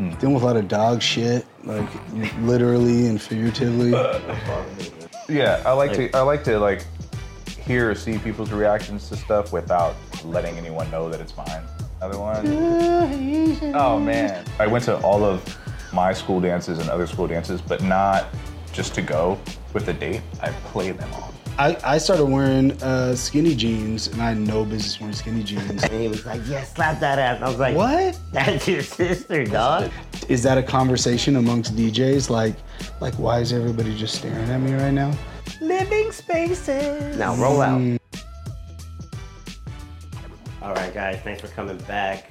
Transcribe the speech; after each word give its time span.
Hmm. 0.00 0.18
Dealing 0.18 0.34
with 0.34 0.42
a 0.42 0.46
lot 0.46 0.56
of 0.56 0.66
dog 0.66 1.02
shit, 1.02 1.44
like 1.64 1.86
literally 2.38 3.06
and 3.06 3.20
figuratively. 3.20 3.92
Yeah, 5.28 5.62
I 5.64 5.70
like 5.74 5.92
to 5.92 6.10
I 6.10 6.22
like 6.22 6.42
to 6.44 6.58
like 6.58 6.84
hear 7.46 7.88
or 7.88 7.94
see 7.94 8.18
people's 8.18 8.50
reactions 8.50 9.08
to 9.10 9.16
stuff 9.16 9.52
without 9.52 9.94
letting 10.24 10.58
anyone 10.58 10.90
know 10.90 11.08
that 11.08 11.20
it's 11.20 11.36
mine. 11.36 11.62
Otherwise, 12.02 12.44
oh 13.76 14.00
man, 14.00 14.44
I 14.58 14.66
went 14.66 14.86
to 14.86 15.00
all 15.02 15.22
of 15.22 15.56
my 15.92 16.12
school 16.12 16.40
dances 16.40 16.80
and 16.80 16.90
other 16.90 17.06
school 17.06 17.28
dances, 17.28 17.60
but 17.60 17.80
not 17.80 18.26
just 18.72 18.92
to 18.96 19.02
go 19.02 19.38
with 19.72 19.86
a 19.86 19.92
date. 19.92 20.22
I 20.42 20.50
played 20.72 20.98
them 20.98 21.12
all. 21.14 21.29
I, 21.60 21.76
I 21.84 21.98
started 21.98 22.24
wearing 22.24 22.72
uh, 22.82 23.14
skinny 23.14 23.54
jeans, 23.54 24.06
and 24.06 24.22
I 24.22 24.30
had 24.30 24.38
no 24.38 24.64
business 24.64 24.98
wearing 24.98 25.14
skinny 25.14 25.42
jeans. 25.42 25.84
And 25.84 25.92
he 25.92 26.08
was 26.08 26.24
like, 26.24 26.40
yeah, 26.46 26.64
slap 26.64 27.00
that 27.00 27.18
ass. 27.18 27.42
I 27.42 27.48
was 27.50 27.58
like, 27.58 27.76
what? 27.76 28.18
That's 28.32 28.66
your 28.66 28.80
sister, 28.80 29.44
dog. 29.44 29.90
Is 30.30 30.42
that 30.42 30.56
a 30.56 30.62
conversation 30.62 31.36
amongst 31.36 31.76
DJs? 31.76 32.30
Like, 32.30 32.54
like 33.02 33.12
why 33.16 33.40
is 33.40 33.52
everybody 33.52 33.94
just 33.94 34.14
staring 34.14 34.48
at 34.48 34.56
me 34.56 34.72
right 34.72 34.90
now? 34.90 35.12
Living 35.60 36.10
spaces. 36.12 37.18
Now 37.18 37.34
roll 37.34 37.60
out. 37.60 38.00
All 40.62 40.72
right, 40.72 40.94
guys, 40.94 41.20
thanks 41.20 41.42
for 41.42 41.48
coming 41.48 41.76
back. 41.80 42.30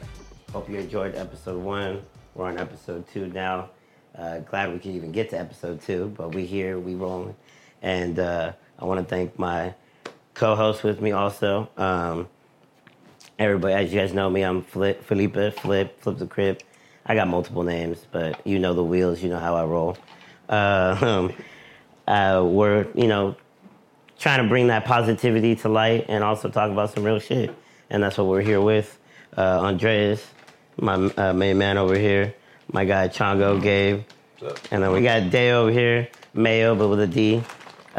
Hope 0.54 0.68
you 0.68 0.80
enjoyed 0.80 1.14
episode 1.14 1.62
one. 1.62 2.02
We're 2.34 2.48
on 2.48 2.58
episode 2.58 3.08
two 3.08 3.28
now. 3.28 3.70
Uh, 4.18 4.40
glad 4.40 4.74
we 4.74 4.80
could 4.80 4.94
even 4.94 5.12
get 5.12 5.30
to 5.30 5.40
episode 5.40 5.82
two, 5.82 6.12
but 6.18 6.34
we 6.34 6.48
here, 6.48 6.80
we 6.80 6.96
rolling. 6.96 7.36
And 7.84 8.18
uh, 8.18 8.54
I 8.80 8.86
want 8.86 9.02
to 9.02 9.06
thank 9.06 9.38
my 9.38 9.74
co-host 10.34 10.84
with 10.84 11.02
me 11.02 11.12
also. 11.12 11.70
Um, 11.76 12.30
everybody, 13.38 13.74
as 13.74 13.92
you 13.92 14.00
guys 14.00 14.14
know 14.14 14.30
me, 14.30 14.42
I'm 14.42 14.62
Flip, 14.64 15.04
Felipe, 15.04 15.54
Flip, 15.60 16.02
Flip 16.02 16.18
the 16.18 16.26
Crib. 16.26 16.62
I 17.06 17.14
got 17.14 17.28
multiple 17.28 17.64
names, 17.64 18.06
but 18.10 18.46
you 18.48 18.58
know 18.58 18.74
the 18.74 18.84
wheels, 18.84 19.22
you 19.22 19.30
know 19.30 19.40
how 19.40 19.56
I 19.56 19.66
roll. 19.66 19.98
Uh, 20.48 21.30
uh, 22.08 22.42
we're, 22.46 22.88
you 22.96 23.08
know, 23.08 23.36
trying 24.18 24.42
to 24.44 24.48
bring 24.48 24.68
that 24.68 24.86
positivity 24.86 25.58
to 25.58 25.70
light 25.70 26.06
and 26.08 26.24
also 26.24 26.48
talk 26.48 26.72
about 26.72 26.94
some 26.94 27.04
real 27.04 27.20
shit. 27.20 27.54
And 27.90 28.02
that's 28.02 28.18
what 28.18 28.28
we're 28.28 28.42
here 28.42 28.62
with. 28.62 28.98
Uh, 29.36 29.60
Andreas, 29.62 30.26
my 30.78 30.94
uh, 30.94 31.34
main 31.34 31.58
man 31.58 31.78
over 31.78 31.98
here, 31.98 32.34
my 32.72 32.86
guy 32.86 33.10
Chango, 33.10 33.62
Gabe, 33.62 34.04
and 34.72 34.82
then 34.82 34.92
we 34.94 35.02
got 35.02 35.30
Day 35.30 35.52
over 35.52 35.70
here, 35.70 36.08
Mayo, 36.34 36.76
but 36.76 36.88
with 36.88 37.02
a 37.02 37.08
D. 37.08 37.44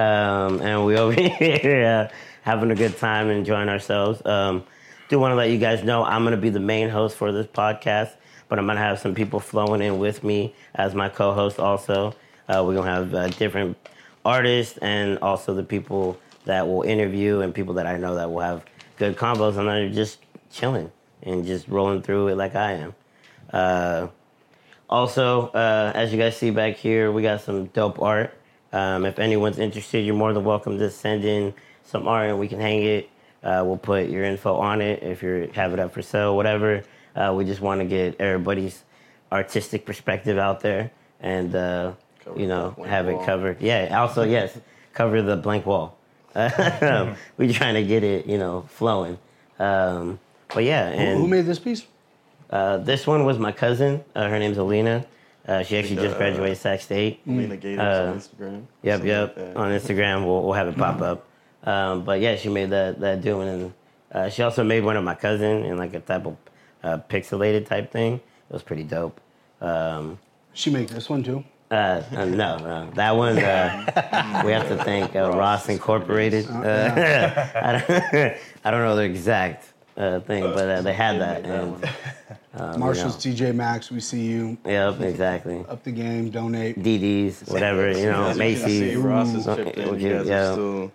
Um, 0.00 0.62
and 0.62 0.86
we 0.86 0.96
over 0.96 1.12
here 1.20 2.08
uh, 2.10 2.14
having 2.42 2.70
a 2.70 2.74
good 2.74 2.96
time 2.96 3.28
and 3.28 3.38
enjoying 3.38 3.68
ourselves. 3.68 4.24
Um, 4.24 4.64
do 5.10 5.18
want 5.18 5.32
to 5.32 5.36
let 5.36 5.50
you 5.50 5.58
guys 5.58 5.84
know 5.84 6.04
I'm 6.04 6.22
going 6.22 6.34
to 6.34 6.40
be 6.40 6.48
the 6.48 6.58
main 6.58 6.88
host 6.88 7.16
for 7.16 7.32
this 7.32 7.46
podcast, 7.46 8.12
but 8.48 8.58
I'm 8.58 8.64
going 8.64 8.76
to 8.76 8.82
have 8.82 8.98
some 8.98 9.14
people 9.14 9.40
flowing 9.40 9.82
in 9.82 9.98
with 9.98 10.24
me 10.24 10.54
as 10.74 10.94
my 10.94 11.10
co-host 11.10 11.58
also. 11.58 12.14
Uh, 12.48 12.64
we're 12.66 12.74
going 12.74 12.86
to 12.86 12.90
have 12.90 13.14
uh, 13.14 13.28
different 13.28 13.76
artists 14.24 14.78
and 14.78 15.18
also 15.18 15.52
the 15.52 15.62
people 15.62 16.18
that 16.46 16.66
will 16.66 16.82
interview 16.82 17.40
and 17.40 17.54
people 17.54 17.74
that 17.74 17.86
I 17.86 17.98
know 17.98 18.14
that 18.14 18.30
will 18.30 18.40
have 18.40 18.64
good 18.96 19.16
combos 19.16 19.58
and 19.58 19.68
they're 19.68 19.90
just 19.90 20.20
chilling 20.50 20.90
and 21.22 21.44
just 21.44 21.68
rolling 21.68 22.00
through 22.00 22.28
it 22.28 22.36
like 22.36 22.54
I 22.54 22.72
am. 22.72 22.94
Uh, 23.52 24.06
also, 24.88 25.48
uh, 25.48 25.92
as 25.94 26.10
you 26.10 26.18
guys 26.18 26.38
see 26.38 26.50
back 26.50 26.76
here, 26.76 27.12
we 27.12 27.20
got 27.20 27.42
some 27.42 27.66
dope 27.66 28.00
art. 28.00 28.34
Um, 28.72 29.04
if 29.04 29.18
anyone's 29.18 29.58
interested, 29.58 30.04
you're 30.04 30.14
more 30.14 30.32
than 30.32 30.44
welcome 30.44 30.78
to 30.78 30.90
send 30.90 31.24
in 31.24 31.54
some 31.84 32.06
art 32.06 32.28
and 32.30 32.38
we 32.38 32.48
can 32.48 32.60
hang 32.60 32.82
it. 32.82 33.08
Uh, 33.42 33.62
we'll 33.66 33.76
put 33.78 34.08
your 34.08 34.24
info 34.24 34.54
on 34.56 34.80
it 34.80 35.02
if 35.02 35.22
you 35.22 35.50
have 35.54 35.72
it 35.72 35.78
up 35.80 35.92
for 35.92 36.02
sale, 36.02 36.36
whatever. 36.36 36.82
Uh, 37.16 37.32
we 37.36 37.44
just 37.44 37.60
want 37.60 37.80
to 37.80 37.86
get 37.86 38.20
everybody's 38.20 38.84
artistic 39.32 39.84
perspective 39.86 40.38
out 40.38 40.60
there 40.60 40.90
and, 41.20 41.54
uh, 41.54 41.92
you 42.36 42.46
know, 42.46 42.70
have 42.86 43.08
it 43.08 43.24
covered. 43.24 43.60
Yeah, 43.60 43.98
also, 44.00 44.22
yes, 44.22 44.56
cover 44.94 45.20
the 45.22 45.36
blank 45.36 45.66
wall. 45.66 45.96
We're 46.34 47.52
trying 47.52 47.74
to 47.74 47.82
get 47.82 48.04
it, 48.04 48.26
you 48.26 48.38
know, 48.38 48.62
flowing. 48.68 49.18
Um, 49.58 50.20
but 50.54 50.62
yeah, 50.64 50.90
Who- 50.92 50.98
and 50.98 51.18
Who 51.20 51.26
made 51.28 51.46
this 51.46 51.58
piece? 51.58 51.86
uh, 52.50 52.76
this 52.78 53.06
one 53.06 53.24
was 53.24 53.38
my 53.38 53.52
cousin. 53.52 54.04
Uh, 54.14 54.28
her 54.28 54.38
name's 54.38 54.58
Alina. 54.58 55.04
Uh, 55.48 55.62
she 55.62 55.76
actually 55.78 55.96
just 55.96 56.14
Uh, 56.14 56.18
graduated 56.18 56.58
Sac 56.58 56.80
State. 56.80 57.20
Lena 57.26 57.56
Gators 57.56 57.78
Uh, 57.80 58.10
on 58.12 58.18
Instagram. 58.18 58.62
Yep, 58.82 59.04
yep. 59.04 59.36
like. 59.36 59.56
On 59.56 59.70
Instagram, 59.70 60.24
we'll, 60.26 60.42
we'll 60.42 60.52
have 60.52 60.68
it 60.68 60.76
pop 60.76 61.00
up. 61.00 61.26
Um, 61.64 62.04
but 62.04 62.20
yeah, 62.20 62.36
she 62.36 62.48
made 62.48 62.70
that 62.70 63.00
that 63.00 63.20
doing, 63.22 63.48
and 63.48 63.72
uh, 64.12 64.28
she 64.28 64.42
also 64.42 64.62
made 64.64 64.82
one 64.84 64.96
of 64.96 65.04
my 65.04 65.14
cousin 65.14 65.64
in 65.64 65.76
like 65.76 65.92
a 65.94 66.00
type 66.00 66.26
of 66.26 66.36
uh, 66.82 66.98
pixelated 67.08 67.66
type 67.66 67.90
thing. 67.90 68.14
It 68.14 68.52
was 68.52 68.62
pretty 68.62 68.84
dope. 68.84 69.20
Um, 69.60 70.18
She 70.52 70.70
made 70.70 70.88
this 70.88 71.08
one 71.10 71.22
too. 71.22 71.44
uh, 71.70 72.02
uh, 72.16 72.24
no, 72.24 72.56
no, 72.58 72.90
that 72.94 73.14
one 73.16 73.38
uh, 73.38 74.42
we 74.44 74.52
have 74.52 74.68
to 74.68 74.76
thank 74.84 75.14
uh, 75.14 75.30
Ross 75.30 75.68
Incorporated. 75.68 76.46
Uh, 76.50 76.54
I, 77.54 77.72
don't, 77.72 78.36
I 78.64 78.70
don't 78.70 78.80
know 78.82 78.96
the 78.96 79.02
exact 79.04 79.72
uh, 80.00 80.20
thing, 80.20 80.42
but 80.42 80.68
uh, 80.68 80.82
they 80.82 80.94
had 80.94 81.20
that. 81.20 81.44
And, 81.44 81.84
um, 82.54 82.80
Marshall's 82.80 83.16
TJ 83.16 83.54
Maxx, 83.54 83.90
we 83.90 84.00
see 84.00 84.22
you. 84.22 84.46
you 84.48 84.58
yep, 84.64 85.00
exactly. 85.00 85.64
Up 85.68 85.84
the 85.84 85.92
game, 85.92 86.30
donate. 86.30 86.78
DD's, 86.78 87.42
whatever, 87.50 87.90
you 87.90 88.06
know, 88.06 88.28
As 88.28 88.36
you 88.38 88.42
can 88.42 88.56
see, 88.56 88.80
Macy's. 88.80 88.96
Ross 88.96 89.32
has 89.32 89.48
Uh, 89.48 89.56
chipped 89.56 89.76
in. 89.78 89.88
okay, 89.90 90.02
You 90.02 90.16
guys 90.18 90.26
yeah. 90.26 90.48
are 90.48 90.52
still 90.52 90.92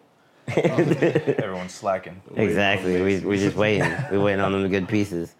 Everyone's 0.57 1.73
slacking. 1.73 2.21
Exactly. 2.35 3.01
We 3.01 3.19
we're 3.19 3.37
just 3.37 3.55
waiting. 3.57 3.89
We're 4.11 4.21
waiting 4.21 4.41
on 4.41 4.51
them 4.51 4.69
good 4.69 4.87
pieces. 4.87 5.33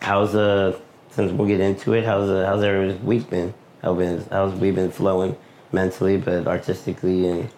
How's 0.00 0.34
uh 0.34 0.78
since 1.10 1.32
we'll 1.32 1.48
get 1.48 1.60
into 1.60 1.94
it, 1.94 2.04
how's 2.04 2.30
uh, 2.30 2.46
how's 2.46 2.62
everyone's 2.62 3.02
week 3.02 3.28
been? 3.28 3.52
How 3.82 3.94
been 3.94 4.24
how's 4.30 4.54
we 4.54 4.70
been 4.70 4.92
flowing 4.92 5.36
mentally 5.72 6.16
but 6.16 6.46
artistically 6.46 7.26
and 7.28 7.48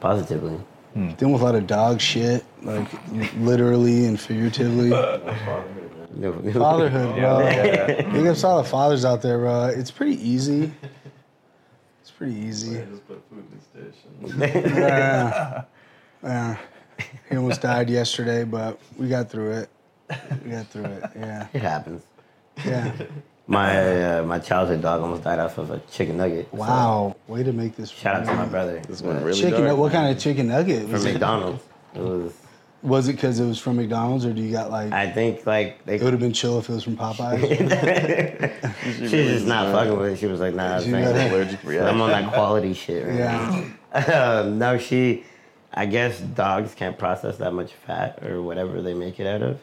positively? 0.00 0.58
Hmm. 0.94 1.12
Dealing 1.12 1.32
with 1.32 1.42
a 1.42 1.44
lot 1.44 1.54
of 1.54 1.66
dog 1.66 2.00
shit, 2.00 2.44
like 2.62 2.86
literally 3.36 4.04
and 4.06 4.20
figuratively. 4.20 4.90
Fatherhood, 6.52 7.16
bro. 7.16 8.12
Big 8.12 8.26
ups 8.26 8.42
to 8.42 8.46
all 8.46 8.62
the 8.62 8.68
fathers 8.68 9.04
out 9.04 9.22
there, 9.22 9.38
bro. 9.38 9.66
It's 9.66 9.90
pretty 9.90 10.16
easy. 10.26 10.70
It's 12.02 12.10
pretty 12.10 12.34
easy. 12.34 12.76
just 12.90 13.06
put 13.08 13.22
food 13.30 13.44
in 13.50 13.58
his 13.80 13.92
dish. 13.94 14.44
and- 14.44 14.74
Yeah. 14.76 15.64
Yeah. 16.22 16.56
He 17.30 17.36
almost 17.36 17.62
died 17.62 17.88
yesterday, 17.88 18.44
but 18.44 18.78
we 18.98 19.08
got 19.08 19.30
through 19.30 19.52
it. 19.52 19.70
We 20.44 20.50
got 20.50 20.66
through 20.66 20.84
it. 20.84 21.04
Yeah. 21.16 21.48
It 21.54 21.62
happens. 21.62 22.02
Yeah. 22.66 22.92
My 23.46 24.18
uh, 24.18 24.22
my 24.22 24.38
childhood 24.38 24.82
dog 24.82 25.00
almost 25.02 25.24
died 25.24 25.38
off 25.38 25.58
of 25.58 25.70
a 25.70 25.78
chicken 25.90 26.16
nugget. 26.16 26.48
so 26.52 26.56
Wow. 26.58 27.16
Way 27.26 27.42
to 27.42 27.52
make 27.52 27.76
this. 27.76 27.90
shout 27.90 28.16
out 28.16 28.26
to 28.26 28.34
my 28.34 28.46
brother. 28.46 28.80
This 28.88 29.02
one 29.02 29.22
really 29.22 29.40
Chicken. 29.40 29.64
dark. 29.64 29.76
What 29.76 29.92
kind 29.92 30.14
of 30.14 30.22
chicken 30.22 30.48
nugget? 30.48 30.82
From 30.82 30.92
Was 30.92 31.04
it, 31.04 31.12
McDonald's. 31.12 31.62
It 31.94 32.00
was 32.00 32.32
was 32.82 33.06
it 33.08 33.12
because 33.12 33.38
it 33.38 33.46
was 33.46 33.58
from 33.60 33.76
McDonald's, 33.76 34.24
or 34.26 34.32
do 34.32 34.42
you 34.42 34.50
got 34.52 34.70
like? 34.70 34.92
I 34.92 35.10
think 35.10 35.46
like 35.46 35.84
they 35.84 35.96
it 35.96 36.02
would 36.02 36.12
have 36.12 36.20
been 36.20 36.32
chill 36.32 36.58
if 36.58 36.68
it 36.68 36.72
was 36.72 36.82
from 36.84 36.96
Popeyes. 36.96 37.38
she 38.96 39.02
was 39.02 39.10
just 39.32 39.46
not 39.46 39.72
fucking 39.72 39.96
with 39.96 40.12
it. 40.12 40.18
She 40.18 40.26
was 40.26 40.40
like, 40.40 40.54
nah, 40.54 40.80
She 40.80 40.90
thanks. 40.90 41.10
got 41.10 41.16
it. 41.20 41.32
allergic 41.32 41.64
I'm 41.64 42.00
on 42.00 42.10
that 42.10 42.32
quality 42.32 42.74
shit 42.74 43.06
right 43.06 43.18
yeah. 43.18 43.36
now. 43.38 43.64
Um, 44.42 44.58
no, 44.58 44.78
she. 44.78 45.24
I 45.74 45.86
guess 45.86 46.18
dogs 46.20 46.74
can't 46.74 46.98
process 46.98 47.36
that 47.38 47.52
much 47.52 47.72
fat 47.72 48.22
or 48.24 48.40
whatever 48.42 48.80
they 48.82 48.94
make 48.94 49.20
it 49.20 49.26
out 49.26 49.42
of. 49.42 49.60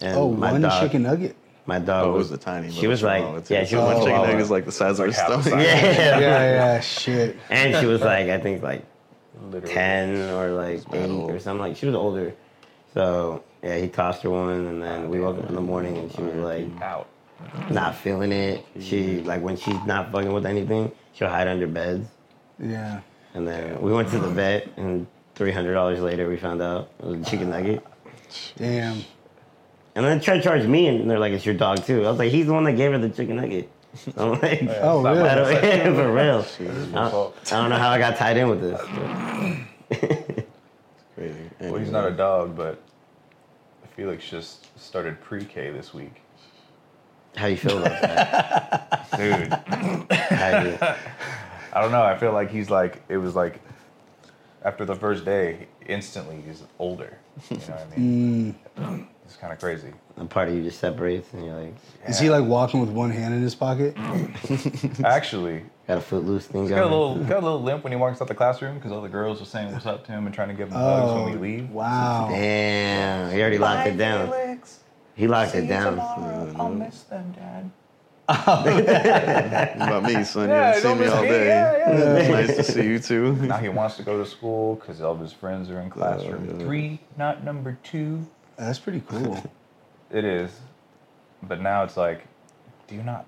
And 0.00 0.16
Oh, 0.16 0.30
my 0.30 0.52
one 0.52 0.60
dog, 0.62 0.80
chicken 0.82 1.02
nugget. 1.02 1.34
My 1.66 1.78
dog 1.78 2.06
Oh, 2.06 2.10
it 2.10 2.12
was, 2.18 2.30
was 2.30 2.38
a 2.38 2.42
tiny. 2.42 2.68
One. 2.68 2.76
She 2.76 2.86
was 2.86 3.02
like, 3.02 3.22
chihuahua, 3.22 3.42
yeah, 3.48 3.60
too. 3.60 3.66
she 3.66 3.76
was 3.76 3.84
One 3.84 3.92
a 3.92 3.94
chicken 3.98 4.04
chihuahua. 4.06 4.26
nugget 4.26 4.40
is 4.40 4.50
like 4.50 4.64
the 4.64 4.72
size 4.72 4.98
of 4.98 5.06
her 5.06 5.06
Like 5.08 5.16
half 5.16 5.42
stomach. 5.42 5.46
yeah, 5.66 6.18
Yeah, 6.18 6.18
yeah. 6.20 6.80
Shit. 6.80 7.36
and 7.50 7.76
she 7.76 7.86
was 7.86 8.00
like, 8.00 8.28
I 8.28 8.38
think 8.40 8.62
like 8.62 8.84
Literally. 9.50 9.74
ten 9.74 10.16
or 10.32 10.50
like 10.52 10.88
bad 10.90 11.10
eight 11.10 11.30
or 11.30 11.38
something. 11.38 11.60
Like 11.60 11.76
she 11.76 11.86
was 11.86 11.94
older. 11.94 12.34
So 12.94 13.44
yeah, 13.62 13.78
he 13.78 13.88
tossed 13.88 14.22
her 14.22 14.30
one, 14.30 14.66
and 14.66 14.82
then 14.82 15.08
we 15.10 15.20
woke 15.20 15.38
up 15.38 15.48
in 15.48 15.54
the 15.54 15.60
morning, 15.60 15.96
and 15.98 16.10
she 16.12 16.22
was 16.22 16.34
like 16.36 16.66
Out. 16.82 17.06
not 17.70 17.94
feeling 17.94 18.32
it. 18.32 18.64
She 18.80 19.20
like 19.20 19.42
when 19.42 19.56
she's 19.56 19.76
not 19.86 20.10
fucking 20.12 20.32
with 20.32 20.46
anything, 20.46 20.90
she'll 21.12 21.28
hide 21.28 21.46
under 21.46 21.66
beds. 21.66 22.06
Yeah. 22.58 23.00
And 23.34 23.46
then 23.46 23.80
we 23.80 23.92
went 23.92 24.08
to 24.10 24.18
the 24.18 24.28
vet, 24.28 24.68
and 24.76 25.06
three 25.36 25.52
hundred 25.52 25.74
dollars 25.74 26.00
later, 26.00 26.28
we 26.28 26.36
found 26.36 26.60
out 26.60 26.90
it 26.98 27.04
was 27.06 27.20
a 27.20 27.24
chicken 27.30 27.50
nugget. 27.50 27.84
Damn. 28.56 29.02
And 29.94 30.04
then 30.04 30.18
they 30.18 30.24
tried 30.24 30.36
to 30.38 30.42
charge 30.42 30.66
me, 30.66 30.86
and 30.86 31.10
they're 31.10 31.18
like, 31.18 31.32
"It's 31.32 31.44
your 31.44 31.54
dog 31.54 31.84
too." 31.84 32.04
I 32.06 32.10
was 32.10 32.18
like, 32.18 32.30
"He's 32.30 32.46
the 32.46 32.52
one 32.52 32.64
that 32.64 32.74
gave 32.74 32.92
her 32.92 32.98
the 32.98 33.08
chicken 33.08 33.36
nugget." 33.36 33.70
I'm 34.16 34.40
like, 34.40 34.62
Oh, 34.80 35.00
Stop 35.02 35.16
really? 35.16 35.28
I 35.28 35.34
don't, 35.84 35.94
for 35.96 36.12
real. 36.12 36.40
It's 36.40 36.60
I, 36.60 36.64
your 36.64 37.10
fault. 37.10 37.36
I 37.46 37.56
don't 37.56 37.70
know 37.70 37.76
how 37.76 37.90
I 37.90 37.98
got 37.98 38.16
tied 38.16 38.36
in 38.36 38.48
with 38.48 38.60
this. 38.60 38.80
It's 39.92 41.04
crazy. 41.16 41.50
Well, 41.60 41.74
he's 41.80 41.90
not 41.90 42.06
a 42.06 42.12
dog, 42.12 42.56
but 42.56 42.80
Felix 43.96 44.26
just 44.30 44.78
started 44.80 45.20
pre-K 45.20 45.70
this 45.70 45.92
week. 45.92 46.22
How 47.36 47.46
you 47.48 47.56
feel 47.56 47.78
about 47.78 48.00
that? 48.00 49.08
Dude, 49.16 49.52
How 50.16 50.62
you, 50.62 50.78
I 51.72 51.80
don't 51.82 51.92
know. 51.92 52.02
I 52.02 52.16
feel 52.16 52.32
like 52.32 52.50
he's 52.50 52.70
like 52.70 53.02
it 53.08 53.18
was 53.18 53.34
like 53.34 53.60
after 54.64 54.84
the 54.84 54.94
first 54.94 55.24
day, 55.24 55.66
instantly 55.86 56.40
he's 56.46 56.62
older. 56.78 57.18
You 57.50 57.56
know 57.58 57.62
what 57.64 57.88
I 57.94 57.98
mean? 57.98 58.58
Mm. 58.78 59.06
It's 59.30 59.38
kind 59.38 59.52
of 59.52 59.60
crazy. 59.60 59.92
A 60.16 60.24
part 60.24 60.48
of 60.48 60.54
you 60.56 60.64
just 60.64 60.80
separates, 60.80 61.32
and 61.32 61.44
you're 61.46 61.54
like, 61.54 61.76
Is 62.08 62.18
he 62.18 62.30
like 62.30 62.44
walking 62.44 62.80
with 62.80 62.88
one 62.88 63.12
hand 63.12 63.32
in 63.32 63.40
his 63.40 63.54
pocket? 63.54 63.96
Actually, 65.04 65.62
got 65.86 65.98
a 65.98 66.00
footloose 66.00 66.46
thing 66.46 66.62
he's 66.62 66.70
got 66.70 66.78
a 66.78 66.88
going. 66.88 67.18
little 67.20 67.24
got 67.26 67.38
a 67.44 67.46
little 67.46 67.62
limp 67.62 67.84
when 67.84 67.92
he 67.92 67.96
walks 67.96 68.20
out 68.20 68.26
the 68.26 68.34
classroom 68.34 68.74
because 68.74 68.90
all 68.90 69.02
the 69.02 69.08
girls 69.08 69.40
are 69.40 69.44
saying 69.44 69.72
what's 69.72 69.86
up 69.86 70.04
to 70.06 70.10
him 70.10 70.26
and 70.26 70.34
trying 70.34 70.48
to 70.48 70.54
give 70.54 70.66
him 70.66 70.74
hugs 70.74 71.12
Oh, 71.12 71.24
when 71.26 71.26
we 71.26 71.38
oh, 71.38 71.40
leave. 71.42 71.70
wow. 71.70 72.26
Damn, 72.28 73.32
he 73.32 73.40
already 73.40 73.58
locked 73.58 73.86
it 73.86 73.96
down. 73.96 74.60
He 75.14 75.28
locked 75.28 75.54
it 75.54 75.68
down. 75.68 76.00
I'll 76.58 76.70
miss 76.70 77.02
them, 77.04 77.30
Dad. 77.30 77.70
About 78.30 80.02
me, 80.02 80.24
son? 80.24 80.48
Yeah, 80.48 80.76
you 80.76 80.82
haven't 80.82 80.82
don't 80.82 80.82
seen 80.82 80.98
me 80.98 81.04
miss 81.04 81.14
all 81.14 81.22
me. 81.22 81.28
day. 81.28 81.46
Yeah, 81.46 82.18
yeah. 82.18 82.28
nice 82.28 82.56
to 82.56 82.64
see 82.64 82.82
you 82.84 82.98
too. 82.98 83.34
Now 83.36 83.58
he 83.58 83.68
wants 83.68 83.96
to 83.98 84.02
go 84.02 84.18
to 84.22 84.28
school 84.28 84.74
because 84.74 85.00
all 85.00 85.12
of 85.12 85.20
his 85.20 85.32
friends 85.32 85.70
are 85.70 85.80
in 85.80 85.88
classroom 85.88 86.48
yeah. 86.50 86.64
three, 86.64 87.00
not 87.16 87.44
number 87.44 87.78
two. 87.84 88.26
That's 88.60 88.78
pretty 88.78 89.02
cool. 89.08 89.42
It 90.12 90.24
is, 90.24 90.50
but 91.40 91.60
now 91.60 91.84
it's 91.84 91.96
like, 91.96 92.26
do 92.88 92.96
you 92.96 93.02
not, 93.04 93.26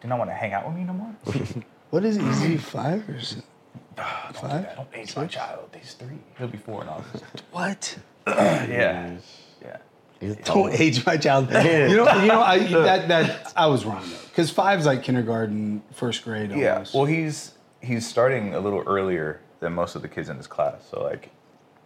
do 0.00 0.06
you 0.06 0.08
not 0.08 0.18
want 0.18 0.30
to 0.30 0.34
hang 0.34 0.54
out 0.54 0.66
with 0.66 0.74
me 0.74 0.84
no 0.84 0.94
more? 0.94 1.14
What 1.90 2.02
is 2.02 2.16
he? 2.16 2.22
Is 2.22 2.40
he 2.40 2.56
five 2.56 3.06
or 3.06 3.20
six? 3.20 3.42
Don't 3.96 4.06
do 4.32 4.38
Five? 4.38 4.62
that. 4.62 4.76
Don't 4.76 4.88
age 4.94 5.14
my 5.14 5.26
child. 5.26 5.68
He's 5.78 5.92
three. 5.92 6.16
He'll 6.38 6.48
be 6.48 6.56
four 6.56 6.82
in 6.82 6.88
August. 6.88 7.24
What? 7.52 7.98
yeah, 8.26 9.18
yeah. 9.62 9.76
He's 10.18 10.36
Don't 10.36 10.72
age 10.80 11.04
my 11.04 11.18
child. 11.18 11.48
You 11.50 11.54
know, 11.54 11.88
you 11.88 12.26
know, 12.28 12.40
I, 12.40 12.58
that 12.58 13.08
that 13.08 13.52
I 13.54 13.66
was 13.66 13.84
wrong 13.84 14.02
though, 14.02 14.16
because 14.30 14.50
five's 14.50 14.86
like 14.86 15.02
kindergarten, 15.02 15.82
first 15.92 16.24
grade. 16.24 16.52
Almost. 16.52 16.94
Yeah. 16.94 16.98
Well, 16.98 17.04
he's 17.06 17.52
he's 17.82 18.08
starting 18.08 18.54
a 18.54 18.60
little 18.60 18.82
earlier 18.86 19.40
than 19.60 19.74
most 19.74 19.94
of 19.94 20.00
the 20.00 20.08
kids 20.08 20.30
in 20.30 20.38
his 20.38 20.46
class. 20.46 20.88
So 20.90 21.02
like, 21.02 21.30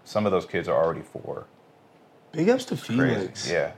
some 0.05 0.27
of 0.27 0.33
those 0.33 0.47
kids 0.47 0.69
are 0.69 0.81
already 0.81 1.03
four. 1.03 1.49
Big 2.33 2.49
ups 2.49 2.65
to 2.67 2.77
Crazy. 2.77 2.97
Felix 3.15 3.51
Yeah. 3.51 3.73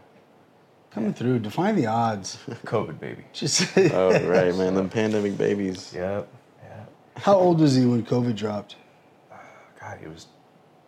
coming 0.90 1.12
through, 1.14 1.38
defying 1.40 1.76
the 1.76 1.86
odds. 1.86 2.38
COVID 2.64 2.98
baby. 3.00 3.24
Just 3.32 3.76
Oh 3.92 4.10
right, 4.26 4.54
man. 4.54 4.74
Them 4.74 4.88
pandemic 4.88 5.36
babies. 5.38 5.92
Yep. 5.94 6.28
Yeah. 6.64 6.84
how 7.16 7.34
old 7.34 7.60
was 7.60 7.74
he 7.74 7.86
when 7.86 8.04
COVID 8.04 8.36
dropped? 8.36 8.76
God, 9.80 9.98
he 10.00 10.08
was. 10.08 10.26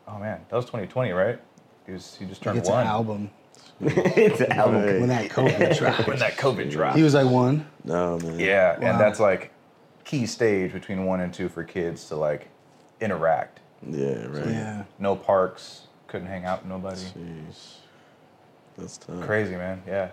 Oh 0.06 0.19
man, 0.19 0.41
that 0.49 0.56
was 0.56 0.67
2020, 0.67 1.12
right? 1.12 1.41
He 1.87 1.93
was. 1.93 2.17
He 2.17 2.26
just 2.26 2.41
Like 2.41 2.44
turned 2.44 2.59
it's 2.59 2.69
one. 2.69 2.81
an 2.81 2.87
album. 2.87 3.31
it's 3.81 4.41
an 4.41 4.53
album. 4.53 4.85
Right. 4.85 5.00
When 5.00 5.09
that 5.09 5.31
COVID 5.31 5.79
dropped, 5.79 6.06
When 6.06 6.19
that 6.19 6.37
COVID 6.37 6.70
dropped. 6.70 6.97
he 6.97 7.03
was 7.03 7.14
like 7.14 7.26
one. 7.29 7.67
No 7.85 8.19
man. 8.19 8.38
Yeah, 8.38 8.79
Wow. 8.79 8.91
and 8.91 9.00
that's 9.00 9.19
like 9.19 9.50
key 10.05 10.26
stage 10.26 10.73
between 10.73 11.05
one 11.06 11.20
and 11.20 11.32
two 11.32 11.49
for 11.49 11.64
kids 11.64 12.06
to 12.09 12.17
like 12.17 12.49
interact. 13.00 13.61
Yeah. 13.88 14.26
Right. 14.26 14.47
Yeah. 14.47 14.85
No 14.99 15.17
parks, 15.17 15.82
couldn't 16.12 16.29
hang 16.29 16.44
out 16.44 16.61
with 16.62 16.69
nobody. 16.69 17.00
Jeez. 17.00 17.76
That's 18.76 18.99
tough. 18.99 19.23
Crazy, 19.23 19.56
man. 19.56 19.82
Yeah. 19.87 20.11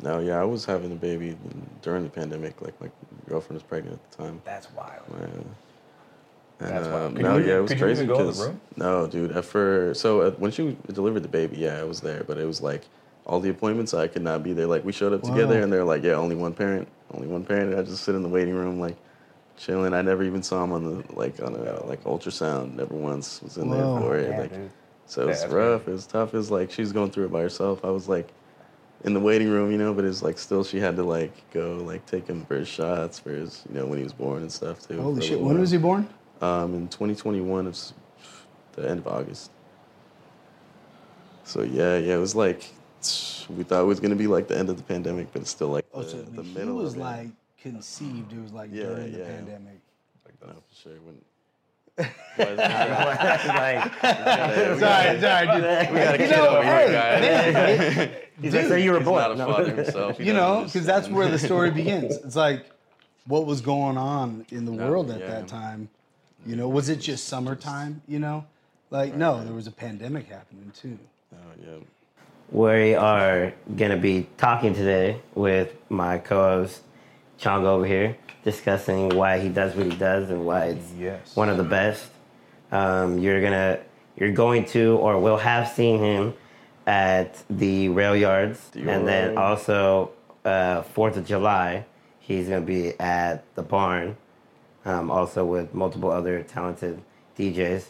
No, 0.00 0.20
yeah, 0.20 0.40
I 0.40 0.44
was 0.44 0.64
having 0.64 0.92
a 0.92 0.94
baby 0.94 1.36
during 1.82 2.04
the 2.04 2.08
pandemic. 2.08 2.62
Like 2.62 2.80
my 2.80 2.88
girlfriend 3.28 3.54
was 3.54 3.64
pregnant 3.64 3.98
at 4.00 4.10
the 4.12 4.22
time. 4.22 4.42
That's 4.44 4.72
wild. 4.72 5.02
Yeah. 5.10 5.26
And, 6.60 6.68
That's 6.70 6.88
wild. 6.88 7.16
um, 7.16 7.22
no, 7.22 7.36
you- 7.36 7.46
yeah, 7.48 7.56
it 7.58 7.62
was 7.62 7.74
crazy 7.74 8.04
even 8.04 8.06
go 8.06 8.20
in 8.20 8.26
the 8.26 8.32
because 8.32 8.46
room? 8.46 8.60
no, 8.76 9.06
dude. 9.08 9.44
First, 9.44 10.00
so 10.00 10.20
uh, 10.20 10.30
when 10.32 10.52
she 10.52 10.76
delivered 10.92 11.24
the 11.24 11.28
baby, 11.28 11.56
yeah, 11.58 11.80
I 11.80 11.84
was 11.84 12.00
there, 12.00 12.22
but 12.24 12.38
it 12.38 12.46
was 12.46 12.60
like 12.60 12.82
all 13.26 13.40
the 13.40 13.50
appointments 13.50 13.92
I 13.92 14.06
could 14.06 14.22
not 14.22 14.42
be 14.44 14.52
there. 14.52 14.66
Like 14.66 14.84
we 14.84 14.92
showed 14.92 15.12
up 15.12 15.22
together, 15.22 15.60
and 15.60 15.72
they're 15.72 15.84
like, 15.84 16.04
yeah, 16.04 16.12
only 16.12 16.36
one 16.36 16.54
parent, 16.54 16.86
only 17.12 17.26
one 17.26 17.44
parent. 17.44 17.72
And 17.72 17.80
I 17.80 17.82
just 17.82 18.04
sit 18.04 18.14
in 18.14 18.22
the 18.22 18.28
waiting 18.28 18.54
room, 18.54 18.78
like 18.78 18.96
chilling. 19.56 19.94
I 19.94 20.02
never 20.02 20.22
even 20.22 20.42
saw 20.44 20.62
him 20.62 20.72
on 20.72 20.84
the 20.84 21.12
like 21.14 21.42
on 21.42 21.54
a 21.56 21.84
like 21.86 22.04
ultrasound. 22.04 22.76
Never 22.76 22.94
once 22.94 23.42
was 23.42 23.56
in 23.56 23.68
Whoa. 23.68 23.76
there 23.76 24.00
for 24.00 24.16
it. 24.18 24.30
Yeah, 24.30 24.40
like, 24.40 24.52
dude. 24.52 24.70
So 25.10 25.22
it 25.22 25.24
Yeah, 25.24 25.30
was 25.30 25.46
rough. 25.46 25.80
crazy. 25.84 25.90
It 25.90 25.94
was 25.94 26.06
tough. 26.06 26.34
It 26.34 26.36
was 26.36 26.50
like 26.50 26.70
she's 26.70 26.92
going 26.92 27.10
through 27.10 27.26
it 27.26 27.32
by 27.32 27.40
herself. 27.42 27.84
I 27.84 27.90
was 27.90 28.08
like 28.08 28.28
in 29.04 29.12
the 29.12 29.20
waiting 29.20 29.48
room, 29.50 29.72
you 29.72 29.78
know, 29.78 29.92
but 29.92 30.04
it's 30.04 30.22
like 30.22 30.38
still 30.38 30.62
she 30.62 30.78
had 30.78 30.94
to 30.96 31.02
like 31.02 31.32
go 31.52 31.76
like 31.84 32.06
take 32.06 32.26
him 32.28 32.44
for 32.46 32.54
his 32.56 32.68
shots 32.68 33.18
for 33.18 33.30
his 33.30 33.64
you 33.68 33.74
know 33.74 33.86
when 33.86 33.98
he 33.98 34.04
was 34.04 34.12
born 34.12 34.42
and 34.42 34.52
stuff 34.52 34.86
too. 34.86 35.00
Holy 35.00 35.20
shit! 35.20 35.40
When 35.40 35.58
was 35.58 35.72
he 35.72 35.78
born? 35.78 36.08
Um, 36.40 36.74
in 36.74 36.88
2021, 36.88 37.66
it's 37.66 37.92
the 38.72 38.88
end 38.88 39.00
of 39.00 39.08
August. 39.08 39.50
So 41.44 41.62
yeah, 41.62 41.98
yeah, 41.98 42.14
it 42.14 42.20
was 42.20 42.34
like 42.36 42.70
we 43.48 43.64
thought 43.64 43.82
it 43.82 43.86
was 43.86 43.98
gonna 44.00 44.14
be 44.14 44.28
like 44.28 44.46
the 44.46 44.56
end 44.56 44.68
of 44.70 44.76
the 44.76 44.82
pandemic, 44.84 45.32
but 45.32 45.42
it's 45.42 45.50
still 45.50 45.68
like 45.68 45.84
Oh, 45.92 46.02
the, 46.02 46.08
so 46.08 46.16
the 46.22 46.42
he 46.42 46.54
middle 46.54 46.76
was 46.76 46.92
of 46.92 46.98
it. 46.98 47.00
like 47.00 47.28
conceived. 47.60 48.32
It 48.32 48.40
was 48.40 48.52
like 48.52 48.70
Yeah, 48.72 48.84
during 48.84 49.12
the 49.12 49.18
yeah. 49.18 49.24
pandemic. 49.26 49.80
no, 50.46 50.52
for 50.52 50.74
sure. 50.82 50.92
When, 51.04 51.14
like, 51.16 51.24
sorry, 52.40 52.56
sorry, 55.20 55.46
dude. 55.46 55.92
we 55.92 55.98
got 55.98 56.14
a 56.14 56.18
kid 56.18 56.30
know, 56.30 56.48
over 56.48 56.62
hey, 56.62 56.86
here, 56.86 56.92
guys. 56.92 58.10
he's 58.42 58.54
like, 58.70 58.82
you 58.82 58.92
were 58.92 58.98
He's 58.98 59.08
born. 59.08 59.38
No. 59.38 59.64
himself. 59.64 60.18
You 60.18 60.32
know, 60.32 60.64
because 60.64 60.86
that's 60.86 61.08
where 61.08 61.28
the 61.28 61.38
story 61.38 61.70
begins. 61.70 62.16
It's 62.16 62.36
like, 62.36 62.64
what 63.26 63.46
was 63.46 63.60
going 63.60 63.98
on 63.98 64.46
in 64.50 64.64
the 64.64 64.72
No, 64.72 64.88
world 64.88 65.10
at 65.10 65.20
yeah. 65.20 65.26
that 65.28 65.48
time? 65.48 65.88
You 66.46 66.56
know, 66.56 66.68
was 66.68 66.88
it 66.88 66.96
just 66.96 67.28
summertime? 67.28 68.00
You 68.08 68.18
know, 68.18 68.46
like 68.90 69.14
no, 69.14 69.44
there 69.44 69.52
was 69.52 69.66
a 69.66 69.72
pandemic 69.72 70.28
happening 70.28 70.72
too. 70.74 70.98
Oh 71.34 71.36
yeah. 71.62 71.76
We 72.50 72.94
are 72.94 73.52
going 73.76 73.92
to 73.92 73.96
be 73.96 74.26
talking 74.36 74.74
today 74.74 75.20
with 75.34 75.74
my 75.88 76.18
co 76.18 76.42
host, 76.42 76.82
Chango 77.38 77.66
over 77.66 77.86
here, 77.86 78.16
discussing 78.44 79.10
why 79.10 79.38
he 79.38 79.48
does 79.48 79.74
what 79.74 79.86
he 79.86 79.96
does 79.96 80.30
and 80.30 80.44
why 80.46 80.66
it's 80.66 80.92
Yes. 80.98 81.34
one 81.36 81.48
of 81.48 81.56
the 81.56 81.64
best. 81.64 82.08
Um, 82.72 83.18
you're 83.18 83.42
gonna, 83.42 83.80
you're 84.16 84.32
going 84.32 84.64
to, 84.66 84.96
or 84.98 85.18
will 85.20 85.36
have 85.38 85.68
seen 85.68 85.98
him 85.98 86.34
at 86.86 87.42
the 87.50 87.88
rail 87.90 88.16
yards, 88.16 88.70
and 88.74 89.06
then 89.06 89.34
Dior. 89.34 89.38
also 89.38 90.10
uh, 90.44 90.82
Fourth 90.82 91.16
of 91.16 91.26
July. 91.26 91.84
He's 92.20 92.48
gonna 92.48 92.60
be 92.60 92.98
at 93.00 93.44
the 93.56 93.62
barn, 93.62 94.16
um, 94.84 95.10
also 95.10 95.44
with 95.44 95.74
multiple 95.74 96.10
other 96.10 96.42
talented 96.42 97.00
DJs. 97.38 97.86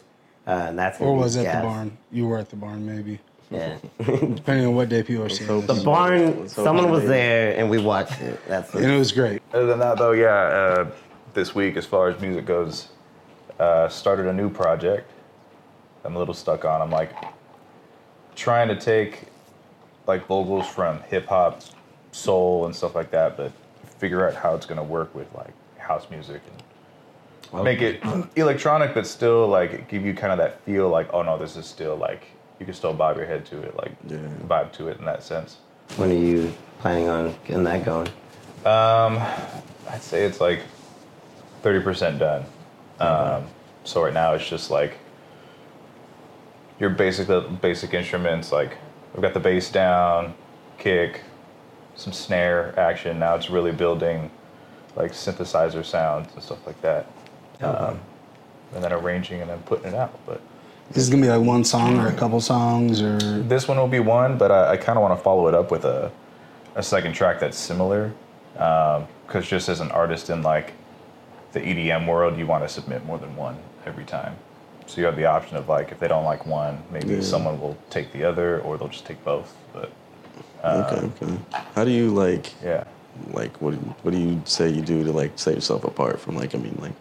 Uh, 0.47 0.51
and 0.69 0.79
that's 0.79 0.99
Or 0.99 1.15
was 1.15 1.35
it 1.35 1.43
gas. 1.43 1.61
the 1.61 1.67
barn? 1.67 1.97
You 2.11 2.27
were 2.27 2.39
at 2.39 2.49
the 2.49 2.55
barn, 2.55 2.83
maybe. 2.85 3.19
Yeah. 3.51 3.77
Depending 3.99 4.65
on 4.65 4.75
what 4.75 4.87
day 4.87 5.03
people 5.03 5.25
are 5.25 5.29
seeing 5.29 5.49
hope 5.49 5.67
this. 5.67 5.77
The 5.79 5.83
barn, 5.83 6.41
Let's 6.41 6.53
someone 6.53 6.89
was 6.89 7.05
there 7.05 7.55
and 7.57 7.69
we 7.69 7.77
watched 7.77 8.19
it. 8.21 8.39
That's 8.47 8.73
And 8.73 8.85
it 8.85 8.97
was 8.97 9.11
great. 9.11 9.41
Other 9.53 9.65
than 9.65 9.79
that, 9.79 9.97
though, 9.97 10.13
yeah, 10.13 10.29
uh, 10.29 10.91
this 11.33 11.53
week, 11.53 11.75
as 11.75 11.85
far 11.85 12.09
as 12.09 12.19
music 12.21 12.45
goes, 12.45 12.87
uh, 13.59 13.89
started 13.89 14.27
a 14.27 14.33
new 14.33 14.49
project. 14.49 15.11
I'm 16.05 16.15
a 16.15 16.19
little 16.19 16.33
stuck 16.33 16.63
on. 16.63 16.81
I'm 16.81 16.89
like 16.89 17.13
trying 18.35 18.69
to 18.69 18.75
take 18.75 19.23
like 20.07 20.25
vocals 20.27 20.67
from 20.67 21.01
hip 21.03 21.27
hop, 21.27 21.61
soul, 22.11 22.65
and 22.65 22.75
stuff 22.75 22.95
like 22.95 23.11
that, 23.11 23.37
but 23.37 23.51
figure 23.99 24.27
out 24.27 24.33
how 24.33 24.55
it's 24.55 24.65
gonna 24.65 24.83
work 24.83 25.13
with 25.13 25.27
like 25.35 25.53
house 25.77 26.09
music 26.09 26.41
and 27.53 27.63
make 27.63 27.81
it 27.81 28.01
electronic, 28.35 28.93
but 28.93 29.05
still 29.05 29.47
like 29.47 29.89
give 29.89 30.05
you 30.05 30.13
kind 30.13 30.31
of 30.31 30.39
that 30.39 30.61
feel 30.63 30.89
like, 30.89 31.09
oh 31.13 31.21
no, 31.21 31.37
this 31.37 31.55
is 31.55 31.65
still 31.65 31.95
like 31.97 32.25
you 32.61 32.65
can 32.65 32.75
still 32.75 32.93
bob 32.93 33.17
your 33.17 33.25
head 33.25 33.43
to 33.47 33.59
it, 33.63 33.75
like 33.75 33.91
Yeah. 34.07 34.19
vibe 34.47 34.71
to 34.73 34.87
it 34.89 34.99
in 34.99 35.05
that 35.05 35.23
sense. 35.23 35.57
when 35.97 36.11
are 36.11 36.13
you 36.13 36.53
planning 36.79 37.09
on 37.09 37.35
getting 37.43 37.63
that 37.65 37.83
going? 37.83 38.07
Um, 38.65 39.17
I'd 39.89 40.01
say 40.01 40.23
it's 40.25 40.39
like 40.39 40.59
thirty 41.63 41.81
percent 41.83 42.19
done. 42.19 42.45
Um, 42.99 43.47
so 43.83 44.03
right 44.03 44.13
now 44.13 44.33
it's 44.35 44.47
just 44.47 44.69
like 44.69 44.99
your 46.79 46.91
basic 46.91 47.27
basic 47.61 47.95
instruments. 47.95 48.51
Like 48.51 48.77
we've 49.13 49.23
got 49.23 49.33
the 49.33 49.39
bass 49.39 49.71
down, 49.71 50.35
kick, 50.77 51.21
some 51.95 52.13
snare 52.13 52.77
action. 52.79 53.17
Now 53.17 53.33
it's 53.35 53.49
really 53.49 53.71
building 53.71 54.29
like 54.95 55.13
synthesizer 55.13 55.83
sounds 55.83 56.31
and 56.35 56.43
stuff 56.43 56.65
like 56.67 56.79
that. 56.83 57.07
Um, 57.59 57.99
and 58.75 58.83
then 58.83 58.93
arranging 58.93 59.41
and 59.41 59.49
then 59.49 59.59
putting 59.63 59.87
it 59.87 59.95
out. 59.95 60.17
But 60.27 60.41
This 60.93 61.03
is 61.03 61.09
gonna 61.09 61.21
be 61.21 61.29
like 61.29 61.41
one 61.45 61.63
song 61.63 61.99
or 61.99 62.07
a 62.07 62.13
couple 62.13 62.39
songs 62.41 63.01
or 63.01 63.17
this 63.43 63.67
one 63.67 63.77
will 63.77 63.87
be 63.87 63.99
one, 63.99 64.37
but 64.37 64.51
I, 64.51 64.71
I 64.71 64.77
kind 64.77 64.97
of 64.97 65.03
want 65.03 65.17
to 65.17 65.23
follow 65.23 65.47
it 65.47 65.53
up 65.53 65.71
with 65.71 65.85
a, 65.85 66.11
a 66.75 66.83
second 66.83 67.13
track 67.13 67.39
that's 67.39 67.57
similar. 67.57 68.11
Um, 68.57 69.07
because 69.25 69.47
just 69.47 69.69
as 69.69 69.79
an 69.79 69.89
artist 69.91 70.29
in 70.29 70.43
like 70.43 70.73
the 71.53 71.61
EDM 71.61 72.05
world, 72.07 72.37
you 72.37 72.45
want 72.45 72.63
to 72.63 72.69
submit 72.69 73.05
more 73.05 73.17
than 73.17 73.33
one 73.37 73.57
every 73.85 74.03
time. 74.03 74.35
So 74.87 74.99
you 74.99 75.05
have 75.05 75.15
the 75.15 75.25
option 75.25 75.55
of 75.55 75.69
like 75.69 75.91
if 75.93 75.99
they 75.99 76.09
don't 76.09 76.25
like 76.25 76.45
one, 76.45 76.83
maybe 76.91 77.13
Yeah. 77.15 77.21
someone 77.21 77.61
will 77.61 77.77
take 77.89 78.11
the 78.11 78.25
other, 78.25 78.59
or 78.59 78.77
they'll 78.77 78.89
just 78.89 79.05
take 79.05 79.23
both. 79.23 79.55
But 79.71 79.91
uh, 80.63 80.83
Okay. 80.91 81.25
Okay. 81.25 81.37
How 81.75 81.85
do 81.85 81.91
you 81.91 82.09
like? 82.09 82.53
yeah, 82.61 82.83
like 83.31 83.61
what 83.61 83.75
what 84.03 84.11
do 84.11 84.17
you 84.17 84.41
say 84.45 84.69
you 84.69 84.81
do 84.81 85.05
to 85.05 85.11
like 85.13 85.31
set 85.39 85.55
yourself 85.55 85.85
apart 85.85 86.19
from 86.19 86.35
like 86.35 86.53
I 86.53 86.57
mean 86.57 86.77
like 86.81 86.93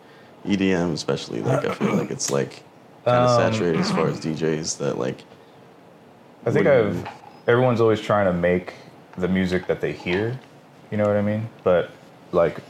EDM 0.47 0.93
especially 0.93 1.43
like 1.43 1.65
I 1.65 1.75
feel 1.75 1.95
like 1.95 2.11
it's 2.13 2.31
like 2.31 2.63
kind 3.05 3.25
of 3.25 3.31
Um, 3.31 3.53
saturated 3.53 3.81
as 3.81 3.91
far 3.91 4.09
as 4.09 4.21
DJs 4.21 4.79
that 4.79 4.99
like 4.99 5.23
I 6.47 6.51
think 6.51 6.67
I've 6.67 7.07
everyone's 7.47 7.81
always 7.81 8.01
trying 8.01 8.27
to 8.27 8.33
make 8.33 8.75
the 9.17 9.29
music 9.29 9.67
that 9.67 9.81
they 9.81 9.93
hear. 9.93 10.39
You 10.91 10.97
know 10.97 11.05
what 11.05 11.17
I 11.17 11.23
mean? 11.23 11.49
But 11.65 11.91
like, 12.33 12.61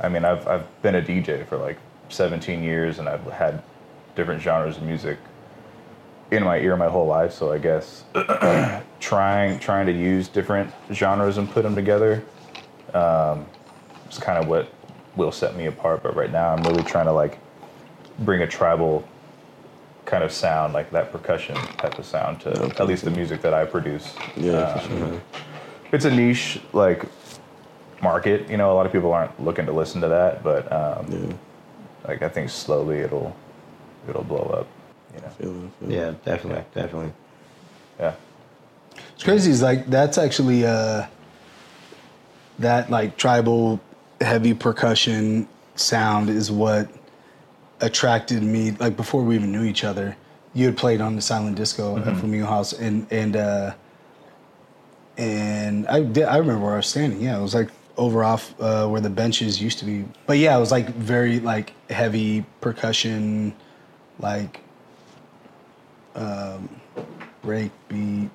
I 0.00 0.08
mean, 0.08 0.24
I've 0.24 0.46
I've 0.48 0.82
been 0.82 0.96
a 0.96 1.02
DJ 1.02 1.46
for 1.46 1.56
like 1.56 1.78
17 2.08 2.62
years, 2.62 2.98
and 2.98 3.08
I've 3.08 3.24
had 3.24 3.62
different 4.14 4.42
genres 4.42 4.76
of 4.76 4.82
music 4.82 5.18
in 6.30 6.42
my 6.42 6.58
ear 6.58 6.76
my 6.76 6.88
whole 6.88 7.06
life. 7.06 7.32
So 7.32 7.52
I 7.52 7.58
guess 7.58 8.04
trying 9.00 9.58
trying 9.58 9.86
to 9.86 9.92
use 9.92 10.28
different 10.28 10.72
genres 10.92 11.38
and 11.38 11.48
put 11.50 11.62
them 11.62 11.74
together 11.74 12.24
um, 12.94 13.46
is 14.10 14.18
kind 14.18 14.38
of 14.38 14.48
what 14.48 14.72
will 15.16 15.32
set 15.32 15.56
me 15.56 15.66
apart. 15.66 16.02
But 16.02 16.16
right 16.16 16.32
now, 16.32 16.52
I'm 16.54 16.62
really 16.64 16.82
trying 16.82 17.06
to 17.06 17.12
like 17.12 17.38
bring 18.20 18.42
a 18.42 18.46
tribal 18.46 19.04
kind 20.04 20.24
of 20.24 20.32
sound, 20.32 20.72
like 20.74 20.90
that 20.90 21.12
percussion 21.12 21.54
type 21.54 21.98
of 21.98 22.04
sound, 22.04 22.40
to 22.40 22.50
at 22.78 22.86
least 22.86 23.04
the 23.04 23.10
music 23.10 23.40
that 23.42 23.54
I 23.54 23.64
produce. 23.64 24.14
Yeah, 24.36 24.78
for 24.78 24.92
Um, 24.92 24.98
sure. 25.10 25.20
It's 25.92 26.04
a 26.04 26.10
niche 26.10 26.60
like 26.72 27.04
market. 28.02 28.48
You 28.50 28.56
know, 28.56 28.72
a 28.72 28.74
lot 28.74 28.86
of 28.86 28.92
people 28.92 29.12
aren't 29.12 29.38
looking 29.42 29.66
to 29.66 29.72
listen 29.72 30.00
to 30.00 30.08
that, 30.08 30.42
but 30.42 30.70
um, 30.72 31.06
Yeah, 31.10 31.34
like 32.08 32.22
I 32.22 32.28
think 32.28 32.50
slowly 32.50 32.98
it'll 32.98 33.34
it'll 34.08 34.24
blow 34.24 34.50
up. 34.58 34.66
You 35.14 35.20
know, 35.20 35.28
feel 35.28 35.64
it, 35.64 35.70
feel 35.80 35.90
it. 35.90 35.94
Yeah, 35.94 36.14
definitely, 36.24 36.64
definitely. 36.74 37.12
yeah. 38.00 38.14
It's 39.14 39.22
crazy. 39.22 39.50
Is 39.50 39.62
like 39.62 39.86
that's 39.88 40.16
actually 40.18 40.64
uh, 40.66 41.06
that 42.58 42.90
like 42.90 43.16
tribal 43.16 43.80
heavy 44.20 44.54
percussion 44.54 45.46
sound 45.74 46.28
is 46.30 46.50
what 46.50 46.88
attracted 47.82 48.42
me. 48.42 48.70
Like 48.72 48.96
before 48.96 49.22
we 49.22 49.34
even 49.34 49.52
knew 49.52 49.64
each 49.64 49.84
other, 49.84 50.16
you 50.54 50.66
had 50.66 50.76
played 50.76 51.00
on 51.00 51.16
the 51.16 51.22
silent 51.22 51.56
disco 51.56 51.98
at 51.98 52.16
Flamingo 52.16 52.46
House, 52.46 52.72
and 52.72 53.06
and 53.10 53.36
uh, 53.36 53.74
and 55.18 55.86
I 55.88 56.02
did. 56.02 56.24
I 56.24 56.38
remember 56.38 56.64
where 56.64 56.74
I 56.74 56.76
was 56.76 56.86
standing. 56.86 57.20
Yeah, 57.20 57.38
it 57.38 57.42
was 57.42 57.54
like 57.54 57.68
over 57.96 58.24
off 58.24 58.54
uh, 58.60 58.86
where 58.88 59.00
the 59.00 59.10
benches 59.10 59.60
used 59.60 59.78
to 59.80 59.84
be. 59.84 60.04
But 60.26 60.38
yeah, 60.38 60.56
it 60.56 60.60
was 60.60 60.70
like 60.70 60.88
very 60.88 61.40
like 61.40 61.74
heavy 61.90 62.44
percussion, 62.60 63.54
like 64.18 64.60
um, 66.14 66.68
break 67.42 67.70
beat, 67.88 68.30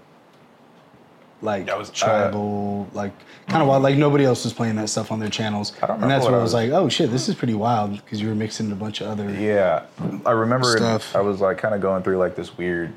like 1.41 1.65
That 1.67 1.77
was, 1.77 1.89
uh, 1.89 1.93
tribal, 1.93 2.87
like 2.93 3.11
kind 3.47 3.61
of 3.61 3.67
wild. 3.67 3.83
Like 3.83 3.97
nobody 3.97 4.25
else 4.25 4.43
was 4.43 4.53
playing 4.53 4.75
that 4.77 4.89
stuff 4.89 5.11
on 5.11 5.19
their 5.19 5.29
channels. 5.29 5.73
I 5.81 5.87
don't 5.87 6.01
and 6.01 6.09
that's 6.09 6.25
where 6.25 6.35
I 6.39 6.41
was 6.41 6.53
like, 6.53 6.71
oh 6.71 6.89
shit, 6.89 7.11
this 7.11 7.29
is 7.29 7.35
pretty 7.35 7.53
wild 7.53 7.91
because 7.91 8.21
you 8.21 8.27
were 8.27 8.35
mixing 8.35 8.71
a 8.71 8.75
bunch 8.75 9.01
of 9.01 9.07
other. 9.07 9.29
Yeah, 9.31 9.85
I 10.25 10.31
remember 10.31 10.75
Stuff. 10.77 11.15
I 11.15 11.21
was 11.21 11.39
like 11.41 11.57
kind 11.57 11.75
of 11.75 11.81
going 11.81 12.03
through 12.03 12.17
like 12.17 12.35
this 12.35 12.57
weird 12.57 12.93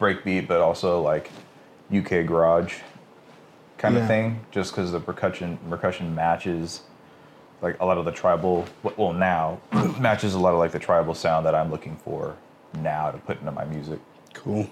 breakbeat, 0.00 0.46
but 0.48 0.60
also 0.60 1.00
like 1.02 1.30
UK 1.94 2.26
garage 2.26 2.76
kind 3.78 3.94
Yeah. 3.94 4.02
of 4.02 4.08
thing, 4.08 4.40
just 4.50 4.72
because 4.72 4.92
the 4.92 5.00
percussion 5.00 5.58
percussion 5.68 6.14
matches 6.14 6.82
like 7.60 7.78
a 7.80 7.84
lot 7.84 7.98
of 7.98 8.04
the 8.04 8.12
tribal. 8.12 8.64
Well, 8.96 9.12
now 9.12 9.60
matches 10.00 10.34
a 10.34 10.38
lot 10.38 10.52
of 10.52 10.58
like 10.58 10.72
the 10.72 10.78
tribal 10.78 11.14
sound 11.14 11.46
that 11.46 11.54
I'm 11.54 11.70
looking 11.70 11.96
for 11.96 12.36
now 12.78 13.10
to 13.10 13.18
put 13.18 13.38
into 13.38 13.52
my 13.52 13.64
music. 13.66 14.00
Cool. 14.32 14.64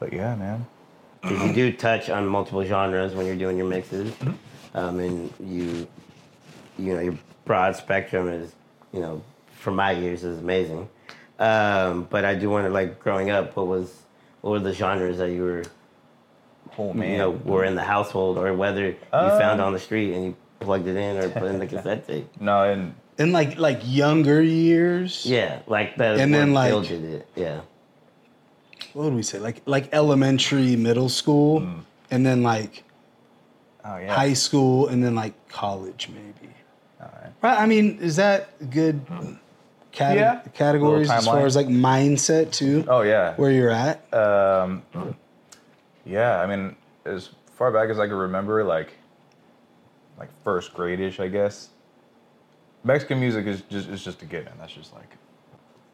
But 0.00 0.12
yeah, 0.12 0.34
man. 0.34 0.66
Because 1.28 1.46
you 1.48 1.52
do 1.52 1.72
touch 1.72 2.10
on 2.10 2.26
multiple 2.26 2.64
genres 2.64 3.14
when 3.14 3.26
you're 3.26 3.36
doing 3.36 3.56
your 3.56 3.66
mixes, 3.66 4.10
Mm-hmm. 4.12 4.76
um, 4.78 4.98
and 5.00 5.32
you, 5.40 5.86
you 6.78 6.94
know, 6.94 7.00
your 7.00 7.18
broad 7.44 7.76
spectrum 7.76 8.28
is, 8.28 8.52
you 8.92 9.00
know, 9.00 9.22
for 9.58 9.70
my 9.70 9.94
ears 9.94 10.22
is 10.24 10.38
amazing. 10.38 10.88
Um, 11.38 12.06
but 12.10 12.24
I 12.24 12.34
do 12.34 12.50
wonder, 12.50 12.70
like, 12.70 13.00
growing 13.00 13.30
up, 13.30 13.56
what 13.56 13.66
was, 13.66 13.92
what 14.42 14.50
were 14.50 14.60
the 14.60 14.72
genres 14.74 15.18
that 15.18 15.30
you 15.30 15.42
were, 15.42 15.64
Oh 16.78 16.92
man. 16.92 17.10
you 17.12 17.18
know, 17.18 17.30
were 17.30 17.64
in 17.64 17.74
the 17.74 17.82
household, 17.82 18.36
or 18.38 18.52
whether 18.54 18.86
you 18.86 18.96
Um, 19.12 19.30
found 19.38 19.60
on 19.60 19.72
the 19.72 19.78
street 19.78 20.12
and 20.14 20.24
you 20.24 20.36
plugged 20.60 20.86
it 20.88 20.96
in 20.96 21.16
or 21.16 21.28
put 21.28 21.44
in 21.44 21.58
the 21.58 21.66
cassette 21.66 22.06
tape? 22.06 22.28
no, 22.40 22.64
and 22.64 22.94
In 23.18 23.32
like 23.32 23.58
like 23.58 23.80
younger 23.84 24.42
years. 24.42 25.24
Yeah, 25.24 25.60
like 25.68 25.96
that. 25.96 26.18
And 26.18 26.34
then, 26.34 26.52
like- 26.52 26.70
filtered 26.70 27.04
it. 27.04 27.28
Yeah. 27.36 27.60
What 28.94 29.04
would 29.04 29.14
we 29.14 29.22
say? 29.22 29.38
Like 29.38 29.60
like 29.66 29.88
elementary, 29.92 30.76
middle 30.76 31.08
school, 31.08 31.60
Mm. 31.60 31.80
and 32.10 32.24
then 32.24 32.42
like 32.42 32.84
oh 33.84 33.96
yeah. 33.98 34.14
high 34.14 34.32
school, 34.34 34.88
and 34.88 35.02
then 35.04 35.14
like 35.14 35.34
college 35.48 36.08
maybe. 36.08 36.52
All 37.00 37.10
right. 37.22 37.32
Right. 37.42 37.58
I 37.60 37.66
mean, 37.66 37.98
is 38.00 38.16
that 38.16 38.70
good 38.70 39.00
cate- 39.92 40.16
Yeah. 40.16 40.40
categories 40.54 41.10
as 41.10 41.26
far 41.26 41.44
as 41.44 41.56
like 41.56 41.66
mindset 41.66 42.52
too? 42.52 42.84
Oh 42.88 43.02
yeah. 43.02 43.34
Where 43.34 43.50
you're 43.50 43.70
at? 43.70 44.12
Um, 44.14 44.82
yeah, 46.06 46.40
I 46.40 46.46
mean, 46.46 46.76
as 47.04 47.30
far 47.56 47.70
back 47.72 47.88
as 47.90 47.98
I 47.98 48.06
can 48.06 48.16
remember, 48.16 48.62
like, 48.62 48.92
like 50.18 50.28
first 50.44 50.72
grade-ish, 50.74 51.18
I 51.18 51.28
guess. 51.28 51.70
Mexican 52.84 53.18
music 53.18 53.46
is 53.46 53.62
just 53.62 53.88
is 53.88 54.04
just 54.04 54.22
a 54.22 54.26
given. 54.26 54.52
That's 54.58 54.72
just 54.72 54.92
like, 54.94 55.16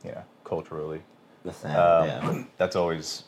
you 0.05 0.11
know, 0.13 0.23
culturally, 0.45 1.01
The 1.45 1.53
sound. 1.53 1.77
um, 1.77 2.07
yeah. 2.37 2.45
that's 2.59 2.77
always 2.77 3.25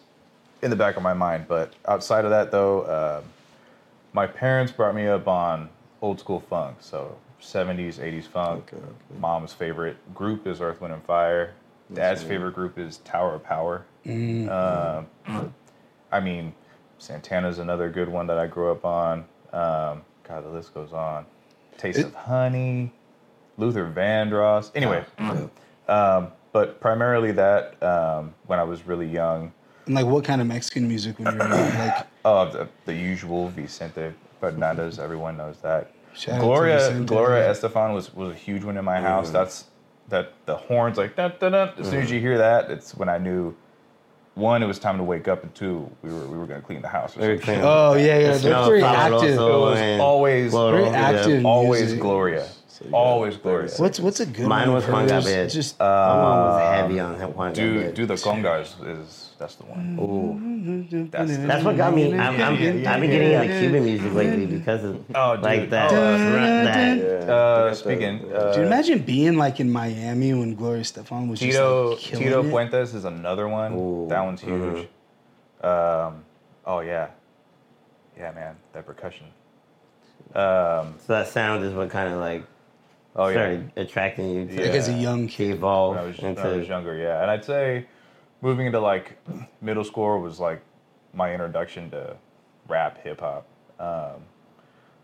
in 0.63 0.71
the 0.71 0.77
back 0.77 0.97
of 0.97 1.03
my 1.03 1.15
mind. 1.15 1.47
But 1.49 1.73
outside 1.87 2.25
of 2.25 2.31
that, 2.31 2.51
though, 2.51 3.21
um 3.23 3.29
my 4.15 4.27
parents 4.27 4.71
brought 4.73 4.95
me 4.95 5.07
up 5.09 5.27
on 5.27 5.71
old 6.03 6.21
school 6.21 6.41
funk, 6.41 6.77
so 6.81 7.17
'70s, 7.41 7.95
'80s 7.99 8.27
funk. 8.27 8.65
Okay, 8.73 8.77
okay. 8.77 9.19
Mom's 9.19 9.55
favorite 9.55 9.97
group 10.15 10.47
is 10.47 10.61
Earth, 10.61 10.81
Wind, 10.83 10.93
and 10.93 11.03
Fire. 11.05 11.55
Dad's 11.93 12.23
favorite 12.23 12.55
group 12.55 12.79
is 12.79 12.99
Tower 12.99 13.35
of 13.35 13.43
Power. 13.45 13.85
Um, 14.07 15.07
I 16.11 16.21
mean, 16.21 16.55
Santana's 16.99 17.59
another 17.59 17.91
good 17.91 18.09
one 18.09 18.27
that 18.27 18.39
I 18.39 18.47
grew 18.47 18.71
up 18.71 18.85
on. 18.85 19.21
Um, 19.53 20.03
God, 20.25 20.45
the 20.45 20.49
list 20.51 20.75
goes 20.75 20.93
on. 20.93 21.25
Taste 21.79 21.99
It- 21.99 22.07
of 22.07 22.15
Honey, 22.15 22.93
Luther 23.59 23.91
Vandross. 23.91 24.71
Anyway, 24.75 25.05
um, 25.89 26.29
but 26.53 26.81
primarily 26.81 27.33
that 27.33 27.83
um, 27.83 28.35
when 28.47 28.59
I 28.59 28.63
was 28.65 28.87
really 28.87 29.07
young. 29.07 29.53
And 29.87 29.95
like 29.95 30.07
what 30.07 30.25
kind 30.25 30.41
of 30.41 30.47
Mexican 30.47 30.87
music 30.87 31.19
when 31.19 31.35
you're 31.35 31.49
like? 31.49 32.07
Oh, 32.25 32.51
the, 32.51 32.69
the 32.85 32.95
usual 32.95 33.49
Vicente 33.49 34.13
Fernandez. 34.41 34.99
Everyone 34.99 35.37
knows 35.37 35.59
that. 35.63 35.93
Shout 36.15 36.41
Gloria 36.41 36.79
Vicente. 36.79 37.07
Gloria 37.07 37.51
Estefan 37.51 37.95
was, 37.95 38.15
was 38.15 38.31
a 38.31 38.35
huge 38.35 38.65
one 38.65 38.77
in 38.77 38.85
my 38.85 39.01
house. 39.01 39.31
That's 39.31 39.65
that 40.09 40.33
the 40.47 40.57
horns 40.57 40.99
like 40.99 41.17
da, 41.17 41.29
da, 41.29 41.49
da. 41.49 41.73
As 41.79 41.89
soon 41.89 42.03
as 42.03 42.11
you 42.11 42.21
hear 42.21 42.39
that, 42.39 42.71
it's 42.71 42.95
when 42.95 43.09
I 43.09 43.19
knew. 43.19 43.55
One, 44.35 44.63
it 44.63 44.67
was 44.67 44.79
time 44.79 44.97
to 44.97 45.05
wake 45.05 45.29
up, 45.29 45.43
and 45.43 45.55
two, 45.55 45.91
we 46.01 46.11
were 46.11 46.27
we 46.27 46.39
were 46.39 46.47
gonna 46.47 46.63
clean 46.63 46.81
the 46.81 46.89
house. 46.89 47.15
Or 47.19 47.21
Very 47.21 47.37
some 47.37 47.45
clean. 47.45 47.57
shit. 47.59 47.65
Oh 47.67 47.95
yeah, 47.95 48.19
yeah. 48.19 48.37
They're 48.39 48.65
very 48.65 48.83
active. 48.83 49.23
It 49.25 49.37
was 49.39 50.01
always- 50.01 50.53
Floro, 50.55 50.71
Very 50.73 50.85
yeah. 50.85 50.93
active. 51.11 51.45
Always 51.45 51.81
music. 51.83 52.01
Gloria. 52.01 52.49
So 52.91 52.97
Always 52.97 53.37
very 53.37 53.43
Gloria. 53.67 53.71
What's 53.79 54.01
what's 54.01 54.21
a 54.21 54.27
good 54.27 54.47
Mine 54.47 54.69
one 54.69 54.75
was 54.77 54.85
of 54.85 54.91
Juan 54.93 55.09
hers? 55.09 55.25
Gabriel. 55.25 55.49
Just 55.49 55.79
My 55.79 55.87
mom 55.87 56.39
was 56.47 56.75
heavy 56.75 57.01
on 57.01 57.15
Juan 57.35 57.53
Do 57.53 57.73
Gabriel. 57.75 57.93
do 57.93 58.07
the 58.07 58.15
congas 58.15 59.01
is 59.01 59.31
that's 59.39 59.55
the 59.57 59.65
one. 59.65 59.99
Ooh. 60.01 61.09
That's 61.11 61.37
That's 61.37 61.65
what 61.65 61.77
got 61.77 61.95
me. 61.95 62.13
I'm, 62.15 62.21
I'm, 62.21 62.39
Yeah, 62.39 62.51
yeah, 62.61 62.73
yeah, 62.75 62.95
I've 62.95 63.01
been 63.01 63.11
yeah, 63.11 63.17
getting 63.17 63.31
yeah. 63.33 63.43
into 63.43 63.59
Cuban 63.61 63.85
music 63.85 64.13
lately 64.15 64.47
because 64.47 64.85
of 64.85 65.05
Oh, 65.15 65.35
dude. 65.35 65.45
like 65.45 65.71
that. 65.71 65.91
Oh, 65.93 65.95
that 65.95 66.99
Yeah, 66.99 67.33
Uh, 67.35 67.75
speaking, 67.75 68.19
got 68.21 68.29
that, 68.31 68.37
uh, 68.49 68.55
Dude, 68.55 68.67
imagine 68.67 68.99
being 69.03 69.37
like 69.37 69.59
in 69.59 69.71
Miami 69.73 70.33
when 70.35 70.55
Gloria 70.55 70.83
Estefan 70.83 71.29
was 71.29 71.41
just 71.41 71.53
Tito 71.53 71.91
like, 71.91 71.99
killing 71.99 72.25
Tito 72.25 72.45
it. 72.45 72.53
Puentes 72.53 72.95
is 72.95 73.05
another 73.05 73.49
one. 73.49 73.73
Ooh, 73.75 74.07
That 74.09 74.23
one's 74.25 74.41
huge. 74.41 74.89
Um, 75.63 76.25
oh 76.67 76.81
yeah, 76.81 77.09
yeah, 78.17 78.31
man, 78.33 78.57
that 78.73 78.87
percussion. 78.87 79.27
Um, 80.35 80.95
so 81.05 81.15
that 81.15 81.29
sound 81.29 81.65
is 81.65 81.73
what 81.75 81.91
kind 81.91 82.13
of 82.13 82.21
like 82.21 82.45
oh 83.17 83.27
yeah, 83.29 83.33
started 83.33 83.73
attracting 83.77 84.31
you 84.31 84.47
to, 84.47 84.55
Yeah. 84.55 84.61
Like 84.63 84.71
as 84.71 84.89
a 84.89 84.95
young 84.95 85.27
to 85.27 85.33
kid. 85.33 85.51
evolve 85.53 85.97
when 85.97 86.05
I 86.05 86.07
was, 86.07 86.19
when. 86.19 86.39
I 86.39 86.57
was 86.57 86.69
younger, 86.69 86.97
yeah, 86.97 87.23
and 87.23 87.31
I'd 87.31 87.45
say 87.45 87.87
moving 88.41 88.67
into 88.67 88.81
like 88.81 89.19
middle 89.61 89.85
school 89.85 90.21
was 90.21 90.41
like 90.41 90.63
my 91.15 91.33
introduction 91.33 91.91
to 91.91 92.17
rap, 92.69 93.03
hip 93.03 93.21
hop. 93.21 93.47
Um, 93.79 94.23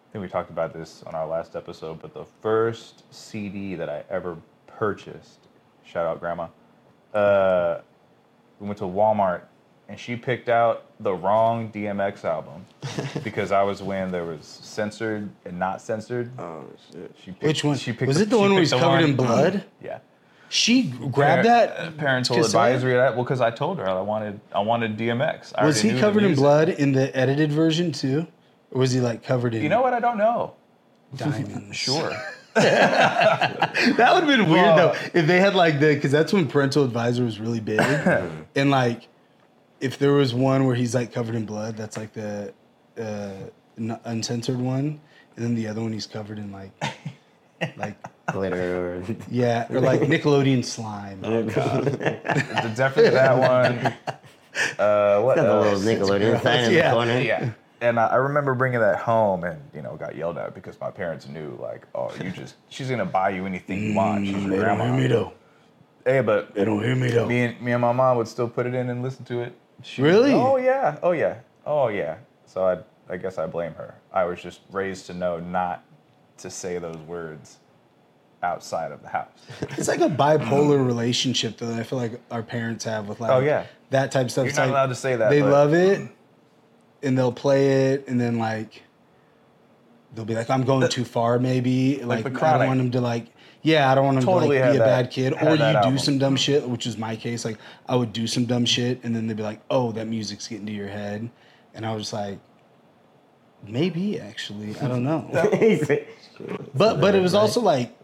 I 0.08 0.12
think 0.12 0.22
we 0.22 0.28
talked 0.28 0.50
about 0.50 0.72
this 0.72 1.02
on 1.04 1.14
our 1.14 1.26
last 1.26 1.54
episode, 1.54 2.00
but 2.00 2.14
the 2.14 2.24
first 2.40 3.04
CD 3.12 3.74
that 3.74 3.88
I 3.88 4.04
ever 4.08 4.38
purchased, 4.66 5.40
shout 5.84 6.06
out 6.06 6.20
grandma, 6.20 6.48
uh, 7.12 7.80
we 8.58 8.66
went 8.66 8.78
to 8.78 8.84
Walmart 8.84 9.42
and 9.88 9.98
she 9.98 10.16
picked 10.16 10.48
out 10.48 10.84
the 11.00 11.12
wrong 11.14 11.70
DMX 11.72 12.24
album 12.24 12.66
because 13.24 13.52
I 13.52 13.62
was 13.62 13.82
when 13.82 14.10
there 14.10 14.24
was 14.24 14.44
censored 14.44 15.28
and 15.44 15.58
not 15.58 15.80
censored. 15.80 16.30
Oh 16.38 16.64
shit. 16.92 17.14
She 17.24 17.30
picked, 17.32 17.42
Which 17.42 17.64
one? 17.64 17.76
She 17.76 17.92
picked 17.92 18.08
Was 18.08 18.18
the- 18.18 18.24
it 18.24 18.30
the 18.30 18.38
one 18.38 18.50
where 18.52 18.60
picked 18.62 18.72
he's 18.72 18.80
covered 18.80 19.00
one- 19.00 19.04
in 19.04 19.16
blood? 19.16 19.64
Yeah. 19.82 19.98
She 20.50 20.84
grabbed 20.84 21.46
Par- 21.46 21.54
uh, 21.54 21.66
that 21.82 21.96
parental 21.98 22.36
cassette? 22.36 22.48
advisory. 22.48 22.94
That 22.94 23.14
well, 23.16 23.24
because 23.24 23.42
I 23.42 23.50
told 23.50 23.78
her 23.78 23.88
I 23.88 24.00
wanted 24.00 24.40
I 24.54 24.60
wanted 24.60 24.96
DMX. 24.96 25.52
I 25.54 25.66
Was 25.66 25.80
he 25.82 25.98
covered 25.98 26.22
in 26.22 26.34
blood 26.34 26.70
in 26.70 26.92
the 26.92 27.14
edited 27.14 27.52
version 27.52 27.92
too, 27.92 28.26
or 28.70 28.80
was 28.80 28.92
he 28.92 29.00
like 29.00 29.22
covered 29.22 29.54
in 29.54 29.62
You 29.62 29.68
know 29.68 29.82
what? 29.82 29.92
I 29.92 30.00
don't 30.00 30.16
know. 30.18 30.54
diamonds? 31.16 31.76
Sure. 31.76 32.10
That 32.54 34.10
would 34.14 34.24
have 34.24 34.26
been 34.26 34.48
weird 34.48 34.64
Well- 34.66 34.76
though 34.94 34.94
if 35.18 35.26
they 35.26 35.38
had 35.38 35.54
like 35.54 35.80
the 35.80 35.94
because 35.94 36.10
that's 36.12 36.32
when 36.32 36.46
parental 36.48 36.82
advisor 36.84 37.24
was 37.24 37.38
really 37.38 37.60
big, 37.60 37.80
and 38.56 38.70
like 38.70 39.06
if 39.80 39.98
there 39.98 40.12
was 40.12 40.34
one 40.34 40.66
where 40.66 40.74
he's 40.76 40.94
like 40.94 41.12
covered 41.12 41.34
in 41.34 41.44
blood, 41.46 41.76
that's 41.76 41.96
like 41.96 42.12
the 42.12 42.52
uh, 42.98 43.32
n- 43.78 43.98
uncensored 44.04 44.58
one, 44.60 45.00
and 45.36 45.44
then 45.44 45.54
the 45.54 45.66
other 45.68 45.80
one 45.80 45.92
he's 45.92 46.06
covered 46.06 46.38
in 46.38 46.50
like 46.52 46.70
like 47.76 47.96
glitter 48.32 48.96
or 48.98 49.02
Yeah, 49.30 49.66
or 49.70 49.80
like 49.80 50.00
Nickelodeon 50.12 50.64
slime. 50.64 51.20
Definitely 51.22 53.10
that 53.10 53.36
one. 53.38 53.94
Uh, 54.78 55.20
what 55.22 55.36
got 55.36 55.42
the 55.44 55.60
little? 55.60 55.80
Nickelodeon 55.80 56.42
sign 56.42 56.64
in 56.64 56.72
Yeah. 56.72 56.88
the 56.90 56.94
corner. 56.94 57.18
Yeah. 57.20 57.50
And 57.80 58.00
I 58.00 58.06
I 58.08 58.14
remember 58.16 58.54
bringing 58.54 58.80
that 58.80 58.98
home 58.98 59.44
and, 59.44 59.60
you 59.72 59.82
know, 59.82 59.94
got 59.96 60.16
yelled 60.16 60.36
at 60.38 60.52
because 60.54 60.80
my 60.80 60.90
parents 60.90 61.28
knew, 61.28 61.56
like, 61.62 61.86
oh, 61.94 62.10
you 62.20 62.30
just, 62.32 62.56
she's 62.68 62.88
going 62.88 62.98
to 62.98 63.04
buy 63.04 63.30
you 63.30 63.46
anything 63.46 63.90
you 63.90 63.94
want. 63.94 64.26
She's 64.26 64.32
your 64.34 64.42
They 64.50 64.56
don't 64.56 64.58
hear 64.58 64.74
grandma. 64.76 64.96
me 64.96 65.06
though. 65.06 65.32
Hey, 66.04 66.20
but 66.20 66.54
They 66.54 66.64
don't 66.64 66.82
hear 66.82 66.96
me 66.96 67.10
though. 67.10 67.26
me 67.26 67.44
and, 67.44 67.60
me 67.60 67.70
and 67.72 67.80
my 67.80 67.92
mom 67.92 68.16
would 68.16 68.26
still 68.26 68.48
put 68.48 68.66
it 68.66 68.74
in 68.74 68.90
and 68.90 69.00
listen 69.02 69.24
to 69.26 69.42
it. 69.42 69.52
She- 69.82 70.02
Really? 70.02 70.32
Oh, 70.34 70.56
yeah. 70.56 70.98
Oh, 71.02 71.12
yeah. 71.12 71.38
Oh, 71.66 71.88
yeah. 71.88 72.16
So 72.46 72.64
I, 72.64 72.78
I 73.12 73.16
guess 73.16 73.38
I 73.38 73.46
blame 73.46 73.74
her. 73.74 73.94
I 74.12 74.24
was 74.24 74.40
just 74.40 74.60
raised 74.70 75.06
to 75.06 75.14
know 75.14 75.38
not 75.38 75.84
to 76.38 76.50
say 76.50 76.78
those 76.78 76.96
words 76.98 77.58
outside 78.42 78.92
of 78.92 79.02
the 79.02 79.08
house. 79.08 79.28
It's 79.76 79.88
like 79.88 80.00
a 80.00 80.08
bipolar 80.08 80.84
relationship 80.84 81.56
though. 81.58 81.66
That 81.66 81.80
I 81.80 81.82
feel 81.82 81.98
like 81.98 82.20
our 82.30 82.42
parents 82.42 82.84
have 82.84 83.08
with 83.08 83.20
like 83.20 83.30
Oh, 83.30 83.40
yeah. 83.40 83.66
that 83.90 84.12
type 84.12 84.26
of 84.26 84.30
stuff. 84.32 84.42
You're 84.44 84.48
It's 84.50 84.56
not 84.58 84.64
like, 84.64 84.70
allowed 84.70 84.86
to 84.86 84.94
say 84.94 85.16
that, 85.16 85.30
They 85.30 85.40
but- 85.40 85.50
love 85.50 85.74
it, 85.74 86.08
and 87.02 87.18
they'll 87.18 87.32
play 87.32 87.92
it, 87.92 88.06
and 88.08 88.20
then 88.20 88.38
like 88.38 88.82
they'll 90.14 90.24
be 90.24 90.34
like, 90.34 90.50
"I'm 90.50 90.64
going 90.64 90.88
too 90.88 91.04
far, 91.04 91.38
maybe." 91.38 92.02
Like, 92.02 92.24
the 92.24 92.46
I 92.46 92.58
don't 92.58 92.66
want 92.68 92.78
them 92.78 92.90
to 92.92 93.00
like. 93.00 93.26
Yeah, 93.62 93.90
I 93.90 93.94
don't 93.96 94.04
want 94.04 94.16
them 94.16 94.24
Totally 94.24 94.58
to 94.58 94.62
like 94.62 94.72
be 94.72 94.76
a 94.76 94.78
that- 94.80 94.86
bad 94.86 95.10
kid, 95.10 95.32
or 95.32 95.36
that 95.36 95.50
you 95.50 95.56
do 95.58 95.64
album. 95.78 95.98
some 95.98 96.18
dumb 96.18 96.36
shit, 96.36 96.68
which 96.68 96.86
is 96.86 96.96
my 96.96 97.16
case. 97.16 97.44
Like 97.44 97.58
I 97.88 97.96
would 97.96 98.12
do 98.12 98.26
some 98.26 98.44
dumb 98.46 98.64
shit, 98.64 99.02
and 99.02 99.14
then 99.14 99.26
they'd 99.26 99.36
be 99.36 99.42
like, 99.42 99.60
"Oh, 99.70 99.92
that 99.92 100.06
music's 100.06 100.46
getting 100.46 100.66
to 100.66 100.72
your 100.72 100.88
head," 100.88 101.28
and 101.74 101.84
I 101.84 101.92
was 101.92 102.04
just 102.04 102.12
like, 102.12 102.38
"Maybe 103.66 104.20
actually, 104.20 104.76
I 104.80 104.86
don't 104.88 105.04
know." 105.04 105.28
but 106.74 107.00
but 107.00 107.14
it 107.14 107.20
was 107.20 107.34
also 107.34 107.60
like 107.60 107.96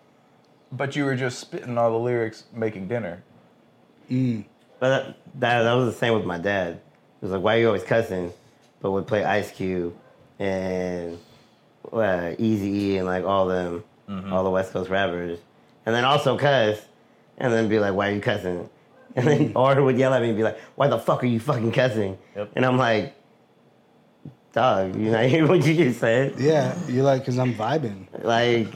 But 0.73 0.96
you 0.96 1.04
were 1.04 1.14
just 1.14 1.38
spitting 1.38 1.78
all 1.78 1.90
the 1.92 1.99
lyrics 1.99 2.44
making 2.52 2.88
dinner. 2.88 3.23
Mm. 4.11 4.44
But 4.80 4.88
that, 4.88 5.16
that 5.40 5.62
that 5.62 5.73
was 5.75 5.87
the 5.94 5.99
same 5.99 6.14
with 6.14 6.25
my 6.25 6.38
dad. 6.38 6.75
It 6.75 6.80
was 7.23 7.30
like, 7.30 7.42
why 7.42 7.56
are 7.56 7.61
you 7.61 7.66
always 7.68 7.84
cussing? 7.84 8.32
But 8.80 8.90
would 8.90 9.06
play 9.06 9.25
Ice 9.25 9.50
Cube 9.50 9.94
and 10.38 11.16
uh, 11.92 12.34
Easy 12.38 12.70
E 12.70 12.96
and 12.98 13.06
like 13.06 13.24
all 13.24 13.46
them, 13.46 13.84
all 14.30 14.44
the 14.44 14.50
West 14.50 14.72
Coast 14.72 14.90
rappers, 14.90 15.38
and 15.86 15.94
then 15.94 16.04
also 16.04 16.36
cuss, 16.38 16.78
and 17.38 17.52
then 17.52 17.68
be 17.68 17.78
like, 17.78 17.94
why 17.94 18.10
are 18.10 18.12
you 18.12 18.20
cussing? 18.20 18.68
And 19.16 19.28
then 19.28 19.52
or 19.54 19.80
would 19.80 19.96
yell 19.96 20.12
at 20.12 20.20
me 20.22 20.30
and 20.30 20.36
be 20.36 20.42
like, 20.42 20.58
why 20.74 20.88
the 20.88 20.98
fuck 20.98 21.22
are 21.22 21.26
you 21.26 21.38
fucking 21.38 21.70
cussing? 21.70 22.18
Yep. 22.34 22.50
And 22.56 22.66
I'm 22.66 22.76
like, 22.76 23.14
dog, 24.52 24.96
you 24.96 25.12
not 25.12 25.24
hear 25.26 25.46
what 25.46 25.64
you 25.64 25.74
just 25.74 26.00
said? 26.00 26.34
yeah, 26.38 26.76
you're 26.88 27.04
like, 27.04 27.24
"Cause 27.24 27.38
I'm 27.38 27.54
vibing." 27.54 28.06
Like, 28.24 28.68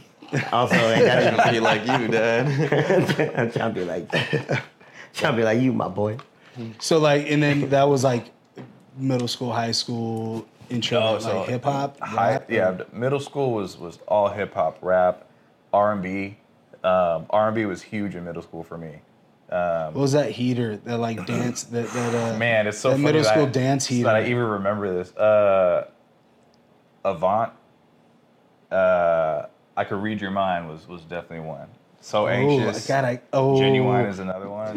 also, 0.53 0.77
I 0.77 1.01
gotta 1.35 1.53
Be 1.53 1.59
like 1.59 1.81
you, 1.87 2.07
Dad. 2.07 2.47
I'm 3.37 3.51
trying 3.51 3.75
to 3.75 3.81
be 3.81 3.85
like, 3.85 4.09
trying 5.13 5.33
to 5.33 5.37
be 5.37 5.43
like 5.43 5.61
you, 5.61 5.73
my 5.73 5.89
boy. 5.89 6.19
So 6.79 6.99
like, 6.99 7.31
and 7.31 7.43
then 7.43 7.69
that 7.71 7.89
was 7.89 8.05
like 8.05 8.31
middle 8.97 9.29
school, 9.29 9.53
high 9.53 9.73
school 9.73 10.47
intro, 10.71 11.13
like 11.13 11.21
so 11.21 11.43
hip 11.43 11.65
hop. 11.65 11.99
High, 12.01 12.41
yeah, 12.49 12.73
the 12.73 12.87
middle 12.93 13.21
school 13.21 13.53
was 13.53 13.79
was 13.79 13.99
all 14.09 14.29
hip 14.29 14.55
hop, 14.55 14.79
rap, 14.83 15.27
R 15.73 15.93
and 15.93 16.03
B. 16.03 16.39
Um, 16.85 17.27
R 17.31 17.49
and 17.49 17.55
B 17.55 17.65
was 17.67 17.83
huge 17.83 18.15
in 18.15 18.25
middle 18.25 18.43
school 18.43 18.63
for 18.63 18.79
me. 18.79 19.01
What 19.49 19.95
was 19.95 20.13
that 20.13 20.31
heater? 20.31 20.77
That 20.77 20.99
like 20.99 21.27
dance? 21.27 21.65
That 21.65 21.89
that 21.89 22.35
uh, 22.35 22.39
Man, 22.39 22.67
it's 22.67 22.79
so 22.79 22.91
that 22.91 22.99
middle 22.99 23.25
school 23.25 23.47
I, 23.47 23.51
dance 23.51 23.87
heater. 23.87 24.05
that 24.05 24.17
I 24.17 24.23
even 24.27 24.45
remember 24.45 24.93
this. 24.93 25.15
Uh, 25.17 25.89
Avant. 27.05 27.53
Uh, 28.71 29.47
I 29.77 29.85
could 29.85 30.03
read 30.03 30.21
your 30.21 30.31
mind 30.31 30.69
was 30.69 30.87
was 30.87 31.03
definitely 31.03 31.47
one. 31.47 31.69
So 32.01 32.29
anxious. 32.29 32.61
oh, 32.61 32.67
anxious. 32.67 32.87
God, 32.87 33.05
I 33.05 33.21
oh, 33.33 33.59
Genuine 33.59 34.07
is 34.07 34.19
another 34.19 34.49
one. 34.49 34.77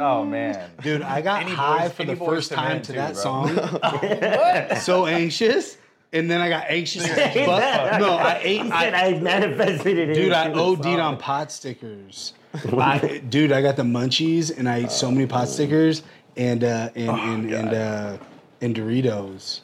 Oh 0.00 0.24
man. 0.24 0.70
Dude, 0.82 1.02
I 1.02 1.20
got 1.20 1.42
Any 1.42 1.52
high 1.52 1.88
Boys- 1.88 1.92
for 1.92 2.04
the 2.04 2.16
first 2.16 2.52
time 2.52 2.82
to 2.82 2.92
too, 2.92 2.98
that 2.98 3.14
bro. 3.14 3.22
song. 3.22 4.76
so 4.80 5.06
anxious, 5.06 5.76
and 6.12 6.30
then 6.30 6.40
I 6.40 6.48
got 6.48 6.64
anxious 6.68 7.04
as 7.08 7.16
fuck. 7.34 8.00
No, 8.00 8.14
I 8.16 8.40
ate. 8.42 8.62
I, 8.72 9.06
I 9.08 9.20
manifested 9.20 9.98
it. 9.98 10.14
dude, 10.14 10.32
I 10.32 10.50
OD'd 10.52 10.84
song. 10.84 11.00
on 11.00 11.16
pot 11.18 11.52
stickers. 11.52 12.34
I, 12.54 13.22
dude, 13.30 13.50
I 13.52 13.62
got 13.62 13.76
the 13.76 13.82
munchies, 13.82 14.56
and 14.56 14.68
I 14.68 14.78
ate 14.78 14.90
so 14.90 15.10
many 15.10 15.26
pot 15.26 15.48
stickers 15.48 16.02
and 16.36 16.64
uh, 16.64 16.90
and 16.94 17.08
Oh, 17.08 17.14
and 17.16 17.52
and, 17.52 17.74
uh, 17.74 18.16
and 18.60 18.74
Doritos, 18.76 19.60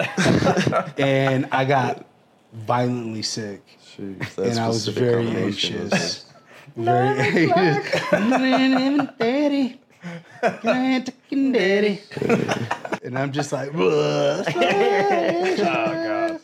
and 0.99 1.47
I 1.53 1.65
got 1.65 2.07
violently 2.53 3.23
sick. 3.23 3.63
Jeez, 3.97 4.19
that's 4.35 4.39
and 4.39 4.59
I 4.59 4.69
was 4.69 4.83
specific 4.85 5.03
very 5.11 5.25
combination 5.25 5.83
was 5.85 5.93
anxious. 5.93 6.25
Very 6.77 7.19
anxious. 7.19 8.13
Daddy. 10.43 11.13
Daddy. 11.31 12.01
And 13.05 13.17
I'm 13.19 13.33
just 13.33 13.53
like, 13.53 13.71
Oh 13.75 14.43
god. 15.57 16.41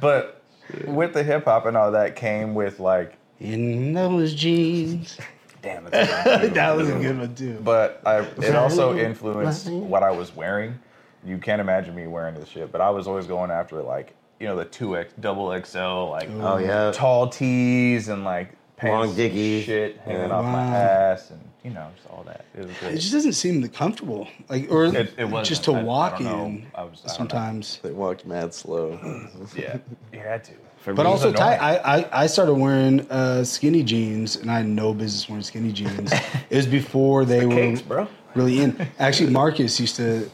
But 0.00 0.42
with 0.86 1.12
the 1.12 1.22
hip 1.22 1.44
hop 1.44 1.66
and 1.66 1.76
all 1.76 1.92
that 1.92 2.16
came 2.16 2.54
with 2.54 2.80
like, 2.80 3.16
in 3.38 3.92
those 3.92 4.34
jeans. 4.34 5.18
damn, 5.60 5.84
that's 5.84 6.26
a. 6.26 6.48
That 6.54 6.76
was 6.76 6.88
a 6.88 6.98
good 6.98 7.18
one 7.18 7.34
too. 7.34 7.58
but 7.62 8.00
I, 8.06 8.20
it 8.20 8.54
also 8.56 8.96
influenced 9.06 9.68
what 9.68 10.02
I 10.02 10.10
was 10.10 10.34
wearing. 10.34 10.78
You 11.24 11.38
can't 11.38 11.60
imagine 11.60 11.94
me 11.94 12.06
wearing 12.08 12.34
this 12.34 12.48
shit, 12.48 12.72
but 12.72 12.80
I 12.80 12.90
was 12.90 13.06
always 13.06 13.26
going 13.26 13.50
after 13.50 13.80
like 13.82 14.14
you 14.40 14.46
know 14.48 14.56
the 14.56 14.64
two 14.64 14.96
X, 14.96 15.12
double 15.20 15.50
XL, 15.64 16.10
like 16.10 16.28
Oh 16.40 16.56
yeah. 16.56 16.90
tall 16.92 17.28
tees 17.28 18.08
and 18.08 18.24
like 18.24 18.54
pants 18.76 18.92
Long 18.92 19.06
and 19.08 19.16
dickies. 19.16 19.64
shit 19.64 19.98
hanging 19.98 20.30
Yeah. 20.30 20.34
off 20.34 20.44
my 20.44 20.64
ass, 20.76 21.30
and 21.30 21.40
you 21.64 21.70
know 21.70 21.88
just 21.96 22.08
all 22.08 22.24
that. 22.24 22.44
It 22.58 22.66
was 22.66 22.76
It 22.94 22.98
just 22.98 23.12
doesn't 23.12 23.34
seem 23.34 23.66
comfortable, 23.68 24.28
like 24.48 24.70
or 24.70 24.86
It- 24.86 25.14
it 25.16 25.24
wasn't. 25.24 25.46
just 25.46 25.64
to 25.64 25.72
I- 25.72 25.80
I 25.80 25.82
walk 25.82 26.18
don't 26.18 26.26
in. 26.26 26.66
I 26.74 26.82
was- 26.84 27.02
I 27.04 27.08
sometimes, 27.08 27.78
They 27.82 27.90
walk 27.92 28.26
mad 28.26 28.52
slow. 28.54 28.98
Yeah, 29.56 29.78
you 30.12 30.18
had 30.20 30.44
to. 30.44 30.52
For 30.78 30.92
but 30.92 31.04
me, 31.04 31.10
also 31.12 31.30
was 31.30 31.38
tight. 31.38 31.58
I, 31.62 31.98
I 32.00 32.22
I 32.24 32.26
started 32.26 32.54
wearing 32.54 33.06
uh, 33.08 33.44
skinny 33.44 33.84
jeans, 33.84 34.34
and 34.34 34.50
I 34.50 34.56
had 34.58 34.66
no 34.66 34.92
business 34.92 35.28
wearing 35.28 35.44
skinny 35.44 35.70
jeans. 35.72 36.12
it 36.50 36.56
was 36.56 36.66
before 36.66 37.24
they 37.24 37.46
were 37.46 37.54
Cakes, 37.54 37.82
bro. 37.82 38.08
really 38.34 38.60
in. 38.60 38.88
Actually, 38.98 39.30
Marcus 39.30 39.78
used 39.78 39.94
to 39.96 40.28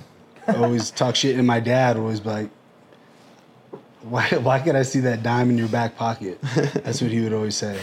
always 0.56 0.90
talk 0.90 1.14
shit, 1.16 1.36
and 1.36 1.46
my 1.46 1.60
dad 1.60 1.98
was 1.98 2.24
like, 2.24 2.48
"Why 4.02 4.26
why 4.40 4.60
could 4.60 4.74
I 4.74 4.84
see 4.84 5.00
that 5.00 5.22
dime 5.22 5.50
in 5.50 5.58
your 5.58 5.68
back 5.68 5.96
pocket?" 5.96 6.38
That's 6.82 7.02
what 7.02 7.10
he 7.10 7.20
would 7.20 7.34
always 7.34 7.54
say, 7.56 7.78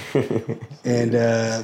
and. 0.83 1.13
uh 1.13 1.61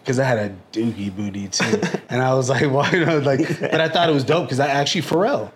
because 0.00 0.18
I 0.18 0.24
had 0.24 0.38
a 0.38 0.54
dookie 0.72 1.14
booty 1.14 1.48
too, 1.48 1.80
and 2.08 2.20
I 2.22 2.34
was 2.34 2.48
like, 2.48 2.62
"Why 2.70 2.90
not?" 2.90 3.22
Like, 3.24 3.60
but 3.60 3.80
I 3.80 3.88
thought 3.88 4.08
it 4.08 4.12
was 4.12 4.24
dope 4.24 4.46
because 4.46 4.60
I 4.60 4.68
actually 4.68 5.02
Pharrell. 5.02 5.52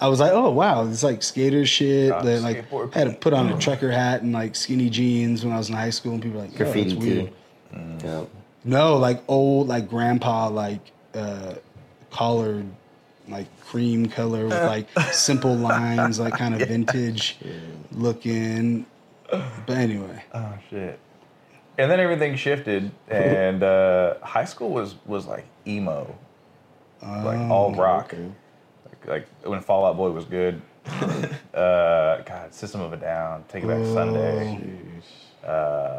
I 0.00 0.08
was 0.08 0.20
like, 0.20 0.32
"Oh 0.32 0.50
wow, 0.50 0.86
it's 0.86 1.02
like 1.02 1.22
skater 1.22 1.64
shit." 1.64 2.12
Oh, 2.12 2.22
that 2.22 2.42
like 2.42 2.68
skateboard 2.68 2.92
had 2.94 3.04
to 3.08 3.14
put 3.14 3.32
on 3.32 3.48
a 3.48 3.58
trucker 3.58 3.90
hat 3.90 4.22
and 4.22 4.32
like 4.32 4.54
skinny 4.54 4.90
jeans 4.90 5.44
when 5.44 5.54
I 5.54 5.58
was 5.58 5.68
in 5.70 5.74
high 5.74 5.90
school, 5.90 6.12
and 6.12 6.22
people 6.22 6.38
were 6.38 6.44
like, 6.46 6.54
"Oh, 6.54 6.58
graffiti 6.58 6.90
that's 6.90 7.04
weird." 7.04 7.32
too. 7.72 8.06
Yeah. 8.06 8.24
No, 8.64 8.96
like 8.96 9.22
old, 9.28 9.68
like 9.68 9.88
grandpa, 9.88 10.48
like 10.48 10.80
uh, 11.14 11.54
collared, 12.10 12.66
like 13.28 13.46
cream 13.62 14.06
color 14.06 14.44
with 14.44 14.52
like 14.62 14.88
simple 15.12 15.54
lines, 15.54 16.20
like 16.20 16.34
kind 16.34 16.60
of 16.60 16.68
vintage 16.68 17.38
looking. 17.92 18.84
But 19.30 19.76
anyway, 19.76 20.22
Oh 20.34 20.52
shit. 20.70 20.98
And 21.78 21.90
then 21.90 22.00
everything 22.00 22.36
shifted, 22.36 22.90
and 23.08 23.62
uh, 23.62 24.14
high 24.22 24.44
school 24.46 24.70
was 24.70 24.94
was 25.06 25.26
like 25.26 25.44
emo, 25.66 26.14
like 27.02 27.38
all 27.50 27.74
rock. 27.74 28.12
okay. 28.14 28.30
Like, 28.86 29.06
like 29.06 29.28
when 29.44 29.60
Fall 29.60 29.84
Out 29.86 29.96
Boy 29.96 30.10
was 30.10 30.24
good. 30.24 30.60
uh, 31.54 32.22
God, 32.22 32.54
System 32.54 32.80
of 32.80 32.92
a 32.92 32.96
Down, 32.96 33.44
Taking 33.48 33.68
Back 33.68 33.84
Sunday, 33.86 34.58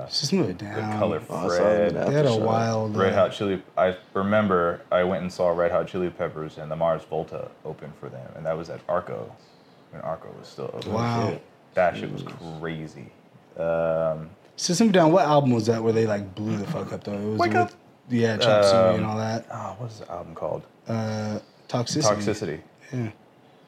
system 0.09 0.39
of 0.39 0.49
a 0.49 0.53
Down. 0.53 0.91
The. 0.91 0.97
Color 0.97 1.21
Oh, 1.29 1.49
Fred, 1.49 1.93
that 1.95 2.07
They 2.07 2.13
had 2.13 2.25
a 2.25 2.29
Aftershock. 2.29 2.41
wild. 2.41 2.95
Red 2.95 3.13
uh, 3.13 3.17
Hot 3.17 3.31
Chili. 3.33 3.61
I 3.77 3.97
remember 4.13 4.81
I 4.91 5.03
went 5.03 5.23
and 5.23 5.31
saw 5.31 5.49
Red 5.49 5.71
Hot 5.71 5.87
Chili 5.87 6.09
Peppers 6.09 6.57
and 6.57 6.71
the 6.71 6.75
Mars 6.75 7.03
Volta 7.03 7.49
open 7.65 7.91
for 7.99 8.07
them, 8.09 8.31
and 8.35 8.45
that 8.45 8.57
was 8.57 8.69
at 8.69 8.79
Arco 8.87 9.29
when 9.91 10.01
Arco 10.03 10.33
was 10.39 10.47
still 10.47 10.71
open. 10.73 10.93
Wow. 10.93 11.39
That 11.73 11.95
shit 11.97 12.11
was 12.11 12.23
crazy. 12.59 13.11
Um, 13.57 14.29
System 14.57 14.87
of 14.87 14.93
Down. 14.93 15.11
What 15.11 15.25
album 15.25 15.51
was 15.51 15.65
that 15.67 15.81
where 15.81 15.93
they 15.93 16.05
like 16.05 16.35
blew 16.35 16.57
the 16.57 16.67
fuck 16.67 16.91
up 16.91 17.03
though? 17.03 17.13
It 17.13 17.23
was 17.23 17.39
Wake 17.39 17.51
with, 17.53 17.61
Up. 17.61 17.71
Yeah, 18.09 18.37
Chop 18.37 18.63
Suey 18.65 18.95
and 18.95 19.05
Um, 19.05 19.11
all 19.11 19.17
that. 19.17 19.45
oh, 19.51 19.75
what 19.77 19.91
is 19.91 19.99
the 19.99 20.11
album 20.11 20.33
called? 20.35 20.63
Uh, 20.87 21.39
Toxicity. 21.69 22.01
Toxicity. 22.03 22.59
Yeah. 22.91 23.09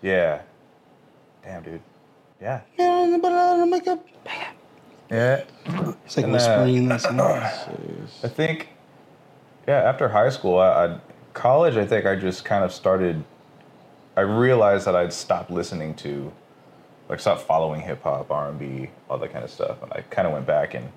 Yeah. 0.02 0.42
Damn, 1.44 1.64
dude. 1.64 1.82
Yeah. 2.42 2.62
Yeah, 2.78 3.18
but 3.22 3.32
I 3.32 3.58
don't 3.58 3.70
make 3.70 3.88
up. 3.88 4.06
Yeah. 5.12 5.44
It's 6.06 6.16
like 6.18 6.24
And, 6.26 6.34
whispering 6.34 6.76
in 6.76 6.88
that 6.90 7.02
song. 7.02 7.20
I 7.20 8.28
think, 8.28 8.70
yeah, 9.68 9.82
after 9.82 10.08
high 10.10 10.30
school, 10.30 10.58
I, 10.60 10.86
I 10.86 11.00
college, 11.34 11.76
I 11.76 11.86
think 11.86 12.06
I 12.06 12.16
just 12.16 12.46
kind 12.46 12.64
of 12.64 12.72
started. 12.74 13.24
I 14.16 14.22
realized 14.22 14.86
that 14.86 14.96
I'd 14.96 15.14
stopped 15.14 15.52
listening 15.52 15.94
to, 15.96 16.32
like, 17.10 17.20
stopped 17.20 17.42
following 17.42 17.82
hip 17.82 18.04
hop, 18.04 18.30
R 18.32 18.50
and 18.50 18.60
B, 18.60 18.90
all 19.10 19.18
that 19.18 19.34
kind 19.34 19.44
of 19.44 19.50
stuff, 19.52 19.82
and 19.84 19.92
I 19.94 20.02
kind 20.10 20.28
of 20.28 20.34
went 20.34 20.46
back 20.46 20.74
and 20.76 20.90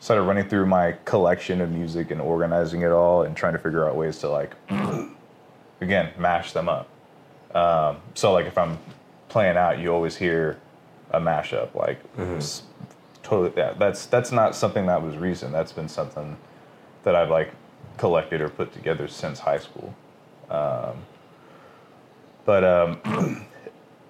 started 0.00 0.22
running 0.22 0.48
through 0.48 0.66
my 0.66 0.92
collection 1.04 1.60
of 1.60 1.70
music 1.70 2.10
and 2.10 2.20
organizing 2.20 2.82
it 2.82 2.90
all 2.90 3.22
and 3.22 3.36
trying 3.36 3.52
to 3.52 3.58
figure 3.58 3.88
out 3.88 3.94
ways 3.96 4.18
to 4.18 4.28
like 4.28 4.54
again 5.80 6.10
mash 6.18 6.52
them 6.52 6.68
up. 6.68 6.88
Um, 7.54 7.98
so 8.14 8.32
like 8.32 8.46
if 8.46 8.58
I'm 8.58 8.78
playing 9.28 9.56
out, 9.56 9.78
you 9.78 9.92
always 9.92 10.16
hear 10.16 10.58
a 11.10 11.20
mashup. 11.20 11.74
Like 11.74 11.98
s- 12.36 12.62
totally, 13.22 13.52
yeah. 13.56 13.72
That's 13.78 14.06
that's 14.06 14.32
not 14.32 14.54
something 14.54 14.86
that 14.86 15.02
was 15.02 15.16
recent. 15.16 15.52
That's 15.52 15.72
been 15.72 15.88
something 15.88 16.36
that 17.04 17.14
I've 17.14 17.30
like 17.30 17.52
collected 17.96 18.40
or 18.40 18.48
put 18.48 18.72
together 18.72 19.06
since 19.08 19.38
high 19.40 19.58
school. 19.58 19.94
Um, 20.50 20.96
but 22.44 22.64
um, 22.64 23.46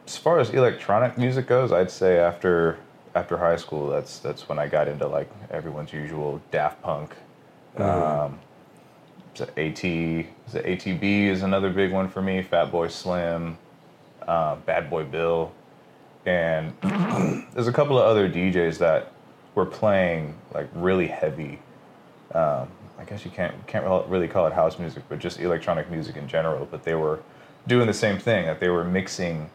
as 0.07 0.17
far 0.17 0.38
as 0.38 0.51
electronic 0.51 1.17
music 1.19 1.47
goes, 1.47 1.73
I'd 1.73 1.90
say 1.90 2.19
after 2.19 2.79
after 3.14 3.37
high 3.38 3.57
school, 3.57 3.88
that's 3.88 4.19
that's 4.19 4.49
when 4.49 4.59
I 4.59 4.69
got 4.69 4.88
into 4.88 5.07
like 5.07 5.31
everyone's 5.51 5.93
usual 5.93 6.40
Daft 6.51 6.83
Punk. 6.83 7.14
Um, 7.77 8.38
is 9.35 9.40
it 9.40 9.49
AT? 9.57 9.85
Is 9.85 10.55
it 10.55 10.64
ATB 10.64 11.27
is 11.27 11.43
another 11.43 11.71
big 11.71 11.93
one 11.93 12.09
for 12.09 12.23
me. 12.23 12.43
Fatboy 12.43 12.90
Slim, 12.90 13.59
uh, 14.27 14.57
Bad 14.57 14.90
Boy 14.90 15.05
Bill, 15.05 15.53
and 16.27 16.73
there's 17.53 17.69
a 17.69 17.73
couple 17.73 17.99
of 17.99 18.05
other 18.05 18.29
DJs 18.29 18.79
that 18.79 19.12
were 19.55 19.67
playing 19.67 20.35
like 20.53 20.69
really 20.75 21.07
heavy. 21.07 21.59
Um, 22.33 22.69
I 22.99 23.05
guess 23.07 23.25
you 23.25 23.31
can't 23.31 23.55
can't 23.67 23.85
really 24.09 24.29
call 24.29 24.47
it 24.47 24.53
house 24.53 24.79
music, 24.79 25.05
but 25.09 25.19
just 25.19 25.40
electronic 25.40 25.90
music 25.90 26.17
in 26.17 26.29
general. 26.29 26.67
But 26.71 26.85
they 26.85 26.95
were 26.95 27.21
doing 27.67 27.87
the 27.87 27.95
same 27.95 28.19
thing 28.19 28.47
that 28.47 28.61
they 28.61 28.69
were 28.69 28.85
mixing, 28.85 29.51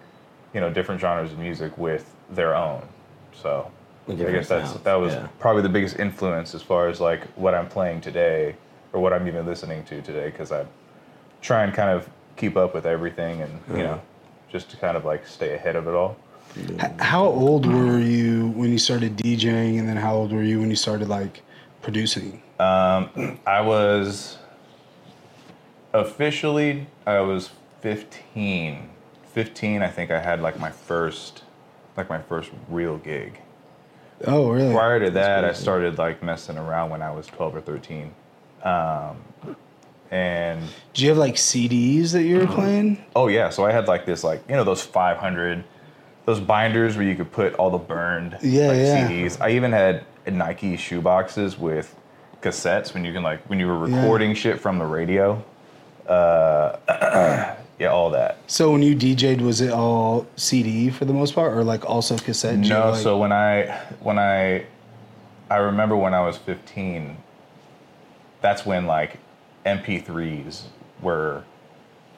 you 0.53 0.59
know, 0.59 0.71
different 0.71 0.99
genres 1.01 1.31
of 1.31 1.39
music 1.39 1.77
with 1.77 2.13
their 2.29 2.55
own. 2.55 2.81
So 3.33 3.71
I 4.07 4.11
Different 4.11 4.37
guess 4.37 4.47
that's 4.47 4.71
sounds, 4.71 4.83
that 4.83 4.95
was 4.95 5.13
yeah. 5.13 5.27
probably 5.39 5.61
the 5.61 5.69
biggest 5.69 5.99
influence 5.99 6.55
as 6.55 6.61
far 6.61 6.87
as 6.87 6.99
like 6.99 7.25
what 7.35 7.53
I'm 7.53 7.67
playing 7.67 8.01
today 8.01 8.55
or 8.91 9.01
what 9.01 9.13
I'm 9.13 9.27
even 9.27 9.45
listening 9.45 9.83
to 9.85 10.01
today 10.01 10.29
because 10.29 10.51
I 10.51 10.65
try 11.41 11.63
and 11.63 11.73
kind 11.73 11.91
of 11.91 12.09
keep 12.35 12.57
up 12.57 12.73
with 12.73 12.85
everything 12.85 13.41
and 13.41 13.59
you 13.69 13.83
know 13.83 14.01
just 14.51 14.71
to 14.71 14.77
kind 14.77 14.97
of 14.97 15.05
like 15.05 15.27
stay 15.27 15.53
ahead 15.53 15.75
of 15.75 15.87
it 15.87 15.93
all. 15.93 16.17
How 16.97 17.25
old 17.25 17.67
were 17.67 17.99
you 17.99 18.47
when 18.49 18.71
you 18.71 18.79
started 18.79 19.15
DJing, 19.15 19.77
and 19.77 19.87
then 19.87 19.97
how 19.97 20.15
old 20.15 20.31
were 20.33 20.41
you 20.41 20.59
when 20.59 20.71
you 20.71 20.75
started 20.75 21.07
like 21.07 21.43
producing? 21.83 22.41
Um, 22.59 23.39
I 23.45 23.61
was 23.61 24.39
officially 25.93 26.87
I 27.05 27.19
was 27.19 27.51
15. 27.81 28.89
15 29.33 29.81
I 29.81 29.87
think 29.89 30.11
I 30.11 30.19
had 30.19 30.41
like 30.41 30.59
my 30.59 30.71
first 30.71 31.43
like 31.97 32.09
my 32.09 32.21
first 32.21 32.51
real 32.69 32.97
gig. 32.97 33.39
Oh, 34.25 34.51
really? 34.51 34.73
Prior 34.73 34.99
to 34.99 35.11
that 35.11 35.45
I 35.45 35.53
started 35.53 35.97
like 35.97 36.21
messing 36.23 36.57
around 36.57 36.89
when 36.89 37.01
I 37.01 37.11
was 37.11 37.27
12 37.27 37.55
or 37.55 37.61
13. 37.61 38.13
Um, 38.63 39.17
and 40.11 40.61
do 40.93 41.03
you 41.03 41.09
have 41.09 41.17
like 41.17 41.35
CDs 41.35 42.11
that 42.13 42.23
you 42.23 42.39
were 42.39 42.47
playing? 42.47 43.03
Oh 43.15 43.27
yeah, 43.27 43.49
so 43.49 43.65
I 43.65 43.71
had 43.71 43.87
like 43.87 44.05
this 44.05 44.23
like 44.23 44.43
you 44.49 44.55
know 44.55 44.63
those 44.63 44.81
500 44.81 45.63
those 46.25 46.39
binders 46.39 46.95
where 46.95 47.05
you 47.05 47.15
could 47.15 47.31
put 47.31 47.53
all 47.55 47.69
the 47.69 47.77
burned 47.77 48.37
Yeah, 48.41 48.67
like, 48.67 48.77
yeah. 48.77 49.09
CDs. 49.09 49.39
I 49.41 49.51
even 49.51 49.71
had 49.71 50.05
Nike 50.27 50.77
shoe 50.77 51.01
boxes 51.01 51.57
with 51.57 51.95
cassettes 52.41 52.93
when 52.93 53.03
you 53.05 53.13
can 53.13 53.23
like 53.23 53.41
when 53.49 53.59
you 53.59 53.67
were 53.67 53.77
recording 53.77 54.33
shit 54.33 54.59
from 54.59 54.79
the 54.79 54.85
radio. 54.85 55.43
Uh, 56.07 57.55
yeah, 57.79 57.87
all 57.87 58.09
that. 58.11 58.37
So 58.47 58.71
when 58.71 58.83
you 58.83 58.95
DJ'd, 58.95 59.41
was 59.41 59.61
it 59.61 59.71
all 59.71 60.27
CD 60.35 60.89
for 60.89 61.05
the 61.05 61.13
most 61.13 61.33
part, 61.33 61.53
or 61.55 61.63
like 61.63 61.89
also 61.89 62.17
cassette? 62.17 62.57
No, 62.59 62.91
like- 62.91 63.01
so 63.01 63.17
when 63.17 63.31
I 63.31 63.67
when 64.01 64.19
I 64.19 64.65
I 65.49 65.57
remember 65.57 65.95
when 65.95 66.13
I 66.13 66.19
was 66.21 66.37
15, 66.37 67.17
that's 68.41 68.65
when 68.65 68.85
like 68.85 69.17
MP3s 69.65 70.63
were 71.01 71.43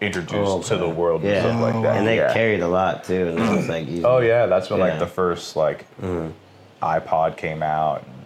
introduced 0.02 0.34
Oh, 0.34 0.62
to 0.63 0.78
the 0.78 0.86
okay. 0.86 0.93
world 0.93 1.21
and 1.21 1.30
Yeah. 1.32 1.41
stuff 1.41 1.62
like 1.62 1.84
that. 1.84 1.97
And 1.97 2.08
they 2.08 2.17
yeah. 2.17 2.34
carried 2.34 2.62
a 2.62 2.67
lot 2.67 3.04
too. 3.04 3.28
And 3.28 3.39
it 3.39 3.56
was 3.56 3.69
like 3.69 3.86
oh, 3.88 3.91
easy. 3.91 4.04
Oh 4.06 4.17
yeah, 4.19 4.47
that's 4.47 4.69
when 4.69 4.80
Yeah. 4.80 4.88
like 4.88 5.00
the 5.00 5.08
first 5.08 5.56
like 5.56 5.86
mm-hmm. 6.02 6.32
iPod 6.82 7.38
came 7.38 7.62
out 7.62 8.04
and 8.04 8.21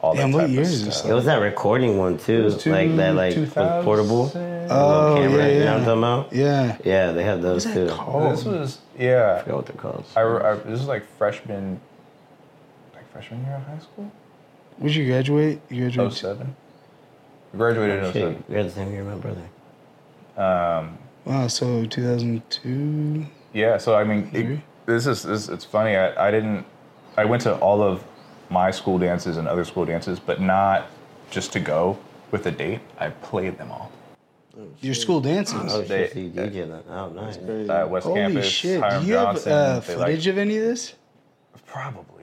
all 0.00 0.14
Damn, 0.14 0.30
that 0.30 0.36
what 0.36 0.40
type 0.42 0.50
year 0.50 0.60
of 0.60 0.66
is 0.66 0.84
this 0.84 0.98
stuff. 0.98 1.10
It 1.10 1.14
was 1.14 1.24
that 1.24 1.36
recording 1.42 1.98
one 1.98 2.18
too, 2.18 2.44
was 2.44 2.62
two- 2.62 2.70
like 2.72 2.94
that, 2.96 3.14
like 3.14 3.36
was 3.36 3.48
2000. 3.48 3.84
portable 3.84 4.30
oh 4.70 5.14
camera. 5.16 5.42
yeah, 5.42 5.48
You 5.48 5.58
know 5.58 5.64
yeah, 5.64 5.70
what 5.72 5.78
I'm 5.78 5.84
talking 5.84 5.98
about? 5.98 6.32
yeah. 6.32 6.78
Yeah, 6.84 7.12
they 7.12 7.24
had 7.24 7.42
those 7.42 7.64
What's 7.64 7.76
too. 7.76 7.88
called? 7.88 8.32
This 8.32 8.44
was 8.44 8.78
yeah. 8.98 9.36
I 9.40 9.42
forgot 9.42 9.56
what 9.56 9.66
they're 9.66 9.76
called. 9.76 10.04
I, 10.16 10.20
I 10.22 10.54
this 10.56 10.78
was 10.80 10.86
like 10.86 11.04
freshman, 11.16 11.80
like 12.94 13.10
freshman 13.12 13.44
year 13.44 13.54
of 13.56 13.62
high 13.66 13.78
school. 13.80 14.10
Would 14.78 14.94
you 14.94 15.06
graduate? 15.06 15.60
You 15.68 15.86
Oh 15.86 15.90
graduated. 15.90 16.16
seven. 16.18 16.56
Graduated 17.56 17.98
in 18.04 18.12
Shit, 18.12 18.22
07. 18.22 18.44
we 18.48 18.54
had 18.56 18.66
the 18.66 18.70
same 18.70 18.92
year, 18.92 19.02
my 19.04 19.14
brother. 19.14 19.48
Um, 20.36 20.98
Wow, 21.24 21.46
so 21.48 21.84
2002. 21.86 23.26
Yeah, 23.52 23.76
so 23.78 23.94
I 23.94 24.04
mean, 24.04 24.30
it, 24.32 24.42
Three? 24.44 24.62
this 24.86 25.06
is 25.06 25.22
this, 25.24 25.48
it's 25.48 25.64
funny. 25.64 25.96
I, 25.96 26.28
I 26.28 26.30
didn't. 26.30 26.64
I 27.16 27.24
went 27.24 27.42
to 27.42 27.56
all 27.56 27.82
of 27.82 28.04
my 28.50 28.70
school 28.70 28.98
dances 28.98 29.36
and 29.36 29.46
other 29.48 29.64
school 29.64 29.84
dances, 29.84 30.18
but 30.18 30.40
not 30.40 30.86
just 31.30 31.52
to 31.52 31.60
go 31.60 31.98
with 32.30 32.46
a 32.46 32.50
date. 32.50 32.80
I 32.98 33.10
played 33.10 33.58
them 33.58 33.70
all. 33.70 33.90
Your 34.80 34.94
school 34.94 35.20
dances. 35.20 35.72
Oh 35.72 35.82
They- 35.82 36.06
shit, 36.08 36.12
so 36.14 36.18
you 36.18 36.30
DJ 36.30 36.68
then. 36.68 36.82
Oh 36.90 37.08
nice. 37.10 37.36
Uh, 37.36 37.86
West 37.88 38.06
Holy 38.06 38.20
Campus, 38.20 38.46
shit! 38.46 38.80
Hiram 38.80 39.02
Do 39.02 39.08
you 39.08 39.14
have 39.14 39.26
Johnson. 39.34 39.52
uh, 39.52 39.80
they, 39.80 39.94
like- 39.96 40.06
footage 40.06 40.26
of 40.26 40.38
any 40.38 40.56
of 40.56 40.62
this? 40.64 40.94
Probably. 41.66 42.14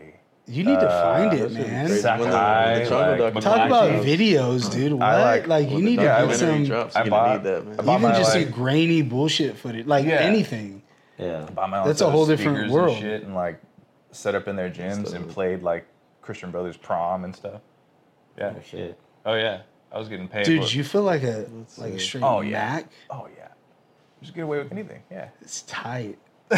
You 0.48 0.64
need 0.64 0.80
to 0.80 0.88
find 0.90 1.34
it, 1.34 1.52
man. 1.54 1.88
crazy. 1.88 2.02
Sakai, 2.02 2.20
When 2.20 2.30
the- 2.30 3.16
the 3.18 3.24
like, 3.24 3.34
Talk 3.44 3.66
about 3.66 3.90
drops- 3.90 4.06
videos, 4.06 4.72
dude. 4.72 4.94
What? 4.94 5.00
Like, 5.02 5.48
like- 5.48 5.70
you 5.72 5.82
need 5.82 5.96
to 5.98 6.04
Yeah, 6.04 6.26
get 6.28 6.36
some, 6.38 6.64
drops, 6.66 6.96
I 6.96 7.02
you're 7.04 7.10
bought- 7.10 7.26
gonna 7.26 7.38
need 7.38 7.44
that, 7.46 7.66
man. 7.66 7.76
I 7.80 7.84
bought 7.84 8.00
even 8.00 8.10
my, 8.12 8.18
just 8.18 8.36
like- 8.36 8.44
some 8.46 8.54
grainy 8.54 9.02
bullshit 9.02 9.58
footage, 9.58 9.88
like 9.88 10.06
Yeah. 10.06 10.16
anything. 10.16 10.84
Yeah. 11.18 11.48
Bought 11.54 11.70
my 11.72 11.80
own 11.80 11.88
That's 11.88 12.02
a 12.02 12.10
whole 12.12 12.26
different 12.28 12.58
speakers 12.58 12.72
world. 12.72 12.90
And 12.92 13.00
shit, 13.02 13.24
and 13.24 13.34
like 13.34 13.60
set 14.12 14.36
up 14.36 14.48
in 14.48 14.56
their 14.56 14.70
gyms 14.70 15.14
and 15.16 15.28
played 15.28 15.64
like 15.64 15.86
Christian 16.26 16.52
Brothers 16.52 16.78
prom 16.78 17.24
and 17.24 17.36
stuff. 17.36 17.62
Yeah. 18.38 18.54
Oh 18.58 18.62
shit. 18.68 19.00
Oh 19.26 19.36
yeah. 19.36 19.62
I 19.92 20.00
was 20.00 20.10
getting 20.10 20.28
paid. 20.28 20.46
Dude, 20.46 20.64
for- 20.66 20.70
you 20.76 20.84
feel 20.84 21.04
like 21.04 21.24
a 21.24 21.48
like 21.78 21.94
a 21.94 22.00
see. 22.00 22.06
straight 22.06 22.24
Oh, 22.24 22.42
yeah. 22.42 22.52
Mac? 22.76 22.92
Oh 23.10 23.28
yeah. 23.38 23.48
Just 24.22 24.34
get 24.36 24.42
away 24.42 24.58
with 24.58 24.72
anything. 24.72 25.02
Yeah. 25.12 25.30
It's 25.42 25.62
tight. 25.64 26.18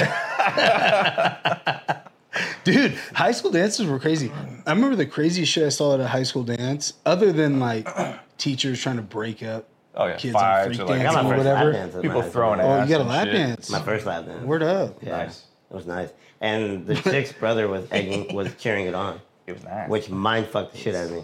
Dude, 2.63 2.93
high 3.13 3.31
school 3.31 3.51
dances 3.51 3.85
were 3.87 3.99
crazy. 3.99 4.31
I 4.65 4.71
remember 4.73 4.95
the 4.95 5.05
craziest 5.05 5.51
shit 5.51 5.65
I 5.65 5.69
saw 5.69 5.93
at 5.95 5.99
a 6.01 6.07
high 6.07 6.23
school 6.23 6.43
dance, 6.43 6.93
other 7.05 7.31
than 7.31 7.59
like 7.59 7.87
teachers 8.37 8.81
trying 8.81 8.97
to 8.97 9.01
break 9.01 9.41
up 9.41 9.67
Oh 9.95 10.05
yeah. 10.07 10.17
kids 10.17 10.35
on 10.35 10.41
Fives 10.41 10.77
freak 10.77 10.81
or 10.81 10.85
like 10.93 10.99
dancing 11.01 11.17
I 11.17 11.21
or 11.21 11.23
my 11.23 11.29
first 11.29 11.37
whatever. 11.47 11.71
dance 11.71 11.95
at 11.95 12.01
people 12.03 12.19
my 12.19 12.25
high 12.25 12.29
throwing 12.31 12.59
school. 12.59 12.71
Oh, 12.71 12.83
you 12.83 12.89
got 12.89 12.97
a 12.97 12.99
and 13.01 13.09
lap 13.09 13.25
shit. 13.27 13.33
dance. 13.33 13.69
My 13.71 13.81
first 13.81 14.05
lap 14.05 14.25
dance. 14.25 14.45
Word 14.45 14.63
up. 14.63 15.01
Yeah. 15.01 15.17
Nice. 15.17 15.45
It 15.71 15.75
was 15.75 15.87
nice. 15.87 16.09
And 16.41 16.85
the 16.85 16.95
chick's 16.95 17.31
brother 17.31 17.67
was 17.67 17.87
egging, 17.91 18.35
was 18.35 18.53
cheering 18.59 18.85
it 18.85 18.93
on, 18.93 19.19
It 19.47 19.53
was 19.53 19.63
nice. 19.63 19.89
which 19.89 20.09
mind 20.09 20.47
fucked 20.47 20.73
the 20.73 20.77
shit 20.77 20.93
out 20.95 21.05
of 21.05 21.11
me. 21.11 21.23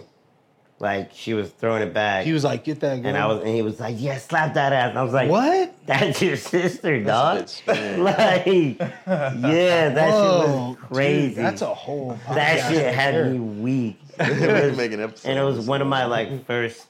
Like 0.80 1.10
she 1.14 1.34
was 1.34 1.50
throwing 1.50 1.82
it 1.82 1.94
back, 1.94 2.24
He 2.26 2.32
was 2.32 2.42
like, 2.42 2.64
"Get 2.64 2.80
that." 2.80 2.96
Girl. 2.96 3.06
and 3.06 3.16
I 3.16 3.26
was, 3.26 3.38
and 3.44 3.48
he 3.54 3.62
was 3.62 3.78
like, 3.78 3.94
"Yeah, 3.98 4.18
slap 4.18 4.54
that 4.54 4.72
ass." 4.72 4.90
And 4.90 4.98
I 4.98 5.02
was 5.04 5.12
like, 5.12 5.30
what? 5.30 5.72
That's 5.86 6.20
your 6.20 6.36
sister, 6.36 7.02
dog." 7.02 7.38
That's 7.38 7.62
a 7.62 7.64
bit 7.66 8.42
strange. 8.42 8.78
like, 8.80 8.90
yeah, 9.06 9.88
that 9.90 10.10
Whoa, 10.10 10.40
shit 10.40 10.50
was 10.50 10.76
crazy. 10.88 11.34
Dude, 11.36 11.44
that's 11.44 11.62
a 11.62 11.72
whole. 11.72 12.18
that 12.28 12.58
podcast 12.58 12.68
shit 12.70 12.84
right 12.86 12.94
had 12.94 13.14
there. 13.14 13.30
me 13.30 13.38
weak. 13.38 14.00
We 14.18 14.24
can 14.26 14.76
make 14.76 14.92
an 14.92 15.00
episode. 15.00 15.28
and 15.30 15.38
it 15.38 15.42
was 15.42 15.64
one 15.66 15.80
of 15.80 15.86
my 15.86 16.06
like 16.06 16.44
first 16.44 16.86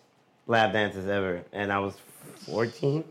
lap 0.46 0.72
dances 0.72 1.06
ever, 1.06 1.42
and 1.52 1.70
I 1.70 1.78
was 1.80 1.94
14. 2.46 3.04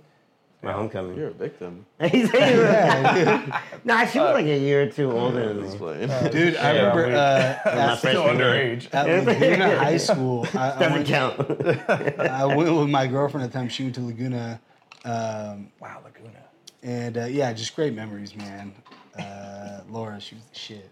My 0.64 0.72
homecoming. 0.72 1.18
You're 1.18 1.28
a 1.28 1.34
victim. 1.34 1.86
He's 2.10 2.32
Yeah, 2.34 3.60
nah, 3.84 4.06
she 4.06 4.20
was 4.20 4.34
like 4.34 4.46
a 4.46 4.58
year 4.58 4.84
or 4.84 4.88
two 4.88 5.12
older 5.12 5.54
than 5.54 5.64
Just 5.66 5.80
me. 5.82 6.30
dude. 6.30 6.56
I 6.56 6.74
Yeah, 6.74 6.80
remember 6.96 7.08
we- 7.10 7.14
uh, 7.16 7.56
My 7.66 7.72
at, 7.94 7.96
freshman 8.00 8.38
year. 8.38 8.78
underage. 8.78 8.94
at 8.94 9.26
Laguna 9.26 9.78
High 9.78 9.98
School. 9.98 10.48
I, 10.54 10.72
I, 10.72 10.80
Doesn't 10.80 10.94
went, 10.94 11.08
count. 11.08 12.20
I 12.20 12.46
went 12.46 12.74
with 12.76 12.90
my 12.90 13.08
girlfriend 13.08 13.44
at 13.44 13.52
the 13.52 13.58
time. 13.60 13.68
She 13.68 13.84
went 13.84 13.96
to 13.96 14.02
Laguna, 14.06 14.62
um, 15.04 15.70
Wow, 15.82 16.02
Laguna. 16.04 16.44
and 16.82 17.18
uh, 17.18 17.26
yeah, 17.26 17.52
just 17.52 17.76
great 17.76 17.94
memories, 17.94 18.34
man. 18.36 18.74
Uh, 19.20 19.82
Laura, 19.90 20.20
she 20.20 20.36
was 20.36 20.46
the 20.46 20.58
shit, 20.58 20.90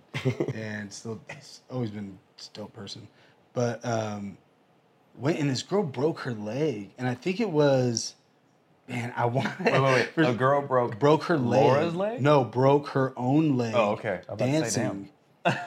and 0.54 0.92
still 0.92 1.20
it's 1.30 1.62
always 1.72 1.90
been 1.92 2.18
a 2.38 2.58
dope 2.58 2.74
person. 2.74 3.08
But 3.54 3.84
um, 3.86 4.38
went 5.16 5.40
and 5.40 5.50
this 5.50 5.64
girl 5.64 5.82
broke 5.84 6.20
her 6.20 6.34
leg, 6.34 6.92
and 6.98 7.08
I 7.08 7.14
think 7.16 7.40
it 7.40 7.50
was, 7.50 8.16
man, 8.92 9.14
I 9.16 9.26
want. 9.26 9.60
Wait, 9.60 9.74
wait, 9.74 10.10
wait. 10.16 10.28
A 10.28 10.34
girl 10.34 10.62
broke. 10.62 11.00
broke 11.00 11.24
her 11.24 11.38
leg. 11.38 11.62
Laura's 11.62 11.96
leg? 11.96 12.22
No, 12.22 12.44
broke 12.44 12.90
her 12.90 13.14
own 13.18 13.58
leg. 13.58 13.74
Oh, 13.76 13.92
okay. 13.92 14.22
I 14.28 14.34
was 14.34 14.42
about 14.42 14.46
to 14.46 14.70
say, 14.70 14.82
Dancing. 14.82 15.10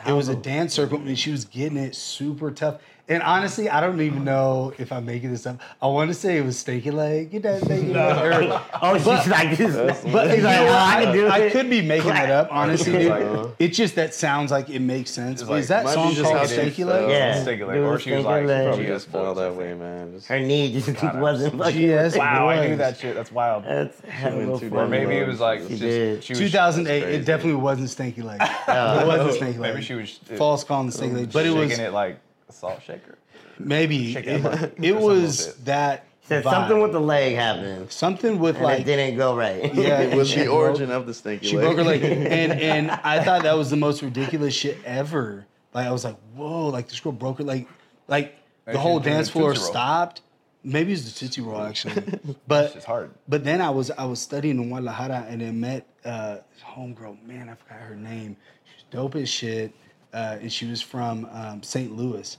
it 0.06 0.12
was 0.12 0.28
a 0.28 0.36
dance 0.36 0.72
circle, 0.74 0.98
and 0.98 1.18
she 1.18 1.30
was 1.32 1.44
getting 1.44 1.78
it 1.78 1.94
super 1.96 2.50
tough. 2.50 2.80
And 3.06 3.22
honestly, 3.22 3.68
I 3.68 3.82
don't 3.82 4.00
even 4.00 4.24
know 4.24 4.72
if 4.78 4.90
I'm 4.90 5.04
making 5.04 5.30
this 5.30 5.46
up. 5.46 5.60
I 5.82 5.86
want 5.88 6.08
to 6.08 6.14
say 6.14 6.38
it 6.38 6.44
was 6.44 6.58
Stinky 6.58 6.90
Leg. 6.90 7.34
You 7.34 7.40
know, 7.40 7.58
Stinky 7.58 7.92
Leg. 7.92 8.50
or- 8.50 8.62
Oh, 8.80 8.96
she's 8.96 9.28
like 9.28 9.58
this. 9.58 9.74
But 10.10 10.34
He's 10.34 10.42
like, 10.42 10.60
know 10.60 10.68
oh. 10.68 10.72
I 10.74 11.04
can 11.04 11.12
do 11.12 11.26
I 11.26 11.38
it. 11.40 11.52
could 11.52 11.68
be 11.68 11.82
making 11.82 12.08
that 12.08 12.30
up, 12.30 12.48
honestly. 12.50 12.92
dude. 12.92 13.10
Like- 13.10 13.50
It's 13.58 13.76
just 13.76 13.96
that 13.96 14.14
sounds 14.14 14.50
like 14.50 14.70
it 14.70 14.78
makes 14.80 15.10
sense. 15.10 15.42
It's 15.42 15.42
is 15.42 15.48
like- 15.50 15.66
that 15.84 15.88
song 15.92 16.12
just 16.14 16.22
called 16.24 16.38
how 16.38 16.46
Stinky 16.46 16.82
they 16.82 16.88
Leg? 16.90 16.98
felt. 17.00 17.10
Yeah. 17.10 17.42
Stinky 17.42 17.64
leg. 17.64 17.76
Dude, 17.76 17.84
Or 17.86 17.98
she 17.98 18.10
was 18.12 18.20
stinky 18.24 18.24
like, 18.24 18.46
leg. 18.46 18.66
Probably 18.68 18.84
GS 18.86 18.90
just 18.90 19.08
fell 19.10 19.34
that 19.34 19.54
way, 19.54 19.74
man. 19.74 20.12
Just, 20.14 20.26
Her 20.28 20.40
knee 20.40 20.72
just 20.72 21.02
wasn't 21.14 21.58
fucking. 21.58 22.08
GS 22.08 22.16
Wow, 22.16 22.48
I 22.48 22.66
knew 22.68 22.76
that 22.76 22.96
shit. 22.98 23.14
That's 23.14 23.30
wild. 23.30 23.64
That's 23.64 24.00
hella 24.00 24.58
too 24.58 24.70
funny. 24.70 24.82
Or 24.82 24.88
maybe 24.88 25.16
it 25.16 25.28
was 25.28 25.40
like 25.40 25.60
She 25.60 25.68
just, 25.68 25.80
did. 25.80 26.24
she 26.24 26.32
was 26.32 26.40
2008. 26.40 27.02
It 27.02 27.24
definitely 27.26 27.60
wasn't 27.60 27.90
Stinky 27.90 28.22
Leg. 28.22 28.40
Oh. 28.66 28.98
it 29.00 29.06
wasn't 29.06 29.34
Stinky 29.34 29.58
Leg. 29.58 29.74
Maybe 29.74 29.84
she 29.84 29.92
was 29.94 30.18
uh, 30.32 30.36
false 30.36 30.64
calling 30.64 30.86
the 30.86 30.92
Stinky 30.92 31.16
Leg, 31.16 31.32
but 31.32 31.44
it 31.44 31.50
was 31.50 31.68
shaking 31.68 31.84
it 31.84 31.92
like 31.92 32.14
a 32.14 32.18
salt 32.52 32.82
shaker. 32.82 33.16
maybe 33.58 34.12
Shake 34.12 34.26
it, 34.26 34.42
that 34.42 34.72
it 34.82 34.96
was 34.96 35.54
that 35.64 36.04
Said 36.26 36.42
vibe. 36.44 36.50
something 36.52 36.80
with 36.80 36.92
the 36.92 37.00
leg 37.00 37.36
happening, 37.36 37.86
something 37.90 38.38
with 38.38 38.56
and 38.56 38.64
like 38.64 38.80
it 38.80 38.84
didn't 38.84 39.16
go 39.18 39.36
right. 39.36 39.74
yeah, 39.74 40.00
it 40.00 40.16
was 40.16 40.30
she 40.30 40.40
the 40.40 40.44
broke- 40.46 40.56
origin 40.56 40.90
of 40.90 41.06
the 41.06 41.12
stinky 41.12 41.46
She 41.48 41.56
leg. 41.56 41.64
broke 41.66 41.76
her 41.76 41.84
leg, 41.84 42.02
and 42.02 42.52
and 42.60 42.90
I 42.90 43.22
thought 43.22 43.42
that 43.42 43.56
was 43.58 43.68
the 43.70 43.76
most 43.76 44.00
ridiculous 44.02 44.54
shit 44.54 44.78
ever. 44.86 45.44
Like 45.74 45.86
I 45.86 45.92
was 45.92 46.02
like, 46.04 46.16
whoa! 46.34 46.68
Like 46.68 46.88
this 46.88 46.98
girl 47.00 47.12
broke 47.12 47.38
her 47.38 47.44
leg, 47.44 47.66
like 48.08 48.36
the 48.64 48.78
whole 48.78 48.92
she 48.94 48.96
was 49.00 49.04
doing 49.04 49.16
dance 49.16 49.28
floor 49.28 49.54
stopped. 49.54 50.22
Maybe 50.66 50.92
it 50.92 50.94
was 50.94 51.12
the 51.12 51.18
Tootsie 51.20 51.42
Roll 51.42 51.60
actually, 51.66 52.02
but 52.48 52.74
It's 52.74 52.86
hard. 52.86 53.10
But 53.28 53.44
then 53.44 53.60
I 53.60 53.68
was 53.68 53.90
I 53.90 54.06
was 54.06 54.18
studying 54.18 54.58
in 54.62 54.70
Guadalajara 54.70 55.26
and 55.28 55.42
then 55.42 55.60
met 55.60 55.86
uh, 56.06 56.38
homegirl. 56.64 57.22
Man, 57.26 57.50
I 57.50 57.54
forgot 57.54 57.80
her 57.80 57.96
name. 57.96 58.38
She's 58.64 58.84
dope 58.90 59.14
as 59.16 59.28
shit, 59.28 59.74
uh, 60.14 60.38
and 60.40 60.50
she 60.52 60.66
was 60.66 60.80
from 60.80 61.28
um, 61.32 61.62
St. 61.62 61.94
Louis. 61.94 62.38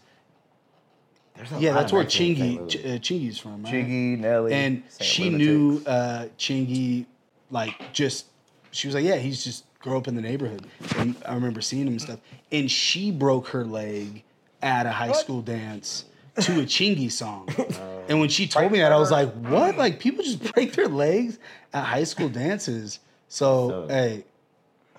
There's 1.36 1.52
a 1.52 1.60
Yeah, 1.60 1.74
that's 1.74 1.92
where 1.92 2.04
Chingy 2.06 2.38
St. 2.38 2.70
Ch- 2.70 2.76
uh, 2.78 2.88
Chingy's 3.00 3.38
from. 3.38 3.64
Right? 3.64 3.74
Chingy, 3.74 4.18
Nelly, 4.20 4.54
and 4.54 4.84
Saint 4.88 5.04
she 5.10 5.24
Lunatics. 5.30 5.38
knew 5.48 5.84
uh, 5.86 6.26
Chingy, 6.38 7.06
like 7.52 7.74
just 7.94 8.28
she 8.72 8.88
was 8.88 8.96
like, 8.96 9.04
yeah, 9.04 9.18
he's 9.18 9.44
just 9.44 9.66
grew 9.80 9.98
up 9.98 10.08
in 10.08 10.16
the 10.16 10.22
neighborhood. 10.22 10.66
And 10.98 11.16
I 11.26 11.34
remember 11.36 11.62
seeing 11.62 11.84
him 11.88 11.90
and 11.94 12.02
stuff. 12.02 12.20
And 12.52 12.72
she 12.72 13.12
broke 13.12 13.48
her 13.50 13.64
leg 13.66 14.24
at 14.62 14.86
a 14.86 14.92
high 14.92 15.12
school 15.12 15.42
dance 15.42 16.06
to 16.42 16.60
a 16.60 16.64
Chingy 16.64 17.12
song. 17.12 17.48
and 18.10 18.20
when 18.20 18.30
she 18.30 18.48
told 18.48 18.72
me 18.72 18.80
that, 18.80 18.92
I 18.92 18.98
was 18.98 19.12
like, 19.12 19.32
what? 19.34 19.78
Like 19.78 20.00
people 20.00 20.24
just 20.24 20.54
break 20.54 20.74
their 20.74 20.88
legs 20.88 21.38
at 21.74 21.84
high 21.84 22.04
school 22.06 22.30
dances. 22.30 23.00
So, 23.28 23.70
So- 23.70 23.88
hey. 23.90 24.24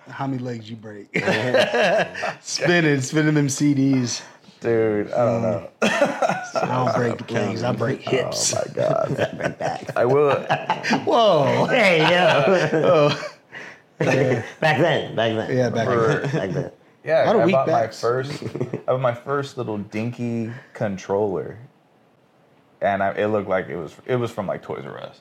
How 0.08 0.26
many 0.26 0.42
legs 0.42 0.70
you 0.70 0.76
break? 0.76 1.08
spinning, 2.40 3.00
spinning 3.00 3.34
them 3.34 3.48
CDs. 3.48 4.22
Dude, 4.60 5.12
I 5.12 5.24
don't 5.24 5.42
know. 5.42 5.70
I 5.82 6.66
don't 6.66 6.94
break 6.94 7.26
the 7.26 7.34
legs, 7.34 7.62
I 7.62 7.72
break 7.72 8.00
hips. 8.00 8.54
Oh 8.54 8.62
my 8.66 8.74
god. 8.74 9.36
Bring 9.36 9.52
back. 9.52 9.96
I 9.96 10.04
will. 10.04 10.34
Whoa. 11.04 11.66
Hey 11.66 11.98
yo. 12.00 12.70
Oh. 12.84 13.30
back 13.98 14.06
then. 14.08 15.14
Back 15.14 15.34
then. 15.34 15.56
Yeah, 15.56 15.70
back 15.70 15.86
For- 15.86 16.08
then. 16.08 16.22
Back 16.32 16.50
then. 16.50 16.72
Yeah, 17.04 17.30
I 17.30 17.50
bought 17.50 17.66
backs. 17.66 18.02
my 18.02 18.08
first. 18.08 18.42
I 18.42 18.78
bought 18.86 19.00
my 19.00 19.14
first 19.14 19.56
little 19.56 19.78
dinky 19.78 20.50
controller, 20.72 21.58
and 22.80 23.00
I, 23.00 23.10
it 23.12 23.28
looked 23.28 23.48
like 23.48 23.68
it 23.68 23.76
was 23.76 23.94
it 24.06 24.16
was 24.16 24.32
from 24.32 24.48
like 24.48 24.62
Toys 24.62 24.84
R 24.84 25.00
Us, 25.00 25.20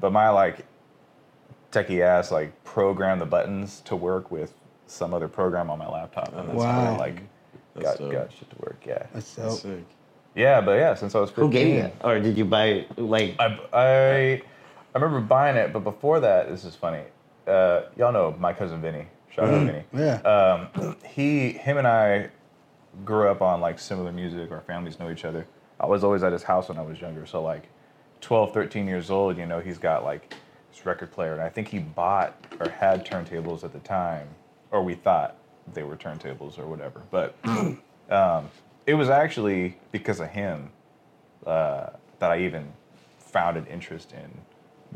but 0.00 0.12
my 0.12 0.28
like 0.28 0.66
techie 1.72 2.00
ass 2.00 2.30
like 2.30 2.62
program 2.64 3.18
the 3.18 3.26
buttons 3.26 3.80
to 3.86 3.96
work 3.96 4.30
with 4.30 4.52
some 4.86 5.12
other 5.14 5.28
program 5.28 5.70
on 5.70 5.78
my 5.78 5.88
laptop, 5.88 6.32
and 6.36 6.48
that's 6.50 6.62
how 6.62 6.92
I 6.92 6.96
like 6.96 7.22
That's 7.74 7.84
got 7.86 7.98
dope. 7.98 8.12
got 8.12 8.32
shit 8.32 8.50
to 8.50 8.56
work. 8.58 8.82
Yeah, 8.86 9.06
That's 9.14 9.34
That's 9.34 9.60
sick. 9.62 9.84
yeah, 10.34 10.60
but 10.60 10.72
yeah, 10.72 10.94
since 10.94 11.14
I 11.14 11.20
was 11.20 11.30
15, 11.30 11.44
Who 11.44 11.50
gave 11.50 11.66
you 11.74 11.82
that? 11.82 11.94
Or 12.04 12.20
did 12.20 12.36
you 12.36 12.44
buy 12.44 12.64
it 12.66 12.98
like 12.98 13.34
I, 13.38 13.58
I 13.72 14.42
I 14.94 14.98
remember 14.98 15.20
buying 15.20 15.56
it, 15.56 15.72
but 15.72 15.80
before 15.80 16.20
that, 16.20 16.48
this 16.50 16.64
is 16.64 16.74
funny. 16.76 17.02
Uh, 17.46 17.82
y'all 17.96 18.12
know 18.12 18.36
my 18.38 18.52
cousin 18.52 18.80
Vinny. 18.82 19.06
Shout 19.30 19.48
out 19.48 19.66
Vinny. 19.66 19.84
Yeah. 19.94 20.16
Um, 20.20 20.96
he, 21.04 21.52
him, 21.52 21.78
and 21.78 21.86
I 21.88 22.28
grew 23.04 23.28
up 23.28 23.40
on 23.40 23.62
like 23.62 23.78
similar 23.78 24.12
music. 24.12 24.50
Our 24.50 24.60
families 24.60 24.98
know 24.98 25.10
each 25.10 25.24
other. 25.24 25.46
I 25.80 25.86
was 25.86 26.04
always 26.04 26.22
at 26.22 26.32
his 26.32 26.42
house 26.42 26.68
when 26.68 26.76
I 26.78 26.82
was 26.82 27.00
younger. 27.00 27.24
So 27.24 27.42
like 27.42 27.68
12, 28.20 28.52
13 28.52 28.86
years 28.86 29.10
old, 29.10 29.38
you 29.38 29.46
know, 29.46 29.60
he's 29.60 29.78
got 29.78 30.04
like 30.04 30.34
this 30.72 30.86
record 30.86 31.10
player, 31.12 31.32
and 31.32 31.42
I 31.42 31.48
think 31.48 31.68
he 31.68 31.78
bought 31.78 32.34
or 32.60 32.68
had 32.70 33.04
turntables 33.06 33.62
at 33.64 33.72
the 33.72 33.78
time, 33.80 34.26
or 34.70 34.82
we 34.82 34.94
thought 34.94 35.36
they 35.74 35.82
were 35.82 35.96
turntables 35.96 36.58
or 36.58 36.66
whatever. 36.66 37.02
But 37.10 37.34
um, 38.10 38.48
it 38.86 38.94
was 38.94 39.10
actually 39.10 39.76
because 39.92 40.20
of 40.20 40.28
him 40.28 40.70
uh, 41.46 41.90
that 42.18 42.30
I 42.30 42.40
even 42.40 42.72
found 43.18 43.56
an 43.56 43.66
interest 43.66 44.12
in 44.12 44.30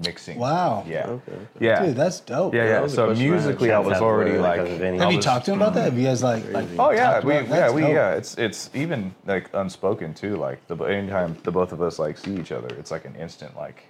mixing. 0.04 0.38
Wow. 0.38 0.84
Yeah. 0.88 1.06
Okay. 1.06 1.32
Yeah. 1.60 1.84
Dude, 1.86 1.96
that's 1.96 2.20
dope. 2.20 2.54
yeah, 2.54 2.64
that 2.64 2.70
yeah. 2.70 2.80
was 2.80 2.92
a 2.92 2.96
So 2.96 3.06
question 3.06 3.22
I 3.22 3.24
had. 3.26 3.32
musically, 3.44 3.70
I 3.72 3.78
was 3.78 3.98
already 3.98 4.32
my 4.32 4.38
like. 4.56 4.66
Have 4.68 4.82
I 4.82 5.10
you 5.10 5.16
was- 5.16 5.24
talked 5.24 5.44
to 5.46 5.52
him 5.52 5.58
about 5.60 5.74
that? 5.74 5.84
Have 5.84 5.98
you 5.98 6.04
guys 6.06 6.22
like, 6.22 6.50
like 6.52 6.68
Oh 6.78 6.90
yeah, 6.90 7.20
we 7.20 7.36
about- 7.36 7.48
yeah 7.48 7.70
we 7.70 7.80
dope. 7.82 7.90
yeah. 7.92 8.14
It's 8.14 8.36
it's 8.38 8.70
even 8.74 9.14
like 9.26 9.50
unspoken 9.52 10.14
too. 10.14 10.36
Like 10.36 10.66
the 10.68 10.76
anytime 10.84 11.36
the 11.44 11.52
both 11.52 11.72
of 11.72 11.82
us 11.82 11.98
like 11.98 12.16
see 12.18 12.34
each 12.36 12.52
other, 12.52 12.68
it's 12.76 12.90
like 12.90 13.04
an 13.04 13.14
instant 13.16 13.56
like, 13.56 13.84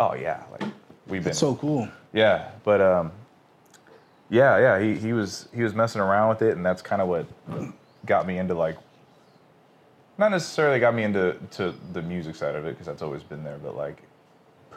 oh 0.00 0.14
yeah, 0.14 0.42
like 0.52 0.68
we've 1.06 1.20
been 1.22 1.30
That's 1.30 1.38
so 1.38 1.54
cool. 1.56 1.88
yeah. 2.12 2.50
But 2.64 2.80
um, 2.80 3.12
yeah 4.30 4.58
yeah 4.58 4.80
he 4.80 4.94
he 4.98 5.12
was 5.12 5.48
he 5.54 5.62
was 5.62 5.74
messing 5.74 6.00
around 6.00 6.30
with 6.30 6.42
it, 6.42 6.56
and 6.56 6.64
that's 6.64 6.82
kind 6.82 7.02
of 7.02 7.08
what 7.08 7.26
got 8.06 8.26
me 8.26 8.38
into 8.38 8.54
like. 8.54 8.76
Not 10.16 10.30
necessarily 10.30 10.78
got 10.78 10.94
me 10.94 11.02
into 11.02 11.36
to 11.52 11.74
the 11.92 12.00
music 12.02 12.36
side 12.36 12.54
of 12.54 12.64
it 12.66 12.70
because 12.70 12.86
that's 12.86 13.02
always 13.02 13.22
been 13.22 13.42
there, 13.42 13.58
but 13.62 13.76
like 13.76 14.02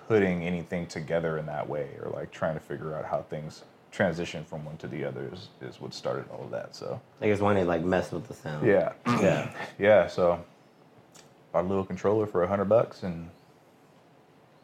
putting 0.07 0.43
anything 0.43 0.87
together 0.87 1.37
in 1.37 1.45
that 1.45 1.67
way 1.67 1.89
or 2.01 2.09
like 2.11 2.31
trying 2.31 2.55
to 2.55 2.59
figure 2.59 2.95
out 2.95 3.05
how 3.05 3.21
things 3.23 3.63
transition 3.91 4.43
from 4.45 4.63
one 4.65 4.77
to 4.77 4.87
the 4.87 5.03
other 5.03 5.29
is, 5.33 5.49
is 5.61 5.79
what 5.81 5.93
started 5.93 6.25
all 6.31 6.43
of 6.43 6.51
that. 6.51 6.75
So 6.75 6.99
I 7.21 7.27
guess 7.27 7.39
when 7.39 7.55
they 7.55 7.63
like 7.63 7.83
mess 7.83 8.11
with 8.11 8.27
the 8.27 8.33
sound. 8.33 8.65
yeah, 8.65 8.93
Yeah. 9.05 9.49
yeah. 9.79 10.07
So 10.07 10.43
bought 11.51 11.65
a 11.65 11.67
little 11.67 11.85
controller 11.85 12.25
for 12.25 12.43
a 12.43 12.47
hundred 12.47 12.65
bucks, 12.65 13.03
and 13.03 13.29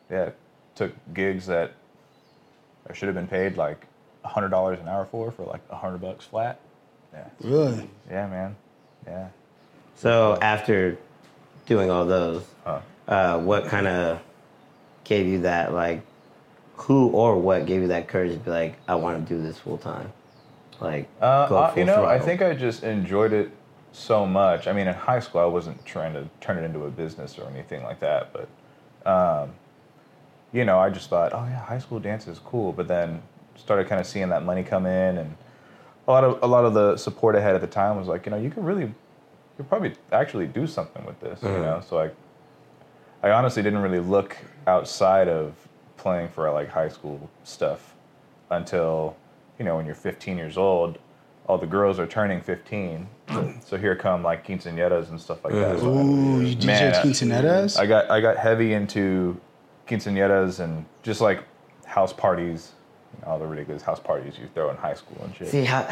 yeah, 0.09 0.31
took 0.75 0.91
gigs 1.13 1.45
that 1.47 1.73
I 2.89 2.93
should 2.93 3.07
have 3.07 3.15
been 3.15 3.27
paid 3.27 3.57
like 3.57 3.85
a 4.23 4.27
hundred 4.27 4.49
dollars 4.49 4.79
an 4.79 4.87
hour 4.87 5.05
for 5.05 5.31
for 5.31 5.45
like 5.45 5.61
a 5.69 5.75
hundred 5.75 5.99
bucks 6.01 6.25
flat. 6.25 6.59
Yeah, 7.13 7.25
Really? 7.41 7.89
yeah, 8.09 8.27
man. 8.27 8.55
Yeah. 9.05 9.27
So 9.95 10.37
after 10.41 10.97
doing 11.65 11.89
all 11.91 12.05
those, 12.05 12.43
Huh. 12.65 12.79
uh, 13.07 13.39
what 13.39 13.65
kind 13.67 13.87
of 13.87 14.19
gave 15.03 15.27
you 15.27 15.41
that 15.41 15.73
like 15.73 16.01
who 16.75 17.09
or 17.09 17.37
what 17.37 17.65
gave 17.65 17.81
you 17.81 17.87
that 17.89 18.07
courage 18.07 18.33
to 18.33 18.39
be 18.39 18.49
like, 18.51 18.75
I 18.87 18.95
want 18.95 19.25
to 19.27 19.33
do 19.35 19.41
this 19.41 19.59
full 19.59 19.77
time? 19.77 20.11
Like 20.81 21.07
Uh, 21.21 21.47
go 21.47 21.57
uh, 21.57 21.73
you 21.75 21.85
know, 21.85 22.05
I 22.05 22.19
think 22.19 22.41
I 22.41 22.53
just 22.55 22.83
enjoyed 22.83 23.31
it 23.31 23.51
so 23.91 24.25
much. 24.25 24.67
I 24.67 24.73
mean, 24.73 24.87
in 24.87 24.93
high 24.95 25.19
school, 25.19 25.41
I 25.41 25.45
wasn't 25.45 25.85
trying 25.85 26.13
to 26.13 26.27
turn 26.41 26.57
it 26.57 26.63
into 26.63 26.83
a 26.85 26.89
business 26.89 27.37
or 27.37 27.47
anything 27.49 27.83
like 27.83 27.99
that, 27.99 28.33
but 28.33 28.47
um, 29.09 29.51
you 30.53 30.63
know, 30.63 30.79
I 30.79 30.89
just 30.89 31.09
thought, 31.09 31.33
oh 31.33 31.45
yeah, 31.45 31.59
high 31.59 31.79
school 31.79 31.99
dance 31.99 32.27
is 32.27 32.39
cool. 32.39 32.71
But 32.71 32.87
then 32.87 33.21
started 33.55 33.87
kind 33.87 33.99
of 33.99 34.07
seeing 34.07 34.29
that 34.29 34.43
money 34.43 34.63
come 34.63 34.85
in, 34.85 35.17
and 35.17 35.35
a 36.07 36.11
lot 36.11 36.23
of 36.23 36.41
a 36.41 36.47
lot 36.47 36.63
of 36.63 36.73
the 36.73 36.95
support 36.95 37.35
I 37.35 37.41
had 37.41 37.55
at 37.55 37.61
the 37.61 37.67
time 37.67 37.97
was 37.97 38.07
like, 38.07 38.25
you 38.25 38.31
know, 38.31 38.37
you 38.37 38.49
can 38.49 38.63
really, 38.63 38.83
you 38.83 38.93
could 39.57 39.67
probably 39.67 39.93
actually 40.11 40.47
do 40.47 40.67
something 40.67 41.03
with 41.05 41.19
this, 41.19 41.41
you 41.41 41.49
know. 41.49 41.81
Mm-hmm. 41.81 41.89
So 41.89 41.99
I, 41.99 43.27
I 43.27 43.31
honestly 43.31 43.63
didn't 43.63 43.81
really 43.81 43.99
look 43.99 44.37
outside 44.67 45.27
of 45.27 45.55
playing 45.97 46.27
for 46.29 46.49
like 46.51 46.69
high 46.69 46.89
school 46.89 47.29
stuff 47.43 47.93
until 48.49 49.15
you 49.57 49.65
know 49.65 49.77
when 49.77 49.85
you're 49.85 49.95
15 49.95 50.37
years 50.37 50.57
old 50.57 50.97
all 51.47 51.57
the 51.57 51.67
girls 51.67 51.99
are 51.99 52.07
turning 52.07 52.41
15 52.41 53.07
mm. 53.27 53.63
so 53.63 53.77
here 53.77 53.95
come 53.95 54.23
like 54.23 54.45
quinceañeras 54.45 55.09
and 55.09 55.19
stuff 55.19 55.43
like 55.43 55.53
that 55.53 55.79
So 55.79 55.93
I- 55.93 56.01
Ooh, 56.01 56.41
you 56.41 56.55
DJ 56.55 56.65
Man, 56.65 56.93
I- 56.93 57.01
quinceañeras? 57.01 57.79
I 57.79 57.85
got 57.85 58.11
I 58.11 58.19
got 58.19 58.37
heavy 58.37 58.73
into 58.73 59.39
quinceañeras 59.87 60.59
and 60.59 60.85
just 61.03 61.21
like 61.21 61.43
house 61.85 62.13
parties 62.13 62.71
you 63.13 63.21
know, 63.25 63.33
all 63.33 63.39
the 63.39 63.45
ridiculous 63.45 63.81
house 63.83 63.99
parties 63.99 64.37
you 64.39 64.47
throw 64.53 64.69
in 64.69 64.77
high 64.77 64.93
school 64.93 65.17
and 65.23 65.35
shit 65.35 65.47
see 65.49 65.63
how 65.65 65.87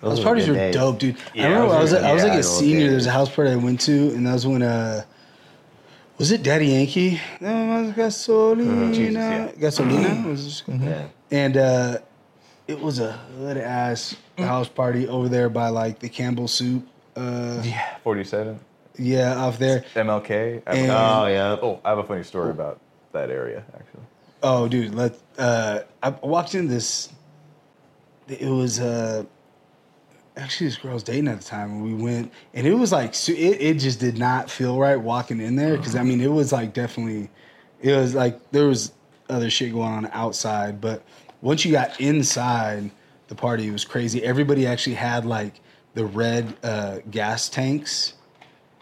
Those 0.00 0.20
parties 0.20 0.48
were 0.48 0.70
dope, 0.70 0.98
dude. 1.00 1.16
Yeah, 1.34 1.46
I 1.46 1.48
remember 1.50 1.74
I 1.74 1.80
was, 1.82 1.90
those 1.90 2.02
I 2.02 2.12
was 2.12 2.22
like 2.22 2.32
yeah, 2.32 2.38
a 2.38 2.42
those 2.42 2.58
senior. 2.58 2.80
days. 2.80 2.90
There's 2.90 3.06
a 3.06 3.10
house 3.10 3.34
party 3.34 3.50
I 3.50 3.56
went 3.56 3.80
to, 3.82 3.92
and 4.14 4.24
that 4.26 4.32
was 4.34 4.46
when 4.46 4.62
uh, 4.62 5.02
was 6.18 6.30
it 6.30 6.42
Daddy 6.44 6.66
Yankee? 6.68 7.20
No, 7.40 7.92
Gasolina. 7.96 8.94
Jesus, 8.94 9.14
yeah. 9.14 9.50
Gasolina 9.58 10.24
was 10.30 10.44
this- 10.44 10.62
Yeah. 10.68 11.08
and 11.32 11.56
uh, 11.56 11.98
it 12.68 12.78
was 12.80 13.00
a 13.00 13.12
hood 13.12 13.56
ass 13.56 14.14
house 14.38 14.68
party 14.68 15.08
over 15.08 15.28
there 15.28 15.48
by 15.48 15.68
like 15.68 15.98
the 15.98 16.08
Campbell 16.08 16.46
Soup. 16.46 16.86
Uh, 17.16 17.60
yeah 17.64 17.96
47 18.04 18.60
yeah, 19.00 19.36
off 19.36 19.58
there. 19.58 19.84
MLK 19.94 20.30
I 20.66 20.74
have, 20.74 20.78
And- 20.78 20.90
Oh 20.90 21.26
yeah. 21.26 21.56
oh 21.60 21.80
I 21.84 21.88
have 21.90 21.98
a 21.98 22.04
funny 22.04 22.22
story 22.22 22.50
about 22.50 22.80
that 23.12 23.30
area 23.30 23.64
actually 23.74 24.02
Oh, 24.42 24.68
dude, 24.68 24.94
let 24.94 25.18
uh, 25.38 25.80
I 26.02 26.10
walked 26.10 26.54
in 26.54 26.66
this. 26.66 27.10
It 28.28 28.48
was 28.48 28.80
uh, 28.80 29.24
actually 30.36 30.68
this 30.68 30.76
girl 30.78 30.94
was 30.94 31.02
dating 31.02 31.28
at 31.28 31.38
the 31.38 31.44
time 31.44 31.70
and 31.72 31.82
we 31.82 31.92
went 31.92 32.32
and 32.54 32.66
it 32.66 32.74
was 32.74 32.92
like 32.92 33.14
su- 33.14 33.34
it, 33.34 33.60
it 33.60 33.74
just 33.78 34.00
did 34.00 34.16
not 34.16 34.50
feel 34.50 34.78
right 34.78 34.96
walking 34.96 35.40
in 35.40 35.56
there 35.56 35.76
because 35.76 35.96
i 35.96 36.02
mean 36.02 36.20
it 36.20 36.30
was 36.30 36.52
like 36.52 36.72
definitely 36.72 37.28
it 37.82 37.92
was 37.94 38.14
like 38.14 38.38
there 38.52 38.66
was 38.66 38.92
other 39.28 39.50
shit 39.50 39.72
going 39.72 39.92
on 39.92 40.08
outside 40.12 40.80
but 40.80 41.02
once 41.42 41.64
you 41.64 41.72
got 41.72 42.00
inside 42.00 42.90
the 43.26 43.34
party 43.34 43.66
it 43.66 43.72
was 43.72 43.84
crazy 43.84 44.22
everybody 44.24 44.66
actually 44.66 44.94
had 44.94 45.26
like 45.26 45.60
the 45.94 46.04
red 46.06 46.56
uh, 46.62 46.98
gas 47.10 47.48
tanks 47.48 48.14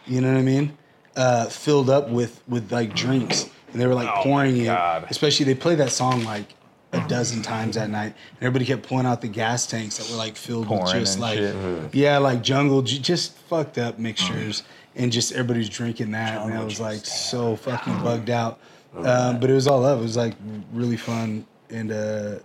you 0.09 0.21
know 0.21 0.33
what 0.33 0.39
i 0.39 0.43
mean? 0.43 0.77
Uh, 1.17 1.47
filled 1.47 1.91
up 1.91 2.09
with 2.11 2.43
with 2.49 2.71
like 2.73 2.95
drinks. 2.95 3.49
And 3.73 3.81
they 3.81 3.87
were 3.87 3.95
like 3.95 4.09
Oh 4.09 4.23
pouring 4.23 4.57
it. 4.57 4.69
Especially 5.11 5.45
they 5.45 5.55
played 5.55 5.79
that 5.79 5.91
song 5.91 6.25
like 6.25 6.55
a 6.93 7.07
dozen 7.09 7.43
times 7.43 7.75
that 7.75 7.91
night. 7.91 8.15
And 8.41 8.43
everybody 8.43 8.65
kept 8.65 8.87
pulling 8.89 9.05
out 9.05 9.21
the 9.21 9.29
gas 9.29 9.67
tanks 9.67 9.99
that 9.99 10.09
were 10.11 10.17
like 10.17 10.37
filled 10.37 10.71
with 10.71 10.91
just 10.93 11.19
like 11.19 11.39
shit. 11.39 11.95
yeah 11.95 12.19
like 12.19 12.43
jungle 12.43 12.83
ju- 12.83 12.99
just 12.99 13.37
fucked 13.37 13.79
up 13.79 13.99
mixtures. 13.99 14.63
And 14.97 15.13
just 15.13 15.33
everybody's 15.33 15.69
drinking 15.69 16.13
that. 16.13 16.41
And 16.43 16.55
I 16.55 16.65
was 16.65 16.81
like 16.81 17.05
so 17.05 17.57
fucking 17.57 18.03
bugged 18.03 18.31
out. 18.31 18.59
Um, 18.97 19.39
but 19.39 19.51
it 19.51 19.53
was 19.55 19.67
all 19.69 19.85
up 19.85 19.99
it 19.99 20.03
was 20.03 20.17
like 20.17 20.35
really 20.73 20.97
fun. 20.97 21.47
And 21.71 21.93
uh, 21.93 22.39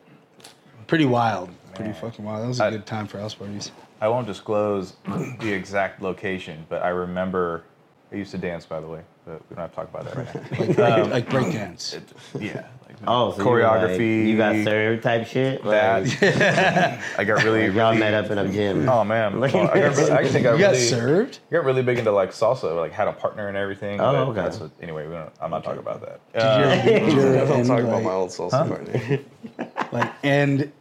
pretty 0.88 1.06
wild. 1.06 1.50
Pretty 1.76 1.94
fucking 1.94 2.26
wild. 2.26 2.44
That 2.44 2.48
was 2.48 2.60
a 2.60 2.66
I- 2.66 2.72
good 2.72 2.86
time 2.86 3.08
for 3.08 3.20
house 3.20 3.34
parties 3.36 3.72
I 4.04 4.10
won't 4.10 4.28
disclose 4.28 4.96
the 5.40 5.54
exact 5.54 6.02
location, 6.02 6.66
but 6.68 6.84
I 6.84 6.90
remember. 6.90 7.64
I 8.12 8.16
used 8.18 8.32
to 8.32 8.38
dance, 8.38 8.64
by 8.66 8.80
the 8.82 8.86
way, 8.86 9.00
but 9.26 9.42
we 9.50 9.56
don't 9.56 9.62
have 9.64 9.70
to 9.72 9.76
talk 9.76 9.90
about 9.90 10.06
that 10.06 10.18
right 10.60 10.78
now. 10.78 11.04
like, 11.04 11.10
like 11.10 11.30
breakdance 11.30 12.00
yeah, 12.40 12.68
like 12.86 12.96
Oh, 13.08 13.32
so 13.32 13.38
you 13.38 13.64
like- 13.64 13.72
choreography. 13.72 14.28
You, 14.28 14.38
got 14.38 14.64
served 14.64 15.02
type 15.04 15.26
shit. 15.26 15.66
Like, 15.66 16.04
that. 16.20 17.02
I 17.18 17.24
got 17.24 17.44
really. 17.44 17.66
y'all 17.68 17.74
really- 17.92 17.98
met 18.00 18.14
up 18.14 18.30
in 18.30 18.38
a 18.38 18.52
gym. 18.52 18.88
Oh 18.88 19.04
man, 19.06 19.40
Well, 19.40 19.46
I, 19.56 19.80
got, 19.80 19.96
really- 19.98 20.12
I 20.12 20.16
actually 20.18 20.42
got 20.44 20.54
you 20.54 20.60
got 20.60 20.76
served 20.76 21.40
I 21.50 21.54
got 21.56 21.64
really 21.66 21.82
big 21.82 21.98
into 21.98 22.12
like 22.12 22.32
salsa, 22.32 22.76
like 22.76 22.92
had 22.92 23.08
a 23.08 23.14
partner 23.14 23.48
and 23.48 23.56
everything. 23.58 24.00
Oh, 24.02 24.12
but 24.12 24.32
okay. 24.32 24.42
that's 24.42 24.60
what- 24.60 24.72
anyway, 24.82 25.08
we 25.08 25.14
don't, 25.14 25.32
I'm 25.42 25.50
not 25.50 25.64
talking 25.64 25.80
about 25.80 26.02
that. 26.02 26.20
Did 26.34 26.42
Uh, 26.44 26.58
you 26.60 26.66
ever- 26.66 26.90
did 27.06 27.14
you 27.14 27.22
ever 27.22 27.54
I'm 27.54 27.60
end, 27.62 27.68
talking 27.68 27.86
about 27.88 28.04
my 28.04 28.12
old 28.12 28.30
salsa 28.30 28.68
partner. 28.68 29.20
like 29.94 30.12
and 30.22 30.72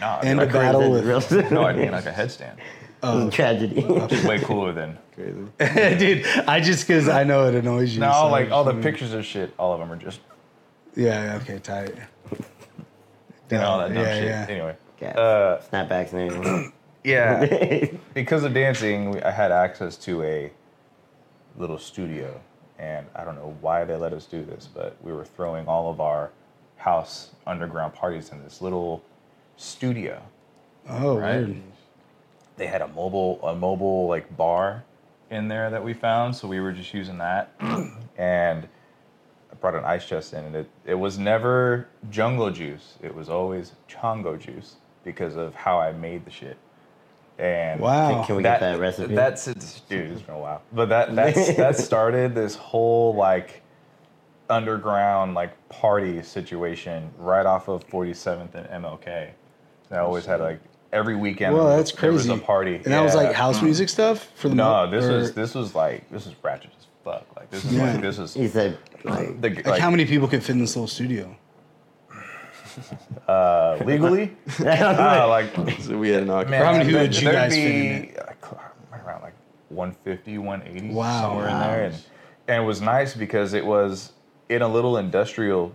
nah, 0.00 0.20
and 0.22 0.38
like, 0.38 0.50
a 0.50 0.52
battle 0.52 0.80
Real- 1.00 1.16
with 1.20 1.50
no, 1.50 1.62
I 1.64 1.72
mean 1.74 1.90
like 1.92 2.06
a 2.06 2.12
headstand. 2.20 2.56
Oh. 3.02 3.28
Tragedy. 3.30 3.84
Way 4.26 4.38
cooler 4.40 4.72
than. 4.72 4.98
Crazy. 5.14 5.96
dude 5.98 6.26
I 6.48 6.60
just 6.60 6.86
because 6.88 7.08
I 7.08 7.22
know 7.22 7.46
it 7.46 7.54
annoys 7.54 7.94
you 7.94 8.00
No, 8.00 8.10
so 8.12 8.28
like 8.28 8.50
all 8.50 8.64
the 8.64 8.72
mean- 8.72 8.82
pictures 8.82 9.12
of 9.12 9.24
shit, 9.24 9.52
all 9.58 9.72
of 9.72 9.78
them 9.80 9.92
are 9.92 9.96
just 9.96 10.20
yeah 10.96 11.24
yeah, 11.24 11.36
okay 11.42 11.58
tight 11.58 11.94
you 13.50 13.58
all 13.58 13.78
that 13.78 13.88
dumb 13.88 13.96
yeah 13.96 14.14
shit. 14.14 14.24
yeah 14.24 14.46
Anyway, 14.48 14.76
Yeah. 15.00 15.08
uh, 15.10 15.62
Snapbacks 15.62 16.12
and 16.12 16.32
everything. 16.32 16.72
yeah, 17.04 17.86
because 18.14 18.42
of 18.44 18.54
dancing, 18.54 19.10
we, 19.10 19.22
I 19.22 19.30
had 19.30 19.52
access 19.52 19.96
to 19.98 20.22
a 20.22 20.50
little 21.56 21.78
studio, 21.78 22.40
and 22.78 23.06
I 23.14 23.24
don't 23.24 23.36
know 23.36 23.54
why 23.60 23.84
they 23.84 23.94
let 23.96 24.12
us 24.12 24.24
do 24.26 24.44
this, 24.44 24.68
but 24.72 24.96
we 25.02 25.12
were 25.12 25.24
throwing 25.24 25.66
all 25.68 25.90
of 25.90 26.00
our 26.00 26.30
house 26.76 27.30
underground 27.46 27.92
parties 27.94 28.30
in 28.30 28.42
this 28.42 28.60
little 28.62 29.02
studio. 29.56 30.22
oh 30.88 31.18
Right. 31.18 31.36
weird 31.36 31.62
They 32.56 32.66
had 32.66 32.82
a 32.82 32.88
mobile 32.88 33.40
a 33.42 33.54
mobile 33.54 34.06
like 34.06 34.36
bar 34.36 34.84
in 35.30 35.48
there 35.48 35.70
that 35.70 35.82
we 35.82 35.94
found, 35.94 36.36
so 36.36 36.46
we 36.46 36.60
were 36.60 36.72
just 36.72 36.94
using 36.94 37.18
that, 37.18 37.52
and 38.16 38.68
I 39.50 39.54
brought 39.60 39.74
an 39.74 39.84
ice 39.84 40.06
chest 40.06 40.32
in, 40.32 40.44
and 40.44 40.56
it 40.56 40.70
it 40.84 40.94
was 40.94 41.18
never 41.18 41.88
jungle 42.10 42.50
juice. 42.50 42.94
It 43.02 43.14
was 43.14 43.28
always 43.28 43.72
Chango 43.88 44.38
juice 44.38 44.76
because 45.02 45.36
of 45.36 45.54
how 45.54 45.80
I 45.80 45.92
made 45.92 46.24
the 46.24 46.30
shit. 46.30 46.56
And 47.36 47.80
wow 47.80 48.24
Can 48.24 48.36
we 48.36 48.44
get 48.44 48.60
that 48.60 48.78
recipe? 48.78 49.14
That's 49.14 49.46
dude, 49.46 50.12
it's 50.12 50.22
been 50.22 50.36
a 50.36 50.38
while, 50.38 50.62
but 50.72 50.88
that 50.90 51.14
that's 51.14 51.54
that 51.56 51.76
started 51.76 52.34
this 52.34 52.54
whole 52.54 53.14
like 53.14 53.62
underground 54.48 55.34
like 55.34 55.68
party 55.68 56.22
situation 56.22 57.10
right 57.18 57.46
off 57.46 57.68
of 57.68 57.86
47th 57.88 58.54
and 58.54 58.84
MLK. 58.84 59.30
I 59.94 60.00
always 60.00 60.26
had 60.26 60.40
like 60.40 60.60
every 60.92 61.16
weekend. 61.16 61.54
Well, 61.54 61.76
that's 61.76 61.90
crazy. 61.92 62.00
there 62.02 62.12
was 62.12 62.26
crazy. 62.26 62.40
a 62.42 62.44
party, 62.46 62.74
And 62.76 62.84
that 62.86 63.02
was 63.02 63.14
like 63.14 63.30
Yeah. 63.30 63.36
house 63.36 63.62
music 63.62 63.88
stuff 63.88 64.28
for 64.34 64.48
the 64.48 64.54
No, 64.54 64.64
mo- 64.86 64.90
this 64.90 65.04
or- 65.04 65.12
was 65.18 65.32
this 65.34 65.54
was 65.54 65.74
like 65.74 66.08
this 66.10 66.26
is 66.26 66.34
ratchet 66.42 66.70
as 66.78 66.86
fuck. 67.04 67.24
Like 67.36 67.50
this 67.50 67.64
is 67.64 67.74
Yeah. 67.74 67.92
like 67.92 68.00
this 68.00 68.18
is 68.18 68.34
he 68.34 68.48
said, 68.48 68.78
like, 69.04 69.40
the 69.40 69.48
like, 69.50 69.66
like, 69.66 69.80
how 69.80 69.90
many 69.90 70.04
people 70.06 70.28
could 70.28 70.42
fit 70.42 70.52
in 70.52 70.60
this 70.60 70.74
little 70.76 70.88
studio? 70.88 71.34
uh, 73.28 73.78
legally. 73.84 74.36
uh, 74.60 75.26
like 75.28 75.54
So 75.80 75.98
we 75.98 76.10
had 76.10 76.22
an 76.24 76.30
occupancy. 76.30 76.50
Man, 76.50 76.64
How 76.64 76.72
many 76.72 76.84
people 76.84 77.00
there- 77.00 77.10
you 77.12 77.20
there'd 77.20 77.34
guys 77.34 77.54
fit 77.54 77.68
be, 77.68 78.08
in 78.10 78.16
uh, 78.18 78.96
around 79.06 79.22
like 79.22 79.34
150, 79.68 80.38
180, 80.38 80.94
Wow. 80.94 81.20
somewhere 81.22 81.48
in 81.48 81.54
Wow. 81.54 81.60
there, 81.68 81.84
and 81.84 81.94
and 82.46 82.62
it 82.62 82.66
was 82.66 82.80
nice 82.82 83.14
because 83.14 83.54
it 83.54 83.64
was 83.64 84.12
in 84.50 84.60
a 84.62 84.68
little 84.68 84.98
industrial 84.98 85.72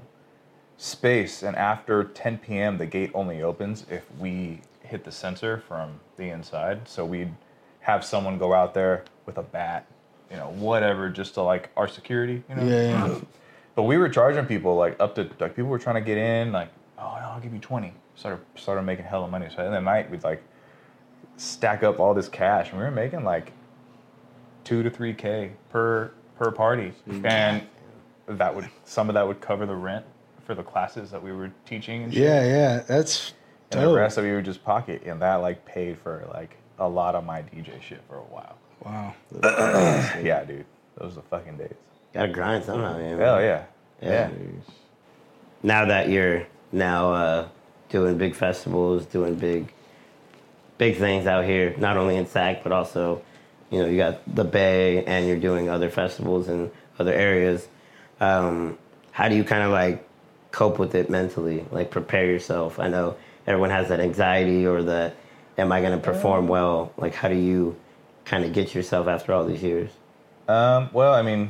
space, 0.79 1.43
and 1.43 1.55
after 1.57 2.05
10 2.05 2.37
p.m. 2.39 2.77
the 2.77 2.85
gate 2.85 3.11
only 3.13 3.41
opens 3.43 3.85
if 3.91 4.05
we 4.17 4.61
hit 4.81 5.03
the 5.03 5.11
sensor 5.11 5.61
from 5.67 5.99
the 6.15 6.29
inside. 6.29 6.87
So 6.87 7.05
we'd 7.05 7.33
have 7.81 8.03
someone 8.03 8.37
go 8.37 8.53
out 8.53 8.73
there 8.73 9.03
with 9.25 9.37
a 9.37 9.43
bat, 9.43 9.85
you 10.31 10.37
know, 10.37 10.49
whatever, 10.51 11.09
just 11.09 11.33
to 11.35 11.41
like 11.41 11.69
our 11.75 11.87
security, 11.87 12.41
you 12.49 12.55
know. 12.55 12.63
Yeah, 12.63 13.07
yeah. 13.07 13.19
But 13.75 13.83
we 13.83 13.97
were 13.97 14.09
charging 14.09 14.45
people 14.45 14.75
like 14.75 14.99
up 14.99 15.15
to 15.15 15.29
like 15.39 15.55
people 15.55 15.69
were 15.69 15.79
trying 15.79 15.95
to 15.95 16.01
get 16.01 16.17
in 16.17 16.51
like 16.51 16.67
oh 16.97 17.17
no 17.21 17.29
I'll 17.29 17.39
give 17.39 17.53
you 17.53 17.59
twenty 17.59 17.93
started 18.15 18.43
started 18.55 18.81
making 18.81 19.05
hella 19.05 19.25
money 19.25 19.47
so 19.55 19.65
in 19.65 19.71
the 19.71 19.79
night 19.79 20.11
we'd 20.11 20.21
like 20.25 20.43
stack 21.37 21.81
up 21.81 21.97
all 21.97 22.13
this 22.13 22.27
cash 22.27 22.71
and 22.71 22.77
we 22.77 22.83
were 22.83 22.91
making 22.91 23.23
like 23.23 23.53
two 24.65 24.83
to 24.83 24.89
three 24.89 25.13
k 25.13 25.51
per 25.69 26.11
per 26.37 26.51
party 26.51 26.91
and 27.23 27.61
that 28.27 28.53
would 28.53 28.67
some 28.83 29.07
of 29.07 29.13
that 29.13 29.25
would 29.25 29.39
cover 29.39 29.65
the 29.65 29.75
rent 29.75 30.05
for 30.49 30.55
the 30.55 30.63
classes 30.63 31.11
that 31.11 31.21
we 31.21 31.31
were 31.31 31.51
teaching 31.67 32.05
and 32.05 32.11
shit. 32.11 32.23
Yeah, 32.23 32.43
yeah. 32.43 32.79
That's 32.87 33.33
and 33.71 33.81
the 33.81 33.85
dope. 33.85 33.97
rest 33.97 34.17
of 34.17 34.25
it 34.25 34.29
we 34.29 34.35
would 34.35 34.45
just 34.45 34.63
pocket 34.63 35.03
and 35.05 35.21
that 35.21 35.35
like 35.35 35.63
paid 35.63 35.99
for 35.99 36.27
like 36.33 36.57
a 36.79 36.89
lot 36.89 37.13
of 37.13 37.23
my 37.23 37.43
DJ 37.43 37.79
shit 37.79 38.01
for 38.09 38.15
a 38.15 38.21
while 38.21 38.57
Wow. 38.83 39.13
yeah 40.23 40.43
dude 40.43 40.65
those 40.97 41.11
are 41.11 41.15
the 41.17 41.21
fucking 41.21 41.57
days 41.57 41.75
gotta 42.15 42.29
grind 42.29 42.63
somehow, 42.63 42.97
man. 42.97 43.19
hell 43.19 43.39
yeah 43.39 43.65
Yeah. 44.01 44.09
yeah, 44.09 44.29
Now 45.61 45.85
that 45.85 46.09
you're 46.09 46.47
now 46.71 47.13
uh, 47.13 47.47
doing 47.89 48.17
big 48.17 48.33
festivals, 48.33 49.05
doing 49.05 49.35
big, 49.35 49.71
big 50.79 50.97
things 50.97 51.27
out 51.27 51.45
here, 51.45 51.75
not 51.77 51.95
only 51.95 52.15
in 52.15 52.25
SAC 52.25 52.63
but 52.63 52.71
also, 52.71 53.21
you 53.69 53.83
know, 53.83 53.85
you 53.87 53.97
got 53.97 54.21
the 54.35 54.43
Bay 54.45 55.05
and 55.05 55.27
you're 55.27 55.37
doing 55.37 55.69
other 55.69 55.91
festivals 55.91 56.47
in 56.49 56.71
other 56.97 57.13
areas. 57.13 57.67
Um, 58.19 58.79
how 59.11 59.27
do 59.29 59.35
you 59.35 59.43
kind 59.43 59.61
of 59.61 59.69
like 59.69 60.08
cope 60.51 60.79
with 60.79 60.95
it 60.95 61.09
mentally? 61.09 61.65
Like 61.71 61.91
prepare 61.91 62.25
yourself. 62.25 62.79
I 62.79 62.87
know 62.87 63.17
everyone 63.47 63.69
has 63.69 63.89
that 63.89 63.99
anxiety 63.99 64.65
or 64.65 64.83
that, 64.83 65.15
am 65.57 65.71
I 65.71 65.81
going 65.81 65.91
to 65.91 66.03
perform 66.03 66.47
well? 66.47 66.93
Like 66.97 67.13
how 67.13 67.27
do 67.27 67.35
you 67.35 67.75
kind 68.25 68.45
of 68.45 68.53
get 68.53 68.73
yourself 68.75 69.07
after 69.07 69.33
all 69.33 69.45
these 69.45 69.63
years? 69.63 69.91
Um, 70.47 70.89
well, 70.93 71.13
I 71.13 71.21
mean, 71.21 71.49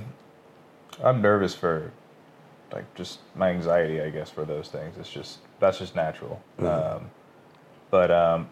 I'm 1.04 1.22
nervous 1.22 1.54
for 1.54 1.92
like 2.72 2.94
just 2.96 3.20
my 3.36 3.50
anxiety, 3.50 4.02
I 4.02 4.10
guess, 4.10 4.30
for 4.30 4.46
those 4.46 4.70
things. 4.70 4.98
It's 4.98 5.10
just 5.10 5.40
that's 5.60 5.80
just 5.80 5.96
natural. 5.96 6.42
Um, 6.60 7.10
but 7.90 8.12
um, 8.12 8.48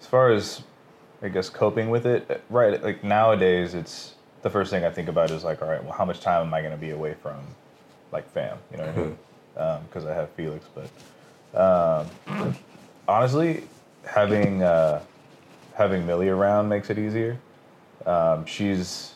as 0.00 0.06
far 0.06 0.30
as 0.30 0.62
I 1.22 1.28
guess 1.28 1.48
coping 1.48 1.90
with 1.90 2.06
it, 2.06 2.42
right? 2.50 2.82
Like 2.82 3.02
nowadays, 3.02 3.74
it's 3.74 4.14
the 4.42 4.50
first 4.50 4.70
thing 4.70 4.84
I 4.84 4.90
think 4.90 5.08
about 5.08 5.30
is 5.30 5.44
like, 5.44 5.62
all 5.62 5.68
right, 5.68 5.82
well, 5.82 5.92
how 5.92 6.04
much 6.04 6.20
time 6.20 6.46
am 6.46 6.54
I 6.54 6.60
going 6.60 6.72
to 6.72 6.78
be 6.78 6.90
away 6.90 7.14
from 7.14 7.38
like 8.12 8.30
fam? 8.32 8.58
You 8.70 8.78
know 8.78 8.86
what 8.86 8.94
I 8.94 9.00
mean? 9.00 9.18
Because 9.58 10.06
I 10.06 10.14
have 10.14 10.30
Felix, 10.30 10.66
but 10.74 10.88
um, 11.54 12.56
honestly, 13.08 13.64
having 14.04 14.62
uh, 14.62 15.02
having 15.74 16.06
Millie 16.06 16.28
around 16.28 16.68
makes 16.68 16.90
it 16.90 16.98
easier. 16.98 17.38
Um, 18.06 18.46
she's 18.46 19.14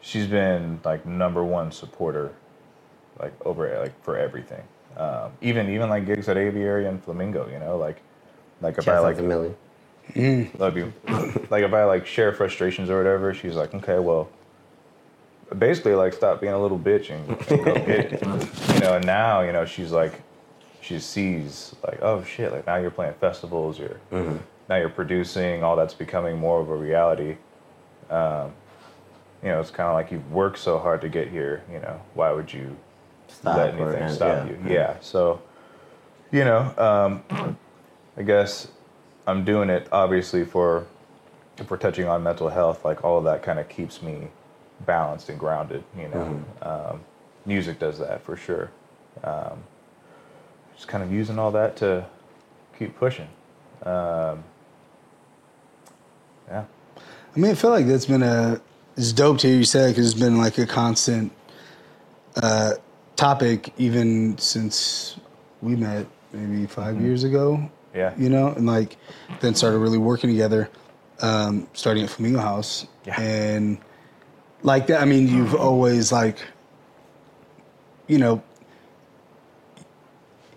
she's 0.00 0.26
been 0.26 0.80
like 0.84 1.06
number 1.06 1.44
one 1.44 1.72
supporter, 1.72 2.32
like 3.20 3.34
over 3.46 3.78
like 3.80 4.02
for 4.04 4.18
everything. 4.18 4.62
Um, 4.96 5.32
even 5.42 5.70
even 5.70 5.88
like 5.90 6.06
gigs 6.06 6.28
at 6.28 6.36
Aviary 6.36 6.86
and 6.86 7.02
Flamingo, 7.02 7.48
you 7.50 7.58
know, 7.60 7.78
like 7.78 8.00
like 8.62 8.78
if 8.78 8.88
I 8.88 8.98
like 9.00 9.18
Millie. 9.18 9.54
love 10.58 10.76
you, 10.76 10.92
like 11.50 11.64
if 11.64 11.72
I 11.72 11.84
like 11.84 12.06
share 12.06 12.32
frustrations 12.32 12.90
or 12.90 12.98
whatever, 12.98 13.34
she's 13.34 13.54
like, 13.56 13.74
okay, 13.74 13.98
well, 13.98 14.28
basically 15.58 15.94
like 15.94 16.12
stop 16.12 16.40
being 16.40 16.52
a 16.52 16.58
little 16.60 16.78
bitch 16.78 17.10
and, 17.10 17.28
and 17.28 17.48
go 17.64 17.74
get 17.74 17.88
it, 17.88 18.22
you 18.74 18.80
know. 18.80 18.94
And 18.96 19.06
now 19.06 19.40
you 19.42 19.52
know 19.52 19.64
she's 19.64 19.92
like, 19.92 20.20
she 20.80 20.98
sees 20.98 21.74
like, 21.86 21.98
oh 22.02 22.22
shit, 22.24 22.52
like 22.52 22.66
now 22.66 22.76
you're 22.76 22.90
playing 22.90 23.14
festivals, 23.20 23.78
you're 23.78 24.00
now 24.68 24.76
you're 24.76 24.88
producing, 24.88 25.62
all 25.62 25.76
that's 25.76 25.94
becoming 25.94 26.38
more 26.38 26.60
of 26.60 26.70
a 26.70 26.76
reality 26.76 27.36
Um, 28.10 28.52
you 29.42 29.50
know, 29.50 29.60
it's 29.60 29.70
kind 29.70 29.88
of 29.90 29.94
like 29.94 30.10
you've 30.10 30.32
worked 30.32 30.58
so 30.58 30.78
hard 30.78 31.02
to 31.02 31.08
get 31.10 31.28
here. 31.28 31.62
You 31.70 31.78
know, 31.80 32.00
why 32.14 32.32
would 32.32 32.50
you 32.52 32.76
Stop 33.28 33.56
let 33.58 33.74
anything 33.74 34.02
and- 34.02 34.14
stop 34.14 34.46
yeah. 34.46 34.50
you? 34.52 34.58
Yeah. 34.66 34.96
So, 35.00 35.42
you 36.32 36.44
know, 36.44 36.72
um, 36.78 37.56
I 38.16 38.22
guess 38.22 38.68
I'm 39.26 39.44
doing 39.44 39.68
it 39.68 39.86
obviously 39.92 40.44
for 40.44 40.86
if 41.58 41.70
we're 41.70 41.76
touching 41.76 42.06
on 42.06 42.22
mental 42.22 42.48
health, 42.48 42.84
like 42.86 43.04
all 43.04 43.18
of 43.18 43.24
that 43.24 43.42
kind 43.42 43.58
of 43.58 43.68
keeps 43.68 44.00
me 44.02 44.28
balanced 44.84 45.28
and 45.28 45.38
grounded. 45.38 45.82
You 45.98 46.08
know, 46.08 46.44
um, 46.62 47.00
music 47.46 47.78
does 47.78 47.98
that 47.98 48.22
for 48.22 48.36
sure. 48.36 48.70
Um, 49.22 49.62
just 50.76 50.88
kind 50.88 51.02
of 51.04 51.12
using 51.12 51.38
all 51.38 51.50
that 51.52 51.76
to 51.76 52.06
keep 52.78 52.96
pushing. 52.98 53.28
Um, 53.84 54.42
yeah. 56.48 56.64
I 57.36 57.38
mean, 57.38 57.50
I 57.50 57.54
feel 57.54 57.70
like 57.70 57.86
that's 57.86 58.06
been 58.06 58.22
a 58.22 58.60
it's 58.96 59.12
dope 59.12 59.38
to 59.38 59.48
hear 59.48 59.56
you 59.56 59.64
say 59.64 59.90
because 59.90 60.10
it's 60.12 60.20
been 60.20 60.38
like 60.38 60.56
a 60.58 60.66
constant 60.66 61.32
uh, 62.36 62.72
topic 63.16 63.72
even 63.76 64.38
since 64.38 65.16
we 65.62 65.74
met 65.76 66.06
maybe 66.32 66.66
5 66.66 67.00
years 67.00 67.24
ago. 67.24 67.70
Yeah. 67.94 68.12
you 68.18 68.28
know, 68.28 68.48
and 68.48 68.66
like 68.66 68.96
then 69.40 69.54
started 69.54 69.78
really 69.78 69.98
working 69.98 70.28
together, 70.28 70.68
um, 71.20 71.68
starting 71.74 72.02
at 72.02 72.10
Flamingo 72.10 72.40
House, 72.40 72.88
Yeah. 73.06 73.20
and 73.20 73.78
like 74.64 74.88
that. 74.88 75.00
I 75.00 75.04
mean, 75.04 75.28
you've 75.28 75.48
mm-hmm. 75.48 75.62
always 75.62 76.10
like, 76.10 76.38
you 78.08 78.18
know, 78.18 78.42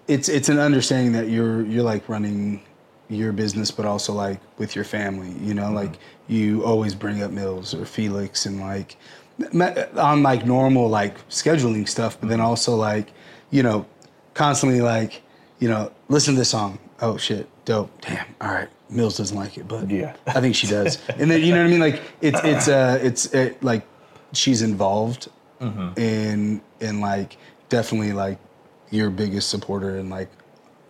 it's 0.08 0.30
it's 0.30 0.50
an 0.50 0.58
understanding 0.58 1.12
that 1.12 1.30
you're 1.30 1.64
you're 1.66 1.84
like 1.84 2.10
running 2.10 2.64
your 3.10 3.32
business, 3.34 3.70
but 3.70 3.86
also 3.86 4.14
like 4.14 4.40
with 4.58 4.76
your 4.76 4.86
family. 4.86 5.32
You 5.46 5.54
know, 5.54 5.66
mm-hmm. 5.66 5.76
like 5.76 6.00
you 6.28 6.64
always 6.64 6.96
bring 6.96 7.22
up 7.22 7.32
Mills 7.32 7.76
or 7.76 7.86
Felix 7.86 8.46
and 8.46 8.60
like 8.60 8.96
on 9.98 10.24
like 10.24 10.46
normal 10.46 10.90
like 10.90 11.28
scheduling 11.30 11.88
stuff, 11.88 12.20
but 12.20 12.30
then 12.30 12.40
mm-hmm. 12.40 12.48
also 12.48 12.76
like 12.76 13.12
you 13.52 13.62
know 13.62 13.86
constantly 14.34 14.82
like 14.82 15.22
you 15.60 15.68
know 15.68 15.92
listen 16.08 16.34
to 16.34 16.40
this 16.40 16.50
song. 16.50 16.80
Oh 17.02 17.18
shit, 17.18 17.48
dope. 17.66 17.92
Damn. 18.02 18.26
All 18.42 18.52
right. 18.52 18.70
Mills 18.90 19.18
doesn't 19.18 19.38
like 19.38 19.58
it, 19.58 19.68
but 19.68 19.90
Yeah. 19.92 20.16
I 20.28 20.40
think 20.40 20.56
she 20.56 20.66
does. 20.66 20.98
and 21.10 21.30
then 21.30 21.42
you 21.42 21.54
know 21.54 21.60
what 21.60 21.68
I 21.68 21.72
mean? 21.72 21.80
Like 21.82 22.02
it's 22.22 22.40
it's 22.44 22.68
uh 22.70 23.00
it's 23.02 23.26
it, 23.34 23.62
like 23.62 23.86
she's 24.34 24.62
involved 24.62 25.30
in 25.60 26.62
in 26.80 27.02
like 27.02 27.38
definitely 27.70 28.14
like 28.14 28.38
your 28.92 29.10
biggest 29.10 29.50
supporter 29.50 29.98
and 29.98 30.10
like 30.10 30.30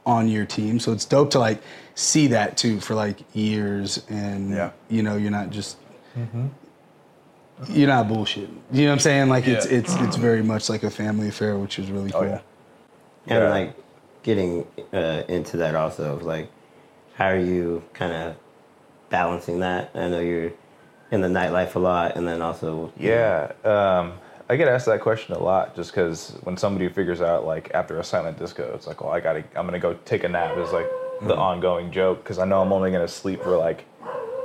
on 0.06 0.28
your 0.28 0.46
team. 0.46 0.80
So 0.80 0.92
it's 0.92 1.06
dope 1.06 1.32
to 1.32 1.40
like 1.40 1.62
see 1.96 2.28
that 2.28 2.58
too 2.58 2.80
for 2.80 2.94
like 2.96 3.20
years 3.34 4.04
and 4.10 4.52
Yeah. 4.52 4.72
you 4.90 5.04
know 5.04 5.16
you're 5.16 5.32
not 5.32 5.50
just 5.52 5.78
you're 7.70 7.88
not 7.88 8.08
bullshit. 8.08 8.50
You 8.72 8.84
know 8.84 8.88
what 8.90 8.94
I'm 8.94 9.00
saying? 9.00 9.30
Like 9.30 9.48
it's 9.48 9.66
Yeah. 9.70 9.78
it's 9.80 9.96
it's 9.96 10.16
very 10.16 10.44
much 10.44 10.70
like 10.70 10.84
a 10.84 10.90
family 10.92 11.28
affair, 11.30 11.58
which 11.58 11.80
is 11.80 11.90
really 11.90 12.12
cool. 12.12 12.22
Oh 12.22 12.26
yeah. 12.26 12.40
And 13.28 13.44
Yeah. 13.44 13.50
like 13.50 13.76
getting 14.24 14.68
uh, 14.94 15.24
into 15.28 15.58
that 15.58 15.74
also, 15.76 16.16
of, 16.16 16.24
like 16.24 16.50
how 17.16 17.26
are 17.28 17.40
you 17.40 17.84
kind 17.94 18.12
of 18.14 18.36
balancing 19.10 19.60
that? 19.62 19.90
I 19.96 20.08
know 20.10 20.20
you're 20.20 20.52
in 21.12 21.22
the 21.22 21.28
nightlife 21.28 21.76
a 21.76 21.80
lot, 21.80 22.16
and 22.16 22.28
then 22.28 22.42
also 22.42 22.92
Yeah, 22.98 23.52
um, 23.64 24.14
I 24.50 24.56
get 24.56 24.68
asked 24.68 24.86
that 24.86 25.02
question 25.02 25.36
a 25.36 25.40
lot 25.40 25.76
just 25.76 25.92
because 25.92 26.38
when 26.44 26.56
somebody 26.58 26.88
figures 26.90 27.22
out 27.22 27.46
like 27.46 27.72
after 27.74 28.00
a 28.00 28.04
silent 28.04 28.38
disco, 28.40 28.72
it's 28.76 28.88
like, 28.88 29.02
oh, 29.02 29.10
I 29.10 29.20
gotta, 29.20 29.44
I'm 29.56 29.66
gonna 29.66 29.80
go 29.80 29.94
take 30.06 30.24
a 30.24 30.30
nap. 30.30 30.56
It's 30.58 30.72
like 30.72 30.88
the 31.22 31.36
ongoing 31.36 31.92
joke 31.92 32.24
because 32.24 32.40
I 32.40 32.46
know 32.46 32.62
I'm 32.62 32.72
only 32.72 32.92
gonna 32.92 33.08
sleep 33.08 33.42
for 33.42 33.58
like 33.58 33.86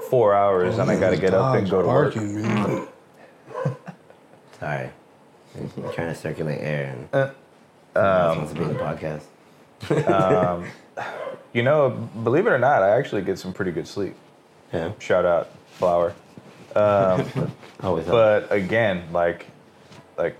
four 0.09 0.35
hours 0.35 0.79
and 0.79 0.91
I 0.91 0.99
gotta 0.99 1.17
get 1.17 1.35
up 1.35 1.55
and 1.55 1.69
go 1.71 1.83
to 1.83 1.89
work. 1.89 2.17
man. 2.17 2.89
sorry, 4.61 4.91
I'm 5.57 5.93
trying 5.93 6.09
to 6.09 6.15
circulate 6.15 6.61
air 6.61 6.97
and 6.97 7.09
Uh, 7.15 7.31
um, 7.95 8.39
wants 8.39 8.53
to 8.53 8.59
be 8.59 8.65
in 8.65 8.73
the 8.73 8.79
podcast. 8.79 9.23
You 11.53 11.63
know, 11.63 11.91
believe 12.25 12.47
it 12.47 12.51
or 12.51 12.59
not, 12.59 12.83
I 12.83 12.97
actually 12.97 13.21
get 13.23 13.39
some 13.39 13.53
pretty 13.53 13.73
good 13.73 13.87
sleep. 13.87 14.15
Yeah, 14.73 14.93
Shout 14.99 15.27
out 15.27 15.51
Flower. 15.73 16.15
always. 17.83 18.07
helps. 18.07 18.11
But 18.49 18.53
again, 18.53 19.05
like, 19.12 19.47
like 20.16 20.37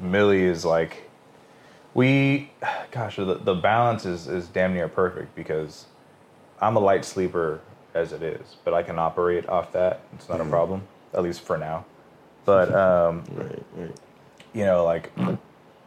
Millie 0.00 0.44
is 0.44 0.64
like, 0.64 1.10
we, 1.94 2.50
gosh, 2.90 3.16
the, 3.16 3.24
the 3.34 3.54
balance 3.54 4.06
is 4.06 4.26
is 4.26 4.48
damn 4.48 4.72
near 4.74 4.88
perfect 4.88 5.34
because 5.34 5.86
I'm 6.60 6.76
a 6.76 6.80
light 6.80 7.04
sleeper 7.04 7.60
as 7.94 8.12
it 8.12 8.22
is, 8.22 8.56
but 8.64 8.72
I 8.72 8.82
can 8.82 8.98
operate 8.98 9.48
off 9.48 9.72
that. 9.72 10.00
It's 10.14 10.28
not 10.28 10.40
a 10.40 10.44
problem, 10.44 10.82
at 11.12 11.22
least 11.22 11.42
for 11.42 11.58
now. 11.58 11.84
But 12.44 12.74
um, 12.74 13.24
Right, 13.34 13.62
right. 13.76 13.96
you 14.54 14.64
know, 14.64 14.84
like, 14.84 15.12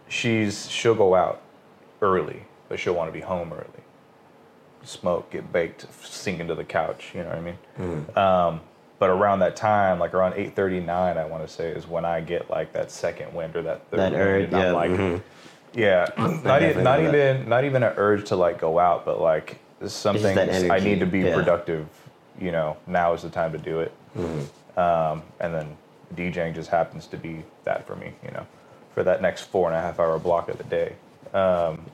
she's 0.07 0.69
she'll 0.69 0.95
go 0.95 1.15
out 1.15 1.41
early, 2.01 2.43
but 2.69 2.79
she'll 2.79 2.93
want 2.93 3.07
to 3.09 3.13
be 3.13 3.21
home 3.21 3.51
early. 3.51 3.65
Smoke, 4.83 5.31
get 5.31 5.51
baked, 5.51 5.87
sink 6.03 6.39
into 6.39 6.53
the 6.53 6.63
couch. 6.63 7.11
You 7.15 7.23
know 7.23 7.29
what 7.29 7.37
I 7.37 7.41
mean? 7.41 8.05
Um, 8.15 8.61
but 8.99 9.09
around 9.09 9.39
that 9.39 9.55
time, 9.55 9.99
like 9.99 10.13
around 10.13 10.33
eight 10.35 10.55
thirty 10.55 10.79
nine, 10.79 11.17
I 11.17 11.25
want 11.25 11.45
to 11.45 11.51
say 11.53 11.69
is 11.69 11.87
when 11.87 12.05
I 12.05 12.21
get 12.21 12.49
like 12.49 12.73
that 12.73 12.91
second 12.91 13.33
wind 13.33 13.55
or 13.55 13.61
that 13.63 13.89
third 13.89 13.99
That 13.99 14.11
wind, 14.13 14.23
urge, 14.23 14.43
and 14.45 14.55
I'm 14.55 14.61
yeah, 14.63 14.71
like, 14.71 14.91
mhm. 14.91 15.21
yeah, 15.73 16.09
not 16.17 16.43
definitely 16.43 16.69
even 16.69 16.83
not 16.83 16.99
know 16.99 17.11
that. 17.11 17.35
even 17.35 17.49
not 17.49 17.63
even 17.65 17.83
an 17.83 17.93
urge 17.97 18.25
to 18.29 18.35
like 18.35 18.59
go 18.59 18.79
out, 18.79 19.05
but 19.05 19.19
like 19.21 19.59
some 19.85 20.15
It's 20.15 20.23
just 20.23 20.35
things 20.35 20.35
that 20.35 20.71
I 20.71 20.79
need 20.79 20.99
to 21.01 21.05
be 21.05 21.19
yeah. 21.21 21.35
productive. 21.35 21.87
You 22.39 22.51
know, 22.51 22.77
now 22.87 23.13
is 23.13 23.21
the 23.21 23.29
time 23.29 23.51
to 23.53 23.57
do 23.57 23.79
it. 23.79 23.93
Mm-hmm. 24.17 24.79
Um, 24.79 25.23
and 25.39 25.53
then 25.53 25.77
DJing 26.15 26.53
just 26.53 26.69
happens 26.69 27.07
to 27.07 27.17
be 27.17 27.43
that 27.63 27.85
for 27.87 27.95
me. 27.95 28.13
You 28.23 28.31
know, 28.31 28.47
for 28.93 29.03
that 29.03 29.21
next 29.21 29.43
four 29.43 29.67
and 29.67 29.75
a 29.77 29.81
half 29.81 29.99
hour 29.99 30.17
block 30.19 30.49
of 30.49 30.57
the 30.57 30.63
day. 30.65 30.95
Um, 31.33 31.85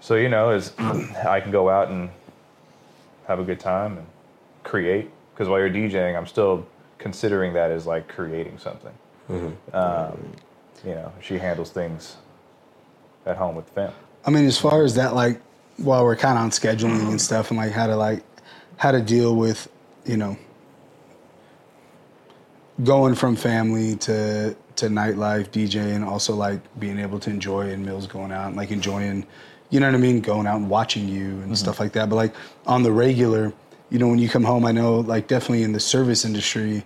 so 0.00 0.14
you 0.14 0.28
know, 0.28 0.50
is 0.50 0.72
I 0.78 1.40
can 1.40 1.50
go 1.50 1.68
out 1.68 1.88
and 1.88 2.10
have 3.26 3.40
a 3.40 3.44
good 3.44 3.60
time 3.60 3.98
and 3.98 4.06
create 4.64 5.10
because 5.38 5.48
while 5.48 5.60
you're 5.60 5.70
DJing, 5.70 6.18
I'm 6.18 6.26
still 6.26 6.66
considering 6.98 7.52
that 7.52 7.70
as 7.70 7.86
like 7.86 8.08
creating 8.08 8.58
something. 8.58 8.92
Um, 9.72 10.32
you 10.84 10.96
know, 10.96 11.12
she 11.20 11.38
handles 11.38 11.70
things 11.70 12.16
at 13.24 13.36
home 13.36 13.54
with 13.54 13.66
the 13.66 13.72
family. 13.72 13.94
I 14.24 14.30
mean, 14.30 14.46
as 14.46 14.58
far 14.58 14.82
as 14.82 14.96
that, 14.96 15.14
like, 15.14 15.40
while 15.76 16.02
we're 16.02 16.16
kind 16.16 16.36
of 16.36 16.42
on 16.42 16.50
scheduling 16.50 17.08
and 17.08 17.20
stuff, 17.20 17.52
and 17.52 17.56
like 17.56 17.70
how 17.70 17.86
to 17.86 17.94
like 17.94 18.24
how 18.78 18.90
to 18.90 19.00
deal 19.00 19.36
with, 19.36 19.68
you 20.04 20.16
know, 20.16 20.36
going 22.82 23.14
from 23.14 23.36
family 23.36 23.94
to 23.94 24.56
to 24.74 24.86
nightlife, 24.86 25.50
DJ, 25.50 25.94
and 25.94 26.04
also 26.04 26.34
like 26.34 26.60
being 26.80 26.98
able 26.98 27.20
to 27.20 27.30
enjoy 27.30 27.70
and 27.70 27.86
Mills 27.86 28.08
going 28.08 28.32
out 28.32 28.48
and 28.48 28.56
like 28.56 28.72
enjoying, 28.72 29.24
you 29.70 29.78
know 29.78 29.86
what 29.86 29.94
I 29.94 29.98
mean, 29.98 30.20
going 30.20 30.48
out 30.48 30.56
and 30.56 30.68
watching 30.68 31.08
you 31.08 31.40
and 31.42 31.56
stuff 31.56 31.78
like 31.78 31.92
that. 31.92 32.08
But 32.08 32.16
like 32.16 32.34
on 32.66 32.82
the 32.82 32.90
regular, 32.90 33.52
you 33.90 33.98
know, 33.98 34.08
when 34.08 34.18
you 34.18 34.28
come 34.28 34.44
home, 34.44 34.64
I 34.64 34.72
know 34.72 35.00
like 35.00 35.28
definitely 35.28 35.62
in 35.62 35.72
the 35.72 35.80
service 35.80 36.24
industry, 36.24 36.84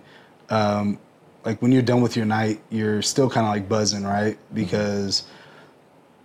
um, 0.49 0.97
like 1.45 1.61
when 1.61 1.71
you're 1.71 1.81
done 1.81 2.01
with 2.01 2.15
your 2.15 2.25
night, 2.25 2.61
you're 2.69 3.01
still 3.01 3.29
kind 3.29 3.45
of 3.45 3.51
like 3.53 3.67
buzzing, 3.67 4.03
right? 4.03 4.37
Because 4.53 5.23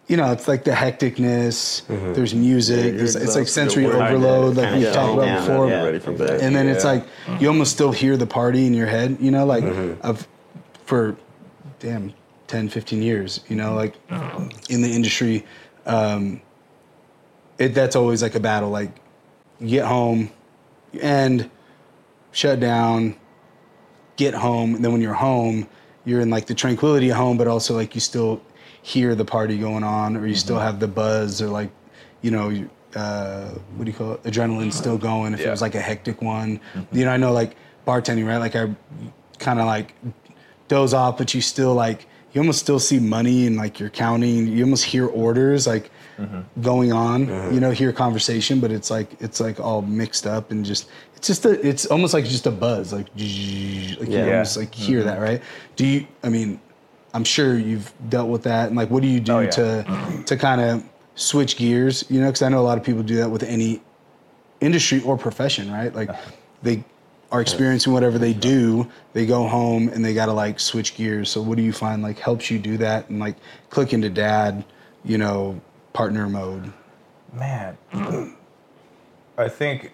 you 0.07 0.17
know, 0.17 0.33
it's 0.33 0.49
like 0.49 0.65
the 0.65 0.71
hecticness. 0.71 1.87
There's 2.15 2.35
music. 2.35 2.85
you're 2.87 2.93
There's, 2.97 3.15
it's 3.17 3.37
like 3.37 3.47
sensory 3.49 3.85
overload, 3.87 4.57
like 4.57 4.75
we've 4.75 4.93
talked 4.93 5.15
about 5.15 5.25
down, 5.27 5.47
before. 5.47 5.69
yeah. 5.69 5.83
Ready 5.85 5.99
for 5.99 6.13
bed. 6.13 6.41
And 6.41 6.55
then 6.57 6.67
it's 6.69 6.83
Yeah. 6.85 6.93
like 6.93 7.07
you 7.41 7.49
almost 7.49 7.73
still 7.73 7.93
hear 7.93 8.17
the 8.17 8.27
party 8.27 8.67
in 8.67 8.73
your 8.73 8.87
head. 8.87 9.19
You 9.21 9.31
know, 9.31 9.45
like 9.45 9.65
Mm-hmm. 9.65 10.01
of 10.07 10.27
for 10.87 11.15
damn 11.81 12.15
10, 12.47 12.71
15 12.71 13.03
years. 13.03 13.41
You 13.49 13.57
know, 13.57 13.75
like 13.75 13.95
in 14.71 14.81
the 14.81 14.89
industry, 14.91 15.45
um, 15.85 16.41
it 17.59 17.75
that's 17.75 17.97
always 17.97 18.23
like 18.23 18.35
a 18.35 18.41
battle. 18.41 18.71
Like 18.71 18.91
you 19.61 19.69
get 19.69 19.85
home, 19.85 20.31
end, 20.95 21.51
shut 22.33 22.61
down, 22.61 23.17
get 24.17 24.35
home, 24.35 24.75
and 24.75 24.85
then 24.85 24.93
when 24.93 25.01
you're 25.01 25.15
home, 25.15 25.69
you're 26.05 26.21
in 26.21 26.31
like 26.31 26.47
the 26.47 26.55
tranquility 26.55 27.11
of 27.11 27.17
home, 27.17 27.37
but 27.37 27.47
also 27.47 27.75
like 27.75 27.95
you 27.95 28.01
still 28.01 28.43
hear 28.83 29.15
the 29.15 29.25
party 29.25 29.59
going 29.59 29.85
on, 29.85 30.17
or 30.17 30.21
you 30.21 30.33
mm-hmm. 30.33 30.39
still 30.39 30.59
have 30.59 30.81
the 30.81 30.89
buzz, 30.89 31.43
or 31.43 31.49
like, 31.49 31.71
you 32.23 32.31
know, 32.31 32.69
uh, 32.95 33.51
what 33.77 33.85
do 33.85 33.91
you 33.91 33.97
call 33.97 34.13
it? 34.13 34.23
Adrenaline 34.23 34.73
still 34.73 34.95
uh-huh. 34.95 35.03
going 35.03 35.35
if 35.35 35.41
it 35.41 35.51
was 35.51 35.63
like 35.63 35.75
a 35.75 35.81
hectic 35.81 36.23
one. 36.23 36.61
Mm-hmm. 36.75 36.97
You 36.97 37.05
know, 37.05 37.11
I 37.11 37.17
know 37.17 37.33
like 37.33 37.57
bartending, 37.87 38.27
right? 38.27 38.39
Like 38.39 38.57
I 38.57 38.75
kind 39.39 39.61
of 39.61 39.67
like 39.67 39.95
doze 40.69 40.95
off, 40.95 41.19
but 41.19 41.35
you 41.35 41.41
still 41.41 41.75
like 41.75 42.07
you 42.33 42.41
almost 42.41 42.61
still 42.61 42.79
see 42.79 42.99
money 42.99 43.47
and 43.47 43.57
like 43.57 43.81
you're 43.81 43.91
counting. 43.91 44.47
You 44.47 44.65
almost 44.65 44.85
hear 44.85 45.07
orders 45.07 45.67
like 45.67 45.91
Mm-hmm. 46.19 46.63
going 46.63 46.93
on. 46.93 47.27
Mm-hmm. 47.27 47.55
You 47.55 47.61
know, 47.61 47.71
hear 47.71 47.93
conversation, 47.93 48.61
but 48.61 48.73
it's 48.73 48.91
like 48.91 49.21
it's 49.21 49.41
like 49.41 49.61
all 49.61 49.83
mixed 49.83 50.27
up 50.27 50.51
and 50.51 50.65
just 50.65 50.89
it's 51.17 51.29
just 51.29 51.45
a 51.47 51.67
it's 51.67 51.87
almost 51.87 52.13
like 52.15 52.25
just 52.25 52.47
a 52.47 52.51
buzz, 52.51 52.93
like 52.93 53.07
like 53.07 53.15
you 53.17 53.97
Yeah. 54.01 54.33
almost 54.33 54.57
like 54.57 54.75
hear 54.75 54.99
mm-hmm. 55.01 55.09
that, 55.09 55.21
right? 55.21 55.43
Do 55.77 55.87
you? 55.87 56.07
I 56.23 56.29
mean, 56.29 56.61
I'm 57.15 57.25
sure 57.25 57.59
you've 57.59 57.93
dealt 58.09 58.29
with 58.29 58.43
that, 58.45 58.69
and 58.69 58.77
like, 58.77 58.91
what 58.91 59.03
do 59.03 59.09
you 59.09 59.21
do 59.21 59.33
Oh, 59.33 59.41
yeah. 59.41 59.51
to 59.51 60.23
to 60.27 60.37
kind 60.37 60.61
of 60.61 60.85
switch 61.15 61.57
gears? 61.57 62.05
You 62.09 62.21
know, 62.21 62.27
because 62.27 62.43
I 62.43 62.49
know 62.49 62.61
a 62.61 62.67
lot 62.67 62.79
of 62.79 62.85
people 62.85 63.03
do 63.03 63.17
that 63.17 63.31
with 63.31 63.43
any 63.43 63.81
industry 64.61 65.01
or 65.03 65.17
profession, 65.17 65.71
right? 65.71 65.95
Like 65.95 66.11
uh-huh. 66.11 66.31
they 66.63 66.85
are 67.31 67.41
experiencing 67.41 67.93
whatever 67.93 68.19
they 68.19 68.33
do, 68.33 68.89
they 69.13 69.27
go 69.27 69.47
home 69.47 69.89
and 69.89 70.05
they 70.05 70.15
got 70.15 70.27
to 70.27 70.33
like 70.33 70.59
switch 70.59 70.97
gears. 70.97 71.31
So 71.31 71.43
what 71.43 71.57
do 71.57 71.63
you 71.63 71.73
find 71.73 72.03
like 72.03 72.19
helps 72.19 72.51
you 72.51 72.59
do 72.59 72.77
that 72.79 73.11
and 73.11 73.19
like 73.21 73.37
click 73.71 73.93
into 73.93 74.09
dad, 74.09 74.65
you 75.05 75.19
know, 75.19 75.61
partner 75.93 76.29
mode? 76.29 76.73
Man, 77.33 77.77
I 79.39 79.49
think 79.49 79.93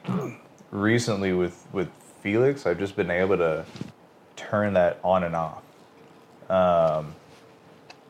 recently 0.70 1.32
with 1.32 1.66
with 1.72 1.88
Felix, 2.22 2.66
I've 2.66 2.78
just 2.78 2.96
been 2.96 3.10
able 3.10 3.36
to 3.38 3.64
turn 4.36 4.74
that 4.74 4.98
on 5.02 5.24
and 5.24 5.36
off. 5.36 5.62
Um, 6.48 7.14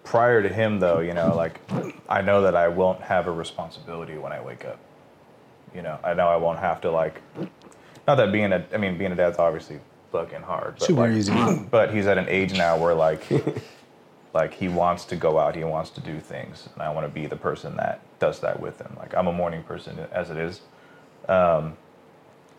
prior 0.04 0.42
to 0.42 0.48
him, 0.48 0.78
though, 0.80 1.00
you 1.00 1.14
know, 1.14 1.34
like 1.34 1.60
I 2.08 2.22
know 2.22 2.42
that 2.42 2.54
I 2.54 2.68
won't 2.68 3.00
have 3.00 3.26
a 3.26 3.32
responsibility 3.32 4.16
when 4.18 4.32
I 4.32 4.40
wake 4.40 4.64
up. 4.64 4.78
You 5.74 5.82
know, 5.82 5.98
I 6.04 6.14
know 6.14 6.28
I 6.28 6.36
won't 6.36 6.60
have 6.60 6.80
to 6.82 6.90
like. 6.90 7.20
Not 8.06 8.16
that 8.16 8.30
being 8.32 8.52
a, 8.52 8.64
I 8.72 8.76
mean, 8.76 8.98
being 8.98 9.12
a 9.12 9.16
dad's 9.16 9.38
obviously 9.38 9.80
fucking 10.12 10.42
hard. 10.42 10.76
But 10.78 10.86
Super 10.86 11.08
like, 11.08 11.12
easy. 11.12 11.32
But 11.70 11.92
he's 11.92 12.06
at 12.06 12.18
an 12.18 12.28
age 12.28 12.52
now 12.52 12.76
where 12.78 12.94
like, 12.94 13.26
like 14.34 14.52
he 14.52 14.68
wants 14.68 15.04
to 15.06 15.16
go 15.16 15.38
out, 15.38 15.54
he 15.54 15.62
wants 15.62 15.90
to 15.90 16.00
do 16.00 16.18
things, 16.18 16.68
and 16.74 16.82
I 16.82 16.90
want 16.90 17.06
to 17.06 17.12
be 17.12 17.26
the 17.26 17.36
person 17.36 17.76
that 17.76 18.00
does 18.18 18.40
that 18.40 18.60
with 18.60 18.80
him. 18.80 18.94
Like 18.98 19.14
I'm 19.14 19.28
a 19.28 19.32
morning 19.32 19.62
person 19.62 19.98
as 20.12 20.28
it 20.28 20.36
is. 20.36 20.60
Um, 21.28 21.76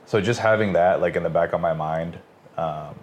so 0.06 0.22
just 0.22 0.40
having 0.40 0.74
that 0.74 1.02
like 1.02 1.16
in 1.16 1.24
the 1.24 1.30
back 1.30 1.54
of 1.54 1.60
my 1.60 1.74
mind, 1.74 2.18
um, 2.58 2.96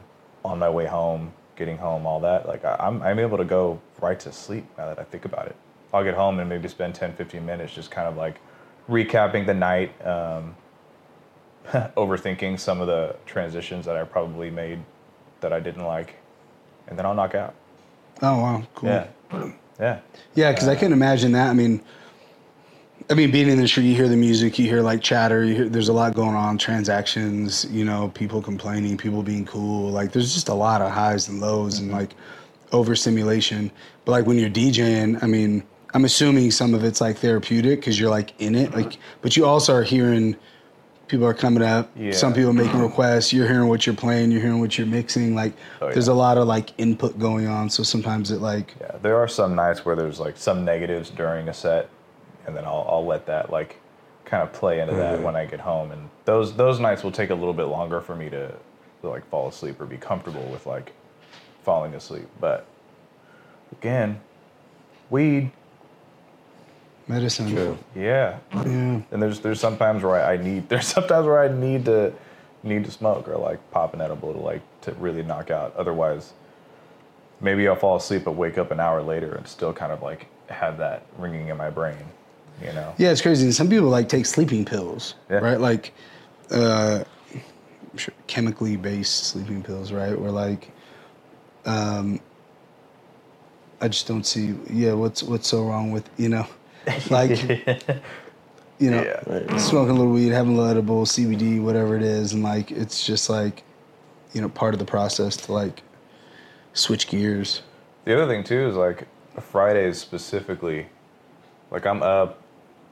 on 0.44 0.58
my 0.58 0.70
way 0.70 0.86
home, 0.86 1.32
getting 1.54 1.76
home, 1.76 2.06
all 2.06 2.20
that, 2.20 2.48
like 2.48 2.64
I, 2.64 2.76
I'm 2.80 3.02
I'm 3.02 3.18
able 3.18 3.36
to 3.36 3.44
go 3.44 3.80
right 4.00 4.18
to 4.20 4.32
sleep 4.32 4.64
now 4.78 4.86
that 4.86 4.98
I 4.98 5.04
think 5.04 5.26
about 5.26 5.46
it. 5.46 5.56
I'll 5.92 6.04
get 6.04 6.14
home 6.14 6.38
and 6.40 6.48
maybe 6.48 6.68
spend 6.68 6.94
10, 6.94 7.14
15 7.14 7.44
minutes 7.44 7.74
just 7.74 7.90
kind 7.90 8.08
of 8.08 8.16
like 8.16 8.40
recapping 8.88 9.44
the 9.44 9.52
night, 9.52 9.94
um, 10.06 10.56
overthinking 11.96 12.58
some 12.58 12.80
of 12.80 12.86
the 12.86 13.16
transitions 13.26 13.84
that 13.84 13.96
I 13.96 14.04
probably 14.04 14.50
made 14.50 14.82
that 15.42 15.52
I 15.52 15.60
didn't 15.60 15.84
like, 15.84 16.16
and 16.86 16.98
then 16.98 17.04
I'll 17.04 17.14
knock 17.14 17.34
out. 17.34 17.54
Oh 18.20 18.40
wow, 18.40 18.62
cool. 18.74 18.90
Yeah, 18.90 19.06
yeah. 19.80 20.00
Yeah, 20.34 20.52
because 20.52 20.68
I 20.68 20.76
can 20.76 20.92
imagine 20.92 21.32
that. 21.32 21.50
I 21.50 21.52
mean, 21.52 21.82
I 23.10 23.14
mean, 23.14 23.30
being 23.30 23.44
in 23.44 23.48
the 23.48 23.54
industry, 23.54 23.84
you 23.84 23.94
hear 23.94 24.08
the 24.08 24.16
music, 24.16 24.58
you 24.58 24.66
hear 24.66 24.80
like 24.80 25.02
chatter, 25.02 25.44
you 25.44 25.54
hear, 25.54 25.68
there's 25.68 25.88
a 25.88 25.92
lot 25.92 26.14
going 26.14 26.34
on, 26.34 26.56
transactions, 26.56 27.66
you 27.70 27.84
know, 27.84 28.10
people 28.14 28.40
complaining, 28.40 28.96
people 28.96 29.22
being 29.22 29.44
cool. 29.44 29.90
Like, 29.90 30.12
there's 30.12 30.32
just 30.32 30.48
a 30.48 30.54
lot 30.54 30.80
of 30.80 30.90
highs 30.90 31.28
and 31.28 31.40
lows 31.40 31.78
and 31.78 31.88
mm-hmm. 31.88 31.98
like 31.98 32.14
overstimulation. 32.72 33.70
But 34.04 34.12
like 34.12 34.26
when 34.26 34.38
you're 34.38 34.50
DJing, 34.50 35.22
I 35.22 35.26
mean, 35.26 35.62
I'm 35.94 36.04
assuming 36.04 36.50
some 36.50 36.74
of 36.74 36.84
it's 36.84 37.00
like 37.00 37.18
therapeutic 37.18 37.80
because 37.80 38.00
you're 38.00 38.10
like 38.10 38.32
in 38.40 38.54
it. 38.54 38.74
Like, 38.74 38.98
but 39.20 39.36
you 39.36 39.44
also 39.44 39.74
are 39.74 39.82
hearing 39.82 40.36
people 41.12 41.26
are 41.26 41.34
coming 41.34 41.62
up. 41.62 41.90
Yeah. 41.94 42.12
Some 42.12 42.32
people 42.32 42.54
making 42.54 42.80
requests. 42.80 43.34
You're 43.34 43.46
hearing 43.46 43.68
what 43.68 43.86
you're 43.86 43.94
playing. 43.94 44.32
You're 44.32 44.40
hearing 44.40 44.60
what 44.60 44.78
you're 44.78 44.86
mixing. 44.86 45.34
Like, 45.34 45.52
Oh, 45.82 45.92
there's 45.92 46.08
a 46.08 46.14
lot 46.14 46.38
of 46.38 46.48
like 46.48 46.70
input 46.78 47.18
going 47.18 47.46
on. 47.46 47.68
So 47.68 47.82
sometimes 47.82 48.30
it 48.30 48.40
like 48.40 48.74
Yeah, 48.80 48.96
there 49.02 49.18
are 49.18 49.28
some 49.28 49.54
nights 49.54 49.84
where 49.84 49.94
there's 49.94 50.18
like 50.18 50.38
some 50.38 50.64
negatives 50.64 51.10
during 51.10 51.48
a 51.50 51.54
set, 51.54 51.90
and 52.46 52.56
then 52.56 52.64
I'll, 52.64 52.86
I'll 52.88 53.04
let 53.04 53.26
that 53.26 53.50
like 53.50 53.78
kind 54.24 54.42
of 54.42 54.54
play 54.54 54.80
into 54.80 54.94
that 54.94 55.16
mm-hmm. 55.16 55.24
when 55.24 55.36
I 55.36 55.44
get 55.44 55.60
home. 55.60 55.92
And 55.92 56.08
those 56.24 56.56
those 56.56 56.80
nights 56.80 57.04
will 57.04 57.12
take 57.12 57.28
a 57.28 57.34
little 57.34 57.52
bit 57.52 57.66
longer 57.66 58.00
for 58.00 58.16
me 58.16 58.30
to, 58.30 58.54
to 59.02 59.08
like 59.08 59.28
fall 59.28 59.48
asleep 59.48 59.78
or 59.82 59.84
be 59.84 59.98
comfortable 59.98 60.44
with 60.46 60.64
like 60.64 60.94
falling 61.62 61.92
asleep. 61.94 62.26
But 62.40 62.66
again, 63.72 64.18
weed, 65.10 65.52
medicine. 67.08 67.50
True. 67.50 67.78
yeah. 67.94 68.38
Yeah. 68.54 69.00
And 69.10 69.22
there's 69.22 69.40
there's 69.40 69.60
sometimes 69.60 70.02
where 70.02 70.16
I, 70.24 70.34
I 70.34 70.36
need 70.36 70.68
there's 70.70 70.86
sometimes 70.86 71.26
where 71.26 71.40
I 71.42 71.48
need 71.48 71.84
to 71.86 72.12
need 72.62 72.84
to 72.84 72.90
smoke 72.90 73.26
or 73.28 73.36
like 73.36 73.58
pop 73.72 73.92
an 73.94 74.00
edible 74.00 74.32
to 74.32 74.38
like 74.38 74.62
to 74.82 74.92
really 74.94 75.22
knock 75.22 75.50
out. 75.50 75.74
Otherwise, 75.76 76.32
maybe 77.40 77.66
I'll 77.68 77.76
fall 77.76 77.96
asleep 77.96 78.24
but 78.24 78.32
wake 78.32 78.56
up 78.58 78.70
an 78.70 78.78
hour 78.80 79.02
later 79.02 79.34
and 79.34 79.46
still 79.48 79.72
kind 79.72 79.92
of 79.92 80.02
like 80.02 80.26
have 80.48 80.78
that 80.78 81.04
ringing 81.18 81.48
in 81.48 81.56
my 81.56 81.70
brain. 81.70 81.96
You 82.60 82.72
know? 82.72 82.94
Yeah, 82.98 83.10
it's 83.10 83.22
crazy. 83.22 83.50
Some 83.50 83.68
people 83.68 83.88
like 83.88 84.08
take 84.08 84.26
sleeping 84.26 84.64
pills, 84.64 85.14
Yeah. 85.28 85.38
right? 85.38 85.58
Like 85.58 85.92
uh, 86.50 87.02
chemically 88.28 88.76
based 88.76 89.24
sleeping 89.24 89.62
pills, 89.62 89.90
right? 89.90 90.16
Where 90.18 90.30
like, 90.30 90.70
um, 91.64 92.20
I 93.80 93.88
just 93.88 94.06
don't 94.06 94.24
see. 94.24 94.54
Yeah, 94.70 94.92
what's 94.92 95.22
what's 95.22 95.48
so 95.48 95.64
wrong 95.64 95.90
with 95.90 96.08
you 96.16 96.28
know, 96.28 96.46
like, 97.10 97.48
you 98.78 98.90
know, 98.90 99.02
Yeah. 99.02 99.56
Smoking 99.58 99.90
a 99.90 99.98
little 99.98 100.12
weed, 100.12 100.30
having 100.32 100.54
a 100.54 100.56
little 100.56 100.70
edible, 100.70 101.04
CBD, 101.04 101.62
whatever 101.62 101.96
it 101.96 102.02
is, 102.02 102.32
and 102.32 102.42
like 102.42 102.70
it's 102.70 103.04
just 103.04 103.30
like, 103.30 103.62
you 104.32 104.40
know, 104.40 104.48
part 104.48 104.74
of 104.74 104.80
the 104.80 104.86
process 104.86 105.36
to 105.36 105.52
like 105.52 105.82
switch 106.72 107.08
gears. 107.08 107.62
The 108.04 108.14
other 108.20 108.26
thing 108.32 108.44
too 108.44 108.68
is 108.68 108.74
like 108.74 109.06
Fridays 109.40 109.98
specifically, 109.98 110.86
like 111.70 111.86
I'm 111.86 112.02
up, 112.02 112.42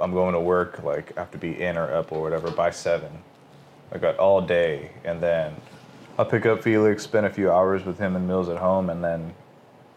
I'm 0.00 0.12
going 0.12 0.34
to 0.34 0.40
work, 0.40 0.82
like 0.82 1.16
I 1.16 1.20
have 1.20 1.30
to 1.32 1.38
be 1.38 1.60
in 1.60 1.76
or 1.76 1.92
up 1.92 2.12
or 2.12 2.22
whatever 2.22 2.50
by 2.50 2.70
seven. 2.70 3.10
I 3.92 3.98
got 3.98 4.16
all 4.18 4.40
day, 4.40 4.92
and 5.04 5.20
then 5.20 5.56
I'll 6.16 6.24
pick 6.24 6.46
up 6.46 6.62
Felix, 6.62 7.02
spend 7.02 7.26
a 7.26 7.30
few 7.30 7.50
hours 7.50 7.84
with 7.84 7.98
him 7.98 8.14
and 8.14 8.28
Mills 8.28 8.48
at 8.48 8.58
home, 8.58 8.90
and 8.90 9.02
then 9.02 9.34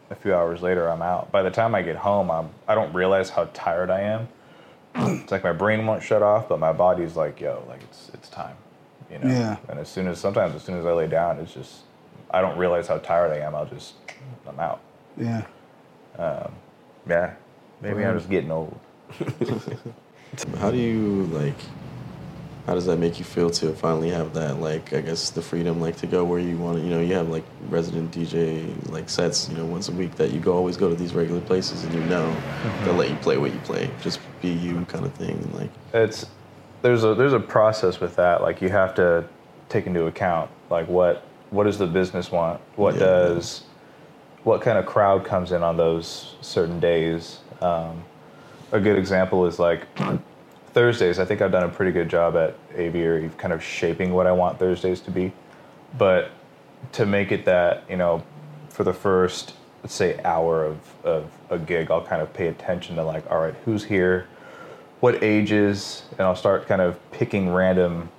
a 0.10 0.16
few 0.16 0.34
hours 0.34 0.62
later 0.62 0.88
I'm 0.88 1.01
out. 1.01 1.32
By 1.32 1.41
the 1.43 1.51
time 1.51 1.76
I 1.76 1.82
get 1.82 1.95
home, 1.95 2.30
I'm 2.32 2.49
I 2.68 2.76
don't 2.76 2.93
realize 2.93 3.30
how 3.30 3.49
tired 3.54 3.89
I 3.89 4.01
am. 4.01 4.28
it's 4.95 5.32
like 5.32 5.43
my 5.43 5.54
brain 5.54 5.86
won't 5.86 6.04
shut 6.04 6.22
off, 6.22 6.49
but 6.49 6.60
my 6.60 6.74
body's 6.74 7.16
like, 7.16 7.39
yo, 7.41 7.64
like 7.68 7.82
it's 7.84 8.12
it's 8.14 8.30
time, 8.30 8.56
you 9.12 9.20
know. 9.20 9.28
Yeah. 9.28 9.58
And 9.70 9.80
as 9.80 9.89
soon 9.89 10.08
as 10.08 10.20
sometimes 10.20 10.56
as 10.56 10.64
soon 10.64 10.78
as 10.78 10.86
I 10.86 10.93
lay 10.93 11.08
down, 11.08 11.39
it's 11.39 11.54
just 11.54 11.82
I 12.32 12.41
don't 12.41 12.58
realize 12.58 12.88
how 12.88 12.97
tired 12.97 13.32
I 13.32 13.39
am. 13.45 13.56
I'll 13.56 13.66
just 13.66 13.95
I'm 14.47 14.60
out. 14.60 14.82
Yeah. 15.18 15.45
Um, 16.18 16.54
yeah, 17.08 17.34
maybe 17.82 18.06
I'm 18.06 18.18
just 18.18 18.30
getting 18.30 18.51
old. 18.51 18.78
How 20.58 20.72
do 20.72 20.78
you 20.78 21.26
like? 21.32 21.56
How 22.66 22.74
does 22.76 22.86
that 22.86 22.97
make 22.97 23.20
you 23.20 23.26
feel 23.26 23.49
to 23.49 23.74
finally 23.74 24.09
have 24.11 24.34
that 24.36 24.59
like 24.61 24.93
I 24.93 25.01
guess 25.01 25.30
the 25.32 25.41
freedom 25.41 25.82
like 25.82 25.97
to 25.97 26.07
go 26.07 26.24
where 26.24 26.39
you 26.39 26.57
want 26.57 26.78
to? 26.78 26.84
You 26.84 26.91
know, 26.91 27.01
you 27.01 27.14
have 27.16 27.28
like 27.28 27.43
resident 27.70 28.11
DJ 28.11 28.89
like 28.89 29.09
sets. 29.09 29.49
You 29.49 29.57
know, 29.57 29.66
once 29.66 29.89
a 29.89 29.91
week 29.91 30.16
that 30.16 30.32
you 30.32 30.39
go 30.39 30.53
always 30.53 30.78
go 30.78 30.89
to 30.89 30.95
these 30.95 31.14
regular 31.14 31.41
places 31.41 31.84
and 31.84 31.93
you 31.93 32.01
know 32.01 32.41
they'll 32.84 32.93
let 32.93 33.09
you 33.09 33.18
play 33.18 33.38
what 33.38 33.51
you 33.53 33.59
play, 33.59 33.91
just 34.01 34.20
be 34.41 34.49
you 34.49 34.86
kind 34.86 35.05
of 35.05 35.14
thing. 35.16 35.32
And 35.32 35.53
like, 35.55 35.70
It's 35.93 36.26
there's 36.82 37.03
a 37.03 37.14
there's 37.16 37.34
a 37.34 37.39
process 37.39 37.99
with 37.99 38.16
that. 38.16 38.41
Like 38.41 38.61
you 38.61 38.70
have 38.70 38.95
to 38.95 39.26
take 39.68 39.86
into 39.86 40.05
account 40.05 40.49
like 40.70 40.88
what 40.88 41.24
what 41.49 41.66
does 41.66 41.78
the 41.78 41.88
business 41.88 42.32
want? 42.32 42.61
What 42.78 42.93
Yeah. 42.95 42.99
does 43.01 43.64
what 44.45 44.61
kind 44.61 44.78
of 44.78 44.86
crowd 44.86 45.26
comes 45.26 45.51
in 45.51 45.64
on 45.64 45.76
those 45.76 46.36
certain 46.41 46.80
days? 46.80 47.39
Um, 47.61 48.03
a 48.72 48.80
good 48.80 48.97
example 48.97 49.45
is 49.47 49.59
like 49.59 49.86
Thursdays. 50.74 51.19
I 51.19 51.26
think 51.26 51.41
I've 51.41 51.51
done 51.51 51.63
a 51.63 51.69
pretty 51.69 51.91
good 51.91 52.09
job 52.09 52.36
at 52.36 52.55
Aviary 52.76 53.30
kind 53.38 53.53
of 53.53 53.63
shaping 53.63 54.13
what 54.13 54.28
I 54.28 54.32
want 54.32 54.59
Thursdays 54.59 54.99
to 55.01 55.11
be. 55.11 55.32
But 55.97 56.32
to 56.93 57.05
make 57.05 57.32
it 57.32 57.45
that, 57.45 57.84
you 57.89 57.97
know, 57.97 58.24
for 58.69 58.84
the 58.84 58.93
first, 58.93 59.53
let's 59.84 59.93
say, 59.93 60.19
hour 60.24 60.65
of, 60.65 60.80
of 61.03 61.32
a 61.49 61.59
gig, 61.59 61.91
I'll 61.91 62.03
kind 62.03 62.21
of 62.21 62.34
pay 62.34 62.47
attention 62.47 62.95
to 62.95 63.03
like, 63.03 63.30
all 63.30 63.39
right, 63.39 63.55
who's 63.65 63.84
here, 63.84 64.28
what 64.99 65.24
ages, 65.24 66.03
and 66.11 66.21
I'll 66.21 66.36
start 66.36 66.67
kind 66.67 66.82
of 66.82 66.99
picking 67.11 67.51
random 67.51 68.09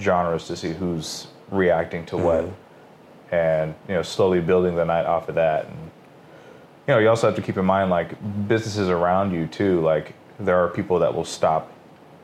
genres 0.00 0.46
to 0.46 0.56
see 0.56 0.72
who's 0.72 1.26
reacting 1.50 2.06
to 2.06 2.16
what, 2.16 2.44
mm-hmm. 2.44 3.34
and 3.34 3.74
you 3.88 3.94
know, 3.94 4.02
slowly 4.02 4.40
building 4.40 4.76
the 4.76 4.84
night 4.84 5.06
off 5.06 5.28
of 5.28 5.34
that. 5.34 5.66
And 5.66 5.76
you 6.86 6.94
know, 6.94 6.98
you 6.98 7.08
also 7.08 7.26
have 7.26 7.36
to 7.36 7.42
keep 7.42 7.56
in 7.56 7.64
mind 7.64 7.90
like 7.90 8.14
businesses 8.46 8.88
around 8.88 9.32
you 9.32 9.46
too. 9.46 9.80
Like 9.80 10.14
there 10.38 10.58
are 10.58 10.68
people 10.68 10.98
that 11.00 11.14
will 11.14 11.24
stop 11.24 11.72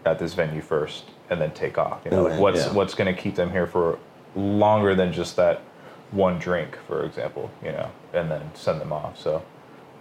at 0.04 0.18
this 0.18 0.34
venue 0.34 0.62
first 0.62 1.04
and 1.28 1.40
then 1.40 1.50
take 1.52 1.78
off. 1.78 2.00
You 2.04 2.10
know, 2.10 2.22
like 2.22 2.32
Okay, 2.32 2.40
what's 2.40 2.66
yeah. 2.66 2.72
what's 2.72 2.94
going 2.94 3.14
to 3.14 3.20
keep 3.20 3.34
them 3.34 3.50
here 3.50 3.66
for 3.66 3.98
longer 4.34 4.94
than 4.94 5.12
just 5.12 5.36
that 5.36 5.62
one 6.10 6.38
drink, 6.38 6.76
for 6.86 7.04
example. 7.04 7.50
You 7.62 7.72
know, 7.72 7.90
and 8.12 8.30
then 8.30 8.50
send 8.54 8.80
them 8.80 8.92
off. 8.92 9.18
So 9.18 9.42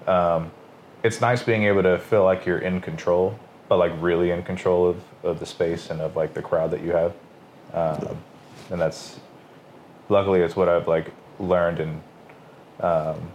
um, 0.07 0.51
it's 1.03 1.21
nice 1.21 1.43
being 1.43 1.63
able 1.63 1.83
to 1.83 1.97
feel 1.99 2.23
like 2.23 2.45
you're 2.45 2.59
in 2.59 2.81
control, 2.81 3.37
but 3.67 3.77
like 3.77 3.91
really 3.99 4.31
in 4.31 4.43
control 4.43 4.87
of, 4.87 5.01
of 5.23 5.39
the 5.39 5.45
space 5.45 5.89
and 5.89 6.01
of 6.01 6.15
like 6.15 6.33
the 6.33 6.41
crowd 6.41 6.71
that 6.71 6.81
you 6.81 6.91
have. 6.91 7.13
Um, 7.73 8.17
and 8.71 8.81
that's 8.81 9.19
luckily 10.09 10.41
it's 10.41 10.55
what 10.55 10.67
I've 10.67 10.87
like 10.87 11.13
learned 11.39 11.79
and 11.79 12.01
um, 12.81 13.31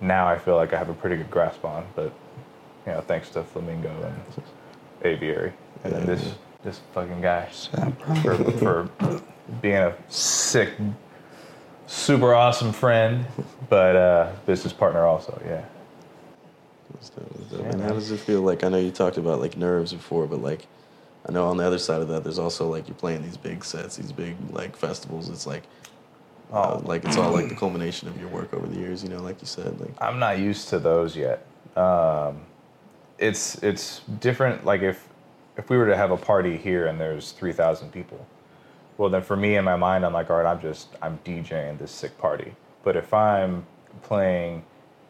now 0.00 0.28
I 0.28 0.38
feel 0.38 0.56
like 0.56 0.72
I 0.72 0.78
have 0.78 0.88
a 0.88 0.94
pretty 0.94 1.16
good 1.16 1.30
grasp 1.30 1.64
on. 1.64 1.86
But 1.94 2.12
you 2.86 2.92
know, 2.92 3.00
thanks 3.00 3.30
to 3.30 3.42
Flamingo 3.42 3.90
and 4.02 4.44
Aviary, 5.02 5.52
and 5.84 5.92
then 5.92 6.06
this 6.06 6.34
this 6.64 6.80
fucking 6.92 7.20
guy 7.20 7.46
for, 8.22 8.34
for 8.58 8.88
being 9.62 9.76
a 9.76 9.94
sick, 10.08 10.72
super 11.86 12.34
awesome 12.34 12.72
friend, 12.72 13.24
but 13.68 13.96
uh, 13.96 14.32
business 14.46 14.72
partner 14.72 15.04
also. 15.04 15.40
Yeah. 15.46 15.64
That's 16.92 17.10
dope, 17.10 17.28
that's 17.38 17.50
dope. 17.52 17.60
Yeah, 17.62 17.68
and 17.70 17.82
how 17.82 17.90
does 17.92 18.10
it 18.10 18.18
feel? 18.18 18.42
Like 18.42 18.64
I 18.64 18.68
know 18.68 18.78
you 18.78 18.90
talked 18.90 19.18
about 19.18 19.40
like 19.40 19.56
nerves 19.56 19.92
before, 19.92 20.26
but 20.26 20.42
like 20.42 20.66
I 21.28 21.32
know 21.32 21.46
on 21.48 21.56
the 21.56 21.64
other 21.64 21.78
side 21.78 22.02
of 22.02 22.08
that, 22.08 22.24
there's 22.24 22.38
also 22.38 22.68
like 22.68 22.88
you're 22.88 22.96
playing 22.96 23.22
these 23.22 23.36
big 23.36 23.64
sets, 23.64 23.96
these 23.96 24.12
big 24.12 24.36
like 24.50 24.76
festivals. 24.76 25.28
It's 25.28 25.46
like, 25.46 25.62
uh, 26.52 26.74
Oh. 26.74 26.82
like 26.84 27.04
it's 27.04 27.16
all 27.16 27.30
like 27.32 27.48
the 27.48 27.54
culmination 27.54 28.08
of 28.08 28.18
your 28.18 28.28
work 28.30 28.52
over 28.52 28.66
the 28.66 28.78
years. 28.78 29.02
You 29.02 29.10
know, 29.10 29.22
like 29.22 29.40
you 29.40 29.46
said, 29.46 29.78
like 29.80 29.92
I'm 30.00 30.18
not 30.18 30.38
used 30.38 30.68
to 30.70 30.78
those 30.78 31.14
yet. 31.16 31.46
Um, 31.76 32.40
it's 33.18 33.62
it's 33.62 34.00
different. 34.20 34.64
Like 34.64 34.82
if 34.82 35.07
if 35.58 35.68
we 35.68 35.76
were 35.76 35.86
to 35.86 35.96
have 35.96 36.10
a 36.12 36.16
party 36.16 36.56
here 36.56 36.86
and 36.86 36.98
there's 37.00 37.32
three 37.32 37.52
thousand 37.52 37.92
people, 37.92 38.26
well 38.96 39.10
then 39.10 39.22
for 39.22 39.36
me 39.36 39.56
in 39.56 39.64
my 39.64 39.76
mind 39.76 40.06
I'm 40.06 40.12
like, 40.14 40.30
all 40.30 40.36
right, 40.38 40.50
I'm 40.50 40.60
just 40.62 40.88
I'm 41.02 41.18
DJing 41.24 41.78
this 41.78 41.90
sick 41.90 42.16
party. 42.18 42.54
But 42.84 42.96
if 42.96 43.12
I'm 43.12 43.66
playing 44.02 44.64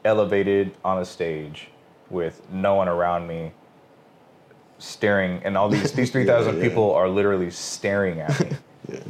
elevated 0.04 0.74
on 0.84 0.98
a 1.00 1.04
stage 1.04 1.68
with 2.10 2.40
no 2.50 2.74
one 2.74 2.88
around 2.88 3.28
me 3.28 3.52
staring 4.78 5.40
and 5.44 5.56
all 5.56 5.68
these 5.68 5.92
these 5.92 6.10
3000 6.10 6.54
Yeah, 6.56 6.62
yeah. 6.62 6.68
people 6.68 6.94
are 6.94 7.08
literally 7.08 7.50
staring 7.50 8.20
at 8.20 8.40
me 8.40 8.56
Yeah. 8.88 9.00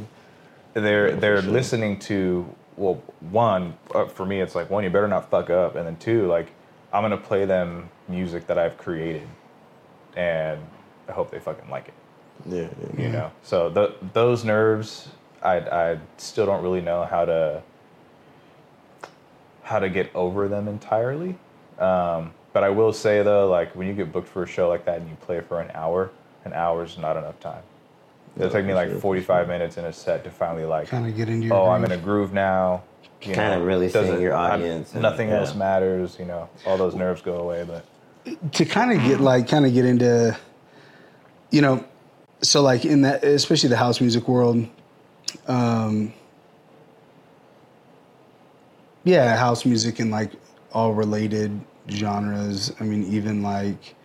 they're 0.73 1.15
they're 1.15 1.41
sure. 1.43 1.51
listening 1.51 1.99
to 1.99 2.53
well 2.75 3.01
one 3.31 3.75
uh, 3.93 4.05
for 4.05 4.25
me 4.25 4.41
it's 4.41 4.55
like 4.55 4.69
one 4.69 4.83
you 4.83 4.89
better 4.89 5.07
not 5.07 5.29
fuck 5.29 5.49
up 5.51 5.75
and 5.75 5.85
then 5.85 5.95
two 5.97 6.27
like 6.27 6.51
i'm 6.91 7.03
gonna 7.03 7.15
play 7.17 7.45
them 7.45 7.87
music 8.07 8.47
that 8.47 8.57
i've 8.57 8.77
created 8.79 9.27
and 10.17 10.59
i 11.09 11.11
hope 11.11 11.31
they 11.31 11.39
fucking 11.39 11.69
like 11.69 11.87
it 11.89 11.93
Yeah. 12.47 12.67
yeah. 12.97 13.01
you 13.05 13.09
know 13.11 13.31
so 13.43 13.69
the, 13.69 13.93
those 14.13 14.45
nerves 14.45 15.09
I, 15.41 15.57
I 15.59 15.99
still 16.17 16.45
don't 16.45 16.61
really 16.63 16.81
know 16.81 17.05
how 17.05 17.25
to 17.25 17.63
how 19.63 19.79
to 19.79 19.89
get 19.89 20.13
over 20.15 20.47
them 20.47 20.67
entirely 20.67 21.37
um, 21.79 22.33
but 22.53 22.63
i 22.63 22.69
will 22.69 22.93
say 22.93 23.21
though 23.23 23.49
like 23.49 23.75
when 23.75 23.87
you 23.87 23.93
get 23.93 24.11
booked 24.11 24.27
for 24.27 24.43
a 24.43 24.47
show 24.47 24.67
like 24.69 24.85
that 24.85 24.99
and 24.99 25.09
you 25.09 25.15
play 25.17 25.39
for 25.41 25.61
an 25.61 25.71
hour 25.73 26.11
an 26.45 26.53
hour 26.53 26.83
is 26.83 26.97
not 26.97 27.17
enough 27.17 27.39
time 27.39 27.61
it'll 28.35 28.47
Yeah, 28.47 28.53
take 28.53 28.65
me 28.65 28.71
for 28.71 28.75
like 28.75 28.89
sure, 28.89 28.99
45 28.99 29.47
minutes 29.47 29.77
in 29.77 29.85
a 29.85 29.93
set 29.93 30.23
to 30.23 30.29
finally 30.31 30.65
like 30.65 30.87
Kind 30.87 31.07
of 31.07 31.15
get 31.15 31.29
into 31.29 31.47
your. 31.47 31.55
oh, 31.55 31.69
I'm 31.69 31.83
in 31.85 31.91
a 31.91 31.97
groove 31.97 32.31
now. 32.33 32.83
you 33.21 33.33
Kinda 33.33 33.59
really 33.65 33.89
seeing 33.89 34.21
your 34.21 34.33
I'm- 34.35 34.59
audience 34.61 34.93
and- 34.93 35.01
nothing 35.01 35.29
else 35.29 35.53
matters. 35.55 36.17
You 36.19 36.25
know, 36.25 36.47
all 36.65 36.77
those 36.77 36.95
nerves 36.95 37.21
go 37.21 37.35
away. 37.39 37.65
But 37.67 37.83
to 38.53 38.65
kind 38.65 38.91
of 38.91 38.99
get 39.05 39.19
like 39.19 39.47
kind 39.49 39.65
of 39.65 39.73
get 39.73 39.85
into 39.85 40.37
you 41.51 41.61
know 41.61 41.83
so 42.41 42.61
like 42.61 42.85
in 42.85 43.01
that 43.01 43.23
especially 43.23 43.69
the 43.69 43.77
house 43.77 43.99
music 43.99 44.27
world 44.27 44.67
um 45.47 46.13
yeah 49.03 49.35
house 49.35 49.65
music 49.65 49.99
and 49.99 50.11
like 50.11 50.31
all 50.71 50.93
related 50.93 51.59
genres. 51.89 52.71
I 52.79 52.83
mean 52.83 53.03
even 53.11 53.41
like 53.41 53.95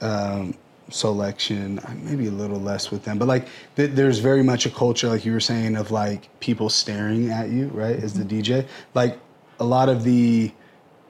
um 0.00 0.54
selection 0.88 1.80
maybe 2.04 2.28
a 2.28 2.30
little 2.30 2.60
less 2.60 2.92
with 2.92 3.02
them 3.02 3.18
but 3.18 3.26
like 3.26 3.48
th- 3.74 3.90
there's 3.90 4.20
very 4.20 4.44
much 4.44 4.66
a 4.66 4.70
culture 4.70 5.08
like 5.08 5.24
you 5.24 5.32
were 5.32 5.40
saying 5.40 5.74
of 5.74 5.90
like 5.90 6.28
people 6.38 6.68
staring 6.70 7.28
at 7.28 7.50
you 7.50 7.66
right 7.68 7.96
as 7.96 8.14
the 8.14 8.22
dj 8.22 8.64
like 8.94 9.18
a 9.58 9.64
lot 9.64 9.88
of 9.88 10.04
the 10.04 10.52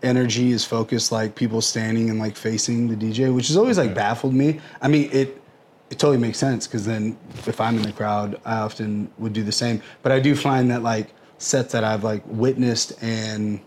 energy 0.02 0.52
is 0.52 0.64
focused 0.64 1.12
like 1.12 1.34
people 1.34 1.60
standing 1.60 2.10
and 2.10 2.18
like 2.18 2.36
facing 2.36 2.88
the 2.88 2.94
DJ, 2.96 3.34
which 3.34 3.48
has 3.48 3.56
always 3.56 3.78
like 3.78 3.94
baffled 3.94 4.34
me. 4.34 4.60
I 4.80 4.88
mean, 4.88 5.10
it 5.12 5.42
it 5.90 5.98
totally 5.98 6.18
makes 6.18 6.38
sense 6.38 6.66
because 6.66 6.84
then 6.84 7.16
if 7.46 7.60
I'm 7.60 7.76
in 7.76 7.82
the 7.82 7.92
crowd, 7.92 8.40
I 8.44 8.56
often 8.56 9.10
would 9.18 9.32
do 9.32 9.42
the 9.42 9.52
same. 9.52 9.82
But 10.02 10.12
I 10.12 10.20
do 10.20 10.34
find 10.34 10.70
that 10.70 10.82
like 10.82 11.12
sets 11.38 11.72
that 11.72 11.84
I've 11.84 12.02
like 12.02 12.22
witnessed 12.26 12.92
and 13.02 13.60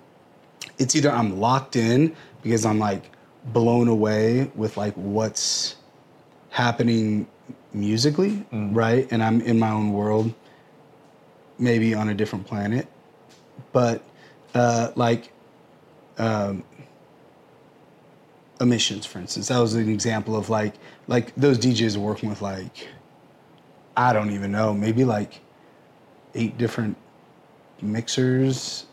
it's 0.78 0.96
either 0.96 1.12
I'm 1.12 1.40
locked 1.40 1.76
in 1.76 2.16
because 2.42 2.66
I'm 2.66 2.80
like 2.80 3.12
blown 3.46 3.88
away 3.88 4.52
with 4.56 4.78
like 4.78 4.94
what's 4.96 5.76
happening 6.50 7.28
musically, 7.74 8.46
right? 8.52 9.08
And 9.12 9.24
I'm 9.24 9.42
in 9.42 9.60
my 9.60 9.70
own 9.70 9.94
world, 9.94 10.34
maybe 11.58 11.94
on 11.94 12.10
a 12.10 12.14
different 12.14 12.48
planet. 12.48 12.88
But 13.72 14.04
uh, 14.54 14.92
like 14.96 15.32
um, 16.18 16.64
emissions, 18.60 19.06
for 19.06 19.20
instance, 19.20 19.50
that 19.50 19.60
was 19.60 19.76
an 19.76 19.90
example 19.90 20.36
of 20.36 20.50
like 20.50 20.74
like 21.10 21.34
those 21.36 21.57
DJs 21.57 21.97
are 21.97 21.99
working 21.99 22.30
with 22.30 22.41
like 22.41 22.88
I 23.97 24.14
don't 24.14 24.32
even 24.32 24.51
know, 24.51 24.74
maybe 24.74 25.03
like 25.03 25.41
eight 26.36 26.57
different 26.57 26.95
mixers 27.82 28.86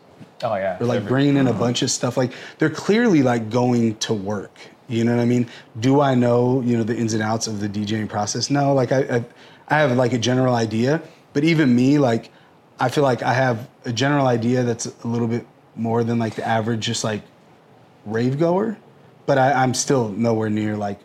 oh 0.43 0.55
yeah, 0.55 0.77
or 0.81 0.87
like 0.87 0.97
every- 0.97 1.07
bringing 1.07 1.37
in 1.37 1.47
a 1.47 1.51
mm-hmm. 1.51 1.59
bunch 1.59 1.81
of 1.83 1.91
stuff. 1.91 2.17
Like 2.17 2.33
they're 2.57 2.71
clearly 2.71 3.23
like 3.23 3.49
going 3.49 3.95
to 3.99 4.13
work. 4.13 4.59
You 4.89 5.03
know 5.03 5.15
what 5.15 5.21
I 5.21 5.25
mean? 5.25 5.47
Do 5.79 6.01
I 6.01 6.15
know 6.15 6.61
you 6.61 6.75
know 6.75 6.83
the 6.83 6.97
ins 6.97 7.13
and 7.13 7.21
outs 7.21 7.45
of 7.47 7.59
the 7.59 7.69
DJing 7.69 8.09
process? 8.09 8.49
No. 8.49 8.73
Like 8.73 8.91
I, 8.91 8.99
I, 9.17 9.25
I 9.69 9.79
have 9.79 9.95
like 9.95 10.13
a 10.13 10.17
general 10.17 10.55
idea, 10.55 11.01
but 11.33 11.43
even 11.43 11.73
me, 11.75 11.99
like 11.99 12.31
I 12.79 12.89
feel 12.89 13.03
like 13.03 13.21
I 13.21 13.33
have 13.33 13.69
a 13.85 13.93
general 13.93 14.25
idea 14.25 14.63
that's 14.63 14.87
a 15.03 15.07
little 15.07 15.27
bit 15.27 15.45
more 15.75 16.03
than 16.03 16.17
like 16.17 16.35
the 16.35 16.47
average, 16.47 16.83
just 16.83 17.03
like 17.03 17.21
rave 18.05 18.39
goer. 18.39 18.77
But 19.27 19.37
I, 19.37 19.51
I'm 19.51 19.75
still 19.75 20.09
nowhere 20.09 20.49
near 20.49 20.75
like 20.75 20.99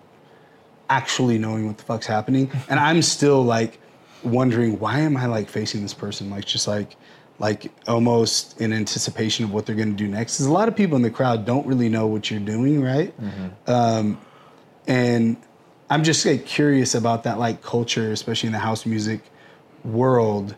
actually 0.97 1.39
knowing 1.39 1.67
what 1.67 1.79
the 1.79 1.85
fuck's 1.85 2.07
happening. 2.07 2.51
And 2.69 2.79
I'm 2.79 3.01
still 3.03 3.43
like 3.43 3.79
wondering 4.23 4.79
why 4.79 5.01
am 5.01 5.17
I 5.17 5.27
like 5.27 5.49
facing 5.49 5.83
this 5.83 5.95
person? 5.95 6.29
Like 6.31 6.45
just 6.45 6.69
like 6.69 6.97
like 7.39 7.73
almost 7.89 8.61
in 8.61 8.73
anticipation 8.73 9.45
of 9.47 9.53
what 9.53 9.65
they're 9.67 9.75
gonna 9.75 9.93
do 9.93 10.07
next. 10.07 10.35
Because 10.35 10.47
a 10.47 10.53
lot 10.53 10.69
of 10.69 10.77
people 10.77 10.97
in 10.97 11.03
the 11.03 11.11
crowd 11.11 11.47
don't 11.47 11.67
really 11.67 11.89
know 11.89 12.07
what 12.07 12.31
you're 12.31 12.41
doing, 12.55 12.83
right? 12.83 13.13
Um, 13.67 14.21
and 14.87 15.37
I'm 15.89 16.05
just 16.05 16.25
like 16.27 16.45
curious 16.47 16.95
about 16.95 17.25
that 17.25 17.39
like 17.39 17.63
culture, 17.63 18.13
especially 18.13 18.49
in 18.49 18.53
the 18.53 18.59
house 18.59 18.85
music 18.87 19.21
world. 19.85 20.55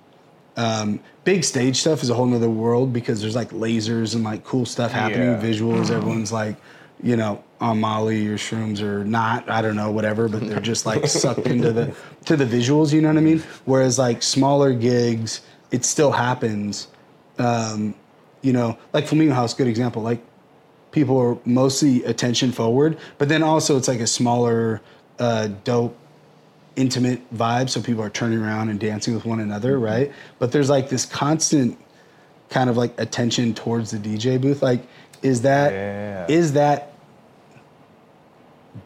Um, 0.57 1.01
big 1.25 1.43
stage 1.45 1.77
stuff 1.77 2.03
is 2.03 2.11
a 2.11 2.15
whole 2.15 2.27
nother 2.27 2.51
world 2.51 2.93
because 2.93 3.21
there's 3.21 3.35
like 3.37 3.51
lasers 3.51 4.15
and 4.15 4.23
like 4.25 4.45
cool 4.45 4.67
stuff 4.67 4.93
happening, 4.93 5.31
Yeah. 5.33 5.41
visuals. 5.43 5.91
Everyone's 5.91 6.33
like, 6.33 6.57
you 7.03 7.17
know, 7.17 7.43
on 7.61 7.81
Molly 7.81 8.27
or 8.27 8.37
shrooms 8.37 8.81
or 8.81 9.05
not, 9.05 9.49
I 9.49 9.63
don't 9.63 9.77
know, 9.77 9.91
whatever. 9.91 10.29
But 10.29 10.49
they're 10.49 10.61
just 10.61 10.87
like 10.87 11.07
sucked 11.09 11.47
into 11.47 11.73
the 11.73 11.95
to 12.27 12.37
the 12.37 12.45
visuals. 12.45 12.93
You 12.93 13.01
know 13.03 13.09
what 13.09 13.19
I 13.19 13.23
mean? 13.23 13.43
Whereas 13.65 13.99
like 13.99 14.23
smaller 14.23 14.73
gigs, 14.73 15.41
it 15.71 15.85
still 15.85 16.13
happens. 16.13 16.89
Um, 17.39 17.95
you 18.43 18.53
know, 18.53 18.79
like 18.93 19.07
Flamingo 19.07 19.35
House, 19.35 19.55
good 19.55 19.67
example. 19.67 20.03
Like 20.03 20.23
people 20.93 21.19
are 21.19 21.39
mostly 21.45 22.05
attention 22.05 22.53
forward, 22.53 22.99
but 23.19 23.29
then 23.29 23.43
also 23.43 23.77
it's 23.77 23.89
like 23.89 24.01
a 24.01 24.07
smaller, 24.07 24.81
uh, 25.19 25.49
dope, 25.65 25.97
intimate 26.77 27.21
vibe. 27.35 27.71
So 27.71 27.81
people 27.81 28.03
are 28.03 28.11
turning 28.11 28.39
around 28.39 28.69
and 28.69 28.79
dancing 28.79 29.15
with 29.15 29.25
one 29.25 29.41
another, 29.41 29.79
right? 29.79 30.13
But 30.39 30.53
there's 30.53 30.71
like 30.71 30.89
this 30.89 31.07
constant 31.07 31.79
kind 32.51 32.71
of 32.71 32.77
like 32.77 32.99
attention 33.01 33.55
towards 33.55 33.91
the 33.91 33.99
DJ 33.99 34.41
booth. 34.41 34.63
Like, 34.63 34.87
is 35.25 35.41
that 35.43 35.73
is 36.31 36.51
Yeah. 36.53 36.55
that 36.55 36.93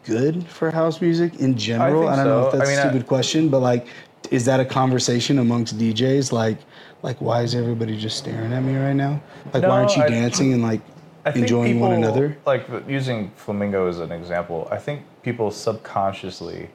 good 0.05 0.45
for 0.47 0.71
house 0.71 1.01
music 1.01 1.35
in 1.39 1.57
general? 1.57 2.01
think 2.03 2.11
I, 2.13 2.15
don't 2.15 2.25
know 2.25 2.45
if 2.47 2.51
so. 2.51 2.55
I 2.55 2.59
that's 2.59 2.69
mean, 2.69 2.79
a 2.79 2.81
I- 2.81 2.89
stupid 2.89 3.07
question, 3.07 3.49
but 3.49 3.59
like, 3.59 3.87
is 4.31 4.45
that 4.45 4.59
a 4.59 4.65
conversation 4.65 5.39
amongst 5.39 5.77
DJs? 5.77 6.31
Like, 6.31 6.57
like 7.03 7.17
why 7.21 7.41
is 7.43 7.53
everybody 7.55 7.97
just 7.97 8.17
staring 8.17 8.51
at 8.53 8.61
me 8.63 8.75
right 8.77 8.93
now? 8.93 9.21
Like, 9.53 9.63
why 9.63 9.69
aren't 9.81 9.95
you 9.95 10.03
I- 10.03 10.09
dancing 10.09 10.53
and 10.53 10.63
like 10.63 10.81
I 11.25 11.31
enjoying 11.31 11.79
one 11.79 11.91
another? 11.93 12.37
Like 12.45 12.65
using 12.87 13.31
flamingo 13.35 13.87
as 13.87 13.99
an 13.99 14.11
example, 14.11 14.67
I 14.71 14.77
think 14.77 15.03
people 15.23 15.51
subconsciously, 15.51 16.69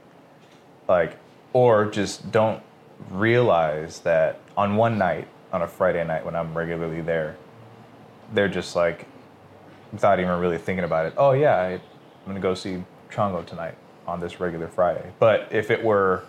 like, 0.89 1.17
or 1.53 1.87
just 1.87 2.31
don't 2.31 2.63
realize 3.11 4.01
that 4.01 4.41
on 4.57 4.77
one 4.77 4.99
night, 4.99 5.27
on 5.53 5.63
a 5.63 5.69
Friday 5.69 6.05
night 6.05 6.25
when 6.25 6.35
I'm 6.37 6.57
regularly 6.57 7.01
there, 7.01 7.37
they're 8.33 8.49
just 8.49 8.75
like, 8.77 9.07
without 9.95 10.21
even 10.21 10.39
really 10.39 10.59
thinking 10.59 10.85
about 10.85 11.07
it. 11.07 11.15
Oh 11.17 11.33
yeah, 11.33 11.57
I, 11.57 11.69
I'm 11.73 11.81
gonna 12.27 12.41
go 12.41 12.55
see 12.55 12.85
Chango 13.11 13.47
tonight 13.47 13.77
on 14.07 14.21
this 14.21 14.41
regular 14.41 14.69
Friday. 14.69 15.13
But 15.19 15.49
if 15.51 15.71
it 15.71 15.83
were 15.83 16.25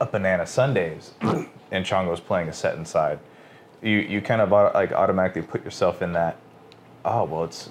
a 0.00 0.06
Banana 0.06 0.46
Sundays 0.46 1.12
and 1.20 1.84
Chango's 1.84 2.20
playing 2.20 2.48
a 2.48 2.52
set 2.52 2.76
inside, 2.76 3.20
you 3.82 3.98
you 3.98 4.20
kind 4.20 4.40
of 4.40 4.50
like 4.50 4.92
automatically 4.92 5.42
put 5.42 5.64
yourself 5.64 6.02
in 6.02 6.12
that. 6.14 6.36
Oh 7.04 7.24
well, 7.24 7.44
it's 7.44 7.70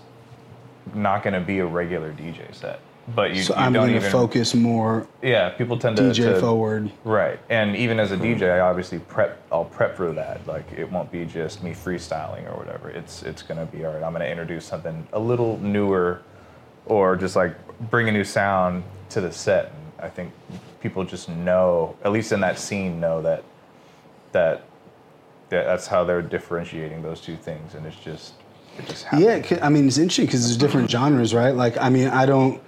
not 0.94 1.24
to 1.34 1.42
be 1.42 1.60
a 1.60 1.66
regular 1.66 2.14
DJ 2.14 2.54
set, 2.54 2.80
but 3.16 3.34
you, 3.34 3.44
So 3.44 3.54
you 3.56 3.60
I'm 3.62 3.74
don't 3.74 3.84
going 3.84 3.94
to 3.94 3.98
even 4.00 4.12
focus 4.12 4.54
more 4.54 5.08
Yeah, 5.22 5.50
people 5.50 5.78
tend 5.80 5.98
to 5.98 6.04
DJ 6.04 6.34
to- 6.34 6.40
forward. 6.42 6.92
Right, 7.04 7.40
and 7.50 7.76
even 7.76 8.00
as 8.00 8.12
a 8.12 8.18
DJ, 8.18 8.52
I 8.52 8.60
obviously 8.60 9.00
prep. 9.00 9.42
I'll 9.52 9.66
prep 9.66 9.96
for 9.96 10.12
that. 10.14 10.46
Like 10.48 10.70
it 10.74 10.92
won't 10.92 11.12
be 11.12 11.26
just 11.26 11.64
me 11.64 11.72
freestyling 11.72 12.46
or 12.52 12.58
whatever. 12.58 12.90
It's 12.90 13.24
it's 13.24 13.42
gonna 13.42 13.66
be 13.66 13.86
all 13.86 13.94
right. 13.94 14.04
I'm 14.04 14.12
gonna 14.14 14.26
introduce 14.26 14.66
something 14.66 15.08
a 15.14 15.20
little 15.20 15.58
newer, 15.60 16.22
or 16.86 17.16
just 17.16 17.36
like 17.36 17.56
bring 17.90 18.10
a 18.10 18.12
new 18.12 18.24
sound 18.24 18.84
to 19.10 19.22
the 19.22 19.32
set. 19.32 19.66
And 19.72 20.06
I 20.06 20.10
think 20.10 20.32
people 20.82 21.04
just 21.06 21.30
know, 21.30 21.96
at 22.04 22.12
least 22.12 22.32
in 22.34 22.40
that 22.42 22.60
scene, 22.60 23.00
know 23.00 23.22
that 23.22 23.44
that, 24.34 24.64
that 25.50 25.64
that's 25.66 25.88
how 25.88 26.04
they're 26.04 26.22
differentiating 26.22 27.02
those 27.02 27.22
two 27.22 27.38
things, 27.38 27.74
and 27.74 27.86
it's 27.86 27.96
just 27.96 28.34
it 28.78 28.86
just 28.86 29.06
happens. 29.06 29.50
Yeah, 29.52 29.60
I 29.66 29.70
mean 29.70 29.88
it's 29.88 29.98
interesting 29.98 30.26
because 30.26 30.44
there's 30.46 30.58
different 30.58 30.90
genres, 30.90 31.34
right? 31.34 31.56
Like, 31.56 31.78
I 31.78 31.90
mean, 31.90 32.10
I 32.10 32.26
don't, 32.26 32.62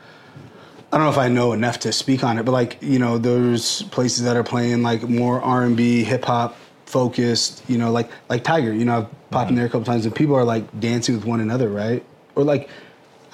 I 0.92 0.98
don't 0.98 1.06
know 1.06 1.12
if 1.12 1.18
I 1.20 1.28
know 1.28 1.54
enough 1.54 1.80
to 1.82 1.92
speak 1.92 2.24
on 2.24 2.40
it, 2.40 2.44
but 2.44 2.52
like, 2.52 2.78
you 2.82 2.98
know, 2.98 3.20
there's 3.20 3.84
places 3.84 4.24
that 4.24 4.36
are 4.36 4.44
playing 4.44 4.82
like 4.82 5.04
more 5.04 5.40
R 5.42 5.64
and 5.64 5.78
B, 5.78 6.04
hip 6.04 6.26
hop 6.26 6.56
focused, 6.86 7.64
you 7.68 7.78
know, 7.78 7.92
like 7.92 8.10
like 8.28 8.44
Tiger. 8.44 8.74
You 8.74 8.86
know, 8.86 8.98
I've 8.98 9.30
popped 9.30 9.52
in 9.52 9.56
there 9.56 9.68
a 9.68 9.70
couple 9.70 9.86
times, 9.86 10.06
and 10.06 10.16
people 10.16 10.36
are 10.36 10.44
like 10.44 10.80
dancing 10.80 11.16
with 11.16 11.26
one 11.26 11.42
another, 11.42 11.70
right? 11.70 12.04
Or 12.36 12.44
like, 12.44 12.70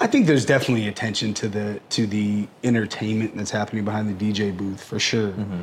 I 0.00 0.06
think 0.06 0.26
there's 0.26 0.44
definitely 0.44 0.88
attention 0.88 1.32
to 1.34 1.48
the 1.48 1.80
to 1.90 2.06
the 2.06 2.46
entertainment 2.62 3.36
that's 3.36 3.50
happening 3.50 3.84
behind 3.84 4.18
the 4.18 4.32
DJ 4.32 4.54
booth 4.54 4.82
for 4.82 4.98
sure. 4.98 5.30
Mm-hmm. 5.30 5.62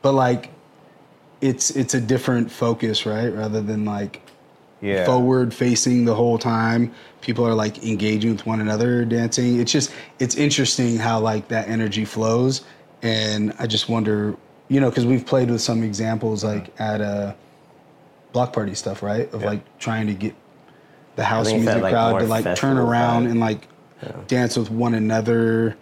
But 0.00 0.12
like, 0.12 0.50
it's 1.40 1.70
it's 1.70 1.94
a 1.94 2.00
different 2.00 2.52
focus, 2.52 3.04
right? 3.04 3.28
Rather 3.28 3.60
than 3.60 3.84
like 3.84 4.22
Yeah. 4.82 5.06
forward 5.06 5.54
facing 5.54 6.04
the 6.04 6.14
whole 6.14 6.38
time. 6.38 6.92
People 7.20 7.46
are 7.46 7.54
like 7.54 7.84
engaging 7.86 8.32
with 8.32 8.44
one 8.44 8.60
another, 8.60 9.04
dancing. 9.04 9.60
It's 9.60 9.70
just 9.72 9.92
it's 10.18 10.34
interesting 10.34 10.96
how 10.98 11.20
like 11.20 11.48
that 11.48 11.68
energy 11.68 12.04
flows, 12.04 12.62
and 13.00 13.54
I 13.60 13.66
just 13.68 13.88
wonder, 13.88 14.36
you 14.68 14.80
know, 14.80 14.90
because 14.90 15.06
we've 15.06 15.24
played 15.24 15.50
with 15.50 15.60
some 15.60 15.82
examples 15.84 16.42
like 16.42 16.68
at 16.80 17.00
a 17.00 17.36
block 18.32 18.52
party 18.52 18.74
stuff, 18.74 19.02
right? 19.04 19.32
Of 19.32 19.42
Yeah. 19.42 19.46
like 19.50 19.78
trying 19.78 20.08
to 20.08 20.14
get 20.14 20.34
the 21.14 21.24
house 21.24 21.46
music 21.52 21.66
that, 21.66 21.82
like, 21.82 21.92
crowd 21.92 22.18
to 22.18 22.26
like 22.26 22.56
turn 22.56 22.76
around 22.76 23.26
vibe. 23.26 23.30
and 23.30 23.40
like 23.40 23.68
dance 24.26 24.56
with 24.56 24.70
one 24.70 24.94
another. 24.94 25.76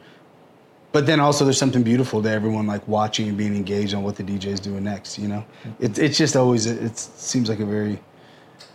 But 0.93 1.07
then 1.07 1.21
also 1.21 1.45
there's 1.45 1.57
something 1.57 1.85
beautiful 1.85 2.21
to 2.23 2.29
everyone 2.29 2.67
like 2.67 2.87
watching 2.89 3.29
and 3.29 3.39
being 3.39 3.55
engaged 3.55 3.95
on 3.95 4.03
what 4.03 4.17
the 4.17 4.25
DJ 4.25 4.47
is 4.47 4.61
doing 4.61 4.83
next. 4.85 5.19
You 5.19 5.29
know, 5.29 5.45
it, 5.79 5.99
it's 5.99 6.19
just 6.19 6.37
always 6.37 6.67
it 6.67 6.99
seems 6.99 7.49
like 7.49 7.61
a 7.61 7.65
very 7.65 7.99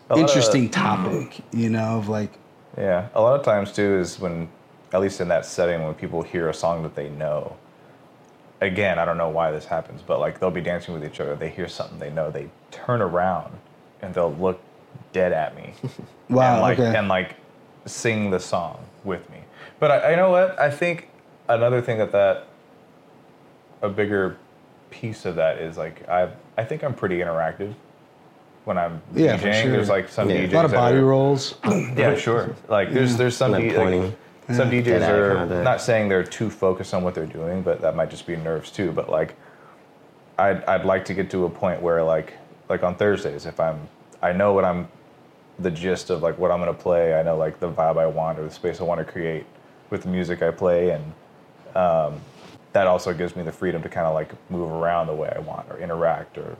Lot 0.10 0.20
of- 0.20 0.28
interesting 0.30 0.70
topic. 0.70 1.38
You 1.51 1.70
know, 1.70 1.97
of 1.97 2.10
like 2.10 2.32
Yeah, 2.78 3.08
a 3.16 3.22
lot 3.22 3.39
of 3.39 3.45
times 3.45 3.72
too 3.72 3.97
is 3.99 4.20
when, 4.20 4.49
at 4.93 5.01
least 5.01 5.20
in 5.22 5.28
that 5.30 5.45
setting, 5.45 5.84
when 5.84 5.93
people 5.95 6.22
hear 6.22 6.49
a 6.49 6.53
song 6.53 6.84
that 6.84 6.95
they 6.95 7.10
know. 7.10 7.56
Again, 8.62 8.99
I 8.99 9.06
don't 9.06 9.18
know 9.18 9.30
why 9.30 9.51
this 9.51 9.66
happens, 9.66 10.01
but 10.01 10.20
like 10.20 10.39
they'll 10.39 10.49
be 10.51 10.62
dancing 10.62 10.93
with 10.93 11.03
each 11.06 11.20
other, 11.20 11.36
they 11.36 11.49
hear 11.49 11.68
something 11.68 11.99
they 11.99 12.10
know, 12.10 12.32
they 12.32 12.49
turn 12.72 13.01
around 13.01 13.53
and 14.01 14.14
they'll 14.14 14.34
look 14.34 14.60
dead 15.14 15.32
at 15.34 15.56
me. 15.56 15.74
Wow, 16.30 16.53
And 16.53 16.62
like 16.64 16.80
okay. 16.80 16.97
and 16.97 17.08
like 17.08 17.36
sing 17.86 18.32
the 18.32 18.39
song 18.39 18.80
with 19.03 19.30
me. 19.30 19.38
But 19.80 19.91
I, 19.91 20.14
I 20.14 20.16
know 20.16 20.32
what 20.32 20.60
I 20.60 20.72
think. 20.72 21.10
Another 21.47 21.82
thing 21.84 21.99
that 21.99 22.12
that 22.14 22.47
a 23.84 23.89
bigger 23.89 24.38
piece 24.89 25.26
of 25.26 25.36
that 25.36 25.60
is 25.60 25.78
like 25.78 26.08
I 26.10 26.30
I 26.58 26.64
think 26.64 26.84
I'm 26.84 26.95
pretty 26.95 27.20
interactive 27.20 27.76
when 28.66 28.78
I'm 28.78 29.01
Yeah, 29.13 29.38
DJing. 29.38 29.61
sure. 29.63 29.72
There's 29.72 29.89
like 29.89 30.09
some 30.09 30.30
Yeah. 30.30 30.38
DJs 30.47 30.51
a 30.51 30.55
lot 30.55 30.66
of 30.66 30.72
body 30.74 30.97
are- 30.97 31.05
rolls. 31.05 31.55
yeah, 31.95 32.16
sure. 32.16 32.55
Like 32.68 32.91
there's 32.91 33.16
there's 33.18 33.38
some 33.38 33.51
Like 33.51 33.63
D- 33.63 33.70
like, 33.70 33.78
pointing. 33.78 34.16
some 34.51 34.70
DJs 34.70 35.07
are 35.07 35.63
not 35.63 35.82
saying 35.82 36.09
they're 36.09 36.24
too 36.24 36.49
focused 36.49 36.93
on 36.93 37.03
what 37.03 37.16
they're 37.16 37.26
doing, 37.26 37.61
but 37.61 37.82
that 37.82 37.95
might 37.95 38.09
just 38.09 38.28
be 38.28 38.36
nerves 38.36 38.72
too. 38.72 38.91
But 38.91 39.09
like, 39.09 39.36
I'd 40.38 40.63
I'd 40.66 40.86
like 40.86 41.05
to 41.05 41.13
get 41.13 41.30
to 41.32 41.45
a 41.45 41.49
point 41.49 41.82
where 41.82 42.03
like 42.03 42.34
like 42.68 42.84
on 42.84 42.95
Thursdays, 42.95 43.45
if 43.45 43.59
I'm 43.59 43.88
I 44.22 44.32
know 44.34 44.53
what 44.53 44.66
I'm 44.66 44.88
the 45.59 45.72
gist 45.72 46.09
of 46.09 46.22
like 46.22 46.38
what 46.38 46.51
I'm 46.51 46.59
gonna 46.59 46.74
play. 46.74 47.18
I 47.18 47.24
know 47.24 47.38
like 47.38 47.59
the 47.59 47.72
vibe 47.72 47.97
I 47.97 48.07
want 48.07 48.39
or 48.39 48.43
the 48.43 48.51
space 48.51 48.82
I 48.82 48.84
want 48.84 48.99
to 48.99 49.05
create 49.09 49.45
with 49.91 50.01
the 50.01 50.09
music 50.09 50.41
I 50.41 50.51
play, 50.51 50.89
and 50.89 51.03
um, 51.78 52.20
that 52.74 52.88
also 52.88 53.13
gives 53.13 53.36
me 53.36 53.43
the 53.43 53.51
freedom 53.51 53.82
to 53.84 53.88
kind 53.89 54.05
of 54.07 54.13
like 54.16 54.32
move 54.49 54.70
around 54.72 55.07
the 55.07 55.13
way 55.13 55.32
I 55.34 55.39
want 55.39 55.68
or 55.70 55.78
interact 55.80 56.38
or 56.38 56.57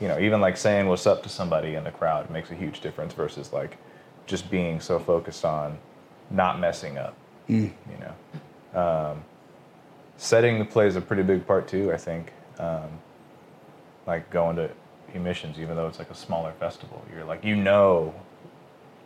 you 0.00 0.08
know 0.08 0.18
even 0.18 0.40
like 0.40 0.56
saying 0.56 0.86
what's 0.88 1.06
up 1.06 1.22
to 1.24 1.28
somebody 1.28 1.74
in 1.74 1.84
the 1.84 1.90
crowd 1.90 2.30
makes 2.30 2.50
a 2.50 2.54
huge 2.54 2.80
difference 2.80 3.12
versus 3.14 3.52
like 3.52 3.76
just 4.26 4.50
being 4.50 4.80
so 4.80 4.98
focused 4.98 5.44
on 5.44 5.78
not 6.30 6.60
messing 6.60 6.98
up. 6.98 7.14
You 7.46 7.72
know, 8.74 8.78
um, 8.78 9.24
setting 10.18 10.66
plays 10.66 10.96
a 10.96 11.00
pretty 11.00 11.22
big 11.22 11.46
part 11.46 11.66
too. 11.66 11.90
I 11.92 11.96
think, 11.96 12.32
um, 12.58 12.90
like 14.06 14.28
going 14.30 14.56
to 14.56 14.70
emissions, 15.14 15.58
even 15.58 15.74
though 15.76 15.86
it's 15.86 15.98
like 15.98 16.10
a 16.10 16.14
smaller 16.14 16.52
festival, 16.60 17.02
you're 17.10 17.24
like 17.24 17.42
you 17.42 17.56
know, 17.56 18.14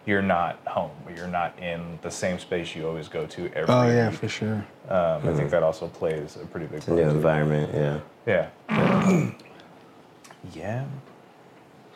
you're 0.06 0.22
not 0.22 0.58
home. 0.66 0.90
You're 1.16 1.28
not 1.28 1.56
in 1.60 2.00
the 2.02 2.10
same 2.10 2.40
space 2.40 2.74
you 2.74 2.88
always 2.88 3.06
go 3.06 3.26
to 3.26 3.46
every. 3.54 3.72
Oh 3.72 3.86
yeah, 3.86 4.08
week. 4.10 4.18
for 4.18 4.28
sure. 4.28 4.66
Um, 4.88 5.28
I 5.28 5.32
think 5.34 5.50
that 5.50 5.62
also 5.62 5.86
plays 5.86 6.34
a 6.34 6.44
pretty 6.46 6.66
big 6.66 6.78
It's 6.78 6.88
a 6.88 6.90
new 6.90 7.02
part. 7.02 7.10
too. 7.12 7.16
environment, 7.16 7.70
yeah. 7.72 8.00
Yeah. 8.26 8.48
yeah. 8.68 9.30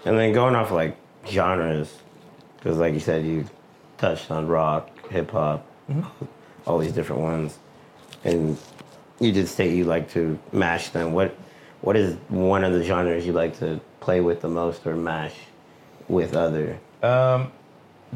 And 0.05 0.19
then 0.19 0.33
going 0.33 0.55
off 0.55 0.71
like 0.71 0.97
genres, 1.27 1.93
because 2.57 2.79
like 2.79 2.95
you 2.95 3.01
said, 3.01 3.25
you 3.25 3.47
touched 3.99 4.31
on 4.31 4.47
rock, 4.47 5.09
hip 5.09 5.31
hop, 5.31 5.67
all 6.67 6.79
these 6.79 6.93
different 6.93 7.23
ones, 7.23 7.59
and 8.25 8.59
you 9.21 9.33
did 9.33 9.49
say 9.49 9.75
you 9.75 9.85
like 9.85 10.11
to 10.13 10.39
mash 10.53 10.91
them. 10.91 11.13
What 11.13 11.37
what 11.81 11.97
is 11.97 12.17
one 12.29 12.65
of 12.65 12.73
the 12.73 12.85
genres 12.85 13.27
you 13.27 13.33
like 13.33 13.59
to 13.59 13.81
play 14.01 14.21
with 14.21 14.41
the 14.41 14.49
most 14.49 14.87
or 14.87 14.97
mash 14.97 15.35
with 16.09 16.35
other? 16.35 16.79
Um, 17.03 17.53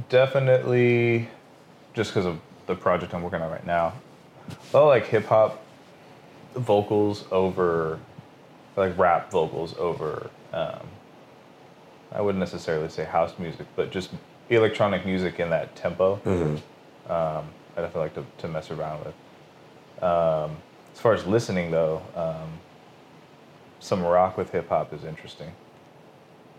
definitely, 0.09 1.29
just 1.95 2.11
because 2.11 2.27
of 2.27 2.41
the 2.67 2.75
project 2.75 3.15
I'm 3.15 3.23
working 3.23 3.43
on 3.43 3.51
right 3.51 3.67
now. 3.67 3.95
I 4.75 4.79
like 4.79 5.07
hip 5.07 5.27
hop 5.27 5.63
vocals 6.55 7.25
over, 7.31 7.99
like 8.77 8.97
rap 8.99 9.31
vocals 9.31 9.75
over. 9.79 10.31
Um, 10.53 10.81
I 12.13 12.21
wouldn't 12.21 12.41
necessarily 12.41 12.89
say 12.89 13.05
house 13.05 13.33
music, 13.39 13.67
but 13.77 13.91
just 13.91 14.11
electronic 14.49 15.07
music 15.07 15.39
in 15.39 15.51
that 15.51 15.75
tempo. 15.77 16.21
Um, 17.09 17.45
I 17.77 17.83
definitely 17.83 18.01
like 18.03 18.15
to, 18.15 18.25
to 18.39 18.49
mess 18.49 18.71
around 18.71 19.05
with. 19.05 20.03
Um, 20.03 20.57
as 20.93 21.01
far 21.01 21.15
as 21.15 21.25
listening, 21.27 21.71
though, 21.71 22.03
um, 22.17 22.49
some 23.79 24.03
rock 24.03 24.37
with 24.37 24.51
hip 24.51 24.69
hop 24.69 24.93
is 24.93 25.05
interesting. 25.05 25.53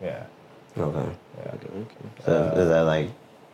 Yeah. 0.01 0.23
Okay. 0.77 1.09
Yeah. 1.37 1.51
Okay, 1.53 1.67
okay. 1.75 1.95
So 2.25 2.53
is 2.55 2.69
that 2.69 2.81
like 2.81 3.09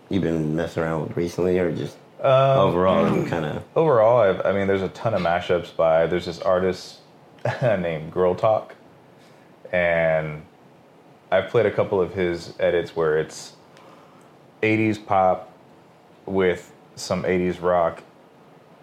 you've 0.10 0.24
been 0.24 0.55
messing 0.55 0.84
around 0.84 1.08
with 1.08 1.18
recently, 1.18 1.58
or 1.60 1.72
just 1.72 1.97
Um, 2.22 2.60
overall 2.60 3.26
kind 3.26 3.45
of? 3.45 3.64
Overall, 3.76 4.20
I've, 4.22 4.45
I 4.45 4.51
mean, 4.53 4.68
there's 4.68 4.84
a 4.84 4.89
ton 4.89 5.14
of 5.16 5.22
mashups 5.22 5.76
by. 5.76 6.05
There's 6.05 6.26
this 6.26 6.39
artist 6.39 6.99
named 7.61 8.11
Girl 8.11 8.35
Talk, 8.35 8.75
and 9.71 10.43
I've 11.31 11.49
played 11.49 11.65
a 11.65 11.71
couple 11.71 11.99
of 12.01 12.13
his 12.13 12.53
edits 12.59 12.95
where 12.95 13.17
it's 13.17 13.53
80s 14.63 15.03
pop 15.05 15.51
with 16.25 16.71
some 16.95 17.23
80s 17.23 17.61
rock, 17.61 18.03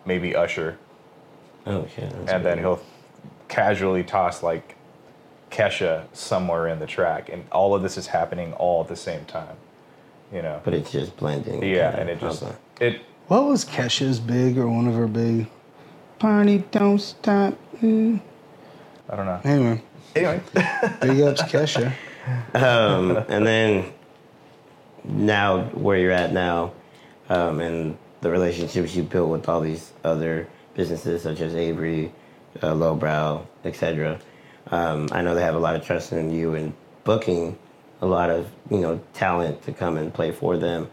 maybe 0.05 0.34
Usher, 0.36 0.78
Oh 1.66 1.86
shit. 1.94 2.11
that's 2.11 2.30
and 2.32 2.44
then 2.44 2.59
he'll 2.59 2.80
casually 3.48 4.05
toss 4.05 4.42
like 4.42 4.76
Kesha 5.50 6.05
somewhere 6.12 6.68
in 6.68 6.78
the 6.78 6.86
track, 6.86 7.28
and 7.28 7.44
all 7.52 7.74
of 7.74 7.82
this 7.82 7.96
is 7.96 8.09
happening 8.09 8.52
all 8.55 8.82
at 8.82 8.88
the 8.88 8.96
same 8.96 9.24
time. 9.24 9.57
You 10.32 10.42
know. 10.42 10.61
But 10.64 10.74
it's 10.74 10.90
just 10.90 11.16
blending. 11.16 11.62
yeah, 11.62 11.96
and 11.96 12.09
it 12.11 12.18
just 12.20 12.42
Okay. 12.42 12.55
it 12.80 13.02
What 13.28 13.44
was 13.46 13.64
Kesha's 13.64 14.18
big 14.20 14.59
or 14.59 14.66
one 14.68 14.88
of 14.88 14.94
her 14.94 15.07
big? 15.07 15.46
Party 16.18 16.64
don't 16.72 16.98
stop. 16.98 17.55
Mm. 17.80 18.20
I 19.09 19.16
don't 19.16 19.26
know. 19.26 19.40
Anyway, 19.44 19.82
Anyway. 20.16 20.40
big 21.00 21.20
ups 21.22 21.42
Kesha. 21.42 21.92
um, 22.55 23.16
and 23.28 23.46
then 23.46 23.92
now 25.05 25.62
where 25.74 25.98
you're 25.98 26.12
at 26.12 26.32
now, 26.32 26.72
um, 27.28 27.61
and 27.61 27.96
the 28.20 28.30
relationships 28.30 28.94
you 28.94 29.02
built 29.02 29.30
with 29.30 29.48
all 29.48 29.61
these 29.61 29.92
other 30.05 30.48
businesses 30.74 31.22
such 31.22 31.40
as 31.40 31.55
Aviary, 31.55 32.12
uh, 32.62 32.74
Lowbrow, 32.74 33.46
etc. 33.64 34.18
Um, 34.70 35.09
I 35.12 35.20
know 35.22 35.34
they 35.34 35.42
have 35.42 35.55
a 35.55 35.59
lot 35.59 35.76
of 35.76 35.84
trust 35.84 36.12
in 36.12 36.30
you 36.30 36.55
and 36.55 36.72
booking 37.05 37.59
a 38.00 38.07
lot 38.07 38.30
of 38.30 38.50
you 38.70 38.78
know 38.80 39.00
talent 39.12 39.62
to 39.64 39.72
come 39.72 39.96
and 39.96 40.12
play 40.12 40.32
for 40.32 40.57
them. 40.57 40.88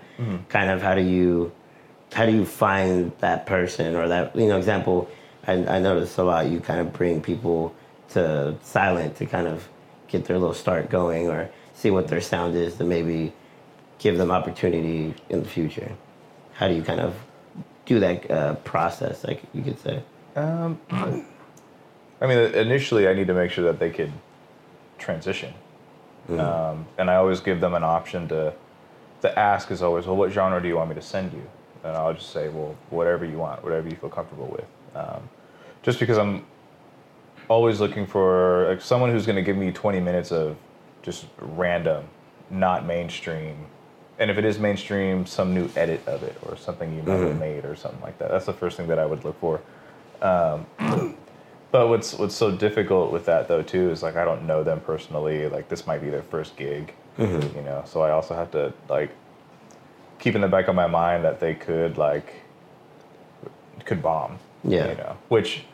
Kind 0.49 0.69
of 0.69 0.81
how 0.83 0.93
do 0.93 1.01
you 1.01 1.51
how 2.13 2.25
do 2.27 2.31
you 2.31 2.45
find 2.45 3.11
that 3.19 3.45
person 3.47 3.95
or 3.95 4.07
that 4.09 4.35
you 4.35 4.47
know 4.47 4.57
example? 4.57 5.09
I, 5.47 5.53
I 5.53 5.79
notice 5.79 6.17
a 6.17 6.23
lot. 6.23 6.47
You 6.47 6.59
kind 6.59 6.79
of 6.79 6.93
bring 6.93 7.21
people 7.21 7.73
to 8.13 8.55
silent 8.63 9.15
to 9.17 9.25
kind 9.25 9.47
of 9.47 9.67
get 10.07 10.25
their 10.25 10.37
little 10.37 10.53
start 10.53 10.89
going 10.89 11.29
or 11.29 11.49
see 11.73 11.89
what 11.89 12.07
their 12.07 12.21
sound 12.21 12.55
is 12.55 12.75
to 12.75 12.83
maybe 12.83 13.33
give 13.99 14.17
them 14.17 14.31
opportunity 14.31 15.13
in 15.29 15.43
the 15.43 15.47
future. 15.47 15.91
How 16.53 16.67
do 16.67 16.73
you 16.73 16.83
kind 16.83 16.99
of 16.99 17.15
do 17.85 17.99
that 17.99 18.29
uh, 18.29 18.55
process? 18.55 19.23
Like 19.23 19.41
you 19.53 19.61
could 19.61 19.79
say. 19.79 20.03
Um, 20.35 20.79
I 22.21 22.27
mean, 22.27 22.37
initially, 22.53 23.07
I 23.07 23.13
need 23.13 23.27
to 23.27 23.33
make 23.33 23.51
sure 23.51 23.63
that 23.65 23.79
they 23.79 23.89
could 23.89 24.11
transition, 24.99 25.53
um, 26.29 26.85
and 26.99 27.09
I 27.09 27.15
always 27.15 27.39
give 27.39 27.59
them 27.61 27.73
an 27.73 27.83
option 27.83 28.27
to. 28.27 28.53
The 29.21 29.37
ask 29.37 29.69
is 29.69 29.83
always, 29.83 30.07
well, 30.07 30.15
what 30.15 30.31
genre 30.31 30.61
do 30.61 30.67
you 30.67 30.75
want 30.75 30.89
me 30.89 30.95
to 30.95 31.01
send 31.01 31.31
you? 31.33 31.43
And 31.83 31.95
I'll 31.95 32.13
just 32.13 32.31
say, 32.31 32.49
well, 32.49 32.75
whatever 32.89 33.23
you 33.23 33.37
want, 33.37 33.63
whatever 33.63 33.87
you 33.87 33.95
feel 33.95 34.09
comfortable 34.09 34.47
with. 34.47 34.65
Um, 34.95 35.29
just 35.83 35.99
because 35.99 36.17
I'm 36.17 36.43
always 37.51 37.81
looking 37.81 38.07
for 38.07 38.69
like, 38.69 38.81
someone 38.81 39.11
who's 39.11 39.25
going 39.25 39.35
to 39.35 39.41
give 39.41 39.57
me 39.57 39.71
20 39.71 39.99
minutes 39.99 40.31
of 40.31 40.55
just 41.03 41.25
random, 41.37 42.05
not 42.49 42.85
mainstream. 42.85 43.65
And 44.19 44.31
if 44.31 44.37
it 44.37 44.45
is 44.45 44.57
mainstream, 44.57 45.25
some 45.25 45.53
new 45.53 45.69
edit 45.75 46.07
of 46.07 46.23
it 46.23 46.37
or 46.43 46.55
something 46.55 46.95
you 46.95 47.03
might 47.03 47.17
have 47.17 47.39
made 47.39 47.65
or 47.65 47.75
something 47.75 48.01
like 48.01 48.17
that. 48.19 48.31
That's 48.31 48.45
the 48.45 48.53
first 48.53 48.77
thing 48.77 48.87
that 48.87 48.99
I 48.99 49.05
would 49.05 49.25
look 49.25 49.37
for. 49.41 49.59
Um, 50.21 50.65
but 51.71 51.89
what's 51.89 52.13
what's 52.13 52.35
so 52.35 52.55
difficult 52.55 53.11
with 53.11 53.25
that 53.25 53.47
though 53.47 53.63
too 53.63 53.89
is 53.89 54.03
like 54.03 54.15
I 54.15 54.23
don't 54.23 54.45
know 54.45 54.63
them 54.63 54.79
personally. 54.79 55.49
Like 55.49 55.67
this 55.67 55.87
might 55.87 56.01
be 56.01 56.09
their 56.09 56.21
first 56.21 56.55
gig, 56.55 56.93
you 57.17 57.63
know. 57.65 57.83
So 57.85 58.01
I 58.01 58.11
also 58.11 58.35
have 58.35 58.51
to 58.51 58.71
like 58.87 59.09
keep 60.19 60.35
in 60.35 60.41
the 60.41 60.47
back 60.47 60.67
of 60.67 60.75
my 60.75 60.87
mind 60.87 61.25
that 61.25 61.39
they 61.39 61.55
could 61.55 61.97
like 61.97 62.43
could 63.83 64.01
bomb. 64.03 64.37
Yeah. 64.63 64.89
You 64.89 64.95
know, 64.97 65.17
which 65.29 65.65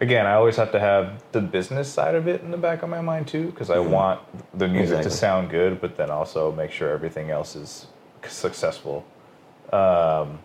again, 0.00 0.26
I 0.26 0.34
always 0.34 0.56
have 0.56 0.72
to 0.72 0.80
have 0.80 1.22
the 1.32 1.40
business 1.40 1.92
side 1.92 2.14
of 2.14 2.28
it 2.28 2.42
in 2.42 2.50
the 2.50 2.56
back 2.56 2.82
of 2.82 2.88
my 2.88 3.00
mind 3.00 3.28
too, 3.28 3.46
because 3.46 3.70
I 3.70 3.78
want 3.78 4.20
the 4.56 4.68
music 4.68 4.98
Exactly. 4.98 5.10
to 5.10 5.16
sound 5.16 5.50
good, 5.50 5.80
but 5.80 5.96
then 5.96 6.10
also 6.10 6.52
make 6.52 6.70
sure 6.70 6.90
everything 6.90 7.30
else 7.30 7.56
is 7.56 7.86
successful. 8.26 9.04
Um, 9.72 10.38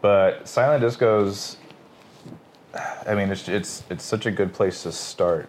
but 0.00 0.46
silent 0.46 0.82
discos, 0.84 1.56
I 3.06 3.14
mean, 3.14 3.30
it's 3.30 3.48
it's 3.48 3.84
it's 3.88 4.04
such 4.04 4.26
a 4.26 4.30
good 4.30 4.52
place 4.52 4.82
to 4.82 4.92
start. 4.92 5.48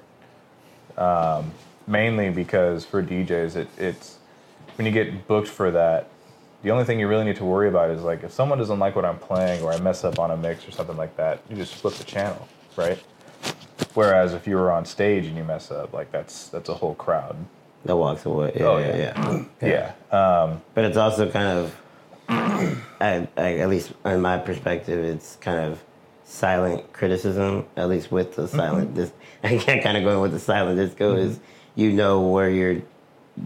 Um, 0.97 1.51
mainly 1.87 2.29
because 2.29 2.85
for 2.85 3.03
DJs, 3.03 3.55
it, 3.55 3.67
it's 3.77 4.17
when 4.77 4.85
you 4.85 4.91
get 4.91 5.27
booked 5.27 5.47
for 5.47 5.71
that, 5.71 6.07
the 6.63 6.71
only 6.71 6.83
thing 6.83 6.99
you 6.99 7.07
really 7.07 7.25
need 7.25 7.35
to 7.35 7.45
worry 7.45 7.67
about 7.67 7.89
is 7.89 8.01
like 8.01 8.23
if 8.23 8.31
someone 8.31 8.57
doesn't 8.57 8.79
like 8.79 8.95
what 8.95 9.05
I'm 9.05 9.19
playing 9.19 9.61
or 9.61 9.71
I 9.71 9.79
mess 9.79 10.03
up 10.03 10.19
on 10.19 10.31
a 10.31 10.37
mix 10.37 10.67
or 10.67 10.71
something 10.71 10.97
like 10.97 11.15
that, 11.17 11.41
you 11.49 11.55
just 11.55 11.75
flip 11.75 11.93
the 11.95 12.03
channel, 12.03 12.47
right? 12.77 13.01
Whereas 13.93 14.33
if 14.33 14.47
you 14.47 14.55
were 14.57 14.71
on 14.71 14.85
stage 14.85 15.25
and 15.25 15.37
you 15.37 15.43
mess 15.43 15.71
up, 15.71 15.93
like 15.93 16.11
that's 16.11 16.47
that's 16.49 16.69
a 16.69 16.73
whole 16.73 16.95
crowd. 16.95 17.35
That 17.85 17.95
walks 17.97 18.25
away. 18.25 18.53
Yeah, 18.55 18.65
Oh, 18.65 18.77
yeah, 18.79 18.95
yeah. 18.97 19.43
yeah. 19.61 19.93
Yeah. 20.11 20.17
Um, 20.43 20.61
But 20.73 20.85
it's 20.85 20.97
also 20.97 21.29
kind 21.29 21.47
of, 21.59 21.75
I, 22.27 23.27
I, 23.37 23.57
at 23.59 23.69
least 23.69 23.91
in 24.03 24.21
my 24.21 24.39
perspective, 24.39 25.03
it's 25.05 25.35
kind 25.35 25.59
of 25.59 25.83
silent 26.23 26.91
criticism. 26.93 27.65
At 27.77 27.89
least 27.89 28.11
with 28.11 28.35
the 28.35 28.47
silent, 28.47 28.95
this 28.95 29.11
I 29.43 29.57
can't 29.57 29.83
kind 29.83 29.97
of 29.97 30.03
go 30.03 30.21
with 30.21 30.31
the 30.31 30.39
silent 30.39 30.77
disco 30.77 31.15
is 31.15 31.39
you 31.75 31.91
know 31.91 32.21
where 32.21 32.49
you're 32.49 32.81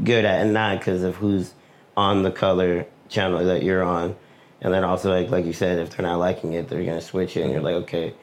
good 0.04 0.24
at, 0.26 0.42
and 0.42 0.54
not 0.54 0.80
because 0.80 1.04
of 1.04 1.16
who's 1.16 1.54
on 1.98 2.24
the 2.24 2.32
color 2.32 2.86
channel 3.10 3.44
that 3.44 3.64
you're 3.64 3.84
on, 3.84 4.16
and 4.62 4.74
then 4.74 4.84
also 4.86 5.12
like 5.12 5.30
like 5.30 5.46
you 5.46 5.54
said, 5.54 5.80
if 5.80 5.90
they're 5.98 6.06
not 6.06 6.18
liking 6.20 6.54
it, 6.54 6.70
they're 6.70 6.86
gonna 6.86 7.02
switch 7.02 7.36
it, 7.36 7.42
and 7.42 7.52
you're 7.52 7.62
like, 7.62 7.76
okay, 7.76 8.14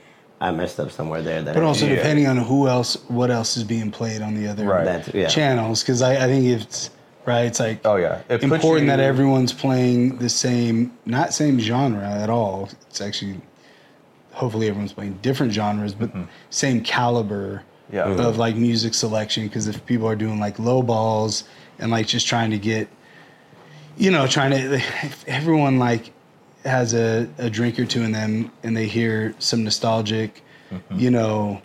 I 0.40 0.50
messed 0.50 0.78
up 0.78 0.90
somewhere 0.90 1.22
there. 1.22 1.42
That 1.42 1.54
But 1.54 1.62
I- 1.62 1.66
also 1.66 1.86
Yeah. 1.86 1.96
depending 1.96 2.26
on 2.26 2.36
who 2.36 2.68
else, 2.68 2.96
what 3.08 3.30
else 3.30 3.56
is 3.56 3.64
being 3.64 3.90
played 3.90 4.20
on 4.22 4.34
the 4.34 4.48
other 4.48 4.64
Right. 4.66 5.14
Yeah. 5.14 5.28
channels, 5.28 5.82
because 5.82 6.02
I, 6.02 6.24
I 6.24 6.26
think 6.26 6.44
it's 6.44 6.90
right. 7.24 7.46
It's 7.46 7.58
like 7.60 7.80
oh 7.84 7.96
yeah. 7.96 8.18
It 8.28 8.42
important 8.42 8.86
that 8.88 9.00
everyone's 9.00 9.52
playing 9.52 10.18
the 10.18 10.28
same, 10.28 10.92
not 11.06 11.32
same 11.32 11.58
genre 11.58 12.06
at 12.06 12.28
all. 12.28 12.68
It's 12.90 13.00
actually, 13.00 13.40
hopefully, 14.32 14.68
everyone's 14.68 14.92
playing 14.92 15.18
different 15.22 15.52
genres, 15.52 15.94
but 15.94 16.10
mm-hmm. 16.10 16.24
same 16.50 16.82
caliber 16.82 17.62
Yeah. 17.90 18.02
of 18.02 18.18
mm-hmm. 18.18 18.38
like 18.38 18.56
music 18.56 18.92
selection. 18.94 19.46
Because 19.46 19.66
if 19.68 19.84
people 19.86 20.06
are 20.06 20.16
doing 20.16 20.38
like 20.38 20.58
low 20.58 20.82
balls 20.82 21.44
and 21.78 21.90
like 21.90 22.06
just 22.06 22.26
trying 22.26 22.50
to 22.50 22.58
get, 22.58 22.88
you 23.96 24.10
know, 24.10 24.26
trying 24.26 24.50
to, 24.50 24.74
if 24.74 25.24
everyone 25.26 25.78
like 25.78 26.12
has 26.66 26.94
a, 26.94 27.28
a 27.38 27.50
drink 27.50 27.78
or 27.78 27.86
two 27.86 28.02
in 28.02 28.12
them 28.12 28.50
and 28.62 28.76
they 28.76 28.86
hear 28.86 29.34
some 29.38 29.64
nostalgic, 29.64 30.42
mm-hmm. 30.70 30.98
you 30.98 31.10
know, 31.10 31.62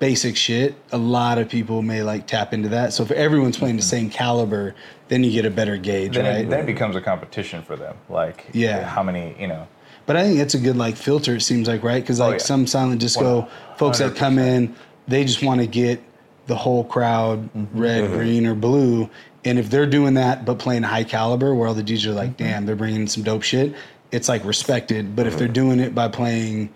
basic 0.00 0.36
shit, 0.36 0.74
a 0.92 0.98
lot 0.98 1.38
of 1.38 1.48
people 1.48 1.82
may 1.82 2.02
like 2.02 2.26
tap 2.26 2.52
into 2.52 2.70
that. 2.70 2.92
So 2.92 3.02
if 3.02 3.10
everyone's 3.12 3.58
playing 3.58 3.76
the 3.76 3.82
mm-hmm. 3.82 3.88
same 3.88 4.10
caliber, 4.10 4.74
then 5.08 5.22
you 5.22 5.30
get 5.30 5.44
a 5.44 5.50
better 5.50 5.76
gauge, 5.76 6.14
then, 6.14 6.24
right? 6.24 6.44
it, 6.44 6.50
then 6.50 6.60
it 6.60 6.66
becomes 6.66 6.96
a 6.96 7.00
competition 7.00 7.62
for 7.62 7.76
them. 7.76 7.96
Like 8.08 8.46
Yeah. 8.52 8.84
how 8.84 9.02
many 9.02 9.36
you 9.38 9.46
know. 9.46 9.68
But 10.06 10.16
I 10.16 10.24
think 10.24 10.40
it's 10.40 10.54
a 10.54 10.58
good 10.58 10.76
like 10.76 10.96
filter. 10.96 11.36
It 11.36 11.42
seems 11.42 11.68
like 11.68 11.84
right 11.84 12.02
because 12.02 12.20
oh, 12.20 12.26
like 12.26 12.40
yeah. 12.40 12.44
some 12.46 12.66
silent 12.66 13.00
disco 13.00 13.48
folks 13.76 13.98
that 13.98 14.16
come 14.16 14.38
in, 14.38 14.74
they 15.06 15.24
just 15.24 15.42
want 15.42 15.60
to 15.60 15.66
get 15.66 16.02
the 16.46 16.56
whole 16.56 16.82
crowd 16.82 17.52
mm-hmm. 17.54 17.78
red, 17.78 18.10
green, 18.10 18.46
or 18.46 18.54
blue. 18.54 19.08
And 19.44 19.58
if 19.58 19.70
they're 19.70 19.86
doing 19.86 20.14
that 20.14 20.44
but 20.44 20.58
playing 20.58 20.82
high 20.82 21.04
caliber, 21.04 21.54
where 21.54 21.68
all 21.68 21.74
the 21.74 21.82
DJs 21.82 22.06
are 22.06 22.12
like, 22.12 22.36
damn, 22.36 22.66
they're 22.66 22.76
bringing 22.76 23.06
some 23.06 23.22
dope 23.22 23.42
shit, 23.42 23.74
it's 24.12 24.28
like 24.28 24.44
respected. 24.44 25.14
But 25.16 25.26
if 25.26 25.36
they're 25.38 25.48
doing 25.48 25.80
it 25.80 25.94
by 25.94 26.08
playing, 26.08 26.72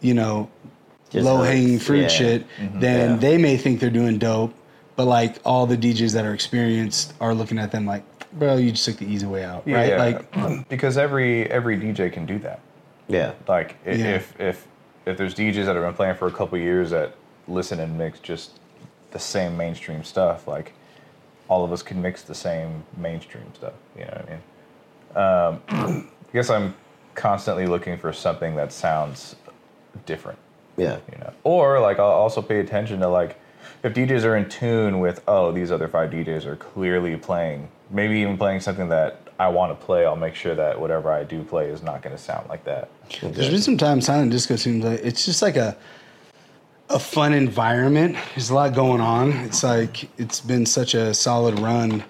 you 0.00 0.14
know, 0.14 0.50
low 1.12 1.42
hanging 1.42 1.74
hooks, 1.74 1.86
fruit 1.86 2.00
yeah. 2.02 2.08
shit, 2.08 2.46
then 2.74 3.10
Yeah. 3.10 3.16
they 3.16 3.38
may 3.38 3.56
think 3.56 3.80
they're 3.80 3.90
doing 3.90 4.18
dope. 4.18 4.54
But 4.96 5.06
like 5.06 5.36
all 5.44 5.66
the 5.66 5.76
DJs 5.76 6.14
that 6.14 6.24
are 6.24 6.34
experienced 6.34 7.14
are 7.20 7.34
looking 7.34 7.58
at 7.58 7.70
them 7.70 7.86
like, 7.86 8.02
bro, 8.32 8.56
you 8.56 8.72
just 8.72 8.84
took 8.84 8.96
the 8.96 9.06
easy 9.06 9.26
way 9.26 9.44
out, 9.44 9.64
right? 9.66 9.90
Yeah. 9.90 9.96
Like, 10.36 10.68
because 10.68 10.98
every 10.98 11.48
every 11.50 11.76
DJ 11.78 12.12
can 12.12 12.26
do 12.26 12.38
that. 12.40 12.60
yeah. 13.06 13.32
Like 13.46 13.76
i- 13.86 13.90
Yeah. 13.92 14.06
if 14.16 14.40
if 14.40 14.66
if 15.06 15.16
there's 15.16 15.34
DJs 15.34 15.64
that 15.66 15.74
have 15.76 15.84
been 15.84 15.94
playing 15.94 16.16
for 16.16 16.26
a 16.26 16.32
couple 16.32 16.58
years 16.58 16.90
that 16.90 17.14
listen 17.46 17.80
and 17.80 17.96
mix 17.96 18.18
just 18.18 18.58
the 19.12 19.18
same 19.18 19.56
mainstream 19.56 20.02
stuff, 20.04 20.46
like 20.48 20.72
all 21.48 21.64
of 21.64 21.72
us 21.72 21.82
can 21.82 22.02
mix 22.02 22.22
the 22.22 22.34
same 22.34 22.82
mainstream 22.96 23.44
stuff. 23.54 23.72
You 23.96 24.04
know 24.04 24.22
what 24.26 24.28
I 25.16 25.50
mean? 25.54 25.62
Um, 25.86 26.10
I 26.28 26.32
guess 26.32 26.50
I'm 26.50 26.74
constantly 27.14 27.66
looking 27.66 27.98
for 27.98 28.12
something 28.12 28.56
that 28.56 28.72
sounds 28.72 29.36
different. 30.06 30.38
Yeah. 30.76 30.98
You 31.10 31.18
know, 31.18 31.32
or 31.44 31.80
like 31.80 31.98
I'll 31.98 32.06
also 32.06 32.40
pay 32.42 32.60
attention 32.60 33.00
to 33.00 33.08
like 33.08 33.40
if 33.82 33.94
DJs 33.94 34.24
are 34.24 34.36
in 34.36 34.48
tune 34.48 35.00
with 35.00 35.22
oh 35.26 35.52
these 35.52 35.72
other 35.72 35.88
five 35.88 36.10
DJs 36.10 36.46
are 36.46 36.56
clearly 36.56 37.16
playing 37.16 37.68
maybe 37.90 38.18
even 38.18 38.36
playing 38.36 38.60
something 38.60 38.88
that 38.88 39.20
I 39.38 39.48
want 39.48 39.78
to 39.78 39.86
play. 39.86 40.04
I'll 40.04 40.16
make 40.16 40.34
sure 40.34 40.54
that 40.54 40.80
whatever 40.80 41.12
I 41.12 41.24
do 41.24 41.42
play 41.42 41.68
is 41.68 41.82
not 41.82 42.02
going 42.02 42.14
to 42.14 42.22
sound 42.22 42.48
like 42.48 42.64
that. 42.64 42.90
There's 43.20 43.50
been 43.50 43.62
some 43.62 43.78
times 43.78 44.06
silent 44.06 44.30
disco 44.30 44.56
seems 44.56 44.84
like 44.84 45.00
it's 45.02 45.24
just 45.24 45.42
like 45.42 45.56
a 45.56 45.76
a 46.90 46.98
fun 46.98 47.34
environment. 47.34 48.16
There's 48.34 48.50
a 48.50 48.54
lot 48.54 48.74
going 48.74 49.00
on. 49.00 49.32
It's 49.32 49.62
like 49.62 50.08
it's 50.18 50.40
been 50.40 50.66
such 50.66 50.94
a 50.94 51.14
solid 51.14 51.58
run 51.58 52.04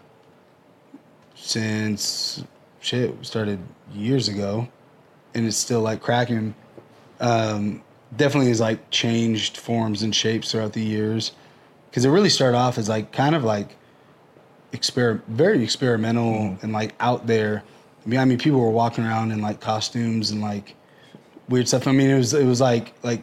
since 1.35 2.45
shit 2.89 3.15
started 3.27 3.59
years 3.93 4.29
ago, 4.29 4.69
and 5.35 5.47
it's 5.47 5.57
still 5.57 5.81
like 5.81 6.01
cracking. 6.01 6.55
Um, 7.21 7.83
definitely 8.17 8.49
has 8.49 8.61
like 8.61 8.91
changed 8.91 9.57
forms 9.59 10.03
and 10.03 10.15
shapes 10.15 10.53
throughout 10.53 10.73
the 10.73 10.83
years 10.83 11.33
because 11.91 12.05
it 12.05 12.11
really 12.11 12.31
started 12.31 12.57
off 12.57 12.79
as 12.79 12.89
like 12.89 13.13
kind 13.13 13.35
of 13.35 13.45
like 13.45 13.77
exper 14.73 15.23
very 15.29 15.63
experimental 15.63 16.57
and 16.63 16.73
like 16.73 16.95
out 17.01 17.27
there. 17.27 17.63
I 18.05 18.09
mean, 18.09 18.21
I 18.21 18.25
mean, 18.25 18.39
people 18.39 18.61
were 18.61 18.71
walking 18.71 19.05
around 19.05 19.33
in 19.33 19.43
like 19.43 19.61
costumes 19.61 20.31
and 20.31 20.41
like 20.41 20.75
weird 21.49 21.69
stuff. 21.69 21.87
I 21.87 21.93
mean, 21.93 22.09
it 22.11 22.17
was 22.17 22.33
it 22.33 22.47
was 22.47 22.61
like 22.61 22.95
like 23.03 23.23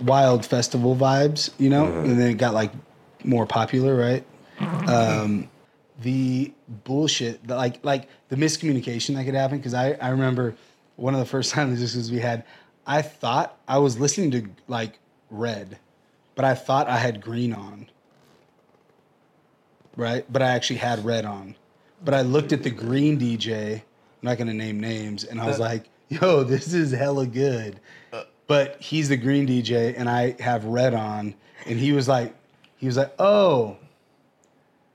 wild 0.00 0.44
festival 0.44 0.96
vibes, 0.96 1.50
you 1.58 1.68
know. 1.70 1.86
And 1.86 2.18
then 2.18 2.30
it 2.30 2.34
got 2.34 2.54
like 2.54 2.72
more 3.24 3.46
popular, 3.46 3.94
right? 3.94 4.24
Um, 4.88 5.48
the 6.00 6.52
bullshit, 6.84 7.46
like 7.48 7.84
like 7.84 8.08
the 8.28 8.36
miscommunication 8.36 9.16
that 9.16 9.24
could 9.24 9.34
happen. 9.34 9.58
Because 9.58 9.74
I 9.74 9.92
I 9.94 10.10
remember 10.10 10.54
one 10.96 11.14
of 11.14 11.20
the 11.20 11.26
first 11.26 11.52
times 11.54 11.80
this 11.80 11.94
was 11.94 12.10
we 12.10 12.20
had. 12.20 12.44
I 12.86 13.02
thought 13.02 13.58
I 13.68 13.78
was 13.78 13.98
listening 13.98 14.30
to 14.32 14.48
like 14.66 14.98
red, 15.30 15.78
but 16.34 16.44
I 16.44 16.54
thought 16.54 16.88
I 16.88 16.96
had 16.96 17.20
green 17.20 17.52
on. 17.52 17.88
Right, 19.96 20.24
but 20.32 20.42
I 20.42 20.50
actually 20.50 20.76
had 20.76 21.04
red 21.04 21.24
on. 21.24 21.56
But 22.04 22.14
I 22.14 22.22
looked 22.22 22.52
at 22.52 22.62
the 22.62 22.70
green 22.70 23.18
DJ. 23.18 23.74
I'm 23.74 23.82
not 24.22 24.38
gonna 24.38 24.54
name 24.54 24.80
names, 24.80 25.24
and 25.24 25.40
I 25.40 25.46
was 25.46 25.58
uh. 25.58 25.64
like, 25.64 25.88
"Yo, 26.08 26.44
this 26.44 26.72
is 26.72 26.92
hella 26.92 27.26
good." 27.26 27.80
Uh. 28.12 28.24
But 28.46 28.80
he's 28.80 29.10
the 29.10 29.16
green 29.16 29.46
DJ, 29.46 29.94
and 29.98 30.08
I 30.08 30.40
have 30.40 30.64
red 30.64 30.94
on, 30.94 31.34
and 31.66 31.78
he 31.78 31.92
was 31.92 32.08
like, 32.08 32.34
he 32.76 32.86
was 32.86 32.96
like, 32.96 33.12
"Oh," 33.18 33.76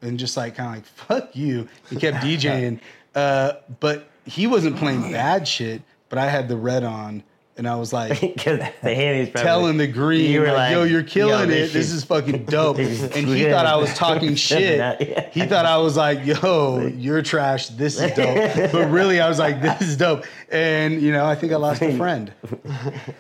and 0.04 0.20
just 0.20 0.38
like 0.38 0.56
kind 0.56 0.70
of 0.70 0.76
like, 0.76 0.86
"Fuck 0.86 1.36
you." 1.36 1.68
He 1.90 1.96
kept 1.96 2.18
DJing, 2.18 2.80
uh, 3.16 3.54
but 3.80 4.08
he 4.26 4.48
wasn't 4.48 4.78
playing 4.78 5.12
bad 5.12 5.48
shit. 5.48 5.82
But 6.10 6.20
I 6.20 6.30
had 6.30 6.48
the 6.48 6.58
red 6.58 6.84
on, 6.84 7.24
and 7.56 7.68
I 7.68 7.76
was 7.76 7.94
like, 7.94 8.20
the 8.20 8.72
Haley's 8.82 9.30
probably 9.30 9.44
telling 9.44 9.78
the 9.78 9.88
green, 9.88 10.32
You 10.32 10.42
were 10.42 10.48
like, 10.48 10.56
like, 10.56 10.72
"Yo, 10.72 10.84
you're 10.84 11.04
killing 11.04 11.34
yo, 11.34 11.44
it. 11.44 11.48
this 11.48 11.74
This 11.74 11.92
is 11.92 12.04
fucking 12.04 12.46
dope." 12.50 12.78
and 12.80 13.28
he 13.28 13.44
thought 13.50 13.66
I 13.66 13.76
was 13.76 13.94
talking 13.94 14.36
shit. 14.36 15.32
He 15.34 15.46
thought 15.46 15.66
I 15.66 15.78
was 15.78 15.96
like, 15.96 16.26
"Yo, 16.26 16.88
you're 16.88 17.22
trash. 17.22 17.68
This 17.68 18.00
is 18.00 18.12
dope." 18.14 18.72
But 18.72 18.90
really, 18.90 19.22
I 19.22 19.30
was 19.30 19.38
like, 19.38 19.62
"This 19.62 19.82
is 19.82 19.98
dope." 19.98 20.26
And 20.50 21.02
you 21.02 21.12
know, 21.12 21.26
I 21.26 21.36
think 21.36 21.54
I 21.54 21.58
lost 21.58 21.82
a 21.82 21.96
friend. 21.96 22.34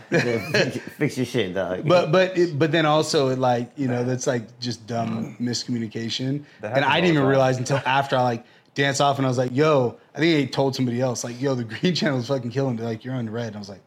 fix, 0.09 0.77
fix 0.77 1.17
your 1.17 1.25
shit, 1.25 1.53
dog. 1.53 1.87
But 1.87 2.11
but 2.11 2.37
it, 2.37 2.57
but 2.57 2.71
then 2.71 2.85
also 2.85 3.29
it 3.29 3.37
like 3.37 3.71
you 3.75 3.87
know 3.87 4.03
that's 4.03 4.25
like 4.25 4.59
just 4.59 4.87
dumb 4.87 5.35
mm. 5.35 5.39
miscommunication. 5.39 6.43
And 6.63 6.83
I 6.83 6.99
didn't 7.01 7.17
even 7.17 7.27
realize 7.27 7.57
until 7.57 7.81
after 7.85 8.15
I 8.15 8.23
like 8.23 8.45
danced 8.73 8.99
off 8.99 9.17
and 9.17 9.27
I 9.27 9.29
was 9.29 9.37
like, 9.37 9.51
"Yo," 9.55 9.99
I 10.15 10.19
think 10.19 10.49
I 10.49 10.51
told 10.51 10.75
somebody 10.75 10.99
else 11.01 11.23
like, 11.23 11.39
"Yo, 11.39 11.53
the 11.53 11.63
green 11.63 11.93
channel 11.93 12.17
is 12.17 12.27
fucking 12.27 12.49
killing." 12.49 12.77
They're 12.77 12.87
like, 12.87 13.05
"You're 13.05 13.13
on 13.13 13.29
red." 13.29 13.47
And 13.47 13.57
I 13.57 13.59
was 13.59 13.69
like, 13.69 13.81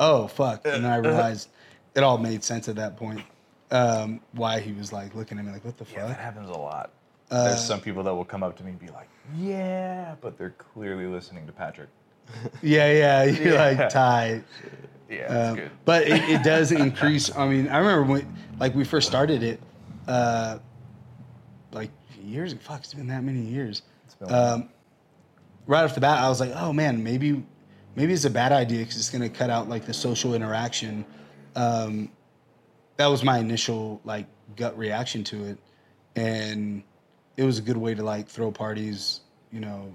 "Oh 0.00 0.26
fuck!" 0.26 0.62
And 0.66 0.84
then 0.84 0.90
I 0.90 0.96
realized 0.96 1.50
it 1.94 2.02
all 2.02 2.18
made 2.18 2.42
sense 2.42 2.68
at 2.68 2.74
that 2.76 2.96
point. 2.96 3.20
Um, 3.70 4.20
why 4.32 4.58
he 4.58 4.72
was 4.72 4.92
like 4.92 5.14
looking 5.14 5.38
at 5.38 5.44
me 5.44 5.52
like, 5.52 5.64
"What 5.64 5.78
the 5.78 5.86
Yeah, 5.94 6.06
that 6.08 6.18
happens 6.18 6.48
a 6.48 6.52
lot. 6.58 6.90
Uh, 7.30 7.44
There's 7.44 7.64
some 7.64 7.80
people 7.80 8.02
that 8.02 8.12
will 8.12 8.24
come 8.24 8.42
up 8.42 8.56
to 8.56 8.64
me 8.64 8.70
and 8.70 8.80
be 8.80 8.88
like, 8.88 9.08
"Yeah," 9.36 10.16
but 10.20 10.36
they're 10.36 10.50
clearly 10.58 11.06
listening 11.06 11.46
to 11.46 11.52
Patrick. 11.52 11.88
Yeah, 12.62 12.90
yeah. 12.92 13.22
You're 13.24 13.54
Yeah. 13.54 13.64
like 13.78 13.88
Ty. 13.90 14.42
Yeah, 15.08 15.28
that's 15.28 15.48
Um, 15.50 15.56
good. 15.56 15.70
But 15.84 16.02
it, 16.08 16.22
it 16.30 16.42
does 16.42 16.70
increase. 16.86 17.34
I 17.36 17.48
mean, 17.48 17.68
I 17.68 17.78
remember 17.78 18.04
when, 18.12 18.36
like, 18.60 18.74
we 18.74 18.84
first 18.84 19.08
started 19.08 19.42
it, 19.42 19.60
uh, 20.06 20.58
like 21.72 21.90
years. 22.22 22.52
Fuck, 22.54 22.80
it's 22.80 22.94
been 22.94 23.08
that 23.08 23.22
many 23.24 23.40
years. 23.40 23.82
been 24.20 24.28
a 24.28 24.32
while. 24.32 24.54
Um, 24.54 24.68
right 25.66 25.82
off 25.84 25.94
the 25.94 26.00
bat, 26.00 26.18
I 26.22 26.28
was 26.28 26.38
like, 26.40 26.52
oh 26.54 26.72
man, 26.72 27.02
maybe, 27.02 27.44
maybe 27.96 28.12
it's 28.12 28.24
a 28.24 28.30
bad 28.30 28.52
idea 28.52 28.80
because 28.80 28.96
it's 28.96 29.10
gonna 29.10 29.28
cut 29.28 29.50
out 29.50 29.68
like 29.68 29.86
the 29.86 29.94
social 29.94 30.34
interaction. 30.34 31.04
Um, 31.56 32.10
that 32.96 33.06
was 33.06 33.24
my 33.24 33.38
initial 33.38 34.00
like 34.04 34.26
gut 34.56 34.76
reaction 34.76 35.24
to 35.24 35.44
it, 35.44 35.58
and 36.16 36.82
it 37.36 37.44
was 37.44 37.58
a 37.58 37.62
good 37.62 37.76
way 37.76 37.94
to 37.94 38.02
like 38.02 38.28
throw 38.28 38.50
parties, 38.50 39.20
you 39.52 39.60
know, 39.60 39.92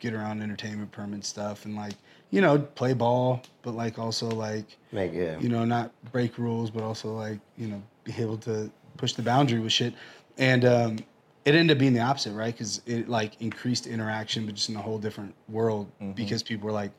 get 0.00 0.14
around 0.14 0.42
entertainment 0.42 0.90
permit 0.92 1.24
stuff, 1.24 1.64
and 1.64 1.76
like 1.76 1.94
you 2.30 2.40
know 2.40 2.58
play 2.58 2.92
ball, 2.92 3.42
but 3.62 3.74
like 3.74 3.98
also 3.98 4.28
like 4.28 4.76
yeah. 5.12 5.38
you 5.38 5.48
know, 5.48 5.64
not 5.64 5.92
break 6.12 6.38
rules, 6.38 6.70
but 6.70 6.82
also 6.82 7.14
like, 7.14 7.38
you 7.56 7.68
know, 7.68 7.82
be 8.04 8.12
able 8.18 8.38
to 8.38 8.70
push 8.96 9.12
the 9.14 9.22
boundary 9.22 9.60
with 9.60 9.72
shit. 9.72 9.94
And 10.36 10.64
um, 10.64 10.98
it 11.44 11.54
ended 11.54 11.76
up 11.76 11.78
being 11.78 11.92
the 11.92 12.00
opposite, 12.00 12.32
right? 12.32 12.52
Because 12.52 12.80
it 12.86 13.08
like 13.08 13.40
increased 13.40 13.86
interaction, 13.86 14.46
but 14.46 14.54
just 14.54 14.68
in 14.68 14.76
a 14.76 14.82
whole 14.82 14.98
different 14.98 15.34
world 15.48 15.90
because 16.14 16.42
people 16.42 16.66
were 16.66 16.72
like, 16.72 16.90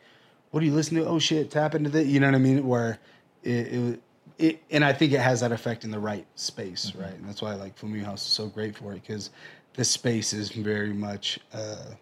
what 0.55 0.61
do 0.61 0.67
you 0.67 0.73
listen 0.73 0.95
to? 0.95 1.05
Oh 1.05 1.19
shit, 1.19 1.51
tap 1.51 1.75
into 1.75 1.89
that. 1.89 2.05
You 2.05 2.21
know 2.21 2.27
what 2.27 2.35
I 2.35 2.37
mean? 2.37 2.65
Where 2.65 2.97
it, 3.43 3.49
it, 3.49 3.99
it 4.37 4.63
and 4.71 4.85
I 4.85 4.93
think 4.93 5.11
it 5.11 5.19
has 5.19 5.41
that 5.41 5.51
effect 5.51 5.83
in 5.83 5.91
the 5.91 5.99
right 5.99 6.25
space, 6.35 6.93
right? 6.95 7.11
And 7.13 7.27
that's 7.27 7.41
why 7.41 7.55
like 7.55 7.77
Flamingo 7.77 8.05
House 8.05 8.21
is 8.21 8.31
so 8.31 8.47
great 8.47 8.73
for 8.77 8.93
it 8.93 9.01
because 9.01 9.31
the 9.73 9.83
space 9.83 10.31
is 10.31 10.51
very 10.51 10.93
much, 10.93 11.41
uh, 11.53 11.95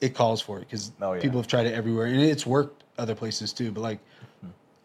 it 0.00 0.16
calls 0.16 0.40
for 0.40 0.58
it 0.58 0.62
because 0.62 0.90
Oh, 1.00 1.12
yeah. 1.12 1.20
people 1.20 1.38
have 1.38 1.46
tried 1.46 1.66
it 1.66 1.74
everywhere 1.74 2.06
and 2.06 2.20
it's 2.20 2.44
worked 2.44 2.82
other 2.98 3.14
places 3.14 3.52
too, 3.52 3.70
but 3.70 3.82
like 3.82 4.00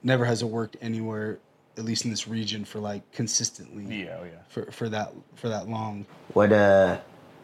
never 0.04 0.24
has 0.24 0.44
it 0.44 0.48
worked 0.48 0.78
anywhere, 0.80 1.40
at 1.76 1.86
least 1.86 2.06
in 2.06 2.12
this 2.12 2.28
region, 2.28 2.66
for 2.66 2.78
like 2.78 3.02
consistently 3.12 4.04
Yeah, 4.04 4.18
oh 4.22 4.26
yeah. 4.26 4.32
for, 4.48 4.72
for 4.72 4.90
that 4.90 5.12
for 5.34 5.50
that 5.50 5.68
long. 5.68 6.06
What 6.34 6.54
uh, 6.54 7.00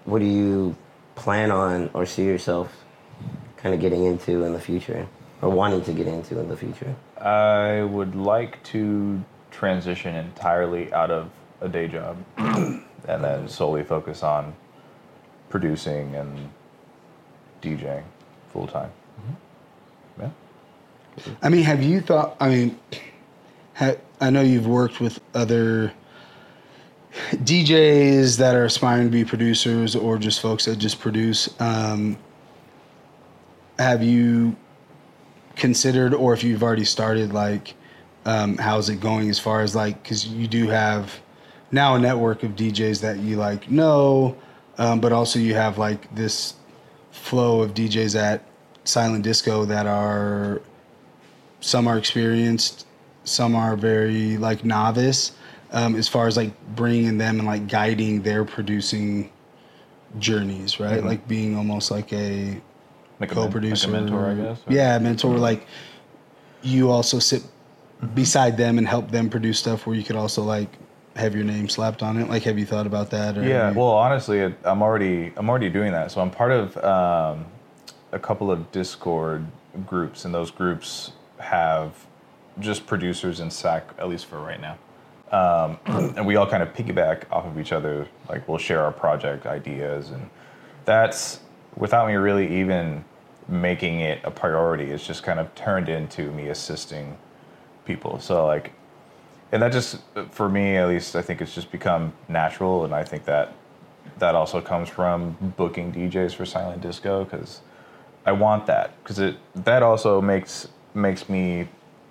what 0.05 0.19
do 0.19 0.25
you 0.25 0.75
plan 1.15 1.49
on 1.49 1.89
or 1.95 2.05
see 2.05 2.25
yourself 2.25 2.71
kind 3.57 3.73
of 3.75 3.81
getting 3.81 4.05
into 4.05 4.43
in 4.43 4.53
the 4.53 4.59
future, 4.59 5.07
or 5.41 5.49
wanting 5.49 5.83
to 5.83 5.93
get 5.93 6.07
into 6.07 6.39
in 6.39 6.47
the 6.47 6.57
future? 6.57 6.95
I 7.19 7.83
would 7.83 8.15
like 8.15 8.61
to 8.65 9.23
transition 9.51 10.15
entirely 10.15 10.93
out 10.93 11.11
of 11.11 11.29
a 11.61 11.67
day 11.67 11.87
job 11.87 12.17
and 12.37 12.83
then 13.05 13.47
solely 13.47 13.83
focus 13.83 14.23
on 14.23 14.53
producing 15.49 16.15
and 16.15 16.49
DJing 17.61 18.03
full 18.51 18.67
time. 18.67 18.91
Yeah. 20.19 20.29
I 21.41 21.49
mean, 21.49 21.63
have 21.63 21.81
you 21.83 22.01
thought? 22.01 22.35
I 22.39 22.49
mean, 22.49 22.79
ha, 23.75 23.93
I 24.21 24.29
know 24.29 24.41
you've 24.41 24.67
worked 24.67 24.99
with 24.99 25.19
other 25.33 25.93
DJs 27.31 28.37
that 28.37 28.55
are 28.55 28.65
aspiring 28.65 29.05
to 29.05 29.11
be 29.11 29.25
producers 29.25 29.95
or 29.95 30.17
just 30.17 30.41
folks 30.41 30.65
that 30.65 30.77
just 30.77 30.99
produce. 30.99 31.49
Um, 31.59 32.17
have 33.79 34.03
you 34.03 34.55
considered, 35.55 36.13
or 36.13 36.33
if 36.33 36.43
you've 36.43 36.63
already 36.63 36.85
started, 36.85 37.33
like, 37.33 37.75
um, 38.25 38.57
how's 38.57 38.89
it 38.89 38.99
going 38.99 39.29
as 39.29 39.39
far 39.39 39.61
as 39.61 39.75
like, 39.75 40.01
because 40.03 40.27
you 40.27 40.47
do 40.47 40.67
have 40.67 41.19
now 41.71 41.95
a 41.95 41.99
network 41.99 42.43
of 42.43 42.51
DJs 42.51 43.01
that 43.01 43.17
you 43.19 43.37
like 43.37 43.69
know, 43.69 44.35
um, 44.77 44.99
but 44.99 45.11
also 45.11 45.39
you 45.39 45.53
have 45.53 45.77
like 45.77 46.13
this 46.15 46.55
flow 47.11 47.61
of 47.61 47.73
DJs 47.73 48.19
at 48.19 48.43
Silent 48.83 49.23
Disco 49.23 49.65
that 49.65 49.85
are 49.85 50.61
some 51.59 51.87
are 51.87 51.97
experienced, 51.97 52.85
some 53.23 53.55
are 53.55 53.75
very 53.75 54.37
like 54.37 54.63
novice, 54.63 55.31
um, 55.71 55.95
as 55.95 56.07
far 56.07 56.27
as 56.27 56.37
like 56.37 56.51
bringing 56.75 57.17
them 57.17 57.39
and 57.39 57.47
like 57.47 57.67
guiding 57.67 58.21
their 58.21 58.45
producing 58.45 59.29
journeys, 60.19 60.79
right? 60.79 61.01
Mhm. 61.01 61.05
Like 61.05 61.27
being 61.27 61.57
almost 61.57 61.91
like 61.91 62.13
a 62.13 62.61
Like 63.19 63.31
co-producer, 63.31 63.87
like 63.87 63.97
a 63.97 64.01
mentor, 64.01 64.25
I 64.29 64.33
guess. 64.35 64.59
or- 64.67 64.73
Yeah, 64.73 64.97
mentor. 64.99 65.37
Like 65.37 65.65
you 66.61 66.89
also 66.91 67.19
sit 67.19 67.43
Mm-hmm. 67.99 68.13
beside 68.13 68.57
them 68.57 68.77
and 68.77 68.87
help 68.87 69.09
them 69.09 69.27
produce 69.27 69.57
stuff 69.57 69.87
where 69.87 69.95
you 69.95 70.03
could 70.03 70.15
also 70.15 70.43
like 70.43 70.69
have 71.15 71.33
your 71.33 71.43
name 71.43 71.67
slapped 71.67 72.03
on 72.03 72.17
it. 72.19 72.29
Like, 72.29 72.43
have 72.43 72.59
you 72.59 72.65
thought 72.67 72.85
about 72.85 73.09
that? 73.09 73.35
Or 73.39 73.43
Yeah, 73.43 73.71
you- 73.71 73.79
well, 73.79 73.89
honestly, 73.89 74.53
I'm 74.63 74.83
already 74.83 75.33
I'm 75.35 75.49
already 75.49 75.69
doing 75.69 75.93
that. 75.93 76.11
So 76.11 76.21
I'm 76.21 76.29
part 76.29 76.51
of 76.51 76.77
um, 76.77 77.45
a 78.11 78.19
couple 78.19 78.51
of 78.51 78.71
Discord 78.71 79.47
groups, 79.87 80.25
and 80.25 80.31
those 80.35 80.51
groups 80.51 81.11
have 81.39 82.05
just 82.59 82.85
producers 82.85 83.39
in 83.39 83.49
SAC, 83.49 83.89
at 83.97 84.07
least 84.09 84.27
for 84.27 84.37
right 84.39 84.61
now. 84.61 84.77
Um, 85.31 85.79
and 86.15 86.23
we 86.27 86.35
all 86.35 86.45
kind 86.47 86.61
of 86.61 86.71
piggyback 86.75 87.23
off 87.31 87.47
of 87.47 87.59
each 87.59 87.71
other. 87.71 88.07
Like 88.29 88.47
we'll 88.47 88.59
share 88.59 88.83
our 88.83 88.91
project 88.91 89.47
ideas, 89.47 90.11
and 90.11 90.29
that's 90.85 91.39
without 91.77 92.07
me 92.07 92.15
really 92.15 92.59
even 92.59 93.05
making 93.47 94.01
it 94.01 94.19
a 94.25 94.31
priority. 94.31 94.91
It's 94.91 95.07
just 95.07 95.23
kind 95.23 95.39
of 95.39 95.53
turned 95.55 95.87
into 95.87 96.31
me 96.31 96.49
assisting 96.49 97.17
people. 97.85 98.19
So 98.19 98.45
like 98.45 98.73
and 99.51 99.61
that 99.61 99.71
just 99.71 99.99
for 100.31 100.49
me 100.49 100.75
at 100.75 100.87
least 100.87 101.15
i 101.15 101.21
think 101.21 101.41
it's 101.41 101.53
just 101.53 101.71
become 101.71 102.13
natural 102.27 102.85
and 102.85 102.93
i 102.93 103.03
think 103.03 103.25
that 103.25 103.53
that 104.19 104.35
also 104.35 104.61
comes 104.61 104.89
from 104.89 105.37
booking 105.57 105.91
djs 105.91 106.33
for 106.33 106.45
silent 106.45 106.81
disco 106.81 107.23
because 107.23 107.61
i 108.25 108.31
want 108.31 108.65
that 108.65 108.91
because 109.03 109.19
it 109.19 109.37
that 109.55 109.83
also 109.83 110.21
makes 110.21 110.67
makes 110.93 111.29
me 111.29 111.67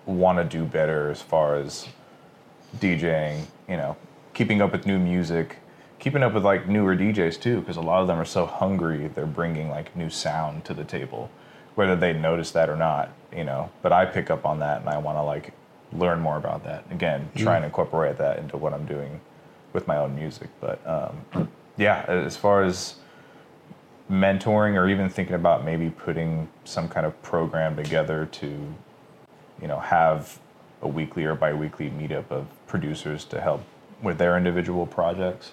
want 0.06 0.38
to 0.38 0.44
do 0.44 0.64
better 0.64 1.10
as 1.10 1.20
far 1.20 1.56
as 1.56 1.88
djing 2.78 3.44
you 3.68 3.76
know 3.76 3.96
keeping 4.34 4.62
up 4.62 4.72
with 4.72 4.86
new 4.86 4.98
music 4.98 5.58
keeping 5.98 6.22
up 6.22 6.34
with 6.34 6.44
like 6.44 6.68
newer 6.68 6.96
djs 6.96 7.40
too 7.40 7.60
because 7.60 7.76
a 7.76 7.80
lot 7.80 8.00
of 8.00 8.06
them 8.06 8.18
are 8.18 8.24
so 8.24 8.46
hungry 8.46 9.08
they're 9.08 9.26
bringing 9.26 9.70
like 9.70 9.94
new 9.96 10.10
sound 10.10 10.64
to 10.64 10.74
the 10.74 10.84
table 10.84 11.30
whether 11.74 11.96
they 11.96 12.12
notice 12.12 12.50
that 12.50 12.68
or 12.68 12.76
not 12.76 13.10
you 13.34 13.44
know? 13.44 13.70
But 13.82 13.92
i 13.92 14.04
pick 14.06 14.30
up 14.30 14.46
on 14.46 14.60
that 14.60 14.80
and 14.80 14.88
i 14.88 14.98
want 14.98 15.18
to 15.18 15.22
like 15.22 15.52
learn 15.92 16.20
more 16.20 16.36
about 16.36 16.64
that. 16.64 16.84
Again 16.90 17.30
try 17.36 17.56
and 17.56 17.64
incorporate 17.64 18.18
that 18.18 18.38
into 18.38 18.56
what 18.56 18.72
i'm 18.72 18.86
doing 18.86 19.20
with 19.72 19.86
my 19.86 19.96
own 19.98 20.14
music 20.14 20.48
but 20.60 20.80
um, 20.86 21.48
yeah 21.76 22.04
as 22.08 22.36
far 22.36 22.62
as 22.62 22.96
mentoring 24.10 24.74
or 24.74 24.88
even 24.88 25.08
thinking 25.08 25.34
about 25.34 25.64
maybe 25.64 25.90
putting 25.90 26.48
some 26.64 26.88
kind 26.88 27.04
of 27.04 27.20
program 27.22 27.74
together 27.76 28.26
to 28.26 28.46
you 29.60 29.68
know 29.68 29.80
have 29.80 30.38
a 30.82 30.88
weekly 30.88 31.24
or 31.24 31.34
bi-weekly 31.34 31.90
meetup 31.90 32.30
of 32.30 32.46
producers 32.66 33.24
to 33.24 33.40
help 33.40 33.62
with 34.02 34.18
their 34.18 34.36
individual 34.36 34.86
projects 34.86 35.52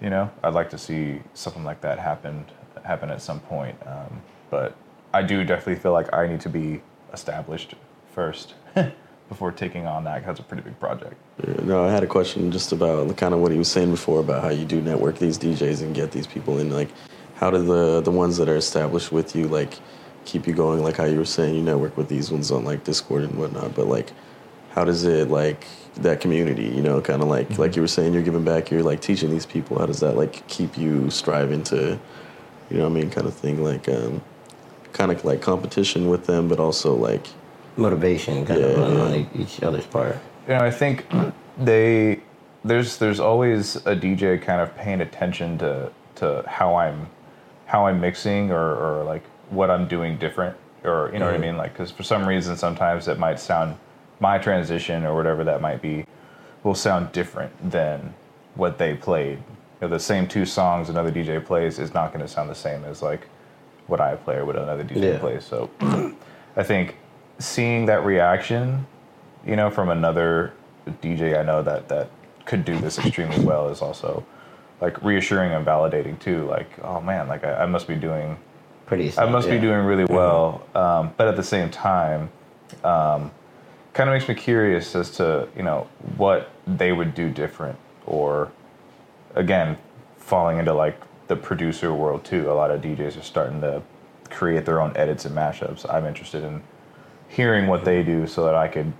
you 0.00 0.10
know 0.10 0.30
i'd 0.42 0.54
like 0.54 0.70
to 0.70 0.78
see 0.78 1.20
something 1.34 1.64
like 1.64 1.80
that 1.80 1.98
happen 1.98 2.44
happen 2.84 3.10
at 3.10 3.20
some 3.22 3.40
point 3.40 3.76
um, 3.86 4.20
but 4.50 4.76
i 5.12 5.22
do 5.22 5.44
definitely 5.44 5.76
feel 5.76 5.92
like 5.92 6.12
i 6.12 6.26
need 6.26 6.40
to 6.40 6.48
be 6.48 6.80
established 7.12 7.74
first 8.12 8.54
before 9.28 9.50
taking 9.52 9.86
on 9.86 10.04
that 10.04 10.18
'cause 10.18 10.26
that's 10.26 10.40
a 10.40 10.42
pretty 10.42 10.62
big 10.62 10.78
project 10.78 11.14
No, 11.62 11.84
I 11.84 11.90
had 11.90 12.02
a 12.02 12.06
question 12.06 12.50
just 12.52 12.72
about 12.72 13.16
kind 13.16 13.34
of 13.34 13.40
what 13.40 13.50
he 13.52 13.58
was 13.58 13.68
saying 13.70 13.90
before 13.90 14.20
about 14.20 14.42
how 14.42 14.50
you 14.50 14.64
do 14.64 14.80
network 14.80 15.18
these 15.18 15.38
DJs 15.38 15.82
and 15.82 15.94
get 15.94 16.12
these 16.12 16.26
people 16.28 16.58
in. 16.58 16.70
Like, 16.70 16.90
how 17.36 17.50
do 17.50 17.60
the 17.62 18.00
the 18.02 18.10
ones 18.12 18.36
that 18.36 18.48
are 18.48 18.56
established 18.56 19.10
with 19.10 19.34
you 19.34 19.48
like 19.48 19.78
keep 20.24 20.46
you 20.46 20.52
going? 20.54 20.82
Like 20.84 20.96
how 20.96 21.04
you 21.06 21.18
were 21.18 21.24
saying, 21.24 21.56
you 21.56 21.62
network 21.62 21.96
with 21.96 22.08
these 22.08 22.30
ones 22.30 22.52
on 22.52 22.64
like 22.64 22.84
Discord 22.84 23.22
and 23.24 23.34
whatnot. 23.36 23.74
But 23.74 23.88
like, 23.88 24.12
how 24.74 24.84
does 24.84 25.04
it 25.04 25.28
like 25.30 25.66
that 25.96 26.20
community? 26.20 26.64
You 26.66 26.82
know, 26.82 27.00
kind 27.00 27.22
of 27.22 27.28
like 27.28 27.58
like 27.58 27.76
you 27.76 27.82
were 27.82 27.88
saying, 27.88 28.12
you're 28.12 28.22
giving 28.22 28.44
back. 28.44 28.70
You're 28.70 28.82
like 28.82 29.00
teaching 29.00 29.30
these 29.30 29.46
people. 29.46 29.78
How 29.78 29.86
does 29.86 30.00
that 30.00 30.16
like 30.16 30.46
keep 30.48 30.76
you 30.76 31.10
striving 31.10 31.62
to, 31.64 31.98
you 32.70 32.76
know, 32.78 32.84
what 32.88 32.90
I 32.98 33.00
mean, 33.00 33.10
kind 33.10 33.26
of 33.26 33.34
thing. 33.34 33.62
Like, 33.62 33.88
um, 33.88 34.20
kind 34.92 35.10
of 35.12 35.24
like 35.24 35.40
competition 35.40 36.08
with 36.08 36.26
them, 36.26 36.48
but 36.48 36.58
also 36.60 36.94
like 36.94 37.26
Motivation, 37.76 38.46
kind 38.46 38.62
of 38.62 38.78
Yeah, 38.78 38.84
on, 38.84 38.92
yeah. 38.94 39.02
on 39.02 39.30
each 39.40 39.62
other's 39.62 39.86
part. 39.86 40.16
you 40.46 40.54
know 40.54 40.60
i 40.60 40.70
think 40.70 41.06
they 41.58 42.20
there's 42.64 42.98
there's 42.98 43.18
always 43.18 43.74
a 43.76 43.96
dj 43.96 44.40
kind 44.40 44.60
of 44.60 44.74
paying 44.76 45.00
attention 45.00 45.58
to 45.58 45.90
to 46.14 46.44
how 46.46 46.76
i'm 46.76 47.08
how 47.66 47.86
i'm 47.86 48.00
mixing 48.00 48.52
or 48.52 48.76
or 48.76 49.02
like 49.04 49.24
what 49.50 49.70
i'm 49.70 49.88
doing 49.88 50.16
different 50.18 50.56
or 50.84 51.10
you 51.12 51.18
know 51.18 51.26
what 51.26 51.34
i 51.34 51.38
mean 51.38 51.56
like 51.56 51.72
because 51.72 51.90
for 51.90 52.04
some 52.04 52.24
reason 52.28 52.56
sometimes 52.56 53.08
it 53.08 53.18
might 53.18 53.40
sound 53.40 53.76
my 54.20 54.38
transition 54.38 55.04
or 55.04 55.14
whatever 55.14 55.44
that 55.44 55.60
might 55.60 55.82
be 55.82 56.04
will 56.62 56.74
sound 56.74 57.10
different 57.12 57.52
than 57.70 58.14
what 58.54 58.78
they 58.78 58.94
played 58.94 59.38
you 59.38 59.44
know, 59.82 59.88
the 59.88 59.98
same 60.00 60.26
two 60.26 60.46
songs 60.46 60.88
another 60.88 61.10
dj 61.12 61.44
plays 61.44 61.78
is 61.78 61.92
not 61.92 62.12
going 62.12 62.20
to 62.24 62.28
sound 62.28 62.48
the 62.48 62.54
same 62.54 62.84
as 62.84 63.02
like 63.02 63.28
what 63.86 64.00
i 64.00 64.14
play 64.14 64.36
or 64.36 64.44
what 64.44 64.56
another 64.56 64.84
dj 64.84 65.02
Yeah. 65.02 65.18
plays 65.18 65.44
so 65.44 65.68
i 66.56 66.62
think 66.62 66.96
seeing 67.38 67.86
that 67.86 68.04
reaction 68.04 68.86
you 69.46 69.56
know, 69.56 69.70
from 69.70 69.88
another 69.90 70.52
DJ 71.02 71.38
I 71.38 71.42
know 71.42 71.62
that 71.62 71.88
that 71.88 72.08
could 72.44 72.64
do 72.64 72.78
this 72.78 72.98
extremely 72.98 73.38
well 73.44 73.68
is 73.68 73.82
also 73.82 74.24
like 74.80 75.02
reassuring 75.02 75.52
and 75.52 75.64
validating 75.66 76.18
too. 76.18 76.46
Like, 76.46 76.68
oh 76.82 77.00
man, 77.00 77.28
like 77.28 77.44
I, 77.44 77.62
I 77.62 77.66
must 77.66 77.86
be 77.86 77.94
doing, 77.94 78.36
Pretty. 78.86 79.12
I 79.18 79.28
must 79.28 79.48
yeah. 79.48 79.54
be 79.54 79.60
doing 79.60 79.84
really 79.84 80.04
well. 80.04 80.66
Um, 80.74 81.12
but 81.16 81.28
at 81.28 81.36
the 81.36 81.42
same 81.42 81.70
time, 81.70 82.30
um, 82.82 83.30
kind 83.94 84.10
of 84.10 84.14
makes 84.14 84.28
me 84.28 84.34
curious 84.34 84.94
as 84.94 85.10
to 85.12 85.48
you 85.56 85.62
know 85.62 85.88
what 86.16 86.50
they 86.66 86.92
would 86.92 87.14
do 87.14 87.30
different, 87.30 87.78
or 88.06 88.50
again, 89.34 89.78
falling 90.18 90.58
into 90.58 90.74
like 90.74 91.00
the 91.28 91.36
producer 91.36 91.94
world 91.94 92.24
too. 92.24 92.50
A 92.50 92.52
lot 92.52 92.70
of 92.70 92.82
DJs 92.82 93.18
are 93.18 93.22
starting 93.22 93.60
to 93.62 93.82
create 94.30 94.66
their 94.66 94.80
own 94.80 94.94
edits 94.96 95.24
and 95.24 95.34
mashups. 95.34 95.88
I'm 95.92 96.04
interested 96.04 96.42
in 96.44 96.62
hearing 97.28 97.66
what 97.66 97.84
they 97.84 98.02
do 98.02 98.26
so 98.26 98.44
that 98.44 98.54
I 98.54 98.68
could 98.68 98.92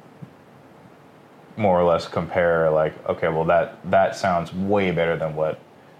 more 1.56 1.78
or 1.78 1.84
less 1.84 2.08
compare 2.08 2.70
like, 2.70 2.94
okay, 3.08 3.28
well 3.28 3.44
that 3.44 3.78
that 3.90 4.16
sounds 4.16 4.52
way 4.52 4.90
better 4.90 5.16
than 5.16 5.36
what 5.36 5.58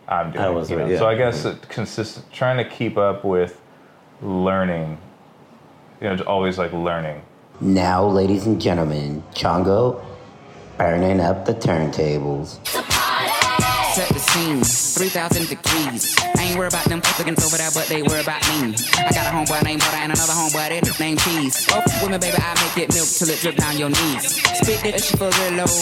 I'm 0.09 0.30
doing. 0.32 0.45
I 0.45 0.51
was- 0.51 0.70
you 0.70 0.76
know? 0.78 0.86
yeah. 0.86 0.99
So 0.99 1.09
I 1.09 1.14
guess 1.14 1.45
it 1.45 1.68
consistent 1.68 2.30
trying 2.32 2.57
to 2.59 2.64
keep 2.64 2.97
up 2.97 3.24
with 3.24 3.61
learning. 4.22 4.99
You 6.01 6.16
know, 6.16 6.22
always 6.24 6.59
like 6.59 6.72
learning. 6.72 7.22
Now, 7.61 8.05
ladies 8.05 8.47
and 8.47 8.61
gentlemen, 8.61 9.23
Chango 9.33 10.05
burning 10.77 11.21
up 11.21 11.45
the 11.45 11.55
turntables. 11.55 12.59
Set 13.95 14.11
the 14.11 14.18
scene, 14.18 14.59
3,000 14.59 15.47
degrees. 15.47 16.18
I 16.34 16.51
ain't 16.51 16.59
worried 16.59 16.74
about 16.74 16.82
them 16.90 16.99
Africans 16.99 17.38
over 17.47 17.55
there, 17.55 17.70
but 17.70 17.86
they 17.86 18.03
worry 18.03 18.26
about 18.26 18.42
me. 18.51 18.74
I 18.99 19.14
got 19.14 19.22
a 19.22 19.30
homeboy 19.30 19.62
named 19.62 19.86
Butter 19.86 20.03
and 20.03 20.11
another 20.11 20.34
homeboy 20.34 20.66
that 20.66 20.82
named 20.99 21.22
Cheese. 21.22 21.70
Oh, 21.70 21.78
Both 21.78 22.03
women, 22.03 22.18
baby, 22.18 22.34
I 22.42 22.59
make 22.59 22.74
it 22.74 22.90
milk 22.90 23.07
till 23.07 23.30
it 23.30 23.38
drip 23.38 23.55
down 23.55 23.78
your 23.78 23.95
knees. 23.95 24.34
Spit 24.59 24.82
this 24.82 25.07
shit 25.07 25.14
for 25.14 25.30
real 25.30 25.62
low, 25.62 25.78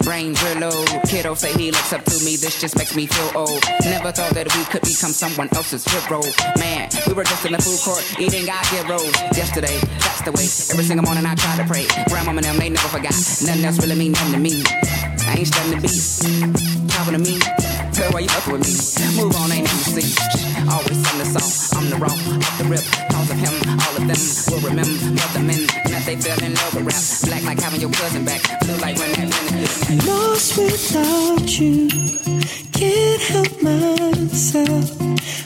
brain 0.00 0.32
real 0.40 0.72
low. 0.72 0.80
Kiddo 1.04 1.36
say 1.36 1.52
he 1.52 1.68
looks 1.68 1.92
up 1.92 2.00
to 2.08 2.16
me, 2.24 2.40
this 2.40 2.56
just 2.56 2.80
makes 2.80 2.96
me 2.96 3.04
feel 3.04 3.28
old. 3.36 3.60
Never 3.84 4.08
thought 4.08 4.32
that 4.32 4.48
we 4.56 4.64
could 4.72 4.80
become 4.80 5.12
someone 5.12 5.52
else's 5.52 5.84
hero. 5.84 6.24
Man, 6.56 6.88
we 7.04 7.12
were 7.12 7.28
just 7.28 7.44
in 7.44 7.52
the 7.52 7.60
food 7.60 7.76
court 7.84 8.00
eating 8.16 8.48
our 8.48 8.64
heroes. 8.72 9.12
Yesterday, 9.36 9.76
that's 10.00 10.24
the 10.24 10.32
way. 10.32 10.48
Every 10.72 10.88
single 10.88 11.04
morning 11.04 11.28
I 11.28 11.36
try 11.36 11.60
to 11.60 11.68
pray. 11.68 11.84
Grandmama 12.08 12.40
and 12.40 12.48
them, 12.48 12.56
they 12.56 12.72
never 12.72 12.88
forgot. 12.88 13.12
Nothing 13.44 13.68
else 13.68 13.76
really 13.84 14.00
mean 14.00 14.16
nothing 14.16 14.32
to 14.32 14.40
me. 14.40 14.64
I 15.28 15.44
ain't 15.44 15.46
studying 15.52 15.76
the 15.76 15.84
beat. 15.84 16.69
Talking 16.90 17.14
to 17.14 17.18
me. 17.18 17.38
Girl, 17.96 18.10
why 18.12 18.20
you 18.20 18.28
fucking 18.28 18.52
with 18.52 18.64
me? 18.64 19.22
Move 19.22 19.36
on, 19.36 19.52
ain't 19.52 19.68
see. 19.68 20.08
Always 20.70 21.00
on 21.10 21.18
the 21.18 21.26
song, 21.26 21.82
I'm 21.82 21.90
the 21.90 21.96
wrong, 21.96 22.18
off 22.42 22.58
the 22.58 22.64
rip. 22.64 22.84
Cause 23.10 23.30
of 23.30 23.38
him, 23.38 23.54
all 23.84 23.94
of 23.96 24.04
them 24.06 24.20
will 24.48 24.62
remember 24.68 24.92
the 25.34 25.42
men 25.42 25.66
that 25.90 26.02
they 26.06 26.16
fell 26.16 26.42
in 26.42 26.54
love 26.54 26.74
with 26.74 26.86
rap. 26.86 27.02
Black 27.28 27.42
like 27.44 27.60
having 27.60 27.80
your 27.80 27.90
cousin 27.90 28.24
back. 28.24 28.42
Blue 28.60 28.76
like 28.76 28.96
when 28.98 29.12
that 29.12 30.04
Lost 30.06 30.56
without 30.56 31.58
you, 31.58 31.88
can't 32.72 33.22
help 33.22 33.62
myself. 33.62 34.96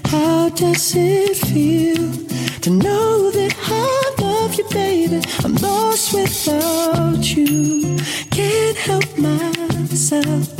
How 0.07 0.49
does 0.51 0.95
it 0.97 1.37
feel 1.37 2.13
to 2.61 2.71
know 2.71 3.31
that 3.31 3.55
I 3.67 4.04
love 4.45 4.59
you, 4.59 4.69
baby? 4.69 5.23
I'm 5.43 5.55
lost 5.55 6.13
without 6.13 7.25
you, 7.35 7.97
can't 8.31 8.77
help 8.77 9.17
myself. 9.17 10.53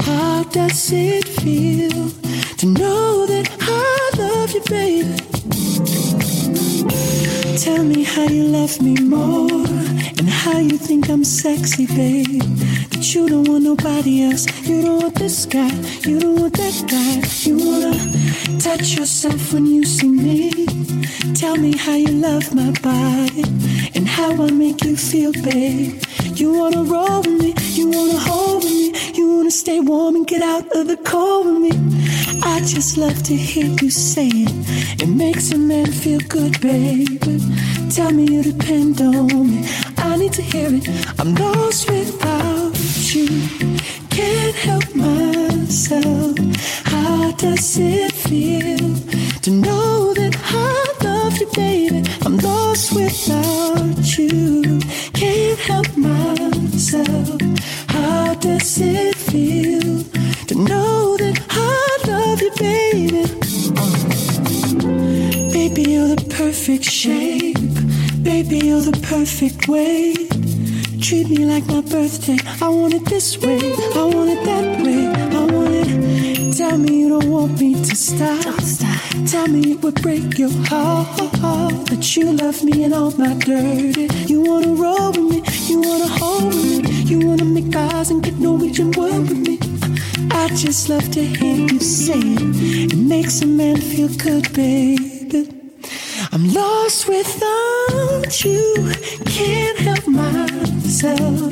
How 0.00 0.42
does 0.44 0.90
it 0.90 1.28
feel 1.28 2.10
to 2.56 2.66
know 2.66 3.26
that 3.26 3.46
I 3.60 4.10
love 4.18 4.52
you, 4.52 4.62
baby? 4.68 6.05
Tell 7.58 7.82
me 7.84 8.04
how 8.04 8.24
you 8.24 8.44
love 8.44 8.80
me 8.80 8.94
more 9.00 9.66
and 10.18 10.28
how 10.28 10.58
you 10.58 10.78
think 10.78 11.08
I'm 11.08 11.24
sexy, 11.24 11.86
babe. 11.86 12.42
That 12.90 13.14
you 13.14 13.28
don't 13.28 13.48
want 13.48 13.64
nobody 13.64 14.24
else. 14.24 14.46
You 14.68 14.82
don't 14.82 15.02
want 15.02 15.14
this 15.14 15.46
guy. 15.46 15.70
You 16.06 16.20
don't 16.20 16.40
want 16.40 16.54
that 16.54 16.76
guy. 16.88 17.22
You 17.48 17.56
wanna 17.58 17.94
touch 18.60 18.96
yourself 18.96 19.52
when 19.52 19.66
you 19.66 19.84
see 19.84 20.08
me. 20.08 20.66
Tell 21.34 21.56
me 21.56 21.76
how 21.76 21.94
you 21.94 22.12
love 22.12 22.54
my 22.54 22.70
body 22.82 23.44
and 23.94 24.06
how 24.06 24.32
I 24.42 24.50
make 24.50 24.84
you 24.84 24.96
feel, 24.96 25.32
babe. 25.32 26.02
You 26.34 26.52
wanna 26.52 26.84
roll 26.84 27.20
with 27.22 27.40
me. 27.42 27.54
You 27.72 27.88
wanna 27.90 28.18
hold 28.18 28.64
with 28.64 28.72
me. 28.72 29.12
You 29.14 29.36
wanna 29.36 29.50
stay 29.50 29.80
warm 29.80 30.16
and 30.16 30.26
get 30.26 30.42
out 30.42 30.64
of 30.76 30.86
the 30.88 30.96
cold 30.98 31.46
with 31.46 31.58
me. 31.66 31.72
I 32.42 32.60
just 32.60 32.96
love 32.96 33.22
to 33.24 33.34
hear 33.34 33.66
you 33.82 33.90
say 33.90 34.28
it. 34.28 35.02
It 35.02 35.08
makes 35.08 35.50
a 35.52 35.58
man 35.58 35.86
feel 35.90 36.20
good, 36.28 36.60
baby. 36.76 37.40
Tell 37.90 38.10
me 38.12 38.24
you 38.34 38.42
depend 38.42 39.00
on 39.00 39.26
me. 39.50 39.60
I 39.96 40.16
need 40.20 40.34
to 40.34 40.42
hear 40.42 40.70
it. 40.78 40.84
I'm 41.20 41.34
lost 41.34 41.90
without 41.90 42.76
you. 43.14 43.28
Can't 44.16 44.56
help 44.66 44.88
myself. 44.94 46.34
How 46.92 47.30
does 47.44 47.78
it 47.78 48.12
feel 48.26 48.88
to 49.44 49.50
know 49.64 50.14
that 50.20 50.34
I 50.64 51.04
love 51.06 51.34
you, 51.40 51.48
baby? 51.54 52.00
I'm 52.26 52.36
lost 52.48 52.86
without 52.98 54.06
you. 54.18 54.80
Can't 55.20 55.58
help 55.70 55.90
myself. 55.96 57.40
How 57.94 58.34
does 58.34 58.70
it 58.80 59.14
feel 59.30 59.92
to 60.48 60.54
know 60.68 61.16
that 61.22 61.36
I 61.50 61.88
love 62.10 62.40
you, 62.46 62.52
baby? 62.58 63.45
Perfect 66.66 66.90
shape. 66.90 67.64
Baby, 68.24 68.58
you're 68.66 68.80
the 68.80 68.98
perfect 69.08 69.68
weight. 69.68 70.28
Treat 71.00 71.28
me 71.30 71.44
like 71.44 71.64
my 71.66 71.80
birthday. 71.80 72.38
I 72.60 72.68
want 72.68 72.92
it 72.92 73.04
this 73.04 73.38
way. 73.38 73.60
I 73.94 74.02
want 74.02 74.30
it 74.30 74.44
that 74.44 74.82
way. 74.82 75.06
I 75.06 75.44
want 75.44 75.74
it. 75.74 76.56
Tell 76.56 76.76
me 76.76 77.02
you 77.02 77.08
don't 77.08 77.30
want 77.30 77.60
me 77.60 77.74
to 77.74 77.94
stop. 77.94 78.56
Tell 79.28 79.46
me 79.46 79.74
it 79.74 79.82
would 79.82 80.02
break 80.02 80.38
your 80.38 80.50
heart 80.66 81.86
that 81.86 82.16
you 82.16 82.32
love 82.32 82.64
me 82.64 82.82
and 82.82 82.92
all 82.92 83.12
my 83.12 83.34
dirty. 83.34 84.08
You 84.26 84.40
wanna 84.40 84.74
roll 84.74 85.12
with 85.12 85.18
me. 85.30 85.42
You 85.68 85.80
wanna 85.82 86.08
hold 86.08 86.46
with 86.46 86.82
me. 86.82 87.02
You 87.02 87.28
wanna 87.28 87.44
make 87.44 87.76
eyes 87.76 88.10
and 88.10 88.24
get 88.24 88.40
Norwegian 88.40 88.90
word 88.90 89.28
with 89.28 89.38
me. 89.38 89.60
I 90.32 90.48
just 90.48 90.88
love 90.88 91.08
to 91.12 91.22
hear 91.22 91.68
you 91.70 91.78
say 91.78 92.18
it. 92.18 92.92
It 92.92 92.98
makes 92.98 93.40
a 93.42 93.46
man 93.46 93.76
feel 93.76 94.08
good, 94.08 94.52
baby. 94.52 95.15
I'm 96.36 96.52
lost 96.52 97.08
without 97.08 98.44
you. 98.44 98.92
Can't 99.24 99.78
help 99.78 100.06
myself. 100.06 101.50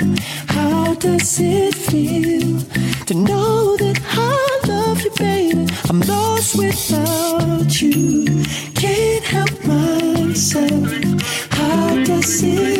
How 0.49 0.93
does 0.97 1.41
it 1.41 1.75
feel 1.75 2.61
to 3.07 3.15
know 3.15 3.79
that 3.79 3.99
I 4.13 4.69
love 4.69 5.01
you, 5.01 5.11
baby? 5.17 5.67
I'm 5.89 6.01
lost 6.01 6.59
without 6.59 7.81
you. 7.81 8.45
Can't 8.75 9.25
help 9.25 9.65
myself. 9.65 10.93
How 11.53 12.05
does 12.05 12.43
it 12.43 12.74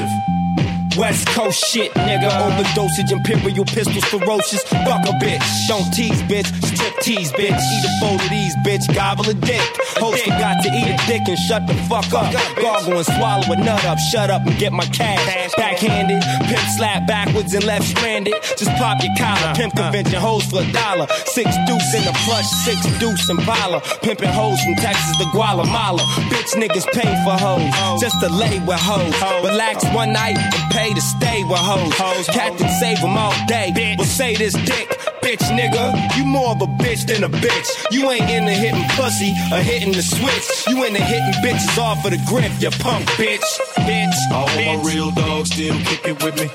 explosive. 0.00 0.69
West 0.96 1.26
Coast 1.28 1.58
shit, 1.64 1.92
nigga. 1.94 2.30
Overdosage, 2.30 3.10
imperial 3.12 3.64
pistols, 3.64 4.04
ferocious. 4.04 4.62
Fuck 4.62 5.04
a 5.08 5.12
bitch. 5.18 5.42
Don't 5.68 5.90
tease, 5.92 6.22
bitch. 6.22 6.46
Strip 6.64 6.94
tease, 7.00 7.32
bitch. 7.32 7.58
Eat 7.58 7.84
a 7.84 7.92
bowl 8.00 8.14
of 8.14 8.30
these, 8.30 8.56
bitch. 8.64 8.94
Gobble 8.94 9.28
a 9.28 9.34
dick. 9.34 9.60
Host 9.98 10.22
forgot 10.22 10.62
to 10.62 10.68
eat 10.70 10.94
a 10.94 10.96
dick 11.06 11.22
and 11.26 11.38
shut 11.38 11.66
the 11.66 11.74
fuck 11.90 12.12
up. 12.14 12.32
Gargle 12.62 12.98
and 12.98 13.06
swallow 13.06 13.52
a 13.52 13.56
nut 13.56 13.84
up. 13.84 13.98
Shut 13.98 14.30
up 14.30 14.46
and 14.46 14.56
get 14.58 14.72
my 14.72 14.84
cash. 14.86 15.52
Backhanded. 15.56 16.22
Pimp 16.46 16.66
slap 16.76 17.06
backwards 17.06 17.52
and 17.54 17.64
left 17.64 17.84
stranded. 17.84 18.34
Just 18.56 18.70
pop 18.78 19.02
your 19.02 19.14
collar. 19.18 19.54
Pimp 19.54 19.74
convention 19.74 20.20
hoes 20.20 20.44
for 20.44 20.62
a 20.62 20.72
dollar. 20.72 21.06
Six 21.26 21.50
deuce 21.66 21.94
in 21.94 22.04
the 22.04 22.14
plush, 22.24 22.46
six 22.64 22.78
deuce 22.98 23.28
and 23.28 23.40
Impala. 23.40 23.80
Pimping 24.02 24.28
hoes 24.28 24.60
from 24.62 24.74
Texas 24.76 25.16
to 25.18 25.24
Guatemala. 25.32 26.02
Bitch 26.30 26.52
niggas 26.60 26.86
pay 26.92 27.08
for 27.24 27.36
hoes. 27.36 28.00
Just 28.00 28.20
to 28.20 28.28
lay 28.28 28.58
with 28.60 28.78
hoes. 28.78 29.14
Relax 29.42 29.84
one 29.94 30.12
night 30.12 30.36
and 30.36 30.70
pay 30.70 30.79
to 30.88 31.00
stay 31.00 31.44
with 31.44 31.58
hoes. 31.58 32.26
Captain 32.28 32.68
save 32.80 33.00
them 33.00 33.16
all 33.16 33.34
day. 33.46 33.72
Well, 33.98 34.06
say 34.06 34.34
this 34.34 34.54
dick, 34.54 34.88
bitch 35.22 35.44
nigga. 35.52 36.16
You 36.16 36.24
more 36.24 36.52
of 36.52 36.62
a 36.62 36.66
bitch 36.66 37.06
than 37.06 37.24
a 37.24 37.28
bitch. 37.28 37.68
You 37.90 38.10
ain't 38.10 38.28
into 38.30 38.52
hitting 38.52 38.84
pussy 38.96 39.32
or 39.52 39.60
hitting 39.60 39.92
the 39.92 40.02
switch. 40.02 40.66
You 40.68 40.84
into 40.84 41.02
hitting 41.02 41.34
bitches 41.44 41.76
off 41.78 42.04
of 42.04 42.12
the 42.12 42.20
grip, 42.26 42.52
you 42.60 42.70
punk 42.82 43.04
bitch. 43.20 43.44
Bitch. 43.88 44.18
All 44.32 44.48
bitch. 44.48 44.82
my 44.82 44.90
real 44.90 45.10
dogs 45.10 45.50
still 45.52 45.76
kicking 45.84 46.16
with 46.24 46.36
me. 46.40 46.48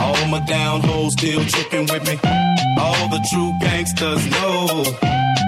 All 0.00 0.26
my 0.28 0.40
down 0.46 0.80
hoes 0.80 1.12
still 1.12 1.44
tricking 1.44 1.86
with 1.92 2.06
me. 2.06 2.18
All 2.78 3.08
the 3.08 3.20
true 3.30 3.52
gangsters 3.60 4.24
know 4.30 4.84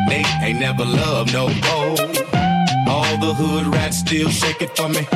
they 0.08 0.24
ain't 0.42 0.60
never 0.60 0.84
loved 0.84 1.32
no 1.32 1.48
hoe. 1.48 2.49
All 2.90 3.16
the 3.18 3.32
hood 3.34 3.66
rats 3.74 3.98
still 3.98 4.28
shaking 4.30 4.70
for 4.74 4.88
me. 4.88 5.06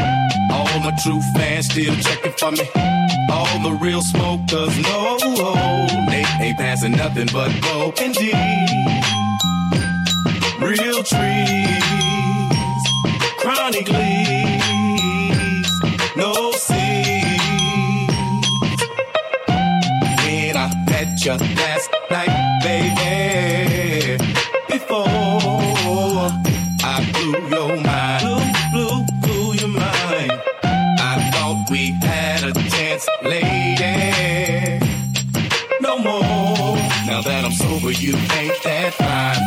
All 0.52 0.78
my 0.86 0.92
true 1.02 1.20
fans 1.34 1.66
still 1.66 1.94
checking 1.96 2.32
for 2.40 2.52
me. 2.52 2.66
All 3.30 3.58
the 3.66 3.72
real 3.80 4.00
smokers 4.00 4.74
know 4.78 5.18
they 6.10 6.24
ain't 6.40 6.56
passing 6.56 6.92
nothing 6.92 7.28
but 7.32 7.50
gold 7.62 7.98
and 8.00 8.14
D. 8.14 8.32
Real 10.60 11.02
trees, 11.02 12.82
chronic 13.42 13.88
leaves, 13.88 15.70
no 16.16 16.52
seeds. 16.52 17.50
When 20.22 20.56
I 20.56 20.68
met 20.88 21.10
you 21.24 21.34
last 21.60 21.90
night, 22.10 22.34
baby, 22.62 24.16
before 24.70 25.13
blew 27.24 27.48
your 27.48 27.76
mind, 27.82 28.22
blew, 28.22 28.42
blew, 28.72 29.06
blew 29.22 29.54
your 29.54 29.68
mind. 29.68 30.32
I 30.62 31.30
thought 31.32 31.68
we 31.70 31.92
had 32.02 32.44
a 32.44 32.52
chance, 32.70 33.06
lady. 33.22 34.78
No 35.80 35.98
more. 35.98 36.76
Now 37.06 37.22
that 37.22 37.44
I'm 37.44 37.52
sober, 37.52 37.92
you 37.92 38.14
ain't 38.16 38.62
that 38.64 38.92
fine. 39.00 39.42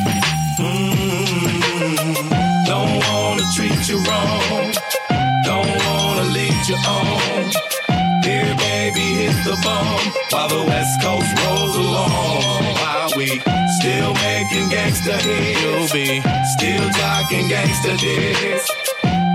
Mm, 0.59 1.45
don't 2.65 2.97
wanna 3.07 3.43
treat 3.55 3.81
you 3.89 3.97
wrong. 4.07 4.73
Don't 5.43 5.69
wanna 5.85 6.25
lead 6.35 6.67
you 6.67 6.77
on. 6.77 7.51
Here, 8.23 8.55
baby, 8.57 9.05
hit 9.21 9.37
the 9.45 9.55
bomb 9.63 10.01
while 10.31 10.49
the 10.49 10.63
West 10.67 11.01
Coast 11.01 11.26
making 14.47 14.69
gangsta 14.69 15.19
hits, 15.19 15.61
you'll 15.61 15.89
be 15.93 16.21
still 16.57 16.89
talking 16.91 17.47
gangsta 17.47 17.99
dicks. 17.99 18.69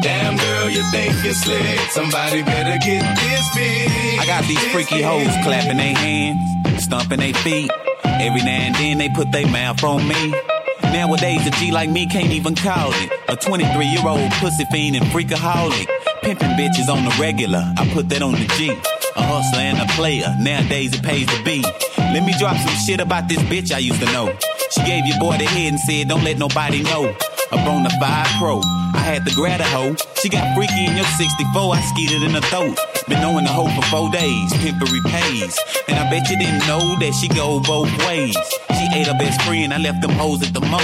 Damn 0.03 0.37
girl, 0.37 0.71
you 0.71 0.83
think 0.91 1.13
you're 1.25 1.35
slick? 1.35 1.79
Somebody 1.91 2.43
better 2.43 2.79
get 2.85 3.03
this 3.17 3.55
big. 3.55 4.19
I 4.19 4.27
got 4.27 4.45
these 4.45 4.65
freaky 4.73 5.03
hoes 5.03 5.33
clapping 5.45 5.77
their 5.77 5.95
hands, 5.95 6.85
stomping 6.85 7.21
their 7.21 7.35
feet. 7.35 7.71
Every 8.05 8.43
now 8.43 8.67
and 8.67 8.75
then 8.75 8.99
they 8.99 9.09
put 9.09 9.31
their 9.33 9.47
mouth 9.49 9.83
on 9.85 10.07
me. 10.07 10.35
Nowadays, 10.83 11.47
a 11.47 11.51
G 11.51 11.71
like 11.71 11.91
me 11.91 12.07
can't 12.07 12.33
even 12.33 12.55
call 12.55 12.91
it. 12.93 13.13
A 13.29 13.37
23 13.37 13.87
year 13.87 14.07
old 14.07 14.31
pussy 14.33 14.65
fiend 14.67 14.97
and 14.97 15.07
freakaholic. 15.07 15.87
Pimping 16.23 16.51
bitches 16.51 16.89
on 16.89 17.05
the 17.05 17.17
regular, 17.21 17.65
I 17.77 17.89
put 17.93 18.09
that 18.11 18.23
on 18.23 18.33
the 18.33 18.47
G. 18.57 18.71
A 18.71 19.23
hustler 19.23 19.61
and 19.61 19.79
a 19.79 19.93
player, 19.93 20.35
nowadays 20.39 20.95
it 20.95 21.03
pays 21.03 21.27
to 21.27 21.43
be. 21.45 21.63
Let 21.99 22.25
me 22.25 22.35
drop 22.39 22.57
some 22.57 22.75
shit 22.75 23.01
about 23.01 23.29
this 23.29 23.39
bitch 23.41 23.73
I 23.73 23.79
used 23.79 24.01
to 24.01 24.07
know. 24.07 24.37
She 24.73 24.83
gave 24.85 25.05
your 25.05 25.19
boy 25.21 25.37
the 25.37 25.45
head 25.45 25.77
and 25.77 25.81
said, 25.81 26.09
Don't 26.09 26.25
let 26.25 26.39
nobody 26.39 26.83
know. 26.83 27.15
A 27.53 27.57
bona 27.57 27.91
fide 28.01 28.33
pro. 28.41 28.61
I 28.97 29.05
had 29.05 29.27
to 29.27 29.35
grab 29.35 29.61
a 29.61 29.65
hoe. 29.65 29.95
She 30.21 30.29
got 30.29 30.55
freaky 30.57 30.87
in 30.87 30.97
your 30.97 31.05
64, 31.05 31.75
I 31.75 31.81
skeeted 31.93 32.23
in 32.23 32.31
her 32.33 32.41
throat. 32.49 32.79
Been 33.09 33.21
knowing 33.21 33.45
the 33.45 33.53
hoe 33.53 33.69
for 33.77 33.85
four 33.93 34.11
days, 34.11 34.53
pimpery 34.65 35.01
pays. 35.05 35.59
And 35.89 35.99
I 35.99 36.09
bet 36.09 36.31
you 36.31 36.39
didn't 36.39 36.65
know 36.67 36.97
that 37.01 37.13
she 37.21 37.29
go 37.29 37.61
both 37.61 37.93
ways. 38.07 38.37
She 38.73 38.85
ate 38.97 39.09
her 39.09 39.19
best 39.19 39.43
friend, 39.43 39.75
I 39.75 39.79
left 39.79 40.01
them 40.01 40.13
hoes 40.13 40.41
at 40.43 40.55
the 40.55 40.61
mo. 40.61 40.81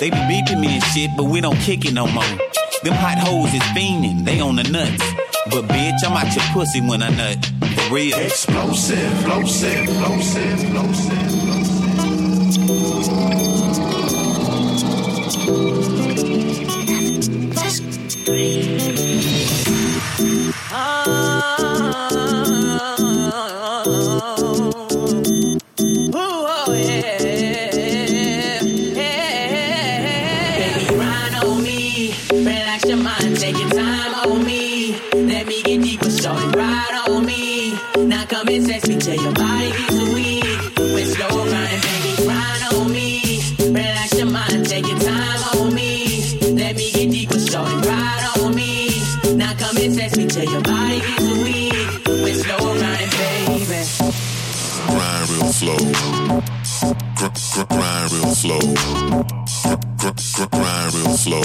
They 0.00 0.08
be 0.08 0.16
beeping 0.16 0.60
me 0.60 0.76
and 0.76 0.84
shit, 0.84 1.10
but 1.16 1.24
we 1.24 1.40
don't 1.40 1.58
kick 1.60 1.84
it 1.84 1.92
no 1.92 2.06
more. 2.06 2.32
Them 2.84 2.94
hot 2.96 3.18
hoes 3.18 3.52
is 3.52 3.66
fiending, 3.76 4.24
they 4.24 4.40
on 4.40 4.56
the 4.56 4.64
nuts. 4.64 5.04
But 5.50 5.68
bitch, 5.68 6.04
I'm 6.04 6.16
out 6.16 6.34
your 6.34 6.44
pussy 6.54 6.80
when 6.80 7.02
I 7.02 7.10
nut. 7.10 7.44
For 7.76 7.94
real. 7.94 8.16
Explosive, 8.18 8.96
explosive, 8.96 9.82
explosive, 9.84 10.52
explosive. 10.52 11.35
Baby, 18.26 18.75
Gr- 57.56 57.62
gr- 57.64 57.74
grind 57.74 58.12
real 58.12 58.34
slow. 58.34 58.58
Gr- 59.96 60.12
gr- 60.36 60.46
grind 60.50 60.94
real 60.94 61.16
slow. 61.16 61.40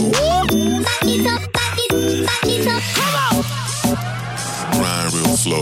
Grind 4.76 5.14
real 5.14 5.38
slow. 5.38 5.62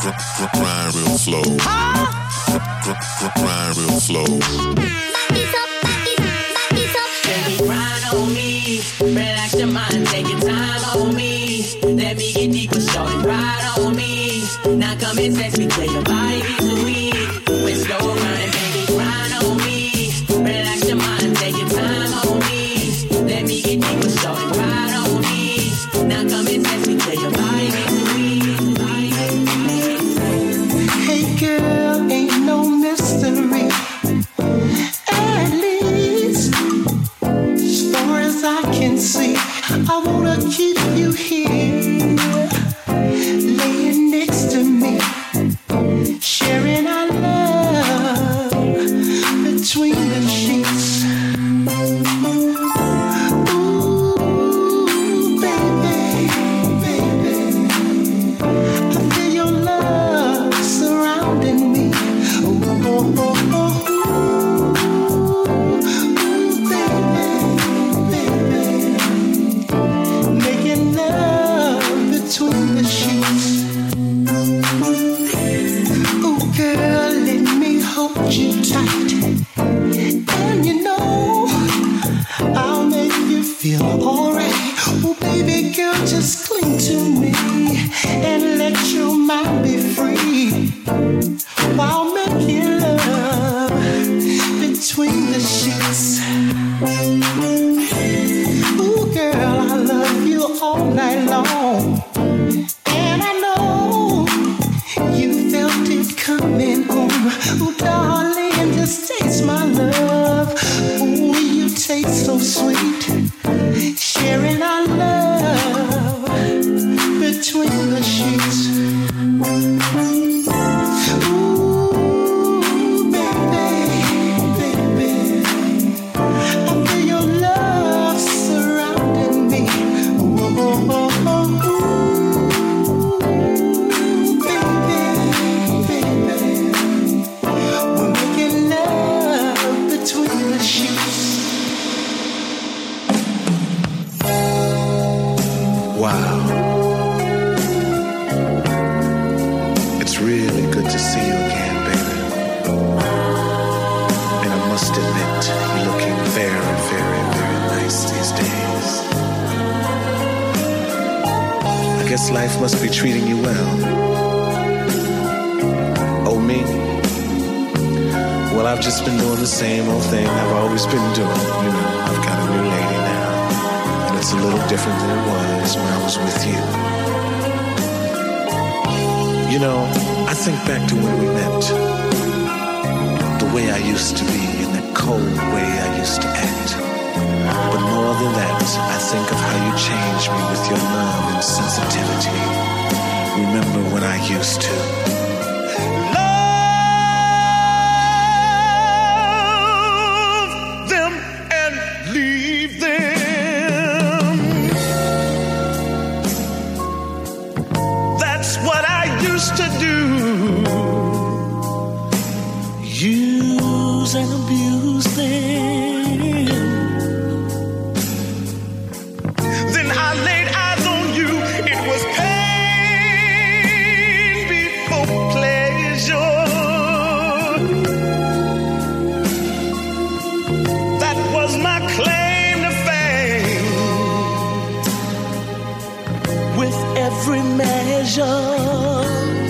Gr- 0.00 0.14
gr- 0.36 0.50
grind 0.54 0.94
real 0.94 1.18
slow. 1.18 1.42
Gr- 1.42 1.58
gr- 2.84 2.94
gr- 3.18 3.32
grind 3.40 3.76
real 3.78 4.00
slow. 4.00 4.79
feel 83.60 83.82
alright. 83.82 84.50
Oh, 85.04 85.14
baby 85.20 85.70
girl, 85.74 85.92
just 86.06 86.49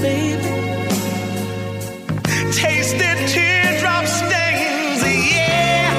baby. 0.01 0.51
Tasted 2.52 3.19
teardrop 3.28 4.07
stains, 4.07 5.02
yeah. 5.35 5.90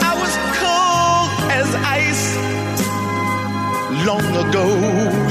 I 0.00 0.12
was 0.22 0.34
cold 0.60 1.30
as 1.60 1.68
ice 2.00 2.26
long 4.06 4.26
ago. 4.48 5.21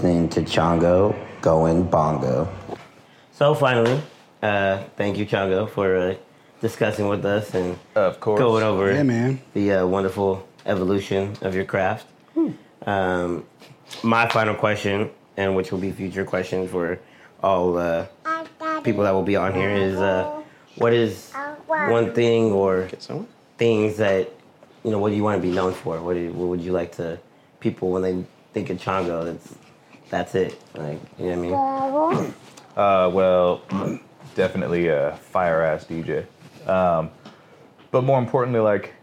Listening 0.00 0.30
to 0.30 0.40
Chango 0.40 1.14
Going 1.42 1.82
Bongo. 1.82 2.48
So 3.32 3.54
finally, 3.54 4.00
uh, 4.42 4.82
thank 4.96 5.18
you, 5.18 5.26
Chango, 5.26 5.68
for 5.68 5.94
uh, 5.94 6.14
discussing 6.62 7.06
with 7.06 7.22
us 7.26 7.54
and 7.54 7.78
of 7.94 8.18
course. 8.18 8.40
going 8.40 8.64
over 8.64 8.90
Yeah, 8.90 9.02
man. 9.02 9.42
the 9.52 9.72
uh, 9.74 9.86
wonderful 9.86 10.48
evolution 10.64 11.36
of 11.42 11.54
your 11.54 11.66
craft. 11.66 12.06
Um, 12.86 13.44
my 14.02 14.26
final 14.30 14.54
question, 14.54 15.10
and 15.36 15.54
which 15.54 15.70
will 15.70 15.80
be 15.80 15.92
future 15.92 16.24
questions 16.24 16.70
for 16.70 16.98
all 17.42 17.76
uh, 17.76 18.06
people 18.82 19.04
that 19.04 19.10
will 19.10 19.22
be 19.22 19.36
on 19.36 19.52
here, 19.52 19.68
is 19.68 19.96
uh, 19.96 20.40
what 20.76 20.94
is 20.94 21.30
one 21.66 22.14
thing 22.14 22.52
or 22.52 22.88
things 23.58 23.98
that 23.98 24.32
you 24.82 24.92
know? 24.92 24.98
What 24.98 25.10
do 25.10 25.16
you 25.16 25.24
want 25.24 25.42
to 25.42 25.46
be 25.46 25.54
known 25.54 25.74
for? 25.74 26.00
What, 26.00 26.14
do 26.14 26.20
you, 26.20 26.32
what 26.32 26.48
would 26.48 26.62
you 26.62 26.72
like 26.72 26.92
to 26.96 27.18
people 27.60 27.90
when 27.90 28.00
they 28.00 28.24
think 28.54 28.70
of 28.70 28.78
Chango? 28.78 29.26
That's 29.26 29.54
that's 30.10 30.34
it. 30.34 30.60
Like 30.74 31.00
you 31.18 31.34
know 31.36 31.36
what 31.36 32.16
I 32.16 32.22
mean? 32.22 32.34
Uh, 32.76 33.10
well, 33.12 33.62
definitely 34.34 34.88
a 34.88 35.16
fire 35.16 35.62
ass 35.62 35.84
DJ. 35.84 36.26
Um, 36.68 37.10
but 37.90 38.04
more 38.04 38.18
importantly, 38.18 38.60
like 38.60 38.94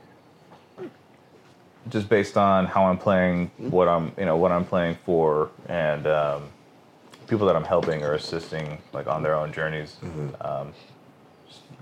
just 1.90 2.10
based 2.10 2.38
on 2.38 2.66
how 2.66 2.86
I'm 2.86 2.98
playing, 2.98 3.52
what 3.58 3.88
I'm 3.88 4.14
you 4.18 4.26
know 4.26 4.38
what 4.38 4.52
I'm 4.52 4.66
playing 4.66 4.98
for, 5.06 5.50
and 5.68 6.06
um, 6.08 6.44
people 7.28 7.48
that 7.48 7.56
I'm 7.56 7.64
helping 7.64 8.04
or 8.04 8.14
assisting 8.14 8.78
like 8.94 9.08
on 9.08 9.24
their 9.24 9.36
own 9.36 9.52
journeys. 9.52 9.98
Um, 10.42 10.74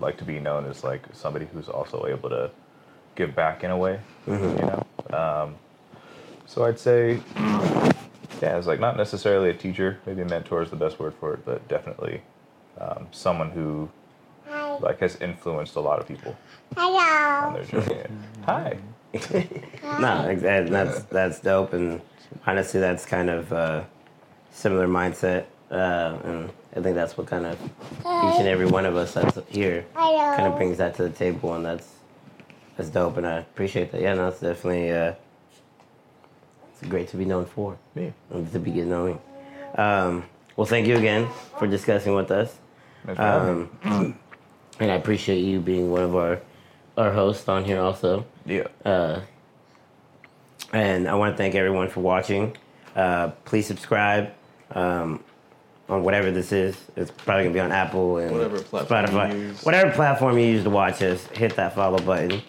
like 0.00 0.16
to 0.18 0.24
be 0.24 0.38
known 0.38 0.66
as 0.66 0.84
like 0.84 1.02
somebody 1.12 1.46
who's 1.52 1.68
also 1.68 2.06
able 2.06 2.28
to 2.28 2.50
give 3.14 3.34
back 3.34 3.64
in 3.64 3.70
a 3.70 3.76
way. 3.76 4.00
You 4.26 4.32
know. 4.36 4.86
Um, 5.16 5.54
so 6.46 6.64
I'd 6.64 6.78
say, 6.78 7.20
yeah, 8.42 8.56
it's 8.58 8.66
like 8.66 8.80
not 8.80 8.96
necessarily 8.96 9.50
a 9.50 9.54
teacher. 9.54 9.98
Maybe 10.06 10.22
a 10.22 10.26
mentor 10.26 10.62
is 10.62 10.70
the 10.70 10.76
best 10.76 10.98
word 10.98 11.14
for 11.14 11.34
it, 11.34 11.44
but 11.44 11.66
definitely 11.68 12.22
um, 12.80 13.06
someone 13.12 13.50
who 13.50 13.88
like 14.80 15.00
has 15.00 15.16
influenced 15.16 15.76
a 15.76 15.80
lot 15.80 15.98
of 16.00 16.06
people 16.06 16.36
on 17.46 17.54
their 17.54 17.64
journey. 17.64 18.02
Hi. 18.44 18.78
no, 20.00 20.28
and 20.28 20.68
that's 20.68 21.04
that's 21.04 21.40
dope, 21.40 21.72
and 21.72 22.00
honestly, 22.46 22.80
that's 22.80 23.06
kind 23.06 23.30
of 23.30 23.52
uh, 23.52 23.84
similar 24.50 24.86
mindset, 24.86 25.46
uh, 25.70 26.18
and 26.24 26.50
I 26.76 26.80
think 26.82 26.94
that's 26.96 27.16
what 27.16 27.26
kind 27.26 27.46
of 27.46 27.58
each 27.62 28.38
and 28.40 28.48
every 28.48 28.66
one 28.66 28.84
of 28.84 28.94
us 28.96 29.14
that's 29.14 29.38
here 29.48 29.86
kind 30.36 30.46
of 30.52 30.56
brings 30.56 30.76
that 30.78 30.94
to 30.96 31.04
the 31.04 31.10
table, 31.10 31.54
and 31.54 31.64
that's 31.64 31.88
that's 32.76 32.90
dope, 32.90 33.16
and 33.16 33.26
I 33.26 33.38
appreciate 33.38 33.90
that. 33.92 34.02
Yeah, 34.02 34.14
no, 34.14 34.28
it's 34.28 34.40
definitely 34.40 34.90
uh, 34.90 35.14
it's 36.80 36.88
great 36.88 37.08
to 37.08 37.16
be 37.16 37.24
known 37.24 37.46
for. 37.46 37.76
Yeah. 37.94 38.10
To 38.30 38.58
be 38.58 38.70
getting 38.70 38.90
knowing. 38.90 39.18
Um, 39.76 40.24
well, 40.56 40.66
thank 40.66 40.86
you 40.86 40.96
again 40.96 41.28
for 41.58 41.66
discussing 41.66 42.14
with 42.14 42.30
us. 42.30 42.54
Thanks 43.04 43.18
for 43.18 43.22
having 43.22 43.70
Um, 43.84 44.18
and 44.80 44.90
I 44.90 44.94
appreciate 44.94 45.40
you 45.40 45.60
being 45.60 45.90
one 45.90 46.02
of 46.02 46.14
our 46.16 46.40
our 46.96 47.12
hosts 47.12 47.46
on 47.48 47.64
here 47.64 47.80
also. 47.80 48.24
Yeah. 48.46 48.66
Uh, 48.84 49.20
and 50.72 51.08
I 51.08 51.14
want 51.14 51.34
to 51.34 51.36
thank 51.36 51.54
everyone 51.54 51.88
for 51.88 52.00
watching. 52.00 52.56
Uh, 52.94 53.28
please 53.44 53.66
subscribe 53.66 54.32
um, 54.74 55.22
on 55.88 56.02
whatever 56.02 56.30
this 56.30 56.52
is. 56.52 56.76
It's 56.96 57.10
probably 57.10 57.44
gonna 57.44 57.54
be 57.54 57.60
on 57.60 57.70
Apple 57.72 58.16
and 58.18 58.32
Whatever 58.32 58.60
platform 58.62 59.02
you 59.02 59.08
Spotify, 59.12 59.32
use. 59.32 59.62
whatever 59.62 59.90
platform 59.92 60.38
you 60.38 60.46
use 60.46 60.64
to 60.64 60.70
watch 60.70 61.02
us. 61.02 61.26
Hit 61.28 61.54
that 61.56 61.74
follow 61.74 61.98
button. 61.98 62.40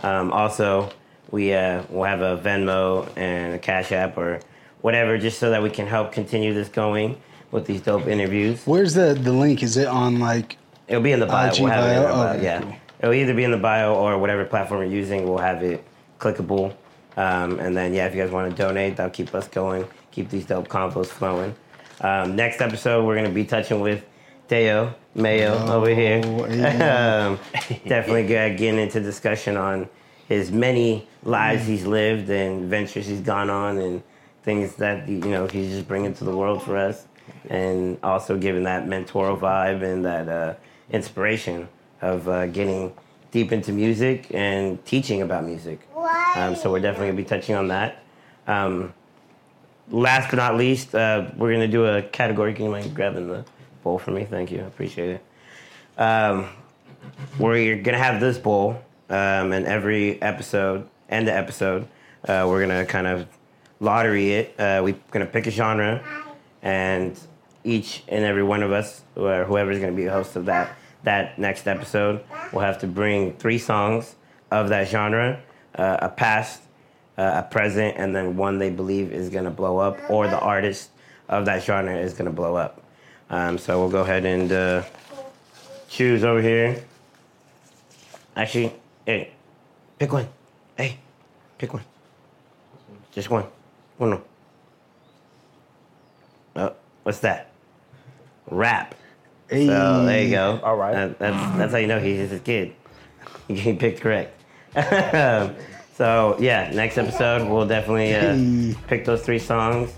Um, 0.00 0.32
also, 0.32 0.90
we 1.30 1.52
uh, 1.52 1.82
will 1.90 2.04
have 2.04 2.20
a 2.20 2.38
Venmo 2.38 3.08
and 3.16 3.54
a 3.54 3.58
Cash 3.58 3.92
App 3.92 4.16
or 4.16 4.40
whatever, 4.80 5.18
just 5.18 5.38
so 5.38 5.50
that 5.50 5.62
we 5.62 5.70
can 5.70 5.86
help 5.86 6.12
continue 6.12 6.54
this 6.54 6.68
going 6.68 7.20
with 7.50 7.66
these 7.66 7.80
dope 7.80 8.06
interviews. 8.06 8.62
Where's 8.66 8.94
the 8.94 9.14
the 9.14 9.32
link? 9.32 9.62
Is 9.62 9.76
it 9.76 9.88
on 9.88 10.18
like? 10.18 10.58
It'll 10.88 11.02
be 11.02 11.12
in 11.12 11.20
the 11.20 11.26
bio. 11.26 11.52
IG 11.52 11.60
we'll 11.60 11.72
have 11.72 11.84
it 11.84 11.96
in 11.96 12.02
the 12.02 12.08
bio. 12.08 12.40
Yeah. 12.40 12.60
cool. 12.60 12.76
It'll 13.00 13.14
either 13.14 13.34
be 13.34 13.44
in 13.44 13.50
the 13.50 13.58
bio 13.58 13.94
or 13.94 14.18
whatever 14.18 14.44
platform 14.44 14.82
you're 14.82 14.90
using. 14.90 15.28
We'll 15.28 15.38
have 15.38 15.62
it 15.62 15.84
clickable. 16.18 16.74
Um, 17.16 17.58
and 17.60 17.76
then, 17.76 17.94
yeah, 17.94 18.06
if 18.06 18.14
you 18.14 18.22
guys 18.22 18.30
want 18.30 18.50
to 18.50 18.56
donate, 18.62 18.96
that'll 18.96 19.10
keep 19.10 19.34
us 19.34 19.48
going, 19.48 19.86
keep 20.10 20.28
these 20.28 20.44
dope 20.46 20.68
combos 20.68 21.06
flowing. 21.06 21.54
Um, 22.00 22.36
next 22.36 22.60
episode, 22.60 23.06
we're 23.06 23.14
going 23.14 23.26
to 23.26 23.34
be 23.34 23.44
touching 23.44 23.80
with 23.80 24.04
Deo 24.48 24.94
Mayo 25.14 25.54
over 25.66 25.88
here. 25.88 26.20
um, 26.24 27.38
definitely 27.86 28.26
get- 28.26 28.58
getting 28.58 28.78
into 28.80 29.00
discussion 29.00 29.56
on 29.56 29.88
his 30.28 30.50
many 30.50 31.06
lives 31.22 31.66
he's 31.66 31.86
lived 31.86 32.30
and 32.30 32.68
ventures 32.68 33.06
he's 33.06 33.20
gone 33.20 33.50
on 33.50 33.78
and 33.78 34.02
things 34.42 34.74
that 34.76 35.08
you 35.08 35.18
know 35.18 35.46
he's 35.46 35.70
just 35.70 35.88
bringing 35.88 36.14
to 36.14 36.24
the 36.24 36.36
world 36.36 36.62
for 36.62 36.76
us, 36.76 37.06
and 37.50 37.98
also 38.02 38.38
giving 38.38 38.64
that 38.64 38.86
mentoral 38.86 39.38
vibe 39.38 39.82
and 39.82 40.04
that 40.04 40.28
uh, 40.28 40.54
inspiration 40.90 41.68
of 42.00 42.28
uh, 42.28 42.46
getting 42.46 42.92
deep 43.32 43.52
into 43.52 43.72
music 43.72 44.28
and 44.32 44.82
teaching 44.84 45.22
about 45.22 45.44
music. 45.44 45.80
Um, 46.36 46.54
so 46.54 46.70
we're 46.70 46.80
definitely 46.80 47.08
gonna 47.08 47.16
be 47.16 47.24
touching 47.24 47.54
on 47.54 47.68
that. 47.68 48.02
Um, 48.46 48.94
last 49.90 50.30
but 50.30 50.36
not 50.36 50.56
least, 50.56 50.94
uh, 50.94 51.30
we're 51.36 51.52
gonna 51.52 51.68
do 51.68 51.86
a 51.86 52.02
category. 52.02 52.54
Can 52.54 52.66
you 52.66 52.70
mind 52.70 52.94
grabbing 52.94 53.28
the 53.28 53.44
bowl 53.82 53.98
for 53.98 54.10
me? 54.12 54.24
Thank 54.24 54.52
you, 54.52 54.60
I 54.60 54.66
appreciate 54.66 55.10
it. 55.10 56.00
Um, 56.00 56.48
we're 57.38 57.82
gonna 57.82 57.98
have 57.98 58.20
this 58.20 58.38
bowl, 58.38 58.80
um, 59.08 59.52
and 59.52 59.66
every 59.66 60.20
episode, 60.20 60.88
end 61.08 61.28
the 61.28 61.34
episode, 61.34 61.86
uh, 62.26 62.44
we're 62.48 62.60
gonna 62.60 62.84
kind 62.86 63.06
of 63.06 63.26
lottery 63.80 64.32
it. 64.32 64.54
Uh, 64.58 64.80
we're 64.82 64.96
gonna 65.10 65.26
pick 65.26 65.46
a 65.46 65.50
genre, 65.50 66.02
and 66.62 67.18
each 67.64 68.02
and 68.08 68.24
every 68.24 68.42
one 68.42 68.62
of 68.62 68.72
us, 68.72 69.02
or 69.14 69.44
whoever's 69.44 69.78
gonna 69.78 69.92
be 69.92 70.04
the 70.04 70.12
host 70.12 70.36
of 70.36 70.46
that 70.46 70.76
that 71.04 71.38
next 71.38 71.68
episode, 71.68 72.24
will 72.52 72.60
have 72.60 72.78
to 72.80 72.86
bring 72.86 73.32
three 73.36 73.58
songs 73.58 74.16
of 74.50 74.68
that 74.70 74.88
genre, 74.88 75.40
uh, 75.76 75.98
a 76.00 76.08
past, 76.08 76.62
uh, 77.16 77.42
a 77.44 77.50
present, 77.50 77.94
and 77.96 78.14
then 78.14 78.36
one 78.36 78.58
they 78.58 78.70
believe 78.70 79.12
is 79.12 79.28
gonna 79.28 79.50
blow 79.50 79.78
up, 79.78 79.98
or 80.10 80.26
the 80.26 80.38
artist 80.38 80.90
of 81.28 81.44
that 81.44 81.62
genre 81.62 81.96
is 81.96 82.12
gonna 82.14 82.30
blow 82.30 82.56
up. 82.56 82.82
Um, 83.30 83.58
so 83.58 83.78
we'll 83.80 83.90
go 83.90 84.02
ahead 84.02 84.24
and 84.24 84.50
uh, 84.52 84.82
choose 85.88 86.24
over 86.24 86.40
here. 86.40 86.82
Actually, 88.36 88.72
hey, 89.06 89.30
pick 89.98 90.12
one. 90.12 90.28
Hey, 90.76 90.98
pick 91.56 91.72
one. 91.72 91.84
Just 93.12 93.30
one. 93.30 93.46
One. 93.96 94.10
no. 94.10 94.22
Oh, 96.56 96.74
what's 97.02 97.20
that? 97.20 97.50
Rap. 98.50 98.94
So 99.48 100.04
there 100.04 100.22
you 100.22 100.30
go. 100.30 100.60
All 100.62 100.76
right. 100.76 101.16
that's 101.18 101.56
that's 101.56 101.72
how 101.72 101.78
you 101.78 101.86
know 101.86 102.00
he's 102.00 102.32
a 102.32 102.38
kid. 102.38 102.74
He 103.48 103.74
picked 103.74 104.00
correct. 104.00 104.42
so 105.94 106.36
yeah, 106.40 106.68
next 106.74 106.98
episode 106.98 107.48
we'll 107.48 107.66
definitely 107.66 108.12
uh, 108.12 108.76
pick 108.88 109.04
those 109.04 109.22
three 109.22 109.38
songs. 109.38 109.94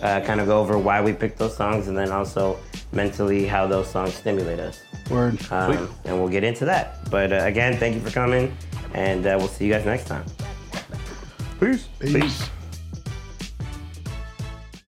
Uh, 0.00 0.20
kind 0.22 0.40
of 0.40 0.46
go 0.46 0.58
over 0.60 0.78
why 0.78 1.02
we 1.02 1.12
picked 1.12 1.38
those 1.38 1.54
songs, 1.54 1.88
and 1.88 1.96
then 1.96 2.10
also 2.10 2.58
mentally 2.92 3.46
how 3.46 3.66
those 3.66 3.90
songs 3.90 4.14
stimulate 4.14 4.60
us. 4.60 4.82
Word. 5.10 5.40
Um, 5.50 5.90
and 6.04 6.18
we'll 6.18 6.28
get 6.28 6.44
into 6.44 6.64
that. 6.66 7.10
But 7.10 7.32
uh, 7.32 7.36
again, 7.44 7.76
thank 7.76 7.94
you 7.94 8.00
for 8.00 8.10
coming, 8.10 8.56
and 8.94 9.26
uh, 9.26 9.36
we'll 9.38 9.48
see 9.48 9.66
you 9.66 9.72
guys 9.72 9.84
next 9.84 10.06
time. 10.06 10.24
Peace. 11.58 11.88
Peace. 11.98 12.48